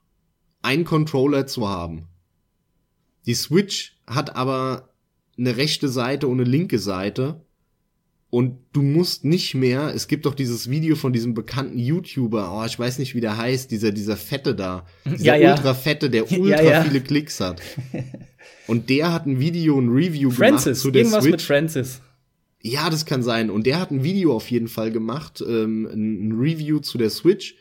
einen 0.61 0.85
Controller 0.85 1.47
zu 1.47 1.67
haben. 1.67 2.07
Die 3.25 3.33
Switch 3.33 3.97
hat 4.05 4.35
aber 4.35 4.89
eine 5.37 5.57
rechte 5.57 5.89
Seite 5.89 6.27
und 6.27 6.39
eine 6.39 6.49
linke 6.49 6.79
Seite. 6.79 7.44
Und 8.35 8.57
du 8.73 8.81
musst 8.81 9.23
nicht 9.23 9.55
mehr, 9.55 9.93
es 9.95 10.09
gibt 10.09 10.25
doch 10.25 10.35
dieses 10.35 10.69
Video 10.69 10.97
von 10.97 11.13
diesem 11.13 11.33
bekannten 11.33 11.79
YouTuber, 11.79 12.51
oh, 12.53 12.65
ich 12.65 12.77
weiß 12.77 12.99
nicht, 12.99 13.15
wie 13.15 13.21
der 13.21 13.37
heißt, 13.37 13.71
dieser, 13.71 13.93
dieser 13.93 14.17
Fette 14.17 14.53
da. 14.53 14.85
Dieser 15.05 15.23
Ja, 15.23 15.35
ja. 15.37 15.51
ultra 15.55 15.73
Fette, 15.73 16.09
der 16.09 16.29
ultra 16.37 16.61
Ja, 16.61 16.83
viele 16.83 16.99
Klicks 16.99 17.39
hat. 17.39 17.61
Und 18.67 18.89
der 18.89 19.13
hat 19.13 19.25
ein 19.25 19.39
Video, 19.39 19.79
ein 19.79 19.87
Review 19.87 20.31
gemacht 20.31 20.49
Francis, 20.49 20.81
zu 20.81 20.91
der 20.91 21.03
irgendwas 21.03 21.23
Switch. 21.23 21.31
mit 21.31 21.41
Francis. 21.43 22.01
Ja, 22.61 22.89
das 22.89 23.05
kann 23.05 23.23
sein. 23.23 23.49
Und 23.49 23.65
der 23.65 23.79
hat 23.79 23.91
ein 23.91 24.03
Video 24.03 24.35
auf 24.35 24.51
jeden 24.51 24.67
Fall 24.67 24.91
gemacht, 24.91 25.41
ähm, 25.47 25.85
ein 25.85 26.27
ein 26.27 26.31
Review 26.37 26.79
zu 26.79 26.97
der 26.97 27.11
Switch 27.11 27.55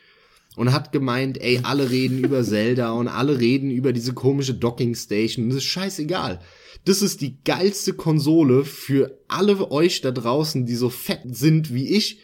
und 0.56 0.72
hat 0.72 0.90
gemeint, 0.90 1.40
ey, 1.40 1.60
alle 1.62 1.88
reden 1.88 2.18
über 2.18 2.42
Zelda 2.42 2.90
und 2.90 3.06
alle 3.06 3.38
reden 3.38 3.70
über 3.70 3.92
diese 3.92 4.12
komische 4.12 4.54
Docking 4.54 4.96
Station. 4.96 5.50
Das 5.50 5.58
ist 5.58 5.66
scheißegal. 5.66 6.40
Das 6.84 7.00
ist 7.00 7.20
die 7.22 7.38
geilste 7.44 7.94
Konsole 7.94 8.64
für 8.64 9.18
alle 9.28 9.70
euch 9.70 10.02
da 10.02 10.10
draußen, 10.10 10.66
die 10.66 10.74
so 10.74 10.90
fett 10.90 11.22
sind 11.30 11.72
wie 11.72 11.88
ich. 11.96 12.20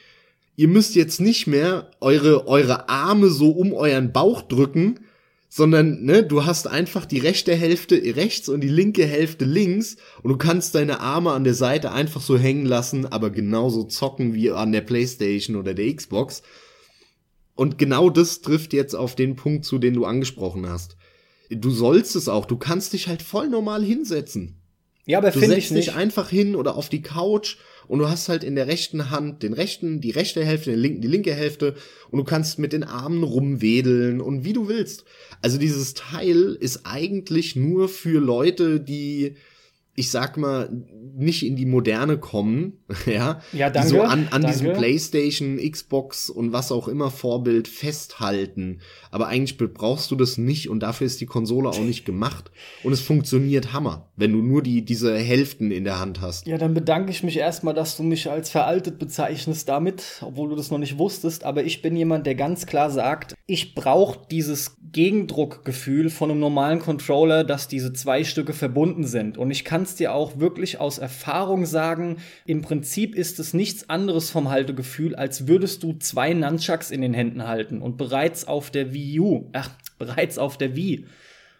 Ihr 0.57 0.69
müsst 0.69 0.95
jetzt 0.95 1.21
nicht 1.21 1.47
mehr 1.47 1.91
eure, 2.01 2.47
eure 2.47 2.91
Arme 2.91 3.31
so 3.31 3.51
um 3.51 3.73
euren 3.73 4.13
Bauch 4.13 4.43
drücken, 4.43 5.01
sondern 5.49 6.05
ne, 6.05 6.23
du 6.23 6.45
hast 6.45 6.69
einfach 6.69 7.07
die 7.07 7.19
rechte 7.19 7.55
Hälfte 7.55 7.97
rechts 8.15 8.51
und 8.51 8.61
die 8.61 8.69
linke 8.69 9.07
Hälfte 9.07 9.47
links 9.47 9.97
und 10.23 10.31
du 10.31 10.37
kannst 10.37 10.75
deine 10.75 11.01
Arme 11.01 11.33
an 11.33 11.45
der 11.45 11.55
Seite 11.55 11.91
einfach 11.93 12.21
so 12.21 12.39
hängen 12.39 12.67
lassen, 12.67 13.07
aber 13.07 13.31
genauso 13.31 13.85
zocken 13.85 14.35
wie 14.35 14.51
an 14.51 14.71
der 14.71 14.83
Playstation 14.83 15.57
oder 15.57 15.73
der 15.73 15.93
Xbox. 15.95 16.43
Und 17.55 17.79
genau 17.79 18.11
das 18.11 18.43
trifft 18.43 18.73
jetzt 18.75 18.95
auf 18.95 19.17
den 19.17 19.37
Punkt 19.37 19.65
zu, 19.65 19.79
den 19.79 19.95
du 19.95 20.05
angesprochen 20.05 20.69
hast. 20.69 20.97
Du 21.51 21.71
sollst 21.71 22.17
es 22.17 22.29
auch, 22.29 22.47
du 22.47 22.57
kannst 22.57 22.93
dich 22.93 23.09
halt 23.09 23.23
voll 23.23 23.49
normal 23.49 23.83
hinsetzen. 23.83 24.57
Ja, 25.07 25.19
aber 25.19 25.33
finde 25.33 25.57
ich 25.57 25.69
setzt 25.69 25.77
dich 25.77 25.87
nicht. 25.89 25.97
einfach 25.97 26.31
hin 26.31 26.55
oder 26.55 26.77
auf 26.77 26.89
die 26.89 27.03
Couch 27.03 27.57
und 27.89 27.99
du 27.99 28.09
hast 28.09 28.29
halt 28.29 28.45
in 28.45 28.55
der 28.55 28.69
rechten 28.69 29.11
Hand 29.11 29.43
den 29.43 29.53
rechten, 29.53 30.01
die 30.01 30.13
rechte 30.13 30.45
Hälfte, 30.45 30.71
den 30.71 30.79
linken, 30.79 31.01
die 31.01 31.09
linke 31.09 31.35
Hälfte 31.35 31.75
und 32.11 32.19
du 32.19 32.25
kannst 32.25 32.61
mit 32.61 32.73
den 32.73 32.85
Armen 32.85 33.25
rumwedeln 33.25 34.21
und 34.21 34.45
wie 34.45 34.53
du 34.53 34.69
willst. 34.69 35.05
Also 35.43 35.59
dieses 35.59 35.95
Teil 35.95 36.57
ist 36.61 36.83
eigentlich 36.85 37.57
nur 37.57 37.89
für 37.89 38.21
Leute, 38.21 38.79
die, 38.79 39.35
ich 40.01 40.11
sag 40.11 40.39
mal, 40.39 40.71
nicht 41.15 41.45
in 41.45 41.57
die 41.57 41.67
Moderne 41.67 42.17
kommen, 42.17 42.79
ja, 43.07 43.41
Ja, 43.53 43.69
die 43.69 43.75
danke, 43.75 43.89
so 43.89 44.01
an, 44.01 44.29
an 44.31 44.43
danke. 44.43 44.47
diesem 44.49 44.73
PlayStation, 44.73 45.59
Xbox 45.59 46.31
und 46.31 46.53
was 46.53 46.73
auch 46.73 46.89
immer 46.89 47.11
Vorbild 47.11 47.69
festhalten. 47.69 48.81
Aber 49.11 49.29
eigentlich 49.29 49.59
brauchst 49.59 50.11
du 50.11 50.17
das 50.17 50.39
nicht 50.39 50.71
und 50.71 50.81
dafür 50.81 51.07
ist 51.07 51.21
die 51.21 51.27
Konsole 51.27 51.69
auch 51.69 51.81
nicht 51.81 52.07
gemacht. 52.07 52.51
Und 52.83 52.93
es 52.93 53.01
funktioniert 53.01 53.75
Hammer, 53.75 54.11
wenn 54.17 54.33
du 54.33 54.39
nur 54.39 54.63
die, 54.63 54.83
diese 54.83 55.17
Hälften 55.17 55.71
in 55.71 55.85
der 55.85 56.01
Hand 56.01 56.23
hast. 56.23 56.47
Ja, 56.47 56.57
dann 56.57 56.73
bedanke 56.73 57.11
ich 57.11 57.23
mich 57.23 57.37
erstmal, 57.37 57.75
dass 57.75 57.99
du 57.99 58.03
mich 58.03 58.31
als 58.31 58.51
veraltet 58.51 58.99
bezeichnest 58.99 59.69
damit, 59.69 60.23
obwohl 60.23 60.49
du 60.49 60.57
das 60.57 60.71
noch 60.71 60.79
nicht 60.79 60.97
wusstest. 60.97 61.45
Aber 61.45 61.63
ich 61.65 61.83
bin 61.83 61.95
jemand, 61.97 62.27
der 62.27 62.35
ganz 62.35 62.65
klar 62.65 62.91
sagt, 62.91 63.35
ich 63.47 63.75
brauche 63.75 64.21
dieses 64.31 64.77
Gegendruckgefühl 64.93 66.09
von 66.09 66.31
einem 66.31 66.41
normalen 66.41 66.79
Controller, 66.79 67.45
dass 67.45 67.69
diese 67.69 67.93
zwei 67.93 68.25
Stücke 68.25 68.55
verbunden 68.55 69.05
sind. 69.05 69.37
Und 69.37 69.51
ich 69.51 69.65
kann 69.65 69.83
es 69.91 69.97
dir 69.97 70.15
auch 70.15 70.39
wirklich 70.39 70.81
aus 70.81 70.99
Erfahrung 70.99 71.67
sagen, 71.67 72.17
im 72.47 72.63
Prinzip 72.63 73.15
ist 73.15 73.39
es 73.39 73.55
nichts 73.55 73.89
anderes 73.91 74.31
vom 74.31 74.51
Haltegefühl, 74.51 75.15
als 75.15 75.47
würdest 75.47 75.83
du 75.83 75.93
zwei 75.95 76.33
Nunchucks 76.33 76.91
in 76.91 77.03
den 77.03 77.15
Händen 77.15 77.47
halten. 77.47 77.83
Und 77.83 77.97
bereits 77.97 78.47
auf 78.49 78.71
der 78.71 78.93
Wii 78.93 79.21
U, 79.21 79.51
ach, 79.53 79.71
bereits 79.99 80.39
auf 80.39 80.59
der 80.59 80.75
Wii, 80.75 81.07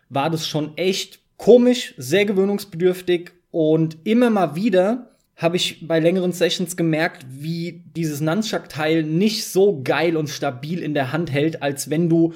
war 0.09 0.31
das 0.31 0.47
schon 0.47 0.77
echt 0.77 1.21
komisch, 1.37 1.95
sehr 1.97 2.25
gewöhnungsbedürftig 2.25 3.33
und 3.51 3.99
immer 4.05 4.31
mal 4.31 4.55
wieder 4.57 5.11
habe 5.37 5.57
ich 5.57 5.87
bei 5.89 5.99
längeren 5.99 6.33
Sessions 6.33 6.77
gemerkt, 6.77 7.25
wie 7.31 7.83
dieses 7.97 8.21
Nunchuck-Teil 8.21 9.03
nicht 9.05 9.47
so 9.47 9.81
geil 9.83 10.19
und 10.19 10.29
stabil 10.29 10.81
in 10.83 10.93
der 10.93 11.13
Hand 11.13 11.33
hält, 11.33 11.63
als 11.63 11.89
wenn 11.89 12.11
du 12.11 12.35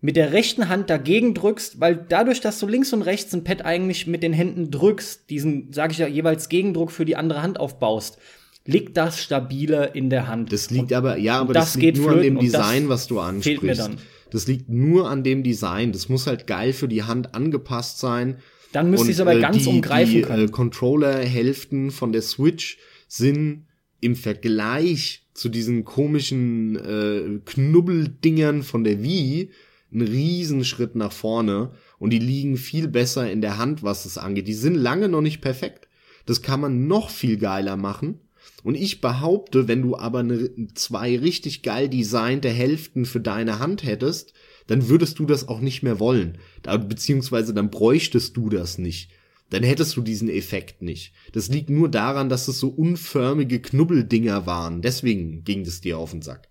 mit 0.00 0.16
der 0.16 0.32
rechten 0.32 0.68
Hand 0.68 0.88
dagegen 0.88 1.34
drückst, 1.34 1.80
weil 1.80 2.06
dadurch, 2.08 2.40
dass 2.40 2.58
du 2.58 2.66
links 2.66 2.92
und 2.92 3.02
rechts 3.02 3.34
ein 3.34 3.44
Pad 3.44 3.64
eigentlich 3.64 4.06
mit 4.06 4.22
den 4.22 4.32
Händen 4.32 4.70
drückst, 4.70 5.28
diesen, 5.28 5.72
sage 5.72 5.92
ich 5.92 5.98
ja, 5.98 6.06
jeweils 6.06 6.48
Gegendruck 6.48 6.90
für 6.90 7.04
die 7.04 7.16
andere 7.16 7.42
Hand 7.42 7.60
aufbaust, 7.60 8.18
liegt 8.64 8.96
das 8.96 9.22
stabiler 9.22 9.94
in 9.94 10.08
der 10.08 10.26
Hand. 10.26 10.52
Das 10.52 10.70
liegt 10.70 10.92
aber, 10.92 11.18
ja, 11.18 11.40
aber 11.40 11.52
das 11.52 11.72
das, 11.72 11.74
liegt 11.76 11.96
geht 11.96 12.04
nur 12.04 12.12
an 12.12 12.22
dem 12.22 12.36
und 12.36 12.42
Design, 12.44 12.88
was 12.88 13.06
du 13.06 13.20
ansprichst. 13.20 13.60
fehlt 13.60 13.62
mir 13.62 13.74
dann. 13.74 13.98
Das 14.30 14.46
liegt 14.46 14.68
nur 14.68 15.10
an 15.10 15.24
dem 15.24 15.42
Design. 15.42 15.92
Das 15.92 16.08
muss 16.08 16.26
halt 16.26 16.46
geil 16.46 16.72
für 16.72 16.88
die 16.88 17.02
Hand 17.02 17.34
angepasst 17.34 17.98
sein. 17.98 18.38
Dann 18.72 18.90
müsste 18.90 19.08
ich 19.08 19.16
es 19.16 19.20
aber 19.20 19.34
äh, 19.34 19.40
ganz 19.40 19.64
die, 19.64 19.68
umgreifen 19.68 20.14
die, 20.14 20.22
können. 20.22 20.48
Äh, 20.48 20.50
Controller-Hälften 20.50 21.90
von 21.90 22.12
der 22.12 22.22
Switch 22.22 22.78
sind 23.08 23.66
im 24.00 24.14
Vergleich 24.14 25.26
zu 25.34 25.48
diesen 25.48 25.84
komischen 25.84 26.76
äh, 26.76 27.40
Knubbeldingern 27.44 28.62
von 28.62 28.84
der 28.84 29.02
Wii 29.02 29.50
ein 29.92 30.02
Riesenschritt 30.02 30.94
nach 30.94 31.12
vorne 31.12 31.72
und 31.98 32.10
die 32.10 32.18
liegen 32.18 32.56
viel 32.56 32.88
besser 32.88 33.30
in 33.30 33.40
der 33.40 33.58
Hand, 33.58 33.82
was 33.82 34.04
es 34.04 34.18
angeht. 34.18 34.48
Die 34.48 34.54
sind 34.54 34.74
lange 34.74 35.08
noch 35.08 35.20
nicht 35.20 35.40
perfekt. 35.40 35.88
Das 36.26 36.42
kann 36.42 36.60
man 36.60 36.86
noch 36.86 37.10
viel 37.10 37.38
geiler 37.38 37.76
machen. 37.76 38.20
Und 38.62 38.74
ich 38.74 39.00
behaupte, 39.00 39.68
wenn 39.68 39.82
du 39.82 39.96
aber 39.96 40.20
eine, 40.20 40.50
zwei 40.74 41.18
richtig 41.18 41.62
geil 41.62 41.88
designte 41.88 42.48
Hälften 42.48 43.04
für 43.04 43.20
deine 43.20 43.58
Hand 43.58 43.84
hättest, 43.84 44.34
dann 44.66 44.88
würdest 44.88 45.18
du 45.18 45.26
das 45.26 45.48
auch 45.48 45.60
nicht 45.60 45.82
mehr 45.82 45.98
wollen. 45.98 46.38
Da, 46.62 46.76
beziehungsweise 46.76 47.54
dann 47.54 47.70
bräuchtest 47.70 48.36
du 48.36 48.48
das 48.48 48.78
nicht. 48.78 49.10
Dann 49.50 49.64
hättest 49.64 49.96
du 49.96 50.02
diesen 50.02 50.28
Effekt 50.28 50.80
nicht. 50.80 51.12
Das 51.32 51.48
liegt 51.48 51.70
nur 51.70 51.88
daran, 51.88 52.28
dass 52.28 52.46
es 52.46 52.60
so 52.60 52.68
unförmige 52.68 53.60
Knubbeldinger 53.60 54.46
waren. 54.46 54.80
Deswegen 54.80 55.42
ging 55.42 55.62
es 55.62 55.80
dir 55.80 55.98
auf 55.98 56.12
den 56.12 56.22
Sack. 56.22 56.49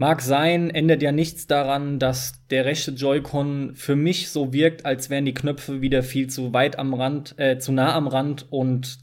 Mag 0.00 0.22
sein, 0.22 0.70
ändert 0.70 1.02
ja 1.02 1.10
nichts 1.10 1.48
daran, 1.48 1.98
dass 1.98 2.34
der 2.50 2.64
rechte 2.64 2.92
Joy-Con 2.92 3.74
für 3.74 3.96
mich 3.96 4.30
so 4.30 4.52
wirkt, 4.52 4.86
als 4.86 5.10
wären 5.10 5.24
die 5.24 5.34
Knöpfe 5.34 5.80
wieder 5.80 6.04
viel 6.04 6.28
zu 6.28 6.52
weit 6.52 6.78
am 6.78 6.94
Rand, 6.94 7.34
äh, 7.36 7.58
zu 7.58 7.72
nah 7.72 7.96
am 7.96 8.06
Rand 8.06 8.46
und 8.50 9.00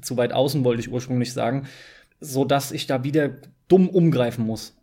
zu 0.00 0.16
weit 0.16 0.32
außen, 0.32 0.64
wollte 0.64 0.80
ich 0.80 0.90
ursprünglich 0.90 1.34
sagen, 1.34 1.66
so 2.20 2.46
dass 2.46 2.72
ich 2.72 2.86
da 2.86 3.04
wieder 3.04 3.32
dumm 3.68 3.90
umgreifen 3.90 4.46
muss. 4.46 4.78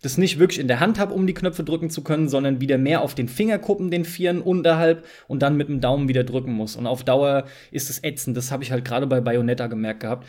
Das 0.00 0.16
nicht 0.16 0.38
wirklich 0.38 0.58
in 0.58 0.66
der 0.66 0.80
Hand 0.80 0.98
habe, 0.98 1.12
um 1.12 1.26
die 1.26 1.34
Knöpfe 1.34 1.62
drücken 1.62 1.90
zu 1.90 2.02
können, 2.02 2.30
sondern 2.30 2.62
wieder 2.62 2.78
mehr 2.78 3.02
auf 3.02 3.14
den 3.14 3.28
Fingerkuppen, 3.28 3.90
den 3.90 4.06
Vieren 4.06 4.40
unterhalb 4.40 5.04
und 5.28 5.42
dann 5.42 5.58
mit 5.58 5.68
dem 5.68 5.82
Daumen 5.82 6.08
wieder 6.08 6.24
drücken 6.24 6.54
muss. 6.54 6.74
Und 6.74 6.86
auf 6.86 7.04
Dauer 7.04 7.44
ist 7.70 7.90
es 7.90 8.02
ätzend. 8.02 8.34
Das 8.38 8.50
habe 8.50 8.62
ich 8.62 8.72
halt 8.72 8.86
gerade 8.86 9.06
bei 9.06 9.20
Bayonetta 9.20 9.66
gemerkt 9.66 10.00
gehabt. 10.00 10.26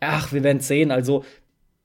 Ach, 0.00 0.32
wir 0.32 0.42
werden 0.42 0.58
sehen. 0.58 0.90
Also, 0.90 1.24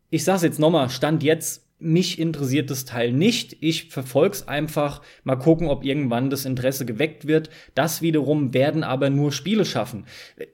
ich 0.09 0.23
sag's 0.23 0.41
jetzt 0.41 0.59
nochmal, 0.59 0.89
Stand 0.89 1.21
jetzt 1.21 1.70
mich 1.81 2.19
interessiert 2.19 2.69
das 2.69 2.85
Teil 2.85 3.11
nicht. 3.11 3.57
Ich 3.61 3.89
verfolg's 3.89 4.47
einfach. 4.47 5.01
Mal 5.23 5.35
gucken, 5.35 5.67
ob 5.67 5.83
irgendwann 5.83 6.29
das 6.29 6.45
Interesse 6.45 6.85
geweckt 6.85 7.27
wird. 7.27 7.49
Das 7.75 8.01
wiederum 8.01 8.53
werden 8.53 8.83
aber 8.83 9.09
nur 9.09 9.31
Spiele 9.31 9.65
schaffen. 9.65 10.05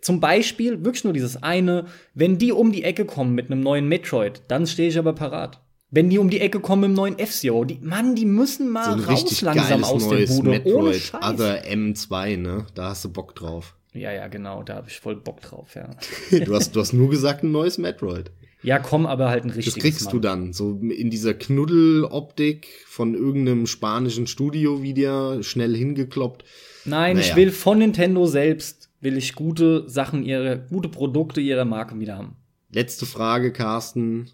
Zum 0.01 0.19
Beispiel 0.19 0.84
wirklich 0.84 1.03
nur 1.03 1.13
dieses 1.13 1.41
eine. 1.43 1.86
Wenn 2.13 2.38
die 2.38 2.51
um 2.51 2.71
die 2.71 2.84
Ecke 2.84 3.05
kommen 3.05 3.36
mit 3.36 3.51
einem 3.51 3.61
neuen 3.61 3.88
Metroid, 3.88 4.41
dann 4.47 4.67
stehe 4.67 4.89
ich 4.89 4.97
aber 4.97 5.13
parat. 5.13 5.61
Wenn 5.89 6.09
die 6.09 6.17
um 6.17 6.30
die 6.30 6.41
Ecke 6.41 6.59
kommen 6.59 6.82
mit 6.82 6.88
einem 6.88 6.95
neuen 6.95 7.19
F-Zero, 7.19 7.63
die, 7.63 7.80
Mann, 7.82 8.15
die 8.15 8.25
müssen 8.25 8.69
mal 8.69 8.99
so 8.99 9.05
raus 9.05 9.41
langsam 9.41 9.84
aus 9.86 10.09
der 10.09 10.28
Bude. 10.28 10.49
Metroid, 10.49 10.75
ohne 10.75 10.93
Scheiß. 10.93 11.23
Other 11.23 11.63
M2, 11.65 12.38
ne? 12.38 12.65
Da 12.75 12.89
hast 12.89 13.05
du 13.05 13.09
Bock 13.09 13.36
drauf. 13.36 13.75
Ja, 13.93 14.11
ja, 14.11 14.28
genau, 14.28 14.63
da 14.63 14.75
habe 14.75 14.89
ich 14.89 14.99
voll 14.99 15.15
Bock 15.15 15.41
drauf, 15.41 15.75
ja. 15.75 15.89
du, 16.39 16.53
hast, 16.53 16.75
du 16.75 16.82
hast 16.82 16.93
nur 16.93 17.09
gesagt, 17.09 17.43
ein 17.43 17.51
neues 17.51 17.78
Metroid. 17.78 18.32
Ja, 18.63 18.79
komm, 18.79 19.05
aber 19.05 19.29
halt 19.29 19.43
ein 19.43 19.51
richtiges. 19.51 19.75
Das 19.75 19.83
kriegst 19.83 20.05
Mann. 20.05 20.13
du 20.13 20.19
dann, 20.19 20.53
so 20.53 20.79
in 20.79 21.09
dieser 21.09 21.33
Knuddeloptik 21.33 22.67
von 22.87 23.13
irgendeinem 23.13 23.67
spanischen 23.67 24.27
Studio 24.27 24.81
wieder 24.81 25.43
schnell 25.43 25.75
hingekloppt. 25.75 26.43
Nein, 26.85 27.17
naja. 27.17 27.27
ich 27.27 27.35
will 27.35 27.51
von 27.51 27.77
Nintendo 27.77 28.25
selbst, 28.25 28.89
will 28.99 29.17
ich 29.17 29.35
gute 29.35 29.87
Sachen, 29.87 30.23
ihre, 30.23 30.65
gute 30.69 30.89
Produkte 30.89 31.39
ihrer 31.39 31.65
Marke 31.65 31.99
wieder 31.99 32.17
haben. 32.17 32.35
Letzte 32.71 33.05
Frage, 33.05 33.53
Carsten. 33.53 34.31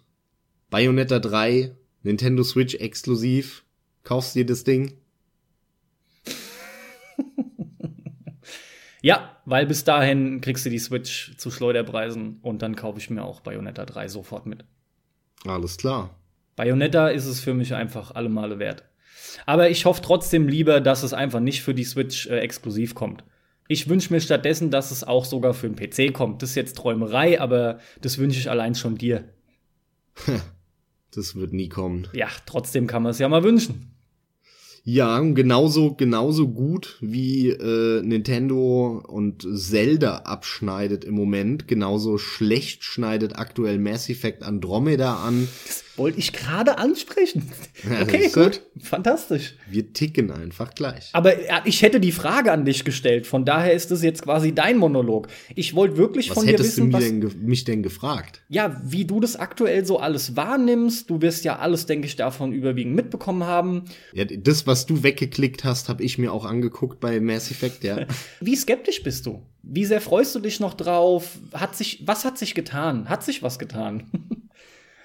Bayonetta 0.70 1.18
3, 1.18 1.76
Nintendo 2.02 2.42
Switch 2.42 2.74
exklusiv. 2.76 3.64
Kaufst 4.02 4.34
du 4.34 4.40
dir 4.40 4.46
das 4.46 4.64
Ding? 4.64 4.94
Ja, 9.04 9.33
weil 9.44 9.66
bis 9.66 9.84
dahin 9.84 10.40
kriegst 10.40 10.64
du 10.64 10.70
die 10.70 10.78
Switch 10.78 11.36
zu 11.36 11.50
Schleuderpreisen 11.50 12.38
und 12.42 12.62
dann 12.62 12.76
kaufe 12.76 12.98
ich 12.98 13.10
mir 13.10 13.24
auch 13.24 13.40
Bayonetta 13.40 13.84
3 13.84 14.08
sofort 14.08 14.46
mit. 14.46 14.64
Alles 15.46 15.76
klar. 15.76 16.10
Bayonetta 16.56 17.08
ist 17.08 17.26
es 17.26 17.40
für 17.40 17.54
mich 17.54 17.74
einfach 17.74 18.14
alle 18.14 18.28
Male 18.28 18.58
wert. 18.58 18.84
Aber 19.46 19.70
ich 19.70 19.84
hoffe 19.84 20.02
trotzdem 20.02 20.48
lieber, 20.48 20.80
dass 20.80 21.02
es 21.02 21.12
einfach 21.12 21.40
nicht 21.40 21.62
für 21.62 21.74
die 21.74 21.84
Switch 21.84 22.26
äh, 22.28 22.38
exklusiv 22.38 22.94
kommt. 22.94 23.24
Ich 23.66 23.88
wünsche 23.88 24.12
mir 24.12 24.20
stattdessen, 24.20 24.70
dass 24.70 24.90
es 24.90 25.04
auch 25.04 25.24
sogar 25.24 25.54
für 25.54 25.68
den 25.68 25.76
PC 25.76 26.12
kommt. 26.12 26.42
Das 26.42 26.50
ist 26.50 26.56
jetzt 26.56 26.76
Träumerei, 26.76 27.40
aber 27.40 27.78
das 28.00 28.18
wünsche 28.18 28.38
ich 28.38 28.50
allein 28.50 28.74
schon 28.74 28.96
dir. 28.96 29.24
Das 31.16 31.36
wird 31.36 31.52
nie 31.52 31.68
kommen. 31.68 32.08
Ja, 32.12 32.26
trotzdem 32.44 32.88
kann 32.88 33.04
man 33.04 33.10
es 33.10 33.20
ja 33.20 33.28
mal 33.28 33.44
wünschen. 33.44 33.93
Ja, 34.86 35.18
genauso, 35.18 35.94
genauso 35.94 36.48
gut 36.48 36.98
wie 37.00 37.48
äh, 37.48 38.02
Nintendo 38.02 39.02
und 39.08 39.46
Zelda 39.54 40.18
abschneidet 40.18 41.06
im 41.06 41.14
Moment, 41.14 41.66
genauso 41.66 42.18
schlecht 42.18 42.84
schneidet 42.84 43.38
aktuell 43.38 43.78
Mass 43.78 44.10
Effect 44.10 44.42
Andromeda 44.42 45.24
an. 45.24 45.48
Das 45.66 45.83
wollte 45.96 46.18
ich 46.18 46.32
gerade 46.32 46.78
ansprechen. 46.78 47.50
Okay, 48.02 48.28
gut, 48.28 48.62
fantastisch. 48.80 49.54
Wir 49.68 49.92
ticken 49.92 50.30
einfach 50.30 50.74
gleich. 50.74 51.10
Aber 51.12 51.34
ich 51.66 51.82
hätte 51.82 52.00
die 52.00 52.12
Frage 52.12 52.52
an 52.52 52.64
dich 52.64 52.84
gestellt, 52.84 53.26
von 53.26 53.44
daher 53.44 53.72
ist 53.72 53.90
es 53.90 54.02
jetzt 54.02 54.22
quasi 54.22 54.54
dein 54.54 54.78
Monolog. 54.78 55.28
Ich 55.54 55.74
wollte 55.74 55.96
wirklich 55.96 56.30
was 56.30 56.38
von 56.38 56.46
dir 56.46 56.58
wissen, 56.58 56.92
was 56.92 57.04
hättest 57.04 57.34
du 57.34 57.38
mich 57.38 57.64
denn 57.64 57.82
gefragt? 57.82 58.42
Ja, 58.48 58.80
wie 58.84 59.04
du 59.04 59.20
das 59.20 59.36
aktuell 59.36 59.84
so 59.84 59.98
alles 59.98 60.36
wahrnimmst. 60.36 61.10
Du 61.10 61.22
wirst 61.22 61.44
ja 61.44 61.58
alles, 61.58 61.86
denke 61.86 62.06
ich, 62.06 62.16
davon 62.16 62.52
überwiegend 62.52 62.94
mitbekommen 62.94 63.44
haben. 63.44 63.84
Ja, 64.12 64.24
das, 64.24 64.66
was 64.66 64.86
du 64.86 65.02
weggeklickt 65.02 65.64
hast, 65.64 65.88
habe 65.88 66.02
ich 66.02 66.18
mir 66.18 66.32
auch 66.32 66.44
angeguckt 66.44 67.00
bei 67.00 67.20
Mass 67.20 67.50
Effect, 67.50 67.84
ja. 67.84 68.06
wie 68.40 68.56
skeptisch 68.56 69.02
bist 69.02 69.26
du? 69.26 69.42
Wie 69.62 69.84
sehr 69.84 70.00
freust 70.00 70.34
du 70.34 70.40
dich 70.40 70.60
noch 70.60 70.74
drauf? 70.74 71.38
Hat 71.52 71.76
sich, 71.76 72.02
was 72.06 72.24
hat 72.24 72.38
sich 72.38 72.54
getan? 72.54 73.08
Hat 73.08 73.24
sich 73.24 73.42
was 73.42 73.58
getan? 73.58 74.04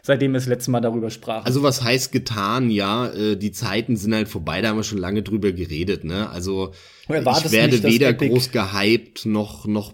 seitdem 0.09 0.31
wir 0.31 0.39
das 0.39 0.47
letzte 0.47 0.71
Mal 0.71 0.81
darüber 0.81 1.11
sprachen. 1.11 1.45
Also 1.45 1.61
was 1.61 1.83
heißt 1.83 2.11
getan? 2.11 2.71
Ja, 2.71 3.09
äh, 3.09 3.35
die 3.37 3.51
Zeiten 3.51 3.95
sind 3.95 4.15
halt 4.15 4.27
vorbei, 4.27 4.59
da 4.59 4.69
haben 4.69 4.77
wir 4.77 4.83
schon 4.83 4.97
lange 4.97 5.21
drüber 5.21 5.51
geredet. 5.51 6.03
Ne? 6.03 6.27
Also 6.31 6.71
ich 7.03 7.09
werde 7.51 7.75
nicht, 7.75 7.83
weder 7.83 8.11
groß 8.13 8.49
gehypt 8.49 9.27
noch 9.27 9.67
noch 9.67 9.93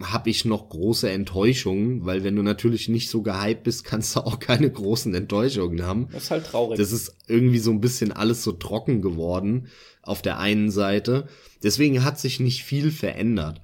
habe 0.00 0.30
ich 0.30 0.46
noch 0.46 0.70
große 0.70 1.10
Enttäuschungen, 1.10 2.06
weil 2.06 2.24
wenn 2.24 2.34
du 2.34 2.42
natürlich 2.42 2.88
nicht 2.88 3.10
so 3.10 3.20
gehypt 3.20 3.64
bist, 3.64 3.84
kannst 3.84 4.16
du 4.16 4.20
auch 4.20 4.38
keine 4.38 4.70
großen 4.70 5.14
Enttäuschungen 5.14 5.82
haben. 5.82 6.08
Das 6.12 6.24
ist 6.24 6.30
halt 6.30 6.46
traurig. 6.46 6.78
Das 6.78 6.90
ist 6.90 7.14
irgendwie 7.28 7.58
so 7.58 7.72
ein 7.72 7.82
bisschen 7.82 8.10
alles 8.10 8.42
so 8.42 8.52
trocken 8.52 9.02
geworden 9.02 9.66
auf 10.00 10.22
der 10.22 10.38
einen 10.38 10.70
Seite. 10.70 11.28
Deswegen 11.62 12.04
hat 12.04 12.18
sich 12.18 12.40
nicht 12.40 12.64
viel 12.64 12.90
verändert. 12.90 13.60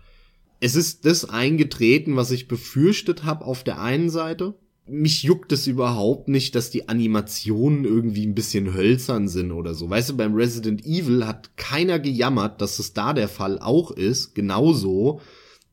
Es 0.60 0.74
ist 0.74 1.06
das 1.06 1.24
eingetreten, 1.24 2.16
was 2.16 2.30
ich 2.30 2.46
befürchtet 2.46 3.24
habe 3.24 3.46
auf 3.46 3.64
der 3.64 3.80
einen 3.80 4.10
Seite 4.10 4.54
mich 4.90 5.22
juckt 5.22 5.52
es 5.52 5.66
überhaupt 5.66 6.28
nicht, 6.28 6.54
dass 6.54 6.70
die 6.70 6.88
Animationen 6.88 7.84
irgendwie 7.84 8.26
ein 8.26 8.34
bisschen 8.34 8.74
hölzern 8.74 9.28
sind 9.28 9.52
oder 9.52 9.74
so. 9.74 9.88
Weißt 9.88 10.10
du, 10.10 10.16
beim 10.16 10.34
Resident 10.34 10.84
Evil 10.84 11.26
hat 11.26 11.56
keiner 11.56 11.98
gejammert, 11.98 12.60
dass 12.60 12.78
es 12.78 12.92
da 12.92 13.12
der 13.12 13.28
Fall 13.28 13.58
auch 13.58 13.90
ist. 13.90 14.34
Genauso. 14.34 15.20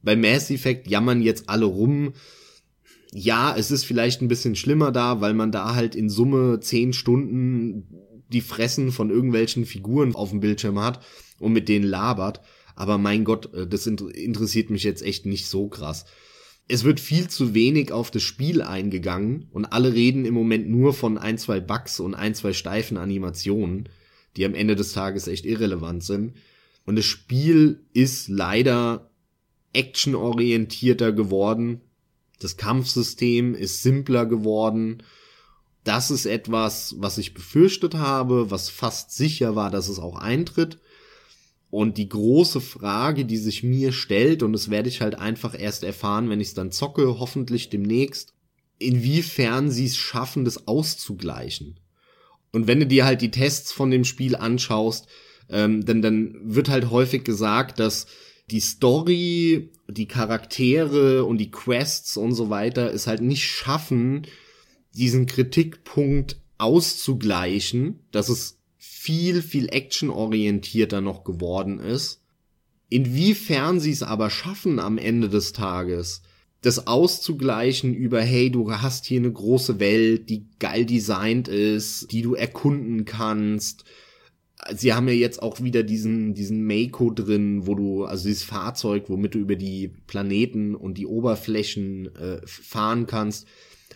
Bei 0.02 0.16
Mass 0.16 0.52
Effect 0.52 0.88
jammern 0.88 1.22
jetzt 1.22 1.50
alle 1.50 1.66
rum. 1.66 2.14
Ja, 3.12 3.56
es 3.58 3.72
ist 3.72 3.86
vielleicht 3.86 4.22
ein 4.22 4.28
bisschen 4.28 4.56
schlimmer 4.56 4.92
da, 4.92 5.22
weil 5.22 5.34
man 5.34 5.52
da 5.52 5.76
halt 5.76 5.96
in 5.96 6.10
Summe 6.10 6.60
zehn 6.60 6.94
Stunden 6.94 7.88
die 8.30 8.42
Fressen 8.42 8.92
von 8.92 9.10
irgendwelchen 9.10 9.66
Figuren 9.66 10.16
auf 10.16 10.32
dem 10.32 10.40
Bildschirm 10.40 10.80
hat 10.80 11.00
und 11.40 11.54
mit 11.54 11.70
denen 11.70 11.86
labert. 11.86 12.42
Aber 12.76 12.98
mein 12.98 13.24
Gott, 13.24 13.54
äh, 13.54 13.68
das 13.68 13.88
interessiert 13.88 14.70
mich 14.70 14.84
jetzt 14.84 15.02
echt 15.02 15.26
nicht 15.26 15.48
so 15.48 15.68
krass 15.68 16.06
es 16.68 16.84
wird 16.84 17.00
viel 17.00 17.28
zu 17.30 17.54
wenig 17.54 17.92
auf 17.92 18.10
das 18.10 18.24
Spiel 18.24 18.62
eingegangen 18.62 19.48
und 19.52 19.66
alle 19.66 19.94
reden 19.94 20.26
im 20.26 20.34
Moment 20.34 20.68
nur 20.68 20.94
von 20.94 21.18
ein, 21.18 21.38
zwei 21.38 21.60
Bugs 21.60 22.00
und 22.00 22.16
ein, 22.16 22.34
zwei 22.34 22.54
steifen 22.54 22.98
Animationen, 22.98 23.90
die 24.36 24.46
am 24.46 24.56
Ende 24.56 24.76
des 24.76 24.94
Tages 24.94 25.28
echt 25.28 25.46
irrelevant 25.46 26.04
sind. 26.04 26.34
Und 26.86 26.96
das 26.96 27.06
Spiel 27.06 27.86
ist 27.94 28.30
leider 28.30 29.12
actionorientierter 29.74 31.12
geworden. 31.12 31.82
Das 32.40 32.58
Kampfsystem 32.58 33.54
ist 33.54 33.84
simpler 33.84 34.26
geworden. 34.26 35.04
Das 35.84 36.10
ist 36.10 36.26
etwas, 36.26 36.96
was 36.98 37.20
ich 37.20 37.36
befürchtet 37.36 37.96
habe, 37.96 38.50
was 38.50 38.70
fast 38.70 39.12
sicher 39.12 39.56
war, 39.56 39.70
dass 39.70 39.88
es 39.88 40.00
auch 40.00 40.18
eintritt. 40.18 40.80
Und 41.76 41.98
die 41.98 42.08
große 42.08 42.62
Frage, 42.62 43.26
die 43.26 43.36
sich 43.36 43.62
mir 43.62 43.92
stellt, 43.92 44.44
und 44.44 44.54
das 44.54 44.70
werde 44.70 44.88
ich 44.88 45.02
halt 45.02 45.16
einfach 45.20 45.60
erst 45.60 45.84
erfahren, 45.84 46.30
wenn 46.30 46.40
ich 46.40 46.48
es 46.48 46.54
dann 46.54 46.72
zocke, 46.72 47.20
hoffentlich 47.20 47.70
demnächst, 47.70 48.34
inwiefern 48.80 49.70
sie 49.70 49.88
es 49.88 49.98
schaffen, 49.98 50.46
das 50.46 50.70
auszugleichen. 50.70 51.82
Und 52.54 52.68
wenn 52.68 52.80
du 52.80 52.88
dir 52.88 53.04
halt 53.04 53.22
die 53.22 53.30
Tests 53.30 53.74
von 53.74 53.92
dem 53.92 54.06
Spiel 54.06 54.38
anschaust, 54.38 55.08
ähm, 55.50 55.84
dann, 55.86 56.02
dann 56.02 56.38
wird 56.46 56.70
halt 56.70 56.92
häufig 56.92 57.26
gesagt, 57.26 57.78
dass 57.78 58.08
die 58.50 58.62
Story, 58.62 59.70
die 59.90 60.08
Charaktere 60.08 61.26
und 61.26 61.40
die 61.40 61.52
Quests 61.52 62.16
und 62.16 62.36
so 62.36 62.50
weiter 62.50 62.94
es 62.94 63.06
halt 63.06 63.20
nicht 63.20 63.44
schaffen, 63.44 64.28
diesen 64.94 65.26
Kritikpunkt 65.26 66.38
auszugleichen, 66.58 68.00
dass 68.14 68.30
es 68.30 68.60
viel, 68.88 69.42
viel 69.42 69.70
actionorientierter 69.70 71.02
noch 71.02 71.24
geworden 71.24 71.80
ist. 71.80 72.22
Inwiefern 72.90 73.80
sie 73.80 73.92
es 73.92 74.04
aber 74.04 74.30
schaffen 74.30 74.80
am 74.80 74.98
Ende 74.98 75.30
des 75.30 75.54
Tages, 75.54 76.22
das 76.62 76.88
auszugleichen 76.88 77.94
über, 77.94 78.22
hey, 78.22 78.50
du 78.50 78.72
hast 78.72 79.06
hier 79.06 79.20
eine 79.20 79.32
große 79.32 79.80
Welt, 79.80 80.30
die 80.30 80.48
geil 80.60 80.86
designt 80.86 81.48
ist, 81.48 82.12
die 82.12 82.22
du 82.22 82.34
erkunden 82.34 83.06
kannst, 83.06 83.86
sie 84.76 84.94
haben 84.94 85.08
ja 85.08 85.14
jetzt 85.14 85.42
auch 85.42 85.62
wieder 85.62 85.84
diesen, 85.84 86.34
diesen 86.34 86.66
Mako 86.66 87.12
drin, 87.12 87.68
wo 87.68 87.76
du, 87.76 88.06
also 88.06 88.28
dieses 88.28 88.44
Fahrzeug, 88.44 89.06
womit 89.10 89.36
du 89.36 89.40
über 89.40 89.56
die 89.56 89.90
Planeten 90.08 90.76
und 90.76 90.98
die 90.98 91.06
Oberflächen 91.06 92.16
äh, 92.16 92.42
fahren 92.46 93.06
kannst. 93.06 93.48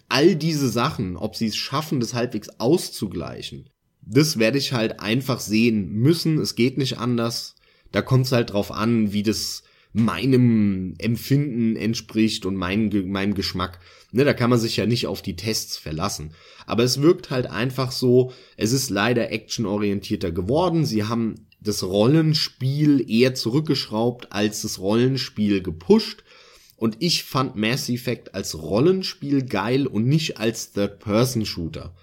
All 0.08 0.36
diese 0.36 0.70
Sachen, 0.70 1.18
ob 1.18 1.36
sie 1.36 1.48
es 1.48 1.56
schaffen, 1.56 2.00
das 2.00 2.14
halbwegs 2.14 2.50
auszugleichen, 2.60 3.70
das 4.02 4.40
werde 4.40 4.58
ich 4.58 4.74
halt 4.74 5.00
einfach 5.00 5.40
sehen 5.40 5.92
müssen. 5.92 6.40
Es 6.40 6.56
geht 6.56 6.78
nicht 6.78 6.98
anders. 6.98 7.56
Da 7.92 8.02
kommt 8.02 8.26
es 8.26 8.32
halt 8.32 8.54
drauf 8.54 8.72
an, 8.72 9.14
wie 9.14 9.24
das 9.24 9.64
meinem 9.94 10.94
Empfinden 10.98 11.76
entspricht 11.76 12.46
und 12.46 12.56
mein, 12.56 12.90
meinem 13.08 13.34
Geschmack. 13.34 13.80
Ne, 14.12 14.24
da 14.24 14.34
kann 14.34 14.50
man 14.50 14.60
sich 14.60 14.78
ja 14.78 14.86
nicht 14.86 15.08
auf 15.08 15.22
die 15.22 15.36
Tests 15.36 15.78
verlassen. 15.78 16.32
Aber 16.66 16.84
es 16.84 17.02
wirkt 17.02 17.30
halt 17.30 17.48
einfach 17.48 17.92
so, 17.92 18.32
es 18.58 18.72
ist 18.72 18.90
leider 18.90 19.32
actionorientierter 19.32 20.32
geworden. 20.32 20.86
Sie 20.86 21.04
haben 21.04 21.36
das 21.60 21.84
Rollenspiel 21.84 23.06
eher 23.10 23.36
zurückgeschraubt 23.36 24.32
als 24.32 24.62
das 24.62 24.80
Rollenspiel 24.80 25.62
gepusht. 25.62 26.24
Und 26.76 26.98
ich 27.00 27.24
fand 27.24 27.56
Mass 27.56 27.90
Effect 27.90 28.34
als 28.34 28.58
Rollenspiel 28.58 29.44
geil 29.44 29.86
und 29.86 30.08
nicht 30.08 30.38
als 30.38 30.72
Third-Person-Shooter. 30.72 31.94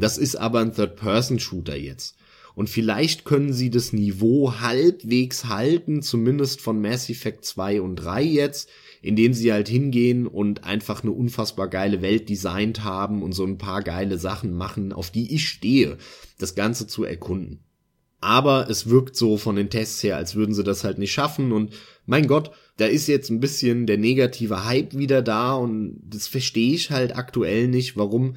Das 0.00 0.18
ist 0.18 0.36
aber 0.36 0.60
ein 0.60 0.74
Third-Person-Shooter 0.74 1.76
jetzt. 1.76 2.16
Und 2.54 2.70
vielleicht 2.70 3.26
können 3.26 3.52
sie 3.52 3.68
das 3.68 3.92
Niveau 3.92 4.60
halbwegs 4.60 5.44
halten, 5.44 6.00
zumindest 6.00 6.62
von 6.62 6.80
Mass 6.80 7.10
Effect 7.10 7.44
2 7.44 7.82
und 7.82 7.96
3 7.96 8.22
jetzt, 8.22 8.70
indem 9.02 9.34
sie 9.34 9.52
halt 9.52 9.68
hingehen 9.68 10.26
und 10.26 10.64
einfach 10.64 11.02
eine 11.02 11.12
unfassbar 11.12 11.68
geile 11.68 12.00
Welt 12.00 12.30
designt 12.30 12.82
haben 12.82 13.22
und 13.22 13.32
so 13.32 13.44
ein 13.44 13.58
paar 13.58 13.82
geile 13.82 14.16
Sachen 14.18 14.54
machen, 14.54 14.94
auf 14.94 15.10
die 15.10 15.34
ich 15.34 15.46
stehe, 15.48 15.98
das 16.38 16.54
Ganze 16.54 16.86
zu 16.86 17.04
erkunden. 17.04 17.60
Aber 18.20 18.70
es 18.70 18.88
wirkt 18.88 19.16
so 19.16 19.36
von 19.36 19.56
den 19.56 19.68
Tests 19.68 20.02
her, 20.02 20.16
als 20.16 20.34
würden 20.34 20.54
sie 20.54 20.64
das 20.64 20.82
halt 20.82 20.96
nicht 20.96 21.12
schaffen 21.12 21.52
und 21.52 21.74
mein 22.06 22.26
Gott, 22.26 22.52
da 22.78 22.86
ist 22.86 23.06
jetzt 23.06 23.30
ein 23.30 23.40
bisschen 23.40 23.86
der 23.86 23.98
negative 23.98 24.64
Hype 24.64 24.96
wieder 24.96 25.20
da 25.20 25.54
und 25.54 26.00
das 26.02 26.26
verstehe 26.26 26.74
ich 26.74 26.90
halt 26.90 27.16
aktuell 27.16 27.68
nicht, 27.68 27.98
warum 27.98 28.36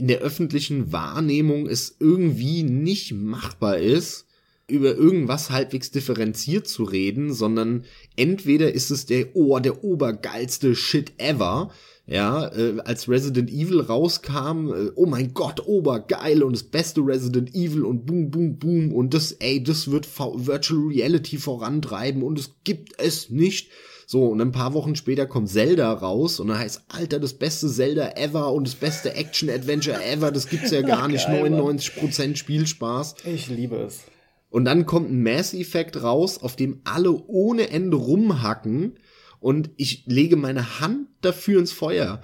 in 0.00 0.08
der 0.08 0.20
öffentlichen 0.20 0.92
Wahrnehmung 0.92 1.68
es 1.68 1.96
irgendwie 2.00 2.62
nicht 2.62 3.12
machbar 3.12 3.76
ist, 3.76 4.24
über 4.66 4.94
irgendwas 4.94 5.50
halbwegs 5.50 5.90
differenziert 5.90 6.66
zu 6.66 6.84
reden, 6.84 7.34
sondern 7.34 7.84
entweder 8.16 8.72
ist 8.72 8.90
es 8.90 9.04
der, 9.04 9.36
oh, 9.36 9.58
der 9.58 9.84
obergeilste 9.84 10.74
Shit 10.74 11.12
ever, 11.18 11.70
ja, 12.06 12.48
äh, 12.48 12.78
als 12.82 13.10
Resident 13.10 13.50
Evil 13.50 13.82
rauskam, 13.82 14.72
äh, 14.72 14.90
oh 14.94 15.04
mein 15.04 15.34
Gott, 15.34 15.66
obergeil 15.66 16.42
und 16.42 16.54
das 16.54 16.62
beste 16.62 17.02
Resident 17.02 17.54
Evil 17.54 17.84
und 17.84 18.06
boom, 18.06 18.30
boom, 18.30 18.58
boom 18.58 18.94
und 18.94 19.12
das, 19.12 19.32
ey, 19.32 19.62
das 19.62 19.90
wird 19.90 20.08
Virtual 20.16 20.80
Reality 20.80 21.36
vorantreiben 21.36 22.22
und 22.22 22.38
es 22.38 22.52
gibt 22.64 22.94
es 22.98 23.28
nicht. 23.28 23.68
So, 24.10 24.26
und 24.26 24.40
ein 24.40 24.50
paar 24.50 24.74
Wochen 24.74 24.96
später 24.96 25.24
kommt 25.24 25.50
Zelda 25.50 25.92
raus 25.92 26.40
und 26.40 26.48
dann 26.48 26.58
heißt, 26.58 26.82
Alter, 26.88 27.20
das 27.20 27.34
beste 27.34 27.68
Zelda 27.68 28.14
ever 28.16 28.52
und 28.52 28.66
das 28.66 28.74
beste 28.74 29.14
Action-Adventure 29.14 30.04
ever, 30.04 30.32
das 30.32 30.48
gibt's 30.48 30.72
ja 30.72 30.82
gar 30.82 31.06
nicht, 31.06 31.28
99% 31.28 32.34
Spielspaß. 32.34 33.14
Ich 33.24 33.46
liebe 33.46 33.76
es. 33.76 34.00
Und 34.48 34.64
dann 34.64 34.84
kommt 34.84 35.12
ein 35.12 35.22
Mass 35.22 35.54
Effect 35.54 36.02
raus, 36.02 36.42
auf 36.42 36.56
dem 36.56 36.80
alle 36.82 37.12
ohne 37.28 37.70
Ende 37.70 37.98
rumhacken 37.98 38.98
und 39.38 39.70
ich 39.76 40.02
lege 40.06 40.34
meine 40.34 40.80
Hand 40.80 41.06
dafür 41.20 41.60
ins 41.60 41.70
Feuer. 41.70 42.20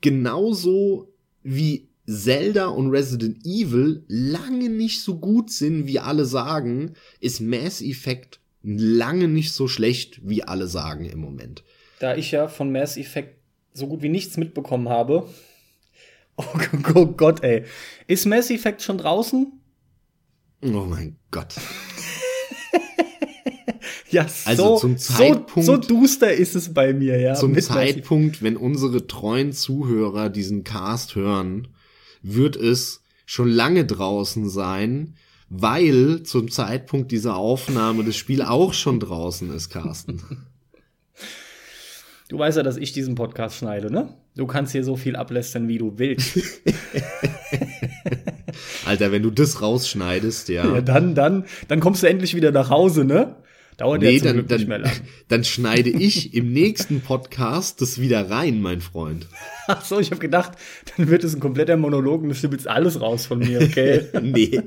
Genauso 0.00 1.12
wie 1.42 1.90
Zelda 2.06 2.68
und 2.68 2.88
Resident 2.88 3.44
Evil 3.44 4.02
lange 4.08 4.70
nicht 4.70 5.02
so 5.02 5.18
gut 5.18 5.50
sind, 5.50 5.86
wie 5.86 5.98
alle 5.98 6.24
sagen, 6.24 6.94
ist 7.20 7.42
Mass 7.42 7.82
Effect 7.82 8.40
lange 8.62 9.28
nicht 9.28 9.52
so 9.52 9.68
schlecht, 9.68 10.20
wie 10.22 10.42
alle 10.42 10.66
sagen 10.66 11.04
im 11.04 11.20
Moment. 11.20 11.64
Da 12.00 12.16
ich 12.16 12.30
ja 12.30 12.48
von 12.48 12.70
Mass 12.72 12.96
Effect 12.96 13.38
so 13.72 13.86
gut 13.86 14.02
wie 14.02 14.08
nichts 14.08 14.36
mitbekommen 14.36 14.88
habe. 14.88 15.28
Oh, 16.40 16.44
oh 16.94 17.06
Gott, 17.06 17.42
ey. 17.42 17.64
Ist 18.06 18.24
Mass 18.24 18.48
Effect 18.48 18.80
schon 18.80 18.98
draußen? 18.98 19.60
Oh 20.62 20.84
mein 20.88 21.16
Gott. 21.32 21.56
ja, 24.10 24.24
also 24.44 24.76
so, 24.76 24.78
zum 24.78 24.98
Zeitpunkt, 24.98 25.66
so, 25.66 25.74
so 25.74 25.76
duster 25.76 26.32
ist 26.32 26.54
es 26.54 26.72
bei 26.72 26.92
mir, 26.92 27.18
ja. 27.18 27.34
Zum 27.34 27.58
Zeitpunkt, 27.58 28.40
wenn 28.40 28.56
unsere 28.56 29.08
treuen 29.08 29.52
Zuhörer 29.52 30.30
diesen 30.30 30.62
Cast 30.62 31.16
hören, 31.16 31.66
wird 32.22 32.54
es 32.54 33.02
schon 33.26 33.48
lange 33.48 33.84
draußen 33.84 34.48
sein, 34.48 35.16
weil 35.50 36.22
zum 36.24 36.50
Zeitpunkt 36.50 37.10
dieser 37.10 37.36
Aufnahme 37.36 38.04
das 38.04 38.16
Spiel 38.16 38.42
auch 38.42 38.74
schon 38.74 39.00
draußen 39.00 39.52
ist, 39.54 39.70
Carsten. 39.70 40.22
Du 42.28 42.38
weißt 42.38 42.58
ja, 42.58 42.62
dass 42.62 42.76
ich 42.76 42.92
diesen 42.92 43.14
Podcast 43.14 43.56
schneide, 43.56 43.90
ne? 43.90 44.14
Du 44.36 44.46
kannst 44.46 44.72
hier 44.72 44.84
so 44.84 44.96
viel 44.96 45.16
ablästern, 45.16 45.66
wie 45.66 45.78
du 45.78 45.98
willst. 45.98 46.38
Alter, 48.84 49.10
wenn 49.12 49.22
du 49.22 49.30
das 49.30 49.62
rausschneidest, 49.62 50.50
ja. 50.50 50.74
Ja, 50.74 50.80
dann, 50.82 51.14
dann, 51.14 51.46
dann 51.68 51.80
kommst 51.80 52.02
du 52.02 52.06
endlich 52.06 52.34
wieder 52.34 52.52
nach 52.52 52.68
Hause, 52.68 53.04
ne? 53.04 53.36
Dauert 53.78 54.02
nee, 54.02 54.10
ja 54.10 54.18
zum 54.18 54.26
dann, 54.26 54.36
Glück 54.38 54.50
nicht 54.50 54.68
mehr 54.68 54.78
lang. 54.80 54.92
Dann 55.28 55.44
schneide 55.44 55.90
ich 55.90 56.34
im 56.34 56.52
nächsten 56.52 57.00
Podcast 57.00 57.80
das 57.80 58.00
wieder 58.00 58.28
rein, 58.28 58.60
mein 58.60 58.80
Freund. 58.80 59.28
Ach 59.70 59.84
so, 59.84 60.00
ich 60.00 60.10
habe 60.10 60.20
gedacht, 60.20 60.52
dann 60.96 61.10
wird 61.10 61.24
es 61.24 61.34
ein 61.34 61.40
kompletter 61.40 61.76
Monolog 61.76 62.22
und 62.22 62.30
du 62.30 62.34
schnippelst 62.34 62.66
alles 62.66 63.02
raus 63.02 63.26
von 63.26 63.40
mir, 63.40 63.60
okay? 63.60 64.06
nee. 64.22 64.62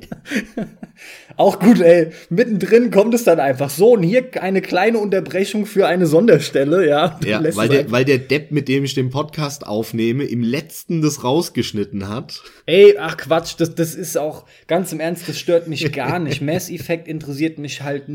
Auch 1.37 1.59
gut, 1.59 1.81
ey. 1.81 2.11
Mittendrin 2.29 2.91
kommt 2.91 3.15
es 3.15 3.23
dann 3.23 3.39
einfach 3.39 3.71
so 3.71 3.93
und 3.93 4.03
hier 4.03 4.29
eine 4.39 4.61
kleine 4.61 4.99
Unterbrechung 4.99 5.65
für 5.65 5.87
eine 5.87 6.05
Sonderstelle, 6.05 6.87
ja. 6.87 7.19
Ja, 7.25 7.43
weil 7.55 7.67
der, 7.67 7.89
weil 7.89 8.05
der 8.05 8.19
Depp, 8.19 8.51
mit 8.51 8.67
dem 8.67 8.83
ich 8.83 8.93
den 8.93 9.09
Podcast 9.09 9.65
aufnehme, 9.65 10.25
im 10.25 10.43
letzten 10.43 11.01
das 11.01 11.23
rausgeschnitten 11.23 12.07
hat. 12.07 12.43
Ey, 12.67 12.95
ach 12.99 13.17
Quatsch, 13.17 13.55
das, 13.57 13.73
das 13.73 13.95
ist 13.95 14.19
auch 14.19 14.45
ganz 14.67 14.93
im 14.93 14.99
Ernst, 14.99 15.27
das 15.27 15.39
stört 15.39 15.67
mich 15.67 15.91
gar 15.91 16.19
nicht. 16.19 16.43
Mass 16.43 16.69
Effect 16.69 17.07
interessiert 17.07 17.57
mich 17.57 17.81
halt 17.81 18.07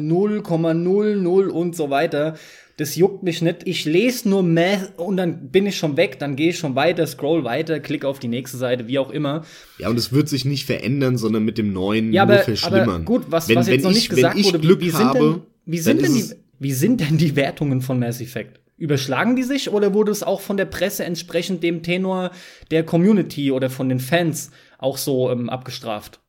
0,00 0.87 1.49
und 1.49 1.74
so 1.74 1.91
weiter 1.91 2.37
das 2.76 2.95
juckt 2.95 3.22
mich 3.22 3.41
nicht. 3.41 3.66
Ich 3.66 3.84
lese 3.84 4.28
nur 4.28 4.43
Meh 4.43 4.78
und 4.97 5.16
dann 5.16 5.49
bin 5.49 5.66
ich 5.66 5.76
schon 5.76 5.97
weg, 5.97 6.18
dann 6.18 6.37
gehe 6.37 6.51
ich 6.51 6.59
schon 6.59 6.74
weiter, 6.74 7.07
scroll 7.07 7.45
weiter, 7.45 7.80
klick 7.80 8.05
auf 8.05 8.18
die 8.18 8.28
nächste 8.28 8.59
Seite, 8.59 8.87
wie 8.87 8.99
auch 8.99 9.11
immer. 9.11 9.45
Ja, 9.78 9.89
und 9.89 9.99
es 9.99 10.12
wird 10.12 10.28
sich 10.28 10.45
nicht 10.45 10.66
verändern, 10.66 11.16
sondern 11.16 11.45
mit 11.45 11.57
dem 11.57 11.72
neuen 11.72 12.12
ja, 12.12 12.22
aber, 12.22 12.34
nur 12.34 12.43
verschlimmern. 12.43 12.89
Aber 12.89 13.05
gut, 13.05 13.24
was, 13.28 13.49
wenn, 13.49 13.57
was 13.57 13.68
jetzt 13.68 13.82
noch 13.82 13.91
ich, 13.91 13.97
nicht 13.97 14.11
gesagt 14.11 14.45
wurde, 14.45 14.59
Glück 14.59 14.80
wie, 14.80 14.91
sind 14.91 15.14
denn, 15.14 15.43
wie 15.64 15.78
sind 15.78 16.03
denn 16.03 16.14
die, 16.14 16.24
wie 16.59 16.72
sind 16.72 17.01
denn 17.01 17.16
die 17.16 17.34
Wertungen 17.34 17.80
von 17.80 17.99
Mass 17.99 18.20
Effect? 18.20 18.61
Überschlagen 18.78 19.37
die 19.37 19.43
sich 19.43 19.70
oder 19.70 19.95
wurde 19.95 20.12
es 20.12 20.22
auch 20.22 20.43
von 20.43 20.59
der 20.59 20.66
Presse 20.66 21.05
entsprechend 21.05 21.62
dem 21.62 21.82
Tenor 21.82 22.30
der 22.70 22.84
Community 22.84 23.51
oder 23.51 23.70
von 23.70 23.89
den 23.89 24.01
Fans 24.01 24.51
auch 24.76 24.99
so 24.99 25.30
ähm, 25.30 25.49
abgestraft? 25.49 26.20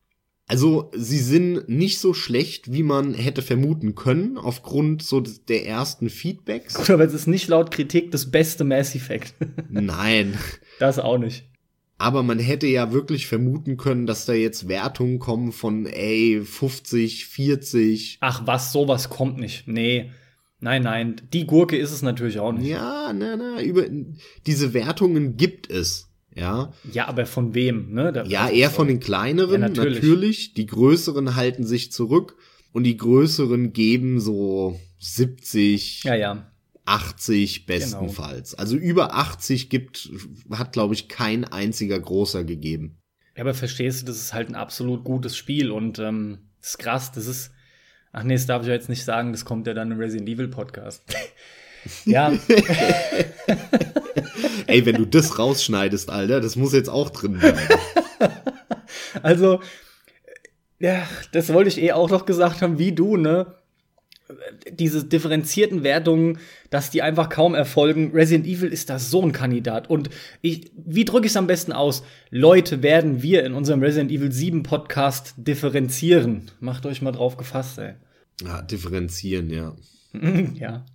Also, 0.50 0.90
sie 0.96 1.20
sind 1.20 1.68
nicht 1.68 2.00
so 2.00 2.14
schlecht, 2.14 2.72
wie 2.72 2.84
man 2.84 3.14
hätte 3.14 3.42
vermuten 3.42 3.96
können, 3.96 4.38
aufgrund 4.38 5.04
so 5.04 5.20
der 5.20 5.66
ersten 5.66 6.10
Feedbacks. 6.10 6.76
Gut, 6.76 6.90
aber 6.90 7.04
es 7.04 7.14
ist 7.14 7.28
nicht 7.28 7.50
laut 7.50 7.70
Kritik 7.70 8.12
das 8.12 8.32
beste 8.32 8.64
Mass 8.64 8.96
Effect. 8.96 9.34
Nein. 9.70 10.38
Das 10.80 11.00
auch 11.00 11.18
nicht. 11.18 11.44
Aber 11.98 12.24
man 12.24 12.40
hätte 12.40 12.68
ja 12.68 12.94
wirklich 12.94 13.28
vermuten 13.28 13.76
können, 13.76 14.06
dass 14.06 14.26
da 14.26 14.34
jetzt 14.34 14.70
Wertungen 14.70 15.20
kommen 15.20 15.52
von, 15.52 15.86
ey, 15.86 16.42
50, 16.42 17.26
40. 17.26 18.20
Ach 18.22 18.44
was, 18.46 18.72
sowas 18.72 19.10
kommt 19.10 19.40
nicht. 19.40 19.68
Nee. 19.68 20.12
Nein, 20.60 20.84
nein, 20.84 21.22
die 21.34 21.46
Gurke 21.46 21.78
ist 21.78 21.92
es 21.92 22.02
natürlich 22.02 22.40
auch 22.40 22.52
nicht. 22.52 22.68
Ja, 22.68 23.14
na, 23.14 23.36
na, 23.36 23.62
über, 23.62 23.86
diese 24.48 24.74
Wertungen 24.74 25.38
gibt 25.38 25.70
es. 25.70 26.07
Ja. 26.38 26.72
Ja, 26.92 27.08
aber 27.08 27.26
von 27.26 27.56
wem, 27.56 27.94
ne? 27.94 28.14
Da 28.14 28.24
ja, 28.24 28.48
eher 28.48 28.70
von 28.70 28.88
den 28.88 29.00
kleineren, 29.00 29.62
ja, 29.62 29.68
natürlich. 29.70 30.04
natürlich. 30.04 30.54
Die 30.54 30.68
größeren 30.68 31.36
halten 31.36 31.66
sich 31.66 31.92
zurück 31.92 32.36
und 32.74 32.84
die 32.84 32.96
größeren 32.96 33.74
geben 33.74 34.20
so 34.20 34.80
70. 35.00 36.04
Ja, 36.04 36.16
ja. 36.16 36.52
80 36.86 37.66
bestenfalls. 37.66 38.52
Genau. 38.52 38.62
Also 38.62 38.78
über 38.78 39.16
80 39.16 39.70
gibt, 39.70 40.10
hat 40.52 40.74
glaube 40.74 40.94
ich 40.94 41.10
kein 41.10 41.44
einziger 41.44 42.00
großer 42.00 42.44
gegeben. 42.44 42.98
Ja, 43.36 43.42
aber 43.42 43.54
verstehst 43.54 44.02
du, 44.02 44.06
das 44.06 44.18
ist 44.18 44.34
halt 44.34 44.50
ein 44.50 44.56
absolut 44.56 45.04
gutes 45.04 45.36
Spiel 45.36 45.72
und 45.72 46.00
ähm, 46.00 46.50
das 46.62 46.72
ist 46.72 46.78
krass, 46.78 47.12
das 47.12 47.28
ist, 47.28 47.52
ach 48.12 48.24
nee, 48.24 48.36
das 48.36 48.46
darf 48.46 48.62
ich 48.62 48.68
ja 48.68 48.74
jetzt 48.74 48.90
nicht 48.90 49.04
sagen, 49.04 49.32
das 49.32 49.44
kommt 49.44 49.68
ja 49.68 49.74
dann 49.74 49.92
im 49.92 49.98
Resident 49.98 50.30
Evil 50.30 50.48
Podcast. 50.48 51.04
ja. 52.06 52.32
Ey, 54.68 54.86
wenn 54.86 54.96
du 54.96 55.06
das 55.06 55.40
rausschneidest, 55.40 56.10
Alter, 56.10 56.42
das 56.42 56.56
muss 56.56 56.74
jetzt 56.74 56.90
auch 56.90 57.10
drin 57.10 57.40
bleiben. 57.40 57.58
also, 59.24 59.62
ja, 60.80 61.08
das 61.32 61.52
wollte 61.54 61.70
ich 61.70 61.82
eh 61.82 61.94
auch 61.94 62.10
noch 62.10 62.26
gesagt 62.26 62.62
haben, 62.62 62.78
wie 62.80 62.92
du, 62.92 63.18
ne? 63.18 63.56
diese 64.70 65.06
differenzierten 65.06 65.84
Wertungen, 65.84 66.40
dass 66.70 66.90
die 66.90 67.02
einfach 67.02 67.30
kaum 67.30 67.56
erfolgen. 67.56 68.12
Resident 68.14 68.46
Evil 68.46 68.72
ist 68.72 68.90
da 68.90 69.00
so 69.00 69.22
ein 69.22 69.32
Kandidat. 69.32 69.90
Und 69.90 70.10
ich, 70.42 70.72
wie 70.76 71.06
drücke 71.06 71.28
ich 71.28 71.32
es 71.32 71.38
am 71.38 71.48
besten 71.48 71.72
aus? 71.72 72.04
Leute, 72.30 72.84
werden 72.84 73.22
wir 73.22 73.46
in 73.46 73.54
unserem 73.54 73.82
Resident 73.82 74.12
Evil 74.12 74.32
7 74.32 74.64
Podcast 74.64 75.34
differenzieren. 75.38 76.52
Macht 76.60 76.86
euch 76.86 77.02
mal 77.02 77.12
drauf 77.12 77.38
gefasst, 77.38 77.78
ey. 77.80 77.94
Ja, 78.44 78.62
differenzieren, 78.62 79.50
ja. 79.50 79.76
ja. 80.56 80.86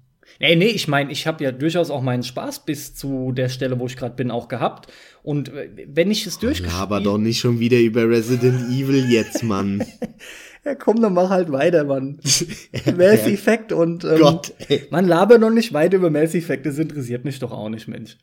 Nee, 0.40 0.56
nee, 0.56 0.66
ich 0.66 0.88
meine, 0.88 1.12
ich 1.12 1.26
habe 1.26 1.44
ja 1.44 1.52
durchaus 1.52 1.90
auch 1.90 2.02
meinen 2.02 2.22
Spaß 2.22 2.64
bis 2.64 2.94
zu 2.94 3.32
der 3.32 3.48
Stelle, 3.48 3.78
wo 3.78 3.86
ich 3.86 3.96
gerade 3.96 4.14
bin, 4.14 4.30
auch 4.30 4.48
gehabt. 4.48 4.92
Und 5.22 5.48
äh, 5.50 5.68
wenn 5.88 6.10
ich 6.10 6.26
es 6.26 6.38
durchgespielt... 6.38 6.80
Aber 6.80 7.00
doch 7.00 7.18
nicht 7.18 7.38
schon 7.40 7.60
wieder 7.60 7.78
über 7.78 8.09
Resident 8.09 8.70
Evil 8.70 9.10
jetzt, 9.10 9.42
Mann. 9.42 9.84
ja, 10.64 10.74
komm, 10.74 11.00
dann 11.00 11.14
mach 11.14 11.30
halt 11.30 11.52
weiter, 11.52 11.84
Mann. 11.84 12.18
Mass 12.96 13.26
Effect 13.26 13.72
und 13.72 14.04
ähm, 14.04 14.18
Gott, 14.18 14.52
ey. 14.68 14.86
man 14.90 15.06
laber 15.06 15.38
noch 15.38 15.50
nicht 15.50 15.72
weiter 15.72 15.96
über 15.96 16.10
Mass 16.10 16.34
Effect, 16.34 16.66
das 16.66 16.78
interessiert 16.78 17.24
mich 17.24 17.38
doch 17.38 17.52
auch 17.52 17.68
nicht, 17.68 17.88
Mensch. 17.88 18.18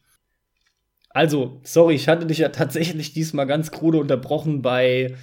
Also, 1.11 1.61
sorry, 1.63 1.95
ich 1.95 2.07
hatte 2.07 2.25
dich 2.25 2.37
ja 2.39 2.49
tatsächlich 2.49 3.13
diesmal 3.13 3.47
ganz 3.47 3.71
krude 3.71 3.97
unterbrochen 3.97 4.61
bei 4.61 5.15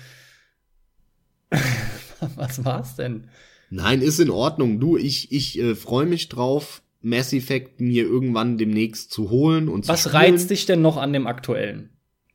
Was 2.36 2.64
war's 2.64 2.96
denn? 2.96 3.28
Nein, 3.76 4.00
ist 4.00 4.18
in 4.20 4.30
Ordnung. 4.30 4.80
Du, 4.80 4.96
ich, 4.96 5.30
ich 5.32 5.58
äh, 5.58 5.74
freue 5.74 6.06
mich 6.06 6.28
drauf, 6.28 6.82
Mass 7.02 7.32
Effect 7.34 7.80
mir 7.80 8.04
irgendwann 8.04 8.56
demnächst 8.58 9.12
zu 9.12 9.28
holen 9.30 9.68
und 9.68 9.84
zu 9.84 9.88
Was 9.90 10.00
spielen. 10.00 10.14
reizt 10.16 10.50
dich 10.50 10.64
denn 10.66 10.80
noch 10.80 10.96
an 10.96 11.12
dem 11.12 11.26
aktuellen? 11.26 11.90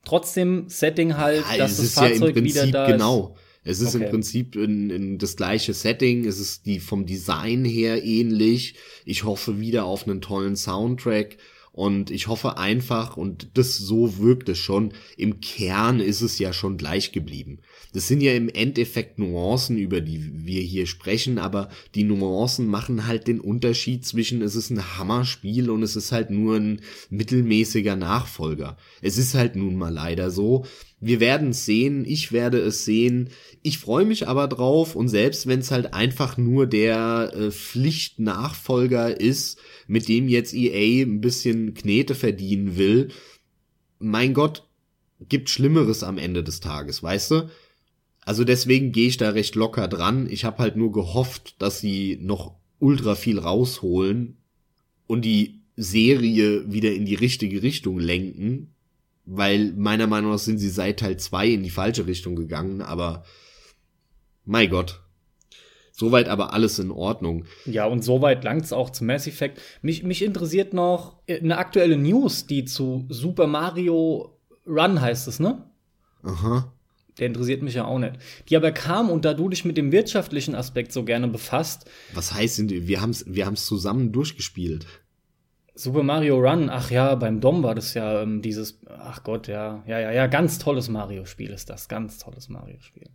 Trotzdem 0.06 0.66
Setting 0.68 1.18
halt, 1.18 1.44
Ja, 1.52 1.58
dass 1.58 1.72
es 1.74 1.78
das 1.78 1.86
ist 1.88 1.96
ja 1.98 2.06
im 2.08 2.20
Fahrzeug 2.20 2.36
wieder 2.36 2.62
Prinzip 2.62 2.72
da 2.74 2.92
genau. 2.92 3.36
Es 3.64 3.80
ist 3.82 3.96
Okay. 3.96 4.04
im 4.06 4.10
Prinzip 4.12 4.56
in, 4.56 4.90
in 4.90 5.18
das 5.18 5.36
gleiche 5.36 5.74
Setting. 5.74 6.26
Es 6.26 6.40
ist 6.40 6.66
die 6.66 6.80
vom 6.80 7.06
Design 7.06 7.66
her 7.66 8.04
ähnlich. 8.04 8.76
Ich 9.06 9.24
hoffe 9.24 9.60
wieder 9.60 9.86
auf 9.86 10.08
einen 10.08 10.22
tollen 10.22 10.56
Soundtrack. 10.56 11.38
Und 11.74 12.12
ich 12.12 12.28
hoffe 12.28 12.58
einfach, 12.58 13.16
und 13.16 13.52
das 13.54 13.78
so 13.78 14.18
wirkt 14.18 14.50
es 14.50 14.58
schon, 14.58 14.92
im 15.16 15.40
Kern 15.40 16.02
ist 16.02 16.20
es 16.22 16.38
ja 16.38 16.52
schon 16.52 16.76
gleich 16.76 17.14
geblieben. 17.14 17.60
Das 17.94 18.10
sind 18.10 18.20
ja 18.22 18.34
im 18.34 18.50
Endeffekt 18.50 19.20
Nuancen, 19.20 19.78
über 19.78 20.02
die 20.02 20.46
wir 20.46 20.62
hier 20.62 20.86
sprechen, 20.86 21.38
aber 21.38 21.70
die 21.96 22.04
Nuancen 22.04 22.68
machen 22.68 23.08
halt 23.08 23.28
den 23.28 23.40
Unterschied 23.40 24.06
zwischen 24.06 24.42
es 24.42 24.56
ist 24.56 24.70
ein 24.70 24.98
Hammerspiel 24.98 25.70
und 25.70 25.82
es 25.82 25.96
ist 25.96 26.12
halt 26.12 26.30
nur 26.30 26.58
ein 26.58 26.82
mittelmäßiger 27.10 27.96
Nachfolger. 27.96 28.76
Es 29.02 29.18
ist 29.18 29.34
halt 29.34 29.56
nun 29.56 29.76
mal 29.78 29.94
leider 29.94 30.30
so. 30.30 30.66
Wir 31.00 31.20
werden 31.20 31.50
es 31.50 31.66
sehen, 31.66 32.06
ich 32.06 32.32
werde 32.32 32.60
es 32.60 32.86
sehen. 32.86 33.30
Ich 33.64 33.78
freue 33.78 34.06
mich 34.06 34.28
aber 34.28 34.48
drauf 34.48 34.96
und 34.96 35.08
selbst 35.08 35.46
wenn 35.46 35.60
es 35.60 35.70
halt 35.70 35.94
einfach 35.94 36.38
nur 36.38 36.66
der 36.66 37.32
äh, 37.36 37.52
Pflichtnachfolger 37.52 39.20
ist, 39.20 39.60
mit 39.88 40.08
dem 40.08 40.28
jetzt 40.28 40.54
EA 40.54 41.06
ein 41.06 41.22
bisschen 41.22 41.76
Knete 41.76 42.16
verdienen 42.16 42.76
will, 42.78 43.10
mein 44.00 44.34
Gott, 44.34 44.68
gibt 45.30 45.50
Schlimmeres 45.52 46.04
am 46.04 46.18
Ende 46.18 46.44
des 46.44 46.60
Tages, 46.60 47.04
weißt 47.04 47.32
du? 47.32 47.50
Also 48.22 48.44
deswegen 48.44 48.92
gehe 48.92 49.08
ich 49.08 49.18
da 49.18 49.30
recht 49.30 49.56
locker 49.56 49.88
dran. 49.88 50.28
Ich 50.30 50.44
habe 50.44 50.60
halt 50.60 50.76
nur 50.76 50.92
gehofft, 50.92 51.56
dass 51.62 51.80
sie 51.80 52.18
noch 52.22 52.56
ultra 52.80 53.14
viel 53.16 53.38
rausholen 53.38 54.38
und 55.06 55.24
die 55.24 55.62
Serie 55.76 56.72
wieder 56.72 56.92
in 56.94 57.06
die 57.06 57.16
richtige 57.16 57.62
Richtung 57.62 58.00
lenken, 58.00 58.74
weil 59.26 59.74
meiner 59.74 60.08
Meinung 60.08 60.32
nach 60.32 60.40
sind 60.40 60.58
sie 60.58 60.70
seit 60.70 61.00
Teil 61.00 61.18
2 61.18 61.48
in 61.50 61.64
die 61.64 61.70
falsche 61.70 62.08
Richtung 62.08 62.36
gegangen, 62.36 62.82
aber 62.82 63.24
mein 64.46 64.70
Gott. 64.70 65.02
Soweit 65.92 66.30
aber 66.30 66.54
alles 66.54 66.80
in 66.80 66.90
Ordnung. 66.90 67.46
Ja, 67.66 67.86
und 67.86 68.04
soweit 68.04 68.44
langt's 68.44 68.74
auch 68.74 68.90
zu 68.90 69.04
Mass 69.04 69.28
Effect. 69.28 69.62
Mich, 69.82 70.04
mich 70.04 70.24
interessiert 70.24 70.74
noch 70.74 71.22
äh, 71.28 71.40
eine 71.40 71.58
aktuelle 71.58 71.98
News, 71.98 72.48
die 72.48 72.66
zu 72.66 73.06
Super 73.10 73.46
Mario 73.48 74.38
Run 74.66 75.02
heißt 75.02 75.28
es, 75.28 75.40
ne? 75.40 75.64
Aha. 76.24 76.74
Der 77.20 77.28
interessiert 77.28 77.62
mich 77.62 77.76
ja 77.76 77.86
auch 77.86 78.00
nicht. 78.00 78.14
Die 78.50 78.56
aber 78.56 78.72
kam 78.72 79.10
und 79.10 79.26
da 79.26 79.34
du 79.34 79.50
dich 79.50 79.66
mit 79.66 79.78
dem 79.78 79.92
wirtschaftlichen 79.92 80.56
Aspekt 80.56 80.92
so 80.92 81.04
gerne 81.04 81.28
befasst, 81.28 81.90
Was 82.14 82.34
heißt 82.34 82.60
denn, 82.60 82.88
wir 82.88 83.02
haben's, 83.02 83.26
wir 83.28 83.46
haben's 83.46 83.66
zusammen 83.66 84.12
durchgespielt. 84.12 84.88
Super 85.76 86.04
Mario 86.04 86.38
Run, 86.38 86.70
ach 86.70 86.90
ja, 86.92 87.16
beim 87.16 87.42
Dom 87.42 87.64
war 87.64 87.76
das 87.76 87.94
ja 87.94 88.22
ähm, 88.22 88.42
dieses, 88.42 88.80
ach 88.88 89.24
Gott, 89.24 89.48
ja, 89.48 89.84
ja, 89.88 90.00
ja, 90.00 90.12
ja, 90.12 90.28
ganz 90.28 90.60
tolles 90.60 90.90
Mario-Spiel 90.90 91.52
ist 91.52 91.70
das, 91.70 91.88
ganz 91.88 92.18
tolles 92.18 92.50
Mario-Spiel. 92.50 93.10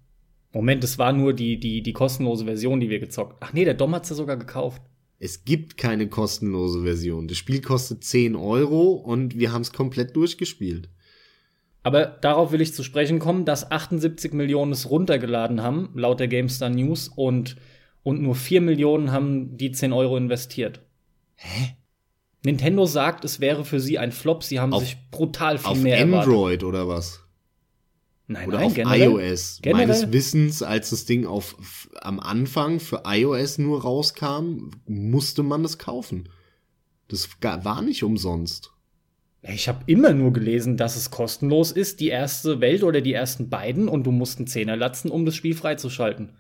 Moment, 0.57 0.83
es 0.85 0.99
war 0.99 1.13
nur 1.13 1.35
die, 1.35 1.61
die, 1.61 1.83
die 1.83 1.93
kostenlose 1.93 2.47
Version, 2.47 2.81
die 2.81 2.89
wir 2.89 2.99
gezockt. 2.99 3.37
Ach 3.41 3.53
nee, 3.53 3.67
der 3.67 3.75
Dom 3.75 3.95
hat's 3.95 4.09
ja 4.09 4.17
sogar 4.17 4.39
gekauft. 4.39 4.81
Es 5.19 5.45
gibt 5.45 5.77
keine 5.77 6.09
kostenlose 6.09 6.83
Version. 6.83 7.29
Das 7.29 7.37
Spiel 7.37 7.61
kostet 7.61 8.05
10 8.05 8.35
Euro 8.37 8.93
und 8.93 9.39
wir 9.39 9.53
haben's 9.53 9.73
komplett 9.75 10.17
durchgespielt. 10.17 10.89
Aber 11.83 12.07
darauf 12.07 12.53
will 12.53 12.63
ich 12.63 12.73
zu 12.73 12.83
sprechen 12.83 13.19
kommen, 13.19 13.45
dass 13.45 13.71
78 13.71 14.33
Millionen 14.33 14.73
es 14.73 14.89
runtergeladen 14.89 15.63
haben, 15.63 15.91
laut 15.95 16.21
der 16.21 16.29
GameStar 16.29 16.71
News, 16.71 17.09
und, 17.09 17.57
und 18.03 18.23
nur 18.23 18.35
4 18.35 18.63
Millionen 18.63 19.13
haben 19.13 19.59
die 19.59 19.73
10 19.73 19.93
Euro 19.93 20.17
investiert. 20.17 20.81
Hä? 21.35 21.77
Nintendo 22.45 22.87
sagt, 22.87 23.25
es 23.27 23.41
wäre 23.41 23.65
für 23.67 23.79
sie 23.79 23.99
ein 23.99 24.11
Flop, 24.11 24.43
sie 24.43 24.59
haben 24.59 24.73
Auf- 24.73 24.85
sich 24.85 24.97
brutal 25.11 25.59
viel 25.59 25.71
Auf 25.71 25.83
mehr 25.83 25.99
erwartet. 25.99 26.29
Android 26.33 26.65
oder 26.65 26.89
was? 26.89 27.26
Nein, 28.29 28.49
Oder 28.49 28.59
nein, 28.59 28.67
auf 28.67 28.75
generell. 28.75 29.11
iOS. 29.11 29.61
Generell? 29.63 29.87
Meines 29.87 30.13
Wissens, 30.13 30.63
als 30.63 30.91
das 30.91 31.05
Ding 31.05 31.27
auf 31.27 31.57
am 32.01 32.19
Anfang 32.19 32.81
für 32.81 33.03
iOS 33.07 33.59
nur 33.59 33.83
rauskam, 33.83 34.71
musste 34.87 35.43
man 35.45 35.63
das 35.63 35.79
kaufen. 35.79 36.29
Das 37.09 37.29
war 37.41 37.83
nicht 37.83 38.03
umsonst. 38.03 38.73
Ich 39.43 39.69
habe 39.69 39.85
immer 39.87 40.13
nur 40.13 40.33
gelesen, 40.33 40.77
dass 40.77 40.97
es 40.97 41.13
kostenlos 41.13 41.71
ist, 41.71 42.01
die 42.01 42.09
erste 42.09 42.61
Welt 42.61 42.83
oder 42.83 43.01
die 43.01 43.13
ersten 43.13 43.49
beiden, 43.49 43.87
und 43.89 44.05
du 44.05 44.11
musst 44.11 44.39
einen 44.39 44.49
Zehner 44.49 44.77
latzen, 44.77 45.09
um 45.11 45.25
das 45.25 45.37
Spiel 45.37 45.55
freizuschalten. 45.55 46.33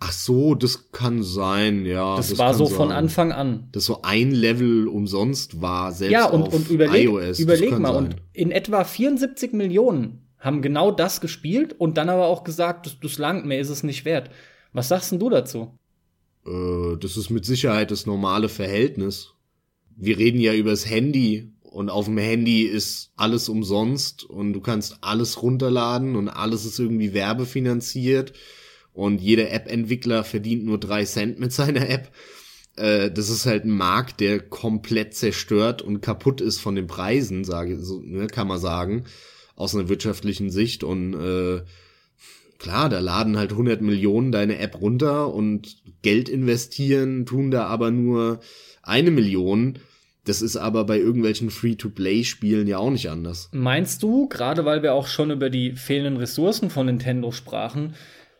Ach 0.00 0.12
so, 0.12 0.54
das 0.54 0.90
kann 0.92 1.22
sein, 1.22 1.84
ja. 1.84 2.16
Das, 2.16 2.38
war 2.38 2.48
kann 2.50 2.58
so 2.58 2.66
von 2.66 2.88
sein. 2.88 2.96
Anfang 2.96 3.32
an. 3.32 3.68
Dass 3.72 3.84
so 3.84 4.00
ein 4.02 4.30
Level 4.30 4.88
umsonst 4.88 5.60
war, 5.60 5.92
selbst 5.92 6.12
Ja, 6.12 6.24
und, 6.26 6.44
auf 6.44 6.54
und 6.54 6.70
überleg, 6.70 7.04
iOS. 7.04 7.28
das 7.28 7.38
überleg 7.40 7.78
mal, 7.78 7.92
sein. 7.92 8.04
und 8.04 8.16
in 8.32 8.50
etwa 8.50 8.82
74 8.82 9.52
Millionen 9.52 10.21
haben 10.42 10.60
genau 10.60 10.90
das 10.90 11.20
gespielt 11.20 11.72
und 11.78 11.96
dann 11.96 12.08
aber 12.08 12.26
auch 12.26 12.44
gesagt, 12.44 12.86
das, 12.86 12.98
das 13.00 13.16
langt, 13.16 13.46
mehr 13.46 13.60
ist 13.60 13.70
es 13.70 13.84
nicht 13.84 14.04
wert. 14.04 14.28
Was 14.72 14.88
sagst 14.88 15.12
denn 15.12 15.20
du 15.20 15.30
dazu? 15.30 15.78
Äh, 16.44 16.96
das 16.98 17.16
ist 17.16 17.30
mit 17.30 17.44
Sicherheit 17.44 17.90
das 17.92 18.06
normale 18.06 18.48
Verhältnis. 18.48 19.34
Wir 19.96 20.18
reden 20.18 20.40
ja 20.40 20.52
übers 20.52 20.88
Handy 20.88 21.52
und 21.60 21.90
auf 21.90 22.06
dem 22.06 22.18
Handy 22.18 22.62
ist 22.62 23.12
alles 23.16 23.48
umsonst 23.48 24.24
und 24.24 24.52
du 24.52 24.60
kannst 24.60 24.98
alles 25.00 25.42
runterladen 25.42 26.16
und 26.16 26.28
alles 26.28 26.64
ist 26.64 26.78
irgendwie 26.78 27.14
werbefinanziert 27.14 28.32
und 28.92 29.20
jeder 29.20 29.52
App-Entwickler 29.52 30.24
verdient 30.24 30.64
nur 30.64 30.78
drei 30.78 31.04
Cent 31.04 31.38
mit 31.38 31.52
seiner 31.52 31.88
App. 31.88 32.10
Äh, 32.76 33.12
das 33.12 33.28
ist 33.28 33.46
halt 33.46 33.64
ein 33.64 33.70
Markt, 33.70 34.18
der 34.18 34.40
komplett 34.40 35.14
zerstört 35.14 35.82
und 35.82 36.00
kaputt 36.00 36.40
ist 36.40 36.58
von 36.58 36.74
den 36.74 36.88
Preisen, 36.88 37.44
sage 37.44 37.78
so, 37.78 38.00
ne, 38.00 38.26
kann 38.26 38.48
man 38.48 38.58
sagen, 38.58 39.04
aus 39.56 39.74
einer 39.74 39.88
wirtschaftlichen 39.88 40.50
Sicht 40.50 40.84
und 40.84 41.14
äh, 41.14 41.62
klar, 42.58 42.88
da 42.88 43.00
laden 43.00 43.36
halt 43.36 43.50
100 43.50 43.82
Millionen 43.82 44.32
deine 44.32 44.58
App 44.58 44.80
runter 44.80 45.32
und 45.34 45.76
Geld 46.02 46.28
investieren 46.28 47.26
tun 47.26 47.50
da 47.50 47.66
aber 47.66 47.90
nur 47.90 48.40
eine 48.82 49.10
Million. 49.10 49.78
Das 50.24 50.40
ist 50.40 50.56
aber 50.56 50.84
bei 50.84 50.98
irgendwelchen 50.98 51.50
Free-to-Play-Spielen 51.50 52.68
ja 52.68 52.78
auch 52.78 52.90
nicht 52.90 53.10
anders. 53.10 53.48
Meinst 53.52 54.04
du, 54.04 54.28
gerade 54.28 54.64
weil 54.64 54.82
wir 54.82 54.94
auch 54.94 55.08
schon 55.08 55.32
über 55.32 55.50
die 55.50 55.72
fehlenden 55.72 56.16
Ressourcen 56.16 56.70
von 56.70 56.86
Nintendo 56.86 57.32
sprachen, 57.32 57.94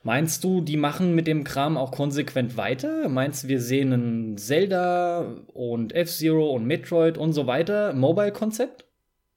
meinst 0.05 0.44
du, 0.44 0.60
die 0.60 0.76
machen 0.76 1.16
mit 1.16 1.26
dem 1.26 1.43
Kram 1.43 1.76
auch 1.76 1.90
konsequent 1.90 2.56
weiter? 2.56 3.09
Meinst 3.09 3.44
du, 3.44 3.48
wir 3.48 3.60
sehen 3.60 3.93
ein 3.93 4.39
Zelda 4.39 5.43
und 5.52 5.93
F-Zero 5.93 6.52
und 6.52 6.66
Metroid 6.66 7.18
und 7.18 7.32
so 7.32 7.48
weiter 7.48 7.93
Mobile-Konzept? 7.94 8.84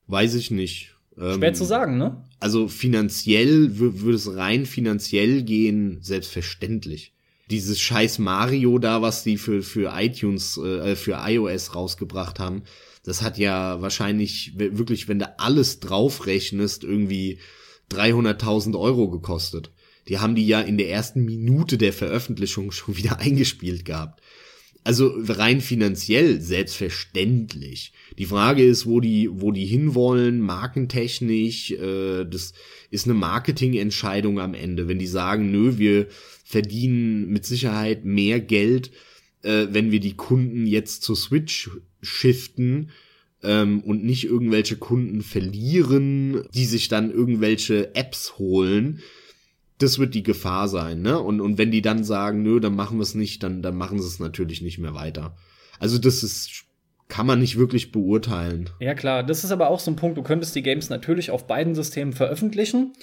Weiß 0.06 0.35
ich 0.35 0.52
nicht. 0.52 0.94
Ähm, 1.19 1.35
Schwer 1.39 1.53
zu 1.53 1.63
sagen, 1.65 1.97
ne? 1.97 2.23
Also 2.39 2.67
finanziell 2.67 3.71
wür- 3.73 4.01
würde 4.01 4.15
es 4.15 4.35
rein 4.35 4.65
finanziell 4.65 5.43
gehen, 5.43 5.99
selbstverständlich. 6.01 7.13
Dieses 7.49 7.79
scheiß 7.79 8.19
Mario 8.19 8.79
da, 8.79 9.01
was 9.01 9.23
die 9.23 9.37
für, 9.37 9.61
für 9.61 9.93
iTunes, 9.95 10.57
äh, 10.57 10.95
für 10.95 11.19
iOS 11.25 11.75
rausgebracht 11.75 12.39
haben, 12.39 12.63
das 13.03 13.21
hat 13.21 13.37
ja 13.37 13.81
wahrscheinlich 13.81 14.53
wirklich, 14.57 15.07
wenn 15.07 15.19
du 15.19 15.39
alles 15.39 15.79
draufrechnest, 15.79 16.83
irgendwie 16.83 17.37
300.000 17.91 18.77
Euro 18.79 19.09
gekostet. 19.09 19.71
Die 20.07 20.19
haben 20.19 20.35
die 20.35 20.47
ja 20.47 20.61
in 20.61 20.77
der 20.77 20.89
ersten 20.89 21.23
Minute 21.23 21.77
der 21.77 21.93
Veröffentlichung 21.93 22.71
schon 22.71 22.97
wieder 22.97 23.19
eingespielt 23.19 23.85
gehabt. 23.85 24.21
Also 24.85 25.13
rein 25.27 25.59
finanziell 25.59 26.39
selbstverständlich. 26.39 27.91
Die 28.17 28.25
Frage 28.25 28.63
ist, 28.63 28.85
wo 28.85 29.01
die, 29.01 29.29
wo 29.29 29.51
die 29.51 29.65
hinwollen, 29.65 30.39
markentechnisch. 30.39 31.71
Äh, 31.71 32.23
das 32.23 32.53
ist 32.91 33.05
eine 33.05 33.15
Marketingentscheidung 33.15 34.39
am 34.39 34.53
Ende. 34.53 34.87
Wenn 34.87 34.99
die 34.99 35.07
sagen, 35.07 35.51
nö, 35.51 35.77
wir 35.77 36.07
verdienen 36.45 37.29
mit 37.29 37.45
Sicherheit 37.45 38.05
mehr 38.05 38.39
Geld 38.39 38.91
äh, 39.45 39.67
wenn 39.69 39.91
wir 39.91 39.99
die 39.99 40.15
Kunden 40.15 40.65
jetzt 40.65 41.03
zur 41.03 41.15
Switch 41.15 41.69
shiften 42.01 42.89
ähm, 43.43 43.81
und 43.81 44.03
nicht 44.03 44.25
irgendwelche 44.25 44.75
Kunden 44.75 45.21
verlieren, 45.21 46.43
die 46.53 46.65
sich 46.65 46.87
dann 46.87 47.11
irgendwelche 47.11 47.95
Apps 47.95 48.37
holen. 48.37 49.01
Das 49.77 49.99
wird 49.99 50.15
die 50.15 50.23
Gefahr 50.23 50.68
sein, 50.68 51.02
ne? 51.02 51.19
Und, 51.19 51.41
und 51.41 51.57
wenn 51.57 51.72
die 51.72 51.81
dann 51.81 52.03
sagen, 52.03 52.43
nö, 52.43 52.60
dann 52.60 52.76
machen 52.76 52.97
wir 52.97 53.03
es 53.03 53.15
nicht, 53.15 53.43
dann, 53.43 53.61
dann 53.61 53.76
machen 53.76 53.99
sie 53.99 54.07
es 54.07 54.19
natürlich 54.19 54.61
nicht 54.61 54.77
mehr 54.77 54.93
weiter. 54.93 55.35
Also 55.80 55.97
das 55.97 56.23
ist 56.23 56.65
kann 57.07 57.27
man 57.27 57.39
nicht 57.39 57.57
wirklich 57.57 57.91
beurteilen. 57.91 58.69
Ja, 58.80 58.95
klar. 58.95 59.23
Das 59.23 59.43
ist 59.43 59.52
aber 59.52 59.69
auch 59.69 59.80
so 59.80 59.91
ein 59.91 59.95
Punkt. 59.95 60.18
Du 60.18 60.23
könntest 60.23 60.56
die 60.56 60.64
Games 60.64 60.89
natürlich 60.89 61.31
auf 61.31 61.47
beiden 61.47 61.76
Systemen 61.76 62.14
veröffentlichen. 62.14 62.93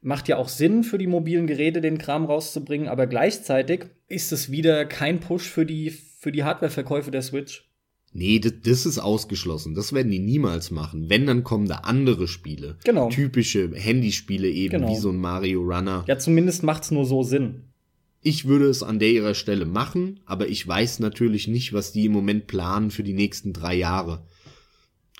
Macht 0.00 0.28
ja 0.28 0.36
auch 0.36 0.48
Sinn 0.48 0.84
für 0.84 0.98
die 0.98 1.06
mobilen 1.06 1.46
Geräte, 1.46 1.80
den 1.80 1.98
Kram 1.98 2.24
rauszubringen, 2.24 2.88
aber 2.88 3.08
gleichzeitig 3.08 3.86
ist 4.06 4.30
es 4.32 4.50
wieder 4.50 4.84
kein 4.84 5.18
Push 5.18 5.48
für 5.48 5.66
die, 5.66 5.90
für 5.90 6.30
die 6.30 6.44
Hardwareverkäufe 6.44 7.10
der 7.10 7.22
Switch. 7.22 7.67
Nee, 8.12 8.38
das, 8.38 8.54
das 8.62 8.86
ist 8.86 8.98
ausgeschlossen. 8.98 9.74
Das 9.74 9.92
werden 9.92 10.10
die 10.10 10.18
niemals 10.18 10.70
machen. 10.70 11.08
Wenn, 11.10 11.26
dann 11.26 11.44
kommen 11.44 11.68
da 11.68 11.76
andere 11.76 12.26
Spiele. 12.26 12.78
Genau. 12.84 13.10
Typische 13.10 13.70
Handyspiele 13.74 14.48
eben, 14.48 14.72
Genau. 14.80 14.90
wie 14.90 14.96
so 14.96 15.10
ein 15.10 15.18
Mario 15.18 15.60
Runner. 15.60 16.04
Ja, 16.06 16.18
zumindest 16.18 16.62
macht's 16.62 16.90
nur 16.90 17.04
so 17.04 17.22
Sinn. 17.22 17.64
Ich 18.22 18.46
würde 18.46 18.66
es 18.66 18.82
an 18.82 18.98
der 18.98 19.10
ihrer 19.10 19.34
Stelle 19.34 19.64
machen, 19.66 20.20
aber 20.26 20.48
ich 20.48 20.66
weiß 20.66 20.98
natürlich 21.00 21.46
nicht, 21.48 21.72
was 21.72 21.92
die 21.92 22.06
im 22.06 22.12
Moment 22.12 22.46
planen 22.46 22.90
für 22.90 23.04
die 23.04 23.12
nächsten 23.12 23.52
drei 23.52 23.74
Jahre. 23.74 24.24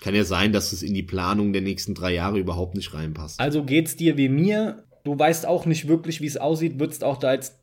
Kann 0.01 0.15
ja 0.15 0.23
sein, 0.25 0.51
dass 0.51 0.73
es 0.73 0.81
in 0.83 0.93
die 0.93 1.03
Planung 1.03 1.53
der 1.53 1.61
nächsten 1.61 1.93
drei 1.93 2.13
Jahre 2.13 2.39
überhaupt 2.39 2.75
nicht 2.75 2.93
reinpasst. 2.93 3.39
Also 3.39 3.63
geht's 3.63 3.95
dir 3.95 4.17
wie 4.17 4.29
mir. 4.29 4.83
Du 5.05 5.17
weißt 5.17 5.45
auch 5.45 5.65
nicht 5.65 5.87
wirklich, 5.87 6.21
wie 6.21 6.25
es 6.27 6.37
aussieht, 6.37 6.79
würdest 6.79 7.03
auch 7.03 7.17
da 7.17 7.33
jetzt 7.33 7.58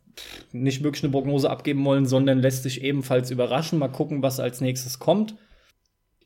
nicht 0.53 0.83
wirklich 0.83 1.05
eine 1.05 1.13
Prognose 1.13 1.51
abgeben 1.51 1.85
wollen, 1.85 2.07
sondern 2.07 2.41
lässt 2.41 2.65
dich 2.65 2.83
ebenfalls 2.83 3.31
überraschen. 3.31 3.79
Mal 3.79 3.89
gucken, 3.89 4.23
was 4.23 4.41
als 4.41 4.61
nächstes 4.61 4.99
kommt. 4.99 5.37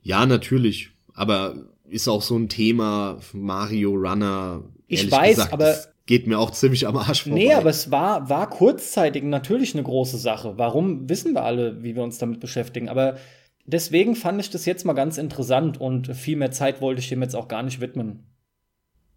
Ja, 0.03 0.27
natürlich. 0.27 0.91
Aber 1.15 1.55
ist 1.89 2.09
auch 2.09 2.23
so 2.23 2.37
ein 2.37 2.49
Thema 2.49 3.19
Mario 3.33 3.93
Runner. 3.93 4.63
Ich 4.87 5.11
weiß, 5.11 5.37
gesagt, 5.37 5.53
aber- 5.53 5.77
geht 6.07 6.27
mir 6.27 6.41
auch 6.41 6.51
ziemlich 6.51 6.89
am 6.89 6.97
Arsch 6.97 7.23
vorbei. 7.23 7.39
Nee, 7.39 7.53
aber 7.53 7.71
es 7.71 7.93
war, 7.93 8.29
war 8.29 8.51
kurzzeitig 8.51 9.23
natürlich 9.23 9.75
eine 9.75 9.85
große 9.85 10.19
Sache. 10.19 10.55
Warum 10.57 11.09
wissen 11.09 11.35
wir 11.35 11.45
alle, 11.45 11.85
wie 11.85 11.95
wir 11.95 12.03
uns 12.03 12.19
damit 12.19 12.41
beschäftigen. 12.41 12.89
Aber 12.89 13.17
deswegen 13.65 14.17
fand 14.17 14.41
ich 14.41 14.51
das 14.51 14.67
jetzt 14.67 14.85
mal 14.85 14.95
ganz 14.95 15.19
interessant 15.19 15.81
und 15.81 16.09
viel 16.17 16.37
mehr 16.37 16.51
Zeit 16.51 16.81
wollte 16.81 17.01
ich 17.01 17.09
dem 17.09 17.23
jetzt 17.23 17.37
auch 17.37 17.47
gar 17.47 17.63
nicht 17.63 17.81
widmen. 17.81 18.25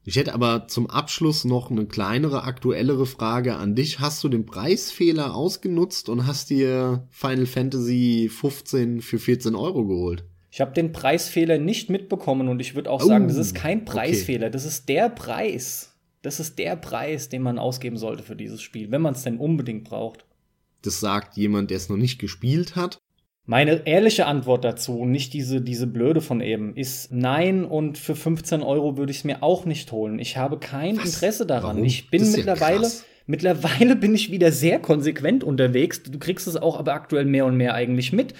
Ich 0.05 0.17
hätte 0.17 0.33
aber 0.33 0.67
zum 0.67 0.89
Abschluss 0.89 1.45
noch 1.45 1.71
eine 1.71 1.85
kleinere, 1.85 2.43
aktuellere 2.43 3.05
Frage 3.05 3.55
an 3.55 3.73
dich. 3.73 3.99
Hast 3.99 4.23
du 4.23 4.29
den 4.29 4.45
Preisfehler 4.45 5.33
ausgenutzt 5.33 6.09
und 6.09 6.27
hast 6.27 6.49
dir 6.49 7.07
Final 7.09 7.45
Fantasy 7.45 8.29
15 8.31 9.01
für 9.01 9.17
14 9.17 9.55
Euro 9.55 9.85
geholt? 9.85 10.25
Ich 10.51 10.61
habe 10.61 10.73
den 10.73 10.91
Preisfehler 10.91 11.57
nicht 11.57 11.89
mitbekommen 11.89 12.47
und 12.49 12.59
ich 12.59 12.75
würde 12.75 12.91
auch 12.91 13.01
Oh, 13.01 13.07
sagen, 13.07 13.27
das 13.27 13.37
ist 13.37 13.55
kein 13.55 13.79
okay. 13.79 13.91
Preisfehler, 13.91 14.49
das 14.49 14.65
ist 14.65 14.89
der 14.89 15.09
Preis. 15.09 15.93
Das 16.21 16.39
ist 16.39 16.59
der 16.59 16.75
Preis, 16.75 17.29
den 17.29 17.41
man 17.41 17.57
ausgeben 17.57 17.97
sollte 17.97 18.23
für 18.23 18.35
dieses 18.35 18.61
Spiel, 18.61 18.91
wenn 18.91 19.01
man 19.01 19.13
es 19.13 19.23
denn 19.23 19.37
unbedingt 19.37 19.85
braucht. 19.85 20.25
Das 20.81 20.99
sagt 20.99 21.37
jemand, 21.37 21.69
der 21.69 21.77
es 21.77 21.89
noch 21.89 21.97
nicht 21.97 22.19
gespielt 22.19 22.75
hat. 22.75 22.99
Meine 23.45 23.85
ehrliche 23.85 24.25
Antwort 24.25 24.63
dazu, 24.63 24.99
und 24.99 25.11
nicht 25.11 25.33
diese, 25.33 25.59
diese 25.59 25.85
blöde 25.85 26.21
von 26.21 26.39
eben, 26.39 26.75
ist 26.77 27.11
nein 27.11 27.65
und 27.65 27.97
für 27.97 28.15
15 28.15 28.63
Euro 28.63 28.97
würde 28.97 29.11
ich 29.11 29.17
es 29.17 29.23
mir 29.25 29.43
auch 29.43 29.65
nicht 29.65 29.91
holen. 29.91 30.17
Ich 30.17 30.37
habe 30.37 30.59
kein 30.59 30.97
Was? 30.97 31.05
Interesse 31.05 31.45
daran. 31.45 31.75
Warum? 31.75 31.85
Ich 31.85 32.09
bin 32.09 32.23
ja 32.23 32.37
mittlerweile, 32.37 32.81
krass. 32.81 33.05
mittlerweile 33.25 33.97
bin 33.97 34.15
ich 34.15 34.31
wieder 34.31 34.53
sehr 34.53 34.79
konsequent 34.79 35.43
unterwegs. 35.43 36.03
Du 36.03 36.19
kriegst 36.19 36.47
es 36.47 36.55
auch 36.55 36.79
aber 36.79 36.93
aktuell 36.93 37.25
mehr 37.25 37.45
und 37.45 37.57
mehr 37.57 37.73
eigentlich 37.73 38.13
mit. 38.13 38.33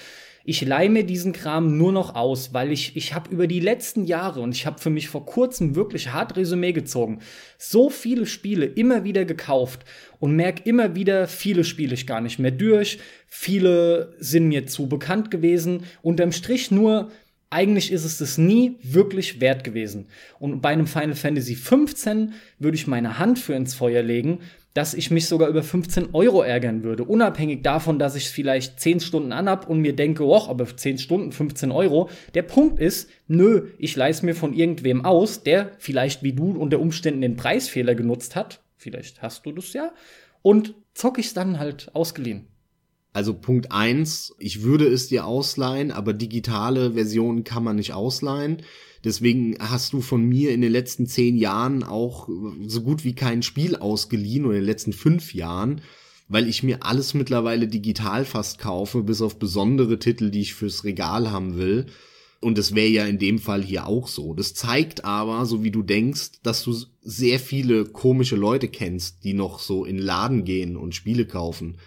Ich 0.46 0.62
leihe 0.62 0.90
mir 0.90 1.06
diesen 1.06 1.32
Kram 1.32 1.78
nur 1.78 1.94
noch 1.94 2.16
aus, 2.16 2.54
weil 2.54 2.74
ich, 2.74 2.98
ich 2.98 3.14
habe 3.14 3.32
über 3.32 3.48
die 3.48 3.62
letzten 3.62 4.04
Jahre 4.04 4.42
und 4.42 4.54
ich 4.54 4.66
habe 4.66 4.78
für 4.78 4.90
mich 4.90 5.08
vor 5.08 5.26
kurzem 5.26 5.76
wirklich 5.76 6.12
hart 6.12 6.36
Resümee 6.36 6.74
gezogen, 6.74 7.20
so 7.58 7.90
viele 7.90 8.26
Spiele 8.26 8.66
immer 8.66 9.06
wieder 9.06 9.24
gekauft 9.24 9.86
und 10.20 10.36
merke 10.36 10.64
immer 10.68 10.96
wieder, 10.96 11.28
viele 11.28 11.64
spiele 11.64 11.94
ich 11.94 12.06
gar 12.06 12.20
nicht 12.20 12.40
mehr 12.40 12.52
durch, 12.52 13.00
viele 13.28 14.16
sind 14.20 14.50
mir 14.50 14.68
zu 14.68 14.90
bekannt 14.90 15.32
gewesen, 15.32 15.86
unterm 16.02 16.34
Strich 16.34 16.72
nur, 16.72 17.10
eigentlich 17.50 17.92
ist 17.92 18.04
es 18.04 18.18
das 18.18 18.38
nie 18.38 18.78
wirklich 18.82 19.40
wert 19.40 19.64
gewesen. 19.64 20.08
Und 20.40 20.62
bei 20.62 20.70
einem 20.70 20.88
Final 20.88 21.16
Fantasy 21.16 21.56
15 21.56 22.34
würde 22.58 22.76
ich 22.76 22.88
meine 22.88 23.20
Hand 23.20 23.38
für 23.40 23.54
ins 23.54 23.76
Feuer 23.76 24.02
legen, 24.02 24.40
dass 24.74 24.94
ich 24.94 25.12
mich 25.12 25.28
sogar 25.28 25.50
über 25.50 25.62
15 25.62 26.10
Euro 26.14 26.42
ärgern 26.42 26.84
würde. 26.84 27.04
Unabhängig 27.04 27.62
davon, 27.62 28.00
dass 28.00 28.16
ich 28.16 28.26
es 28.26 28.32
vielleicht 28.32 28.80
10 28.80 29.00
Stunden 29.00 29.32
anhab 29.32 29.70
und 29.70 29.80
mir 29.80 29.96
denke, 29.96 30.24
och, 30.26 30.50
aber 30.50 30.66
10 30.66 30.98
Stunden 30.98 31.32
15 31.32 31.72
Euro. 31.72 32.10
Der 32.34 32.42
Punkt 32.42 32.80
ist, 32.80 33.10
nö, 33.28 33.70
ich 33.78 33.96
leih's 33.96 34.24
mir 34.24 34.36
von 34.36 34.54
irgendwem 34.54 35.06
aus, 35.06 35.44
der 35.44 35.72
vielleicht 35.78 36.24
wie 36.24 36.34
du 36.34 36.52
unter 36.52 36.80
Umständen 36.80 37.22
den 37.22 37.36
Preisfehler 37.36 37.94
genutzt 37.94 38.36
hat. 38.36 38.62
Vielleicht 38.76 39.22
hast 39.22 39.46
du 39.46 39.52
das 39.52 39.74
ja. 39.74 39.92
Und 40.42 40.74
zock 40.94 41.20
ich's 41.20 41.34
dann 41.34 41.60
halt 41.60 41.92
ausgeliehen. 41.94 42.48
Also 43.14 43.36
Punkt 43.36 43.72
eins: 43.72 44.36
ich 44.40 44.64
würde 44.64 44.88
es 44.88 45.08
dir 45.08 45.26
ausleihen, 45.26 45.92
aber 45.92 46.14
digitale 46.14 46.94
Versionen 46.94 47.44
kann 47.44 47.64
man 47.64 47.76
nicht 47.76 47.94
ausleihen. 47.94 48.64
Deswegen 49.04 49.58
hast 49.60 49.94
du 49.94 50.02
von 50.02 50.24
mir 50.24 50.52
in 50.52 50.62
den 50.62 50.72
letzten 50.72 51.08
zehn 51.08 51.36
Jahren 51.36 51.84
auch 51.84 52.30
so 52.66 52.82
gut 52.82 53.04
wie 53.04 53.14
kein 53.14 53.44
Spiel 53.44 53.76
ausgeliehen 53.76 54.46
oder 54.46 54.56
in 54.56 54.62
den 54.62 54.70
letzten 54.70 54.94
fünf 54.94 55.34
Jahren, 55.34 55.82
weil 56.30 56.48
ich 56.48 56.64
mir 56.64 56.84
alles 56.84 57.14
mittlerweile 57.14 57.68
digital 57.68 58.24
fast 58.24 58.60
kaufe, 58.60 59.04
bis 59.04 59.22
auf 59.22 59.38
besondere 59.38 60.00
Titel, 60.00 60.32
die 60.32 60.42
ich 60.42 60.54
fürs 60.54 60.86
Regal 60.86 61.32
haben 61.32 61.58
will. 61.58 61.88
Und 62.40 62.58
das 62.58 62.76
wäre 62.76 62.90
ja 62.90 63.06
in 63.06 63.20
dem 63.20 63.40
Fall 63.40 63.64
hier 63.64 63.88
auch 63.88 64.08
so. 64.08 64.34
Das 64.34 64.54
zeigt 64.54 65.06
aber, 65.06 65.46
so 65.46 65.64
wie 65.64 65.72
du 65.72 65.82
denkst, 65.82 66.42
dass 66.44 66.64
du 66.64 66.76
sehr 67.02 67.40
viele 67.40 67.86
komische 67.86 68.36
Leute 68.36 68.68
kennst, 68.68 69.24
die 69.24 69.34
noch 69.34 69.60
so 69.60 69.86
in 69.86 69.98
den 69.98 70.06
Laden 70.06 70.44
gehen 70.44 70.76
und 70.76 70.96
Spiele 70.96 71.26
kaufen. 71.26 71.78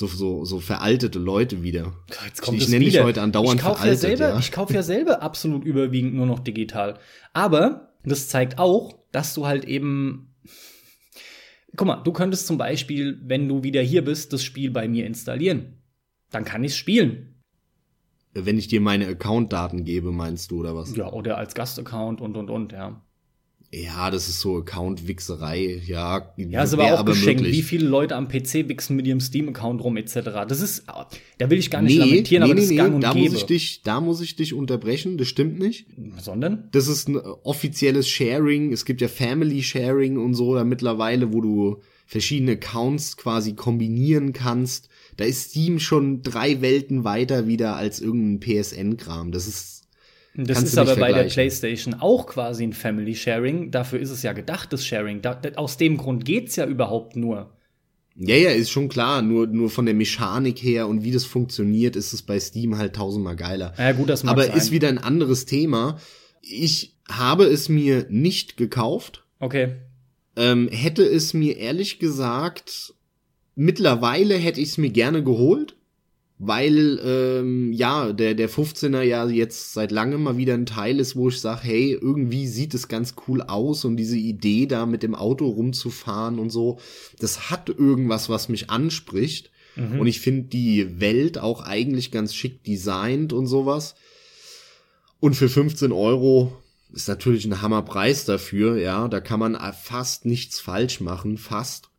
So, 0.00 0.06
so, 0.06 0.46
so 0.46 0.60
veraltete 0.60 1.18
Leute 1.18 1.62
wieder. 1.62 1.92
Jetzt 2.24 2.48
ich 2.50 2.62
es 2.62 2.68
nenne 2.70 2.86
wieder. 2.86 3.04
heute 3.04 3.20
andauernd 3.20 3.60
ich 3.60 3.66
kauf 3.66 3.76
ja 3.76 3.82
veraltet, 3.82 4.00
selber, 4.00 4.28
ja. 4.30 4.38
Ich 4.38 4.50
kaufe 4.50 4.72
ja 4.72 4.82
selber 4.82 5.20
absolut 5.22 5.62
überwiegend 5.62 6.14
nur 6.14 6.24
noch 6.24 6.38
digital. 6.38 6.98
Aber 7.34 7.92
das 8.02 8.28
zeigt 8.28 8.58
auch, 8.58 8.98
dass 9.12 9.34
du 9.34 9.46
halt 9.46 9.66
eben. 9.66 10.34
Guck 11.76 11.86
mal, 11.86 11.96
du 11.96 12.12
könntest 12.14 12.46
zum 12.46 12.56
Beispiel, 12.56 13.20
wenn 13.26 13.46
du 13.46 13.62
wieder 13.62 13.82
hier 13.82 14.02
bist, 14.02 14.32
das 14.32 14.42
Spiel 14.42 14.70
bei 14.70 14.88
mir 14.88 15.04
installieren. 15.04 15.82
Dann 16.30 16.46
kann 16.46 16.64
ich 16.64 16.76
spielen. 16.76 17.34
Wenn 18.32 18.56
ich 18.56 18.68
dir 18.68 18.80
meine 18.80 19.06
Accountdaten 19.06 19.84
gebe, 19.84 20.12
meinst 20.12 20.50
du, 20.50 20.60
oder 20.60 20.74
was? 20.74 20.96
Ja, 20.96 21.12
oder 21.12 21.36
als 21.36 21.54
Gastaccount 21.54 22.22
und 22.22 22.38
und 22.38 22.48
und, 22.48 22.72
ja. 22.72 23.02
Ja, 23.72 24.10
das 24.10 24.28
ist 24.28 24.40
so 24.40 24.56
Account-Wichserei, 24.58 25.80
ja. 25.86 26.34
Ja, 26.36 26.64
ist 26.64 26.74
aber 26.74 26.92
auch 26.92 27.04
geschenkt, 27.04 27.42
möglich. 27.42 27.58
wie 27.58 27.62
viele 27.62 27.86
Leute 27.86 28.16
am 28.16 28.26
PC 28.26 28.68
wichsen 28.68 28.96
mit 28.96 29.06
ihrem 29.06 29.20
Steam-Account 29.20 29.84
rum, 29.84 29.96
etc. 29.96 30.14
Das 30.48 30.60
ist, 30.60 30.84
da 31.38 31.50
will 31.50 31.58
ich 31.58 31.70
gar 31.70 31.80
nicht 31.80 31.96
lamentieren, 31.96 32.42
aber 32.42 32.56
das 32.56 32.64
ist 32.64 32.76
gang 32.76 32.94
und 32.96 33.02
da 33.02 33.12
gäbe. 33.12 33.30
muss 33.30 33.38
ich 33.38 33.46
dich, 33.46 33.82
da 33.82 34.00
muss 34.00 34.20
ich 34.20 34.34
dich 34.34 34.54
unterbrechen, 34.54 35.18
das 35.18 35.28
stimmt 35.28 35.60
nicht. 35.60 35.86
Sondern? 36.18 36.68
Das 36.72 36.88
ist 36.88 37.08
ein 37.08 37.16
offizielles 37.16 38.08
Sharing. 38.08 38.72
Es 38.72 38.84
gibt 38.84 39.00
ja 39.00 39.08
Family 39.08 39.62
Sharing 39.62 40.18
und 40.18 40.34
so 40.34 40.56
da 40.56 40.64
mittlerweile, 40.64 41.32
wo 41.32 41.40
du 41.40 41.80
verschiedene 42.06 42.52
Accounts 42.52 43.16
quasi 43.16 43.54
kombinieren 43.54 44.32
kannst. 44.32 44.88
Da 45.16 45.24
ist 45.24 45.50
Steam 45.50 45.78
schon 45.78 46.22
drei 46.22 46.60
Welten 46.60 47.04
weiter 47.04 47.46
wieder 47.46 47.76
als 47.76 48.00
irgendein 48.00 48.40
PSN-Kram. 48.40 49.30
Das 49.30 49.46
ist 49.46 49.79
Das 50.34 50.58
Kannst 50.58 50.72
ist 50.72 50.78
aber 50.78 50.96
bei 50.96 51.12
der. 51.12 51.24
PlayStation 51.24 51.94
auch 51.94 52.26
quasi 52.26 52.64
ein 52.64 52.72
Family 52.72 53.14
Sharing. 53.14 53.70
Dafür 53.70 53.98
ist 53.98 54.10
es 54.10 54.22
ja 54.22 54.32
gedacht, 54.32 54.72
das 54.72 54.86
Sharing. 54.86 55.22
Da, 55.22 55.40
aus 55.56 55.76
dem 55.76 55.96
Grund 55.96 56.24
geht's 56.24 56.56
ja 56.56 56.66
überhaupt 56.66 57.16
nur. 57.16 57.52
Ja, 58.16 58.36
ja, 58.36 58.50
ist 58.50 58.70
schon 58.70 58.88
klar. 58.88 59.22
Nur, 59.22 59.46
nur 59.46 59.70
von 59.70 59.86
der 59.86 59.94
Mechanik 59.94 60.62
her 60.62 60.86
und 60.86 61.02
wie 61.02 61.10
das 61.10 61.24
funktioniert, 61.24 61.96
ist 61.96 62.12
es 62.12 62.22
bei 62.22 62.38
Steam 62.38 62.78
halt 62.78 62.94
tausendmal 62.96 63.36
geiler. 63.36 63.74
Ja, 63.78 63.92
gut, 63.92 64.08
das 64.08 64.24
Aber 64.24 64.44
sein. 64.44 64.56
ist 64.56 64.70
wieder 64.70 64.88
ein 64.88 64.98
anderes 64.98 65.46
Thema. 65.46 65.98
Ich 66.42 66.96
habe 67.08 67.44
es 67.44 67.68
mir 67.68 68.06
nicht 68.08 68.56
gekauft. 68.56 69.24
Okay. 69.40 69.76
Ähm, 70.36 70.68
hätte 70.68 71.02
es 71.02 71.34
mir 71.34 71.56
ehrlich 71.56 71.98
gesagt, 71.98 72.94
mittlerweile 73.56 74.36
hätte 74.36 74.60
ich 74.60 74.70
es 74.70 74.78
mir 74.78 74.90
gerne 74.90 75.24
geholt, 75.24 75.76
weil 76.42 76.98
ähm, 77.04 77.70
ja, 77.74 78.14
der, 78.14 78.34
der 78.34 78.48
15er 78.48 79.02
ja 79.02 79.28
jetzt 79.28 79.74
seit 79.74 79.90
langem 79.90 80.22
mal 80.22 80.38
wieder 80.38 80.54
ein 80.54 80.64
Teil 80.64 80.98
ist, 80.98 81.14
wo 81.14 81.28
ich 81.28 81.38
sage, 81.38 81.60
hey, 81.64 81.92
irgendwie 81.92 82.46
sieht 82.46 82.72
es 82.72 82.88
ganz 82.88 83.14
cool 83.28 83.42
aus 83.42 83.84
und 83.84 83.98
diese 83.98 84.16
Idee 84.16 84.64
da 84.64 84.86
mit 84.86 85.02
dem 85.02 85.14
Auto 85.14 85.46
rumzufahren 85.46 86.38
und 86.38 86.48
so, 86.48 86.78
das 87.18 87.50
hat 87.50 87.68
irgendwas, 87.68 88.30
was 88.30 88.48
mich 88.48 88.70
anspricht. 88.70 89.50
Und 89.98 90.06
ich 90.06 90.20
finde 90.20 90.48
die 90.48 90.98
Welt 90.98 91.38
auch 91.38 91.62
eigentlich 91.62 92.10
ganz 92.10 92.34
schick 92.34 92.64
designt 92.64 93.34
und 93.34 93.46
sowas. 93.46 93.94
Und 95.20 95.34
für 95.34 95.50
15 95.50 95.92
Euro 95.92 96.56
ist 96.90 97.06
natürlich 97.06 97.44
ein 97.44 97.60
Hammerpreis 97.60 98.24
dafür, 98.24 98.78
ja. 98.78 99.08
Da 99.08 99.20
kann 99.20 99.40
man 99.40 99.58
fast 99.74 100.24
nichts 100.24 100.58
falsch 100.58 101.00
machen, 101.00 101.36
fast. 101.36 101.89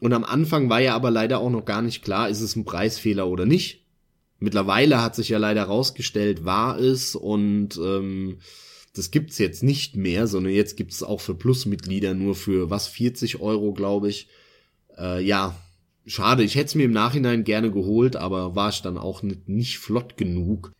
Und 0.00 0.12
am 0.12 0.24
Anfang 0.24 0.70
war 0.70 0.80
ja 0.80 0.94
aber 0.94 1.10
leider 1.10 1.40
auch 1.40 1.50
noch 1.50 1.64
gar 1.64 1.82
nicht 1.82 2.02
klar, 2.02 2.28
ist 2.28 2.40
es 2.40 2.56
ein 2.56 2.64
Preisfehler 2.64 3.26
oder 3.26 3.46
nicht. 3.46 3.84
Mittlerweile 4.38 5.02
hat 5.02 5.16
sich 5.16 5.28
ja 5.30 5.38
leider 5.38 5.64
rausgestellt, 5.64 6.44
war 6.44 6.78
es 6.78 7.16
und 7.16 7.76
ähm, 7.78 8.38
das 8.94 9.10
gibt's 9.10 9.38
jetzt 9.38 9.62
nicht 9.62 9.96
mehr, 9.96 10.26
sondern 10.26 10.52
jetzt 10.52 10.76
gibt's 10.76 11.02
auch 11.02 11.20
für 11.20 11.34
Plusmitglieder 11.34 12.14
nur 12.14 12.34
für 12.34 12.70
was 12.70 12.86
40 12.86 13.40
Euro, 13.40 13.72
glaube 13.72 14.08
ich. 14.08 14.28
Äh, 14.96 15.22
ja, 15.24 15.56
schade. 16.06 16.44
Ich 16.44 16.54
hätte 16.54 16.66
es 16.66 16.74
mir 16.76 16.84
im 16.84 16.92
Nachhinein 16.92 17.44
gerne 17.44 17.70
geholt, 17.70 18.16
aber 18.16 18.54
war 18.54 18.70
ich 18.70 18.82
dann 18.82 18.98
auch 18.98 19.22
nicht, 19.22 19.48
nicht 19.48 19.78
flott 19.78 20.16
genug. 20.16 20.72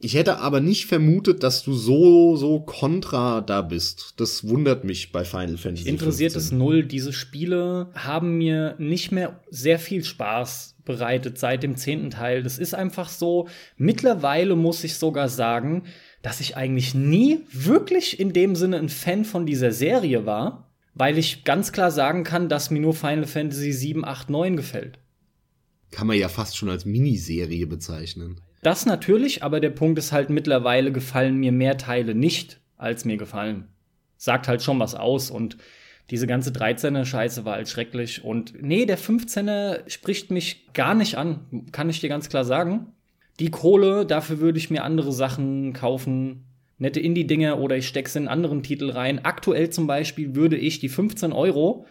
Ich 0.00 0.14
hätte 0.14 0.38
aber 0.38 0.60
nicht 0.60 0.86
vermutet, 0.86 1.42
dass 1.42 1.64
du 1.64 1.74
so, 1.74 2.36
so 2.36 2.60
kontra 2.60 3.40
da 3.40 3.62
bist. 3.62 4.14
Das 4.18 4.46
wundert 4.46 4.84
mich 4.84 5.10
bei 5.10 5.24
Final 5.24 5.56
Fantasy. 5.56 5.88
Interessiert 5.88 6.32
15. 6.32 6.40
es 6.40 6.58
null. 6.58 6.84
Diese 6.84 7.12
Spiele 7.12 7.90
haben 7.94 8.38
mir 8.38 8.76
nicht 8.78 9.10
mehr 9.10 9.40
sehr 9.50 9.80
viel 9.80 10.04
Spaß 10.04 10.76
bereitet 10.84 11.38
seit 11.38 11.64
dem 11.64 11.76
zehnten 11.76 12.10
Teil. 12.10 12.44
Das 12.44 12.58
ist 12.58 12.74
einfach 12.74 13.08
so. 13.08 13.48
Mittlerweile 13.76 14.54
muss 14.54 14.84
ich 14.84 14.94
sogar 14.94 15.28
sagen, 15.28 15.82
dass 16.22 16.40
ich 16.40 16.56
eigentlich 16.56 16.94
nie 16.94 17.40
wirklich 17.52 18.20
in 18.20 18.32
dem 18.32 18.54
Sinne 18.54 18.78
ein 18.78 18.88
Fan 18.88 19.24
von 19.24 19.46
dieser 19.46 19.72
Serie 19.72 20.26
war, 20.26 20.70
weil 20.94 21.18
ich 21.18 21.42
ganz 21.42 21.72
klar 21.72 21.90
sagen 21.90 22.22
kann, 22.22 22.48
dass 22.48 22.70
mir 22.70 22.80
nur 22.80 22.94
Final 22.94 23.26
Fantasy 23.26 23.72
7, 23.72 24.04
8, 24.04 24.30
9 24.30 24.56
gefällt. 24.56 25.00
Kann 25.90 26.06
man 26.06 26.18
ja 26.18 26.28
fast 26.28 26.56
schon 26.56 26.68
als 26.68 26.84
Miniserie 26.84 27.66
bezeichnen. 27.66 28.40
Das 28.62 28.86
natürlich, 28.86 29.42
aber 29.42 29.60
der 29.60 29.70
Punkt 29.70 29.98
ist 29.98 30.12
halt 30.12 30.30
mittlerweile 30.30 30.92
gefallen 30.92 31.36
mir 31.36 31.52
mehr 31.52 31.76
Teile 31.76 32.14
nicht, 32.14 32.60
als 32.76 33.04
mir 33.04 33.16
gefallen. 33.16 33.68
Sagt 34.16 34.48
halt 34.48 34.62
schon 34.62 34.80
was 34.80 34.94
aus 34.94 35.30
und 35.30 35.56
diese 36.10 36.26
ganze 36.26 36.50
13er 36.50 37.04
Scheiße 37.04 37.44
war 37.44 37.54
halt 37.54 37.68
schrecklich 37.68 38.24
und 38.24 38.60
nee, 38.62 38.86
der 38.86 38.98
15er 38.98 39.88
spricht 39.88 40.30
mich 40.30 40.72
gar 40.72 40.94
nicht 40.94 41.16
an, 41.16 41.66
kann 41.70 41.90
ich 41.90 42.00
dir 42.00 42.08
ganz 42.08 42.28
klar 42.28 42.44
sagen. 42.44 42.94
Die 43.38 43.50
Kohle, 43.50 44.06
dafür 44.06 44.40
würde 44.40 44.58
ich 44.58 44.70
mir 44.70 44.82
andere 44.82 45.12
Sachen 45.12 45.72
kaufen, 45.72 46.44
nette 46.78 46.98
Indie-Dinger 46.98 47.58
oder 47.58 47.76
ich 47.76 47.86
stecke 47.86 48.18
in 48.18 48.26
anderen 48.26 48.62
Titel 48.62 48.90
rein. 48.90 49.24
Aktuell 49.24 49.70
zum 49.70 49.86
Beispiel 49.86 50.34
würde 50.34 50.56
ich 50.56 50.80
die 50.80 50.88
15 50.88 51.32
Euro 51.32 51.86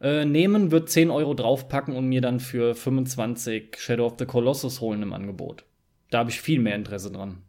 äh, 0.00 0.24
nehmen, 0.24 0.70
würde 0.70 0.86
10 0.86 1.10
Euro 1.10 1.34
draufpacken 1.34 1.94
und 1.94 2.08
mir 2.08 2.20
dann 2.20 2.40
für 2.40 2.74
25 2.74 3.76
Shadow 3.78 4.06
of 4.06 4.14
the 4.18 4.24
Colossus 4.24 4.80
holen 4.80 5.02
im 5.02 5.12
Angebot. 5.12 5.64
Da 6.10 6.18
habe 6.18 6.30
ich 6.30 6.40
viel 6.40 6.60
mehr 6.60 6.74
Interesse 6.74 7.10
dran. 7.10 7.42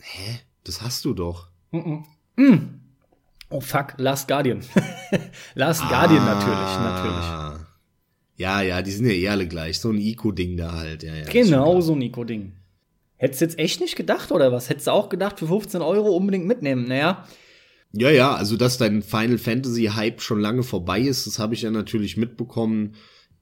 Hä? 0.00 0.40
Das 0.64 0.82
hast 0.82 1.04
du 1.04 1.14
doch. 1.14 1.48
Mm 1.70 1.78
-mm. 1.78 2.04
Mm. 2.36 2.80
Oh 3.48 3.60
fuck, 3.60 3.94
Last 3.98 4.28
Guardian. 4.28 4.60
Last 5.54 5.82
ah. 5.84 5.88
Guardian 5.88 6.24
natürlich, 6.24 6.78
natürlich. 6.80 7.66
Ja, 8.36 8.60
ja, 8.60 8.82
die 8.82 8.90
sind 8.90 9.06
ja 9.06 9.12
eh 9.12 9.28
alle 9.28 9.46
gleich. 9.46 9.78
So 9.78 9.90
ein 9.90 9.98
Ico-Ding 9.98 10.56
da 10.56 10.72
halt. 10.72 11.02
Ja, 11.02 11.14
ja, 11.14 11.24
genau, 11.24 11.80
so 11.80 11.94
ein 11.94 12.02
Ico-Ding. 12.02 12.52
Hättest 13.16 13.40
du 13.40 13.44
jetzt 13.46 13.58
echt 13.58 13.80
nicht 13.80 13.96
gedacht, 13.96 14.30
oder 14.30 14.52
was? 14.52 14.68
Hättest 14.68 14.88
du 14.88 14.90
auch 14.90 15.08
gedacht, 15.08 15.38
für 15.38 15.46
15 15.46 15.80
Euro 15.80 16.14
unbedingt 16.14 16.46
mitnehmen? 16.46 16.86
Naja. 16.86 17.26
Ja, 17.92 18.10
ja, 18.10 18.34
also 18.34 18.56
dass 18.58 18.76
dein 18.76 19.02
Final 19.02 19.38
Fantasy 19.38 19.84
Hype 19.94 20.20
schon 20.20 20.40
lange 20.40 20.62
vorbei 20.62 21.00
ist, 21.00 21.26
das 21.26 21.38
habe 21.38 21.54
ich 21.54 21.62
ja 21.62 21.70
natürlich 21.70 22.18
mitbekommen. 22.18 22.94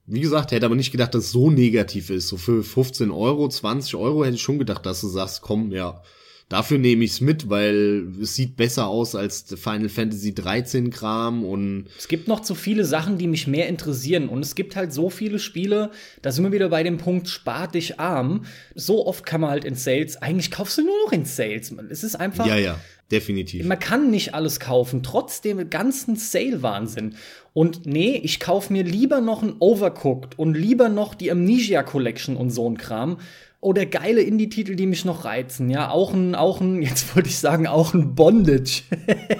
Wie 0.07 0.21
gesagt, 0.21 0.51
hätte 0.51 0.65
aber 0.65 0.75
nicht 0.75 0.91
gedacht, 0.91 1.15
dass 1.15 1.25
es 1.25 1.31
so 1.31 1.49
negativ 1.49 2.09
ist. 2.09 2.27
So 2.27 2.37
für 2.37 2.63
15 2.63 3.09
Euro, 3.09 3.49
20 3.49 3.95
Euro 3.95 4.23
hätte 4.23 4.35
ich 4.35 4.41
schon 4.41 4.59
gedacht, 4.59 4.85
dass 4.85 5.01
du 5.01 5.07
sagst, 5.07 5.41
komm, 5.41 5.71
ja, 5.71 6.01
dafür 6.49 6.77
nehme 6.77 7.03
ich 7.03 7.11
es 7.11 7.21
mit, 7.21 7.49
weil 7.49 8.07
es 8.21 8.35
sieht 8.35 8.55
besser 8.55 8.87
aus 8.87 9.15
als 9.15 9.45
Final 9.57 9.89
Fantasy 9.89 10.35
13 10.35 10.91
Kram 10.91 11.43
und 11.43 11.87
es 11.97 12.07
gibt 12.07 12.27
noch 12.27 12.41
zu 12.41 12.53
viele 12.53 12.85
Sachen, 12.85 13.17
die 13.17 13.27
mich 13.27 13.47
mehr 13.47 13.67
interessieren 13.67 14.29
und 14.29 14.41
es 14.41 14.53
gibt 14.53 14.75
halt 14.75 14.93
so 14.93 15.09
viele 15.09 15.39
Spiele, 15.39 15.91
da 16.21 16.31
sind 16.31 16.43
wir 16.43 16.51
wieder 16.51 16.69
bei 16.69 16.83
dem 16.83 16.97
Punkt 16.97 17.27
spart 17.27 17.73
dich 17.73 17.99
arm. 17.99 18.45
So 18.75 19.07
oft 19.07 19.25
kann 19.25 19.41
man 19.41 19.49
halt 19.49 19.65
in 19.65 19.75
Sales, 19.75 20.17
eigentlich 20.17 20.51
kaufst 20.51 20.77
du 20.77 20.83
nur 20.83 20.95
noch 21.05 21.11
in 21.11 21.25
Sales. 21.25 21.73
Es 21.89 22.03
ist 22.03 22.15
einfach 22.15 22.45
Ja, 22.45 22.57
ja. 22.57 22.79
Definitiv. 23.11 23.67
Man 23.67 23.77
kann 23.77 24.09
nicht 24.09 24.33
alles 24.33 24.59
kaufen, 24.59 25.03
trotz 25.03 25.39
dem 25.41 25.69
ganzen 25.69 26.15
Sale-Wahnsinn. 26.15 27.15
Und 27.55 27.85
nee, 27.85 28.19
ich 28.21 28.41
kaufe 28.41 28.73
mir 28.73 28.83
lieber 28.83 29.21
noch 29.21 29.41
ein 29.41 29.55
Overcooked 29.59 30.37
und 30.37 30.55
lieber 30.55 30.89
noch 30.89 31.15
die 31.15 31.31
Amnesia 31.31 31.83
Collection 31.83 32.35
und 32.35 32.49
so 32.49 32.69
ein 32.69 32.77
Kram. 32.77 33.17
Oder 33.61 33.85
geile 33.85 34.21
Indie-Titel, 34.21 34.75
die 34.75 34.85
mich 34.85 35.05
noch 35.05 35.23
reizen. 35.23 35.69
Ja, 35.69 35.89
auch 35.89 36.13
ein, 36.13 36.35
auch 36.35 36.59
ein, 36.59 36.81
jetzt 36.81 37.15
wollte 37.15 37.29
ich 37.29 37.39
sagen, 37.39 37.65
auch 37.65 37.93
ein 37.93 38.13
Bondage. 38.13 38.83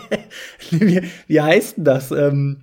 wie, 0.72 1.02
wie 1.28 1.42
heißt 1.42 1.76
denn 1.76 1.84
das? 1.84 2.12
Ähm, 2.12 2.62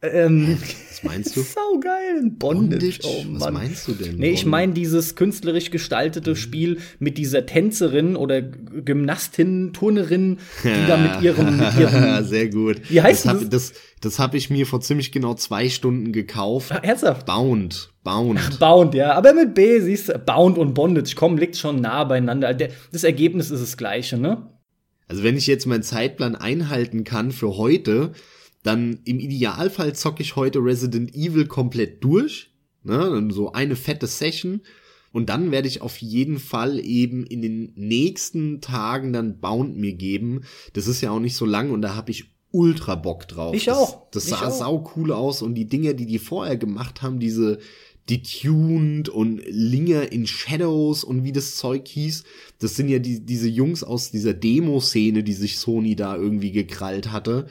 ähm, 0.00 0.58
was 0.96 1.02
meinst 1.02 1.36
du? 1.36 1.42
Sau 1.42 1.78
geil, 1.80 2.20
ein 2.22 2.38
Bondage. 2.38 2.98
Bondage? 3.00 3.26
Oh. 3.28 3.40
Was 3.40 3.52
meinst 3.52 3.88
du 3.88 3.92
denn? 3.92 4.16
Nee, 4.16 4.30
ich 4.30 4.46
meine 4.46 4.72
dieses 4.72 5.14
künstlerisch 5.14 5.70
gestaltete 5.70 6.30
mhm. 6.30 6.36
Spiel 6.36 6.78
mit 6.98 7.18
dieser 7.18 7.46
Tänzerin 7.46 8.16
oder 8.16 8.42
Gymnastin, 8.42 9.72
Turnerin, 9.72 10.38
die 10.62 10.68
ja. 10.68 10.86
da 10.86 10.96
mit 10.96 11.22
ihrem, 11.22 11.56
mit 11.56 11.78
ihrem 11.78 12.24
Sehr 12.24 12.48
gut. 12.48 12.80
Wie 12.88 13.02
heißt 13.02 13.26
das? 13.26 13.32
Hab, 13.32 13.50
das, 13.50 13.72
das 14.00 14.18
habe 14.18 14.36
ich 14.36 14.50
mir 14.50 14.66
vor 14.66 14.80
ziemlich 14.80 15.12
genau 15.12 15.34
zwei 15.34 15.68
Stunden 15.68 16.12
gekauft. 16.12 16.70
Ach, 16.72 16.82
ernsthaft? 16.82 17.26
Bound. 17.26 17.90
Bound. 18.02 18.58
Bound, 18.60 18.94
ja. 18.94 19.12
Aber 19.12 19.34
mit 19.34 19.54
B, 19.54 19.80
siehst 19.80 20.08
du, 20.08 20.18
Bound 20.18 20.58
und 20.58 20.74
Bondage, 20.74 21.14
komm, 21.16 21.36
liegt 21.36 21.56
schon 21.56 21.80
nah 21.80 22.04
beieinander. 22.04 22.54
Das 22.54 23.04
Ergebnis 23.04 23.50
ist 23.50 23.60
das 23.60 23.76
gleiche, 23.76 24.16
ne? 24.16 24.50
Also 25.08 25.22
wenn 25.22 25.36
ich 25.36 25.46
jetzt 25.46 25.66
meinen 25.66 25.82
Zeitplan 25.82 26.34
einhalten 26.34 27.04
kann 27.04 27.30
für 27.30 27.56
heute, 27.56 28.12
dann 28.66 28.98
im 29.04 29.20
Idealfall 29.20 29.94
zocke 29.94 30.22
ich 30.22 30.34
heute 30.34 30.58
Resident 30.58 31.14
Evil 31.14 31.46
komplett 31.46 32.02
durch. 32.02 32.50
Ne? 32.82 33.28
So 33.30 33.52
eine 33.52 33.76
fette 33.76 34.06
Session. 34.06 34.60
Und 35.12 35.28
dann 35.28 35.50
werde 35.50 35.68
ich 35.68 35.80
auf 35.80 35.98
jeden 35.98 36.38
Fall 36.38 36.84
eben 36.84 37.24
in 37.24 37.42
den 37.42 37.72
nächsten 37.76 38.60
Tagen 38.60 39.12
dann 39.12 39.40
Bound 39.40 39.76
mir 39.76 39.94
geben. 39.94 40.42
Das 40.72 40.88
ist 40.88 41.00
ja 41.00 41.10
auch 41.10 41.20
nicht 41.20 41.36
so 41.36 41.46
lang 41.46 41.70
und 41.70 41.80
da 41.80 41.94
habe 41.94 42.10
ich 42.10 42.32
ultra 42.50 42.96
Bock 42.96 43.28
drauf. 43.28 43.54
Ich 43.54 43.70
auch. 43.70 44.10
Das, 44.10 44.26
das 44.26 44.40
sah 44.40 44.48
auch. 44.48 44.58
sau 44.58 44.92
cool 44.96 45.12
aus 45.12 45.42
und 45.42 45.54
die 45.54 45.68
Dinge, 45.68 45.94
die 45.94 46.06
die 46.06 46.18
vorher 46.18 46.56
gemacht 46.56 47.02
haben, 47.02 47.20
diese 47.20 47.60
Detuned 48.10 49.08
und 49.08 49.42
Linger 49.46 50.12
in 50.12 50.26
Shadows 50.26 51.02
und 51.02 51.24
wie 51.24 51.32
das 51.32 51.56
Zeug 51.56 51.86
hieß, 51.88 52.24
das 52.58 52.76
sind 52.76 52.88
ja 52.88 52.98
die, 52.98 53.24
diese 53.24 53.48
Jungs 53.48 53.84
aus 53.84 54.10
dieser 54.10 54.34
Demo-Szene, 54.34 55.22
die 55.22 55.32
sich 55.32 55.58
Sony 55.58 55.96
da 55.96 56.16
irgendwie 56.16 56.52
gekrallt 56.52 57.10
hatte 57.12 57.46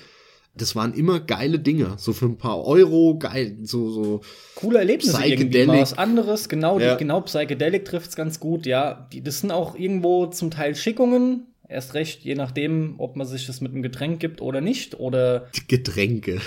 das 0.57 0.75
waren 0.75 0.93
immer 0.93 1.19
geile 1.19 1.59
Dinge. 1.59 1.95
So 1.97 2.13
für 2.13 2.25
ein 2.25 2.37
paar 2.37 2.63
Euro, 2.65 3.17
geil, 3.17 3.57
so, 3.63 3.89
so. 3.89 4.21
Coole 4.55 4.79
Erlebnisse 4.79 5.25
irgendwie 5.25 5.65
mal 5.65 5.81
was 5.81 5.97
anderes. 5.97 6.49
Genau, 6.49 6.79
ja. 6.79 6.93
die, 6.93 6.99
genau, 6.99 7.21
Psychedelic 7.21 7.85
trifft's 7.85 8.15
ganz 8.15 8.39
gut, 8.39 8.65
ja. 8.65 9.07
Die, 9.11 9.21
das 9.21 9.41
sind 9.41 9.51
auch 9.51 9.75
irgendwo 9.75 10.27
zum 10.27 10.51
Teil 10.51 10.75
Schickungen. 10.75 11.47
Erst 11.67 11.95
recht, 11.95 12.23
je 12.23 12.35
nachdem, 12.35 12.95
ob 12.99 13.15
man 13.15 13.25
sich 13.25 13.47
das 13.47 13.59
mit 13.59 13.71
einem 13.71 13.81
Getränk 13.81 14.19
gibt 14.19 14.39
oder 14.39 14.61
nicht, 14.61 14.99
oder. 14.99 15.49
Getränke. 15.67 16.39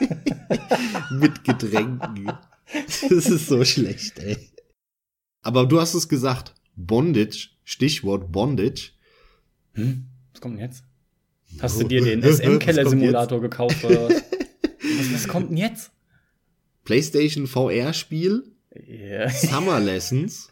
mit 1.10 1.44
Getränken. 1.44 2.32
Das 3.08 3.26
ist 3.26 3.48
so 3.48 3.64
schlecht, 3.64 4.20
ey. 4.20 4.36
Aber 5.42 5.66
du 5.66 5.80
hast 5.80 5.94
es 5.94 6.08
gesagt. 6.08 6.54
Bondage, 6.76 7.50
Stichwort 7.64 8.32
Bondage. 8.32 8.92
Hm? 9.74 10.06
Was 10.32 10.40
kommt 10.40 10.56
denn 10.56 10.64
jetzt? 10.64 10.84
Hast 11.60 11.80
du 11.80 11.84
dir 11.86 12.02
den 12.02 12.22
SM-Keller-Simulator 12.22 13.40
gekauft 13.40 13.84
oder 13.84 14.08
was? 14.08 14.14
was? 14.98 15.14
was? 15.14 15.28
kommt 15.28 15.50
denn 15.50 15.56
jetzt? 15.56 15.90
PlayStation 16.84 17.46
VR-Spiel? 17.46 18.44
Yeah. 18.88 19.28
Summer 19.30 19.80
Lessons. 19.80 20.50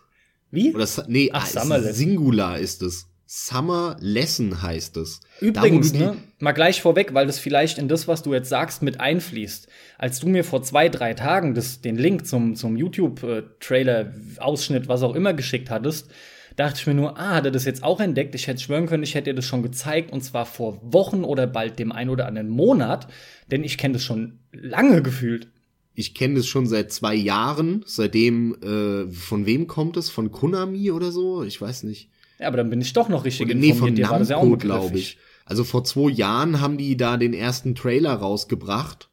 Wie? 0.50 0.74
Oder 0.74 0.86
nee, 1.08 1.30
Ach, 1.32 1.46
Summer 1.46 1.78
Lesson. 1.78 1.94
Singular 1.94 2.58
ist 2.58 2.82
es. 2.82 3.06
Summer 3.26 3.96
Lesson 3.98 4.60
heißt 4.60 4.98
es. 4.98 5.20
Übrigens, 5.40 5.94
ne, 5.94 6.18
mal 6.38 6.52
gleich 6.52 6.82
vorweg, 6.82 7.14
weil 7.14 7.26
das 7.26 7.38
vielleicht 7.38 7.78
in 7.78 7.88
das, 7.88 8.06
was 8.06 8.22
du 8.22 8.34
jetzt 8.34 8.50
sagst, 8.50 8.82
mit 8.82 9.00
einfließt. 9.00 9.68
Als 9.96 10.20
du 10.20 10.28
mir 10.28 10.44
vor 10.44 10.62
zwei, 10.62 10.90
drei 10.90 11.14
Tagen 11.14 11.54
das, 11.54 11.80
den 11.80 11.96
Link 11.96 12.26
zum, 12.26 12.56
zum 12.56 12.76
YouTube-Trailer, 12.76 14.12
Ausschnitt, 14.36 14.86
was 14.86 15.02
auch 15.02 15.14
immer 15.14 15.32
geschickt 15.32 15.70
hattest, 15.70 16.10
dachte 16.56 16.80
ich 16.80 16.86
mir 16.86 16.94
nur, 16.94 17.18
ah, 17.18 17.36
hat 17.36 17.44
er 17.44 17.50
das 17.50 17.64
jetzt 17.64 17.82
auch 17.82 18.00
entdeckt? 18.00 18.34
Ich 18.34 18.46
hätte 18.46 18.60
schwören 18.60 18.86
können, 18.86 19.02
ich 19.02 19.14
hätte 19.14 19.30
dir 19.30 19.34
das 19.34 19.46
schon 19.46 19.62
gezeigt 19.62 20.12
und 20.12 20.22
zwar 20.22 20.46
vor 20.46 20.80
Wochen 20.82 21.24
oder 21.24 21.46
bald 21.46 21.78
dem 21.78 21.92
ein 21.92 22.08
oder 22.08 22.26
anderen 22.26 22.48
Monat, 22.48 23.08
denn 23.50 23.64
ich 23.64 23.78
kenne 23.78 23.94
das 23.94 24.04
schon 24.04 24.38
lange 24.52 25.02
gefühlt. 25.02 25.48
Ich 25.94 26.14
kenne 26.14 26.36
das 26.36 26.46
schon 26.46 26.66
seit 26.66 26.90
zwei 26.92 27.14
Jahren, 27.14 27.84
seitdem, 27.86 28.56
äh, 28.62 29.12
von 29.12 29.44
wem 29.44 29.66
kommt 29.66 29.96
es? 29.96 30.08
Von 30.08 30.32
Konami 30.32 30.90
oder 30.90 31.12
so? 31.12 31.42
Ich 31.42 31.60
weiß 31.60 31.82
nicht. 31.82 32.08
Ja, 32.38 32.48
aber 32.48 32.56
dann 32.56 32.70
bin 32.70 32.80
ich 32.80 32.92
doch 32.92 33.08
noch 33.08 33.24
richtig 33.24 33.46
oder, 33.46 33.54
informiert. 33.54 33.74
Nee, 33.74 33.80
von 33.80 33.94
Dir 33.94 34.02
Namco, 34.02 34.12
war 34.12 34.18
das 34.18 34.28
ja 34.30 34.36
auch 34.36 34.58
glaube 34.58 34.98
ich. 34.98 35.18
Also 35.44 35.64
vor 35.64 35.84
zwei 35.84 36.10
Jahren 36.10 36.60
haben 36.60 36.78
die 36.78 36.96
da 36.96 37.16
den 37.16 37.34
ersten 37.34 37.74
Trailer 37.74 38.14
rausgebracht 38.14 39.10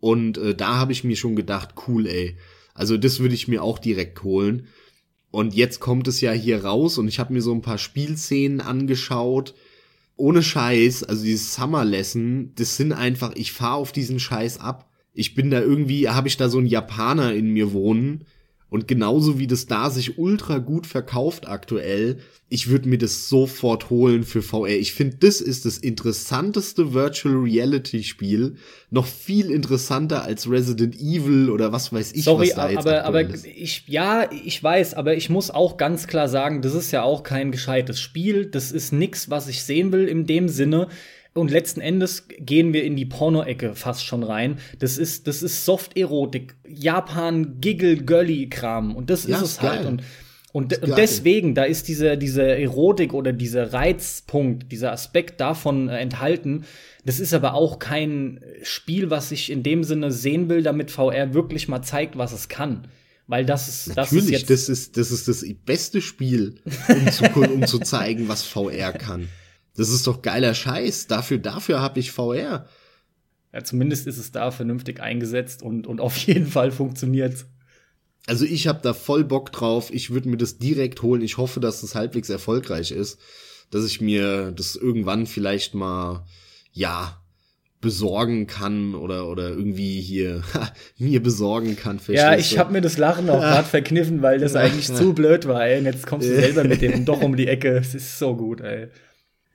und 0.00 0.38
äh, 0.38 0.54
da 0.54 0.76
habe 0.76 0.92
ich 0.92 1.04
mir 1.04 1.16
schon 1.16 1.36
gedacht, 1.36 1.70
cool, 1.86 2.06
ey. 2.06 2.36
Also 2.74 2.96
das 2.96 3.20
würde 3.20 3.34
ich 3.34 3.48
mir 3.48 3.62
auch 3.62 3.78
direkt 3.78 4.22
holen. 4.22 4.68
Und 5.30 5.54
jetzt 5.54 5.80
kommt 5.80 6.08
es 6.08 6.20
ja 6.20 6.32
hier 6.32 6.64
raus 6.64 6.98
und 6.98 7.08
ich 7.08 7.18
habe 7.18 7.32
mir 7.32 7.42
so 7.42 7.52
ein 7.52 7.62
paar 7.62 7.78
Spielszenen 7.78 8.60
angeschaut. 8.60 9.54
Ohne 10.16 10.42
Scheiß, 10.42 11.04
also 11.04 11.24
dieses 11.24 11.54
Summer 11.54 11.84
Lesson, 11.84 12.52
das 12.56 12.76
sind 12.76 12.92
einfach, 12.92 13.32
ich 13.36 13.52
fahr 13.52 13.74
auf 13.74 13.92
diesen 13.92 14.18
Scheiß 14.18 14.58
ab. 14.58 14.90
Ich 15.12 15.34
bin 15.34 15.50
da 15.50 15.60
irgendwie, 15.60 16.08
habe 16.08 16.28
ich 16.28 16.36
da 16.36 16.48
so 16.48 16.58
einen 16.58 16.66
Japaner 16.66 17.34
in 17.34 17.52
mir 17.52 17.72
wohnen 17.72 18.24
Und 18.70 18.86
genauso 18.86 19.38
wie 19.38 19.46
das 19.46 19.66
da 19.66 19.88
sich 19.88 20.18
ultra 20.18 20.58
gut 20.58 20.86
verkauft 20.86 21.48
aktuell, 21.48 22.18
ich 22.50 22.68
würde 22.68 22.88
mir 22.88 22.98
das 22.98 23.28
sofort 23.28 23.88
holen 23.88 24.24
für 24.24 24.42
VR. 24.42 24.68
Ich 24.68 24.92
finde, 24.92 25.16
das 25.20 25.40
ist 25.40 25.64
das 25.64 25.78
interessanteste 25.78 26.92
Virtual 26.92 27.34
Reality 27.34 28.02
Spiel. 28.02 28.56
Noch 28.90 29.06
viel 29.06 29.50
interessanter 29.50 30.22
als 30.22 30.50
Resident 30.50 30.96
Evil 30.96 31.50
oder 31.50 31.72
was 31.72 31.92
weiß 31.92 32.12
ich, 32.12 32.24
Sorry, 32.24 32.48
was 32.48 32.54
da 32.54 32.70
jetzt 32.70 32.78
aber, 32.86 33.04
aber 33.04 33.20
ist. 33.22 33.46
ich, 33.46 33.84
ja, 33.86 34.30
ich 34.44 34.62
weiß, 34.62 34.94
aber 34.94 35.14
ich 35.14 35.30
muss 35.30 35.50
auch 35.50 35.76
ganz 35.76 36.06
klar 36.06 36.28
sagen, 36.28 36.60
das 36.62 36.74
ist 36.74 36.90
ja 36.90 37.02
auch 37.02 37.22
kein 37.22 37.52
gescheites 37.52 38.00
Spiel. 38.00 38.46
Das 38.46 38.72
ist 38.72 38.92
nix, 38.92 39.30
was 39.30 39.48
ich 39.48 39.62
sehen 39.62 39.92
will 39.92 40.08
in 40.08 40.26
dem 40.26 40.48
Sinne. 40.48 40.88
Und 41.34 41.50
letzten 41.50 41.80
Endes 41.80 42.26
gehen 42.40 42.72
wir 42.72 42.82
in 42.84 42.96
die 42.96 43.06
Porno-Ecke 43.06 43.74
fast 43.74 44.04
schon 44.04 44.22
rein. 44.22 44.58
Das 44.78 44.98
ist, 44.98 45.26
das 45.26 45.42
ist 45.42 45.64
Soft-Erotik, 45.64 46.56
Japan, 46.68 47.60
Giggle, 47.60 47.96
Girly-Kram. 47.98 48.96
Und 48.96 49.10
das 49.10 49.26
Ja, 49.26 49.36
ist 49.36 49.42
es 49.42 49.60
halt. 49.62 49.82
geil. 49.82 49.86
Und, 49.86 50.02
und, 50.52 50.82
und 50.82 50.96
deswegen, 50.98 51.54
da 51.54 51.64
ist 51.64 51.86
diese, 51.88 52.16
diese 52.16 52.42
Erotik 52.42 53.12
oder 53.12 53.32
dieser 53.32 53.72
Reizpunkt, 53.72 54.72
dieser 54.72 54.92
Aspekt 54.92 55.40
davon 55.40 55.88
äh, 55.88 55.98
enthalten. 55.98 56.64
Das 57.04 57.20
ist 57.20 57.34
aber 57.34 57.54
auch 57.54 57.78
kein 57.78 58.40
Spiel, 58.62 59.10
was 59.10 59.30
ich 59.30 59.50
in 59.50 59.62
dem 59.62 59.84
Sinne 59.84 60.10
sehen 60.10 60.48
will, 60.48 60.62
damit 60.62 60.90
VR 60.90 61.34
wirklich 61.34 61.68
mal 61.68 61.82
zeigt, 61.82 62.16
was 62.18 62.32
es 62.32 62.48
kann. 62.48 62.88
Weil 63.26 63.44
das 63.44 63.68
ist, 63.68 63.88
das 63.94 64.10
ist 64.10 64.12
Natürlich, 64.14 64.30
jetzt. 64.30 64.50
das 64.50 64.68
ist, 64.70 64.96
das 64.96 65.10
ist 65.10 65.28
das 65.28 65.44
beste 65.66 66.00
Spiel, 66.00 66.54
um 66.88 67.12
zu, 67.12 67.24
um 67.42 67.66
zu 67.66 67.78
zeigen, 67.78 68.26
was 68.28 68.42
VR 68.42 68.92
kann. 68.92 69.28
Das 69.78 69.90
ist 69.90 70.08
doch 70.08 70.22
geiler 70.22 70.54
Scheiß. 70.54 71.06
Dafür, 71.06 71.38
dafür 71.38 71.80
habe 71.80 72.00
ich 72.00 72.10
VR. 72.10 72.66
ja, 73.52 73.64
zumindest 73.64 74.08
ist 74.08 74.18
es 74.18 74.32
da 74.32 74.50
vernünftig 74.50 75.00
eingesetzt 75.00 75.62
und, 75.62 75.86
und 75.86 76.00
auf 76.00 76.16
jeden 76.26 76.48
Fall 76.48 76.72
funktioniert. 76.72 77.46
Also 78.26 78.44
ich 78.44 78.66
habe 78.66 78.80
da 78.82 78.92
voll 78.92 79.22
Bock 79.22 79.52
drauf. 79.52 79.90
Ich 79.92 80.10
würde 80.10 80.28
mir 80.28 80.36
das 80.36 80.58
direkt 80.58 81.02
holen. 81.02 81.22
Ich 81.22 81.38
hoffe, 81.38 81.60
dass 81.60 81.80
das 81.80 81.94
halbwegs 81.94 82.28
erfolgreich 82.28 82.90
ist, 82.90 83.20
dass 83.70 83.86
ich 83.86 84.00
mir 84.00 84.50
das 84.50 84.74
irgendwann 84.74 85.26
vielleicht 85.26 85.74
mal 85.74 86.26
ja 86.72 87.22
besorgen 87.80 88.48
kann 88.48 88.96
oder 88.96 89.28
oder 89.28 89.50
irgendwie 89.50 90.00
hier 90.00 90.42
mir 90.98 91.22
besorgen 91.22 91.76
kann. 91.76 92.00
Ja, 92.08 92.36
ich 92.36 92.58
habe 92.58 92.72
mir 92.72 92.80
das 92.80 92.98
Lachen 92.98 93.30
auch 93.30 93.40
gerade 93.40 93.68
verkniffen, 93.68 94.22
weil 94.22 94.40
das 94.40 94.56
eigentlich 94.56 94.92
zu 94.92 95.12
blöd 95.14 95.46
war, 95.46 95.64
ey. 95.64 95.78
Und 95.78 95.84
jetzt 95.84 96.04
kommst 96.04 96.28
du 96.28 96.34
selber 96.34 96.64
mit 96.64 96.82
dem 96.82 97.04
doch 97.04 97.22
um 97.22 97.36
die 97.36 97.46
Ecke. 97.46 97.76
Es 97.78 97.94
ist 97.94 98.18
so 98.18 98.36
gut, 98.36 98.60
ey. 98.60 98.88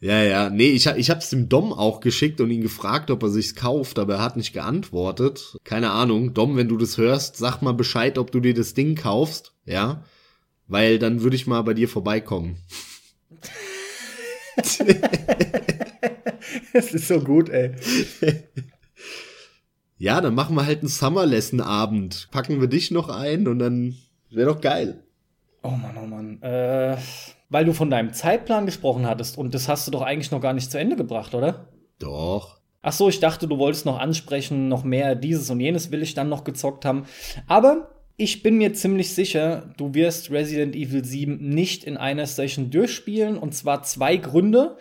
Ja, 0.04 0.22
ja, 0.22 0.50
nee, 0.50 0.72
ich, 0.72 0.86
hab- 0.88 0.98
ich 0.98 1.10
hab's 1.10 1.30
dem 1.30 1.48
Dom 1.48 1.72
auch 1.72 2.02
geschickt 2.02 2.42
und 2.42 2.52
ihn 2.52 2.62
gefragt, 2.62 3.10
ob 3.10 3.24
er 3.24 3.30
sich's 3.30 3.56
kauft, 3.56 3.98
aber 4.00 4.16
er 4.16 4.22
hat 4.22 4.36
nicht 4.36 4.52
geantwortet. 4.52 5.56
Keine 5.64 5.92
Ahnung. 5.92 6.34
Dom, 6.34 6.58
wenn 6.58 6.68
du 6.68 6.76
das 6.78 6.98
hörst, 6.98 7.38
sag 7.38 7.62
mal 7.62 7.72
Bescheid, 7.74 8.18
ob 8.18 8.30
du 8.30 8.42
dir 8.42 8.54
das 8.54 8.74
Ding 8.74 8.96
kaufst, 8.96 9.54
ja? 9.66 10.04
Weil 10.68 11.00
dann 11.00 11.22
würde 11.24 11.38
ich 11.38 11.48
mal 11.48 11.62
bei 11.62 11.74
dir 11.74 11.88
vorbeikommen. 11.88 12.58
Es 16.74 16.94
ist 16.94 17.08
so 17.08 17.20
gut, 17.22 17.50
ey. 17.50 17.72
Ja, 19.98 20.20
dann 20.20 20.36
machen 20.36 20.56
wir 20.58 20.66
halt 20.66 20.80
einen 20.80 20.90
Summer 20.90 21.26
Lesson 21.26 21.62
Abend. 21.62 22.28
Packen 22.32 22.60
wir 22.60 22.68
dich 22.68 22.92
noch 22.92 23.08
ein 23.08 23.48
und 23.48 23.60
dann 23.60 23.96
wäre 24.32 24.50
doch 24.54 24.60
geil. 24.60 25.02
Oh 25.62 25.70
Mann, 25.70 25.96
oh 25.98 26.06
Mann. 26.06 26.42
Äh, 26.42 26.98
weil 27.54 27.66
du 27.66 27.74
von 27.74 27.90
deinem 27.92 28.14
Zeitplan 28.14 28.66
gesprochen 28.66 29.08
hattest 29.08 29.38
und 29.38 29.54
das 29.54 29.70
hast 29.70 29.86
du 29.88 29.92
doch 29.92 30.02
eigentlich 30.02 30.32
noch 30.32 30.42
gar 30.42 30.54
nicht 30.54 30.72
zu 30.72 30.80
Ende 30.80 30.96
gebracht, 30.96 31.36
oder? 31.36 31.68
Doch. 32.00 32.58
Ach 32.82 32.92
so, 32.92 33.08
ich 33.08 33.20
dachte, 33.20 33.48
du 33.48 33.60
wolltest 33.60 33.86
noch 33.86 34.00
ansprechen, 34.00 34.68
noch 34.68 34.84
mehr 34.84 35.14
dieses 35.16 35.50
und 35.52 35.60
jenes 35.60 35.92
will 35.92 36.02
ich 36.02 36.16
dann 36.16 36.30
noch 36.30 36.44
gezockt 36.44 36.84
haben. 36.84 37.06
Aber 37.48 37.92
ich 38.18 38.42
bin 38.42 38.58
mir 38.58 38.74
ziemlich 38.74 39.14
sicher, 39.14 39.72
du 39.78 39.94
wirst 39.94 40.32
Resident 40.32 40.76
Evil 40.76 41.06
7 41.06 41.38
nicht 41.50 41.84
in 41.84 41.96
einer 41.96 42.26
Session 42.26 42.72
durchspielen 42.72 43.38
und 43.38 43.54
zwar 43.54 43.84
zwei 43.84 44.18
Gründe. 44.18 44.78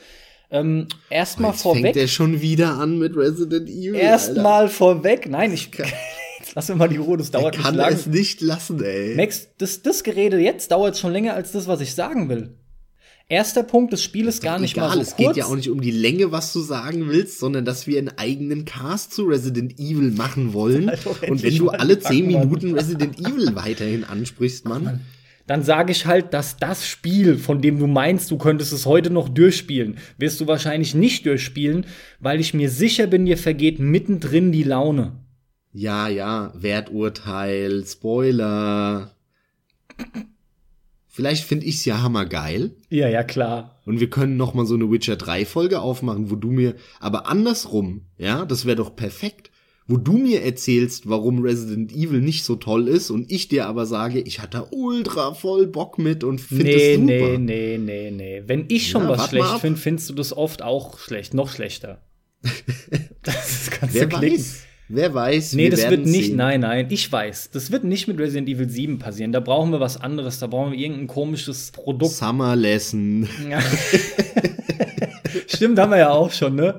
Ähm, 0.51 0.89
erstmal 1.11 1.51
Jetzt 1.53 1.63
fängt 1.63 1.77
vorweg. 1.77 1.97
er 1.97 2.09
schon 2.09 2.41
wieder 2.41 2.79
an 2.79 2.99
mit 2.99 3.15
Resident 3.17 3.69
Evil. 3.69 3.97
Erstmal 3.97 4.69
vorweg. 4.69 5.29
Nein, 5.29 5.53
ich. 5.53 5.71
Jetzt 6.39 6.55
lass 6.55 6.69
mir 6.69 6.75
mal 6.77 6.89
die 6.89 6.97
Ruhe, 6.97 7.19
das 7.19 7.29
Er 7.29 7.41
dauert 7.41 7.55
nicht 7.55 7.65
kann 7.65 7.75
lang. 7.75 7.93
es 7.93 8.07
nicht 8.07 8.41
lassen, 8.41 8.83
ey. 8.83 9.15
Max, 9.15 9.49
das, 9.59 9.83
das 9.83 10.03
Gerede 10.03 10.39
jetzt 10.39 10.73
dauert 10.73 10.99
schon 10.99 11.13
länger 11.13 11.35
als 11.35 11.53
das, 11.53 11.69
was 11.69 11.81
ich 11.81 11.95
sagen 11.95 12.29
will. 12.29 12.57
Erster 13.33 13.63
Punkt 13.63 13.95
des 13.95 14.03
Spieles 14.03 14.43
gar 14.43 14.59
nicht 14.59 14.77
Egal, 14.77 14.89
mal 14.89 14.95
so 14.97 15.01
es 15.01 15.17
kurz. 15.17 15.29
geht 15.29 15.37
ja 15.39 15.47
auch 15.47 15.57
nicht 15.57 15.71
um 15.71 15.81
die 15.81 15.91
Länge, 15.91 16.33
was 16.33 16.53
du 16.53 16.61
sagen 16.61 17.09
willst, 17.09 17.39
sondern 17.39 17.65
dass 17.65 17.87
wir 17.87 17.97
einen 17.97 18.11
eigenen 18.19 18.67
Cast 18.67 19.15
zu 19.15 19.25
Resident 19.25 19.79
Evil 19.79 20.11
machen 20.11 20.53
wollen. 20.53 20.91
Und 21.31 21.43
wenn 21.43 21.57
du 21.57 21.71
alle 21.71 21.99
zehn. 21.99 22.27
Minuten 22.27 22.75
Resident 22.75 23.19
Evil 23.19 23.55
weiterhin 23.55 24.05
ansprichst, 24.05 24.67
Mann. 24.67 25.01
Dann 25.47 25.63
sage 25.63 25.93
ich 25.93 26.05
halt, 26.05 26.35
dass 26.35 26.59
das 26.59 26.87
Spiel, 26.87 27.39
von 27.39 27.63
dem 27.63 27.79
du 27.79 27.87
meinst, 27.87 28.31
du 28.31 28.37
könntest 28.37 28.71
es 28.75 28.85
heute 28.85 29.09
noch 29.09 29.31
durchspielen, 29.31 29.97
wirst 30.19 30.39
du 30.43 30.47
wahrscheinlich 30.47 30.95
nicht 30.95 31.25
durchspielen, 31.25 31.87
weil 32.21 32.39
ich 32.39 32.53
mir 32.53 32.69
sicher 32.69 33.07
bin, 33.07 33.25
dir 33.25 33.39
vergeht 33.39 33.79
mittendrin 33.79 34.53
die 34.53 34.63
Laune. 34.63 35.13
Ja, 35.73 36.07
ja, 36.07 36.53
Werturteil, 36.55 37.83
Spoiler. 37.87 39.17
Vielleicht 41.15 41.45
finde 41.45 41.67
ich's 41.67 41.85
ja 41.85 42.01
hammergeil. 42.01 42.71
Ja, 42.89 43.07
ja, 43.07 43.23
klar. 43.23 43.79
Und 43.85 44.01
wir 44.01 44.09
können 44.09 44.39
noch 44.39 44.55
mal 44.55 44.65
so 44.65 44.75
eine 44.75 44.91
Witcher 44.91 45.17
3 45.17 45.45
Folge 45.45 45.81
aufmachen, 45.81 46.31
wo 46.31 46.37
du 46.37 46.51
mir, 46.51 46.75
aber 47.01 47.27
andersrum, 47.27 48.07
ja, 48.17 48.47
das 48.47 48.65
wäre 48.65 48.77
doch 48.77 48.97
perfekt. 48.97 49.51
Wo 49.87 49.99
du 49.99 50.13
mir 50.17 50.43
erzählst, 50.43 51.09
warum 51.09 51.43
Resident 51.43 51.93
Evil 51.93 52.21
nicht 52.23 52.45
so 52.45 52.55
toll 52.57 52.89
ist 52.89 53.11
und 53.11 53.31
ich 53.31 53.49
dir 53.49 53.67
aber 53.67 53.85
sage, 53.85 54.21
ich 54.21 54.41
hatte 54.41 54.69
ultra 54.71 55.35
voll 55.35 55.67
Bock 55.67 55.99
mit 55.99 56.25
und 56.25 56.41
finde 56.41 56.63
Nee, 56.65 56.93
es 56.93 57.01
super. 57.01 57.05
nee, 57.07 57.39
nee, 57.39 57.79
nee, 57.79 58.11
nee. 58.11 58.43
Wenn 58.47 58.65
ich 58.69 58.89
schon 58.89 59.03
Ja, 59.03 59.09
was 59.11 59.29
schlecht 59.29 59.59
finde, 59.61 59.79
findest 59.81 60.09
du 60.09 60.15
das 60.15 60.35
oft 60.35 60.63
auch 60.63 60.99
schlecht, 60.99 61.35
noch 61.35 61.51
schlechter. 61.51 62.01
das 63.23 63.71
kannst 63.71 63.95
Wer 63.95 64.07
du 64.07 64.17
klicken. 64.19 64.39
weiß? 64.39 64.63
Wer 64.95 65.15
weiß? 65.15 65.55
Nee, 65.55 65.63
wir 65.65 65.71
das 65.71 65.89
wird 65.89 66.05
nicht, 66.05 66.27
sehen. 66.27 66.37
nein, 66.37 66.61
nein, 66.61 66.87
ich 66.91 67.11
weiß. 67.11 67.51
Das 67.51 67.73
wird 67.73 67.83
nicht 67.83 68.09
mit 68.09 68.19
Resident 68.19 68.47
Evil 68.47 68.69
7 68.69 68.99
passieren. 68.99 69.33
Da 69.33 69.41
brauchen 69.41 69.73
wir 69.73 69.81
was 69.81 69.99
anderes. 69.99 70.39
Da 70.39 70.49
brauchen 70.49 70.73
wir 70.73 70.79
irgendein 70.79 71.07
komisches 71.07 71.71
Produkt. 71.71 72.13
Summer 72.13 72.55
Lesson. 72.57 73.27
Ja. 73.49 73.59
Stimmt, 75.47 75.79
haben 75.79 75.93
wir 75.93 75.99
ja 75.99 76.11
auch 76.11 76.31
schon, 76.31 76.57
ne? 76.57 76.79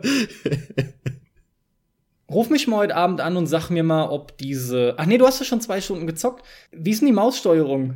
Ruf 2.29 2.51
mich 2.51 2.67
mal 2.67 2.77
heute 2.77 2.95
Abend 2.95 3.19
an 3.19 3.35
und 3.35 3.47
sag 3.47 3.71
mir 3.71 3.83
mal, 3.83 4.05
ob 4.09 4.37
diese. 4.37 4.93
Ach 4.97 5.07
nee, 5.07 5.17
du 5.17 5.25
hast 5.25 5.39
ja 5.39 5.45
schon 5.45 5.61
zwei 5.61 5.81
Stunden 5.81 6.05
gezockt. 6.05 6.45
Wie 6.71 6.91
ist 6.91 7.01
denn 7.01 7.07
die 7.07 7.13
Maussteuerung 7.13 7.95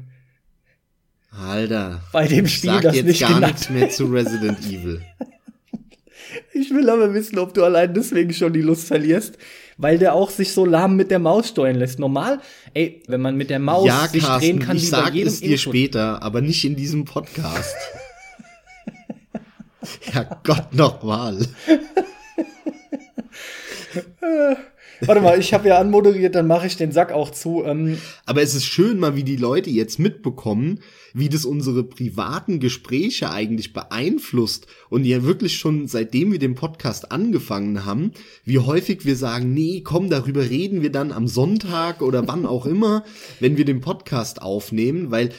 Alter. 1.30 2.02
bei 2.12 2.28
dem 2.28 2.48
Spiel, 2.48 2.72
sag 2.72 2.82
das 2.82 2.96
jetzt 2.96 3.06
nicht 3.06 3.22
gar 3.22 3.36
genannt 3.36 3.54
nichts 3.54 3.70
mehr 3.70 3.90
zu 3.90 4.06
Resident 4.06 4.66
Evil. 4.66 5.00
Ich 6.54 6.72
will 6.72 6.90
aber 6.90 7.14
wissen, 7.14 7.38
ob 7.38 7.54
du 7.54 7.64
allein 7.64 7.94
deswegen 7.94 8.34
schon 8.34 8.52
die 8.52 8.62
Lust 8.62 8.88
verlierst, 8.88 9.38
weil 9.78 9.98
der 9.98 10.14
auch 10.14 10.30
sich 10.30 10.52
so 10.52 10.66
lahm 10.66 10.96
mit 10.96 11.12
der 11.12 11.20
Maus 11.20 11.50
steuern 11.50 11.76
lässt. 11.76 12.00
Normal, 12.00 12.40
ey, 12.74 13.04
wenn 13.08 13.22
man 13.22 13.36
mit 13.36 13.50
der 13.50 13.60
Maus 13.60 13.88
ja, 13.88 14.08
sich 14.08 14.24
Carsten, 14.24 14.42
drehen 14.42 14.60
kann, 14.60 14.78
ich 14.78 14.88
wie 14.88 14.92
bei 14.92 14.98
sag 14.98 15.14
jedem 15.14 15.28
es 15.28 15.40
dir 15.40 15.46
Input. 15.52 15.60
später, 15.60 16.24
aber 16.24 16.42
nicht 16.42 16.66
in 16.66 16.76
diesem 16.76 17.06
Podcast. 17.06 17.76
ja, 20.14 20.24
Gott 20.44 20.74
nochmal. 20.74 21.38
Warte 25.02 25.22
mal, 25.22 25.40
ich 25.40 25.54
habe 25.54 25.68
ja 25.68 25.78
anmoderiert, 25.78 26.34
dann 26.36 26.48
mache 26.48 26.68
ich 26.68 26.76
den 26.76 26.92
Sack 26.92 27.12
auch 27.12 27.30
zu. 27.30 27.64
Ähm, 27.64 28.00
Aber 28.26 28.42
es 28.42 28.56
ist 28.56 28.66
schön 28.66 29.00
mal, 29.00 29.16
wie 29.16 29.24
die 29.24 29.36
Leute 29.36 29.70
jetzt 29.70 30.00
mitbekommen, 30.00 30.80
wie 31.18 31.30
das 31.30 31.46
unsere 31.46 31.84
privaten 31.84 32.60
Gespräche 32.60 33.32
eigentlich 33.32 33.74
beeinflusst 33.74 34.68
und 34.90 35.04
ja 35.04 35.24
wirklich 35.24 35.58
schon 35.58 35.88
seitdem 35.88 36.32
wir 36.32 36.38
den 36.38 36.54
Podcast 36.54 37.12
angefangen 37.12 37.86
haben, 37.86 38.12
wie 38.46 38.60
häufig 38.60 39.04
wir 39.04 39.16
sagen, 39.16 39.52
nee, 39.52 39.82
komm, 39.84 40.12
darüber 40.12 40.48
reden 40.48 40.84
wir 40.84 40.92
dann 40.92 41.12
am 41.12 41.28
Sonntag 41.28 42.04
oder 42.04 42.28
wann 42.28 42.46
auch 42.46 42.68
immer, 42.68 43.04
wenn 43.40 43.58
wir 43.58 43.66
den 43.66 43.82
Podcast 43.82 44.44
aufnehmen, 44.44 45.10
weil 45.10 45.32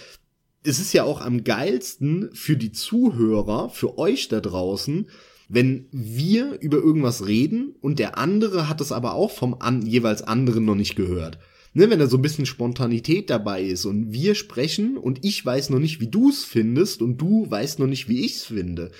es 0.64 0.80
ist 0.80 0.92
ja 0.92 1.04
auch 1.04 1.20
am 1.20 1.44
geilsten 1.44 2.30
für 2.32 2.56
die 2.56 2.72
Zuhörer, 2.72 3.70
für 3.70 3.98
euch 3.98 4.26
da 4.26 4.40
draußen, 4.40 5.08
wenn 5.48 5.86
wir 5.92 6.58
über 6.60 6.78
irgendwas 6.78 7.26
reden 7.26 7.76
und 7.80 8.00
der 8.00 8.18
andere 8.18 8.68
hat 8.68 8.80
es 8.80 8.90
aber 8.90 9.14
auch 9.14 9.30
vom 9.30 9.54
an, 9.60 9.86
jeweils 9.86 10.22
anderen 10.22 10.64
noch 10.64 10.74
nicht 10.74 10.96
gehört. 10.96 11.38
Ne, 11.74 11.90
wenn 11.90 11.98
da 11.98 12.06
so 12.06 12.16
ein 12.16 12.22
bisschen 12.22 12.46
Spontanität 12.46 13.30
dabei 13.30 13.62
ist 13.62 13.84
und 13.84 14.12
wir 14.12 14.34
sprechen 14.34 14.96
und 14.96 15.24
ich 15.24 15.44
weiß 15.44 15.70
noch 15.70 15.78
nicht, 15.78 16.00
wie 16.00 16.08
du 16.08 16.30
es 16.30 16.44
findest 16.44 17.02
und 17.02 17.18
du 17.18 17.48
weißt 17.50 17.78
noch 17.78 17.86
nicht, 17.86 18.08
wie 18.08 18.24
ich 18.24 18.36
es 18.36 18.44
finde. 18.44 18.90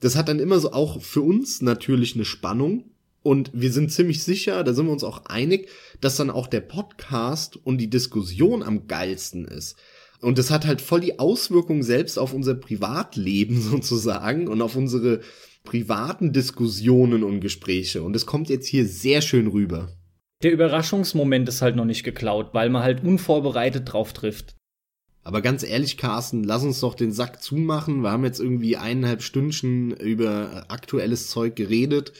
Das 0.00 0.14
hat 0.14 0.28
dann 0.28 0.38
immer 0.38 0.60
so 0.60 0.72
auch 0.72 1.02
für 1.02 1.22
uns 1.22 1.60
natürlich 1.60 2.14
eine 2.14 2.24
Spannung 2.24 2.84
und 3.22 3.50
wir 3.52 3.72
sind 3.72 3.92
ziemlich 3.92 4.22
sicher, 4.22 4.62
da 4.62 4.72
sind 4.72 4.86
wir 4.86 4.92
uns 4.92 5.04
auch 5.04 5.26
einig, 5.26 5.68
dass 6.00 6.16
dann 6.16 6.30
auch 6.30 6.46
der 6.46 6.60
Podcast 6.60 7.58
und 7.62 7.78
die 7.78 7.90
Diskussion 7.90 8.62
am 8.62 8.86
geilsten 8.86 9.44
ist. 9.44 9.76
Und 10.20 10.38
das 10.38 10.50
hat 10.50 10.66
halt 10.66 10.80
voll 10.80 11.00
die 11.00 11.18
Auswirkung 11.18 11.82
selbst 11.82 12.18
auf 12.18 12.32
unser 12.32 12.54
Privatleben 12.54 13.60
sozusagen 13.60 14.48
und 14.48 14.62
auf 14.62 14.76
unsere 14.76 15.20
privaten 15.64 16.32
Diskussionen 16.32 17.22
und 17.24 17.40
Gespräche. 17.40 18.02
Und 18.02 18.16
es 18.16 18.24
kommt 18.24 18.48
jetzt 18.48 18.66
hier 18.66 18.86
sehr 18.86 19.20
schön 19.20 19.48
rüber. 19.48 19.97
Der 20.42 20.52
Überraschungsmoment 20.52 21.48
ist 21.48 21.62
halt 21.62 21.74
noch 21.74 21.84
nicht 21.84 22.04
geklaut, 22.04 22.50
weil 22.52 22.70
man 22.70 22.82
halt 22.82 23.02
unvorbereitet 23.02 23.92
drauf 23.92 24.12
trifft. 24.12 24.54
Aber 25.24 25.42
ganz 25.42 25.62
ehrlich, 25.62 25.96
Carsten, 25.96 26.44
lass 26.44 26.62
uns 26.62 26.80
doch 26.80 26.94
den 26.94 27.12
Sack 27.12 27.42
zumachen. 27.42 28.02
Wir 28.02 28.12
haben 28.12 28.24
jetzt 28.24 28.40
irgendwie 28.40 28.76
eineinhalb 28.76 29.22
Stündchen 29.22 29.90
über 29.90 30.66
aktuelles 30.68 31.28
Zeug 31.28 31.56
geredet. 31.56 32.12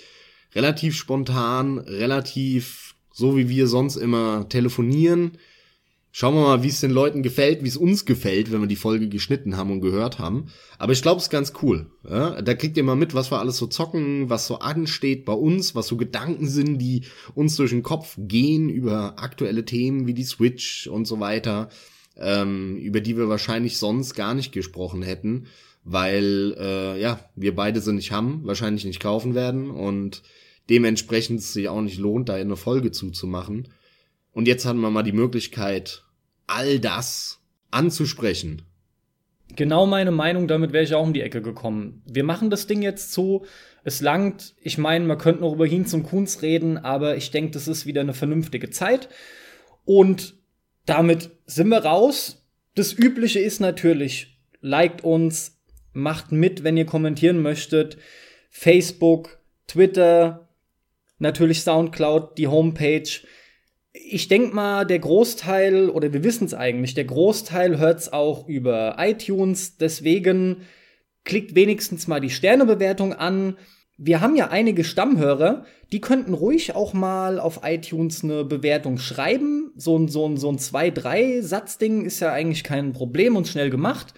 Relativ 0.54 0.96
spontan, 0.96 1.78
relativ 1.78 2.96
so 3.12 3.36
wie 3.36 3.48
wir 3.48 3.66
sonst 3.66 3.96
immer 3.96 4.48
telefonieren. 4.48 5.38
Schauen 6.10 6.34
wir 6.34 6.42
mal, 6.42 6.62
wie 6.62 6.68
es 6.68 6.80
den 6.80 6.90
Leuten 6.90 7.22
gefällt, 7.22 7.62
wie 7.62 7.68
es 7.68 7.76
uns 7.76 8.06
gefällt, 8.06 8.50
wenn 8.50 8.60
wir 8.60 8.66
die 8.66 8.76
Folge 8.76 9.08
geschnitten 9.08 9.56
haben 9.56 9.70
und 9.70 9.82
gehört 9.82 10.18
haben. 10.18 10.46
Aber 10.78 10.92
ich 10.92 11.02
glaube, 11.02 11.18
es 11.18 11.24
ist 11.24 11.30
ganz 11.30 11.52
cool. 11.62 11.90
Ja? 12.08 12.40
Da 12.40 12.54
kriegt 12.54 12.76
ihr 12.76 12.82
mal 12.82 12.96
mit, 12.96 13.14
was 13.14 13.30
wir 13.30 13.38
alles 13.38 13.58
so 13.58 13.66
zocken, 13.66 14.30
was 14.30 14.46
so 14.46 14.58
ansteht 14.58 15.26
bei 15.26 15.34
uns, 15.34 15.74
was 15.74 15.86
so 15.86 15.96
Gedanken 15.96 16.48
sind, 16.48 16.78
die 16.78 17.02
uns 17.34 17.56
durch 17.56 17.70
den 17.70 17.82
Kopf 17.82 18.16
gehen 18.18 18.70
über 18.70 19.18
aktuelle 19.18 19.64
Themen 19.64 20.06
wie 20.06 20.14
die 20.14 20.24
Switch 20.24 20.86
und 20.86 21.06
so 21.06 21.20
weiter, 21.20 21.68
ähm, 22.16 22.76
über 22.78 23.00
die 23.00 23.16
wir 23.16 23.28
wahrscheinlich 23.28 23.76
sonst 23.76 24.14
gar 24.14 24.34
nicht 24.34 24.50
gesprochen 24.50 25.02
hätten, 25.02 25.46
weil 25.84 26.56
äh, 26.58 27.00
ja 27.00 27.20
wir 27.36 27.54
beide 27.54 27.80
sie 27.80 27.92
nicht 27.92 28.12
haben, 28.12 28.40
wahrscheinlich 28.44 28.84
nicht 28.84 29.00
kaufen 29.00 29.34
werden 29.34 29.70
und 29.70 30.22
dementsprechend 30.70 31.40
es 31.40 31.52
sich 31.52 31.68
auch 31.68 31.80
nicht 31.80 31.98
lohnt, 31.98 32.28
da 32.28 32.34
eine 32.34 32.56
Folge 32.56 32.90
zuzumachen. 32.90 33.68
Und 34.38 34.46
jetzt 34.46 34.64
hatten 34.64 34.78
wir 34.78 34.90
mal 34.90 35.02
die 35.02 35.10
Möglichkeit, 35.10 36.04
all 36.46 36.78
das 36.78 37.40
anzusprechen. 37.72 38.62
Genau 39.56 39.84
meine 39.84 40.12
Meinung, 40.12 40.46
damit 40.46 40.72
wäre 40.72 40.84
ich 40.84 40.94
auch 40.94 41.02
um 41.02 41.12
die 41.12 41.22
Ecke 41.22 41.42
gekommen. 41.42 42.04
Wir 42.06 42.22
machen 42.22 42.48
das 42.48 42.68
Ding 42.68 42.80
jetzt 42.80 43.12
so, 43.12 43.46
es 43.82 44.00
langt, 44.00 44.54
ich 44.62 44.78
meine, 44.78 45.04
man 45.06 45.18
könnte 45.18 45.40
noch 45.40 45.54
über 45.54 45.66
Hinz 45.66 45.92
und 45.92 46.04
Kunz 46.04 46.40
reden, 46.40 46.78
aber 46.78 47.16
ich 47.16 47.32
denke, 47.32 47.50
das 47.50 47.66
ist 47.66 47.84
wieder 47.84 48.00
eine 48.00 48.14
vernünftige 48.14 48.70
Zeit. 48.70 49.08
Und 49.84 50.36
damit 50.86 51.30
sind 51.46 51.70
wir 51.70 51.84
raus. 51.84 52.46
Das 52.76 52.92
Übliche 52.92 53.40
ist 53.40 53.58
natürlich, 53.58 54.38
liked 54.60 55.02
uns, 55.02 55.58
macht 55.92 56.30
mit, 56.30 56.62
wenn 56.62 56.76
ihr 56.76 56.86
kommentieren 56.86 57.42
möchtet. 57.42 57.98
Facebook, 58.50 59.40
Twitter, 59.66 60.48
natürlich 61.18 61.62
Soundcloud, 61.62 62.38
die 62.38 62.46
Homepage 62.46 63.10
ich 64.06 64.28
denke 64.28 64.54
mal, 64.54 64.84
der 64.84 64.98
Großteil, 64.98 65.90
oder 65.90 66.12
wir 66.12 66.24
wissen 66.24 66.46
es 66.46 66.54
eigentlich, 66.54 66.94
der 66.94 67.04
Großteil 67.04 67.78
hört 67.78 68.00
es 68.00 68.12
auch 68.12 68.48
über 68.48 68.96
iTunes. 68.98 69.76
Deswegen 69.76 70.62
klickt 71.24 71.54
wenigstens 71.54 72.06
mal 72.06 72.20
die 72.20 72.30
Sternebewertung 72.30 73.12
an. 73.12 73.56
Wir 73.96 74.20
haben 74.20 74.36
ja 74.36 74.48
einige 74.48 74.84
Stammhörer, 74.84 75.64
die 75.92 76.00
könnten 76.00 76.34
ruhig 76.34 76.74
auch 76.74 76.94
mal 76.94 77.40
auf 77.40 77.60
iTunes 77.64 78.22
eine 78.22 78.44
Bewertung 78.44 78.98
schreiben. 78.98 79.72
So 79.76 79.98
ein, 79.98 80.08
so 80.08 80.26
ein, 80.26 80.36
so 80.36 80.50
ein 80.50 80.58
2-3-Satzding 80.58 82.04
ist 82.04 82.20
ja 82.20 82.32
eigentlich 82.32 82.64
kein 82.64 82.92
Problem 82.92 83.36
und 83.36 83.48
schnell 83.48 83.70
gemacht. 83.70 84.14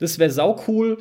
Das 0.00 0.18
wäre 0.18 0.30
sau 0.30 0.62
cool. 0.68 0.98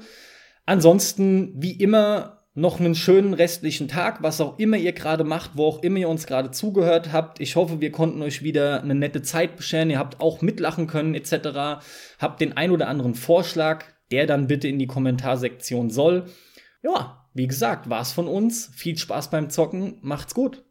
Ansonsten, 0.66 1.54
wie 1.62 1.74
immer, 1.74 2.41
noch 2.54 2.80
einen 2.80 2.96
schönen 2.96 3.34
restlichen 3.34 3.88
Tag, 3.88 4.22
was 4.24 4.42
auch 4.42 4.60
immer 4.60 4.78
ihr 4.78 4.92
gerade 4.92 5.24
macht, 5.24 5.52
wo 5.56 5.66
auch 5.66 5.84
immer 5.84 6.00
ihr 6.00 6.10
uns 6.10 6.28
gerade 6.28 6.52
zugehört 6.52 7.14
habt. 7.14 7.40
Ich 7.40 7.56
hoffe, 7.56 7.80
wir 7.80 7.92
konnten 7.92 8.22
euch 8.22 8.44
wieder 8.44 8.84
eine 8.84 8.96
nette 8.96 9.22
Zeit 9.22 9.56
bescheren. 9.56 9.90
Ihr 9.90 10.00
habt 10.00 10.20
auch 10.20 10.42
mitlachen 10.42 10.88
können 10.88 11.16
etc. 11.16 11.82
Habt 12.20 12.42
den 12.42 12.58
ein 12.58 12.72
oder 12.72 12.90
anderen 12.90 13.16
Vorschlag, 13.16 13.86
der 14.12 14.26
dann 14.26 14.48
bitte 14.48 14.68
in 14.68 14.80
die 14.80 14.88
Kommentarsektion 14.88 15.90
soll. 15.90 16.26
Ja, 16.84 17.26
wie 17.34 17.48
gesagt, 17.48 17.90
war's 17.90 18.12
von 18.12 18.28
uns. 18.28 18.70
Viel 18.76 18.98
Spaß 18.98 19.30
beim 19.30 19.50
Zocken. 19.50 20.00
Macht's 20.02 20.34
gut. 20.34 20.64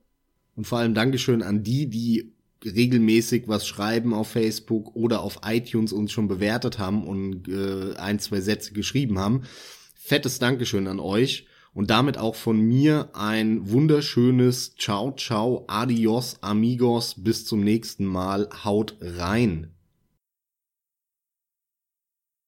Und 0.56 0.66
vor 0.66 0.80
allem 0.80 0.92
Dankeschön 0.92 1.42
an 1.42 1.62
die, 1.62 1.88
die 1.88 2.34
regelmäßig 2.62 3.44
was 3.46 3.66
schreiben 3.66 4.12
auf 4.12 4.28
Facebook 4.28 4.94
oder 4.94 5.22
auf 5.22 5.40
iTunes 5.46 5.94
uns 5.94 6.12
schon 6.12 6.28
bewertet 6.28 6.78
haben 6.78 7.04
und 7.06 7.48
äh, 7.48 7.96
ein, 7.96 8.18
zwei 8.18 8.42
Sätze 8.42 8.74
geschrieben 8.74 9.18
haben. 9.18 9.44
Fettes 9.94 10.38
Dankeschön 10.38 10.86
an 10.86 11.00
euch. 11.00 11.46
Und 11.72 11.90
damit 11.90 12.18
auch 12.18 12.34
von 12.34 12.60
mir 12.60 13.10
ein 13.14 13.70
wunderschönes 13.70 14.74
Ciao, 14.76 15.14
ciao, 15.16 15.64
adios, 15.68 16.36
amigos, 16.42 17.14
bis 17.16 17.46
zum 17.46 17.60
nächsten 17.60 18.04
Mal. 18.04 18.48
Haut 18.64 18.96
rein. 19.00 19.72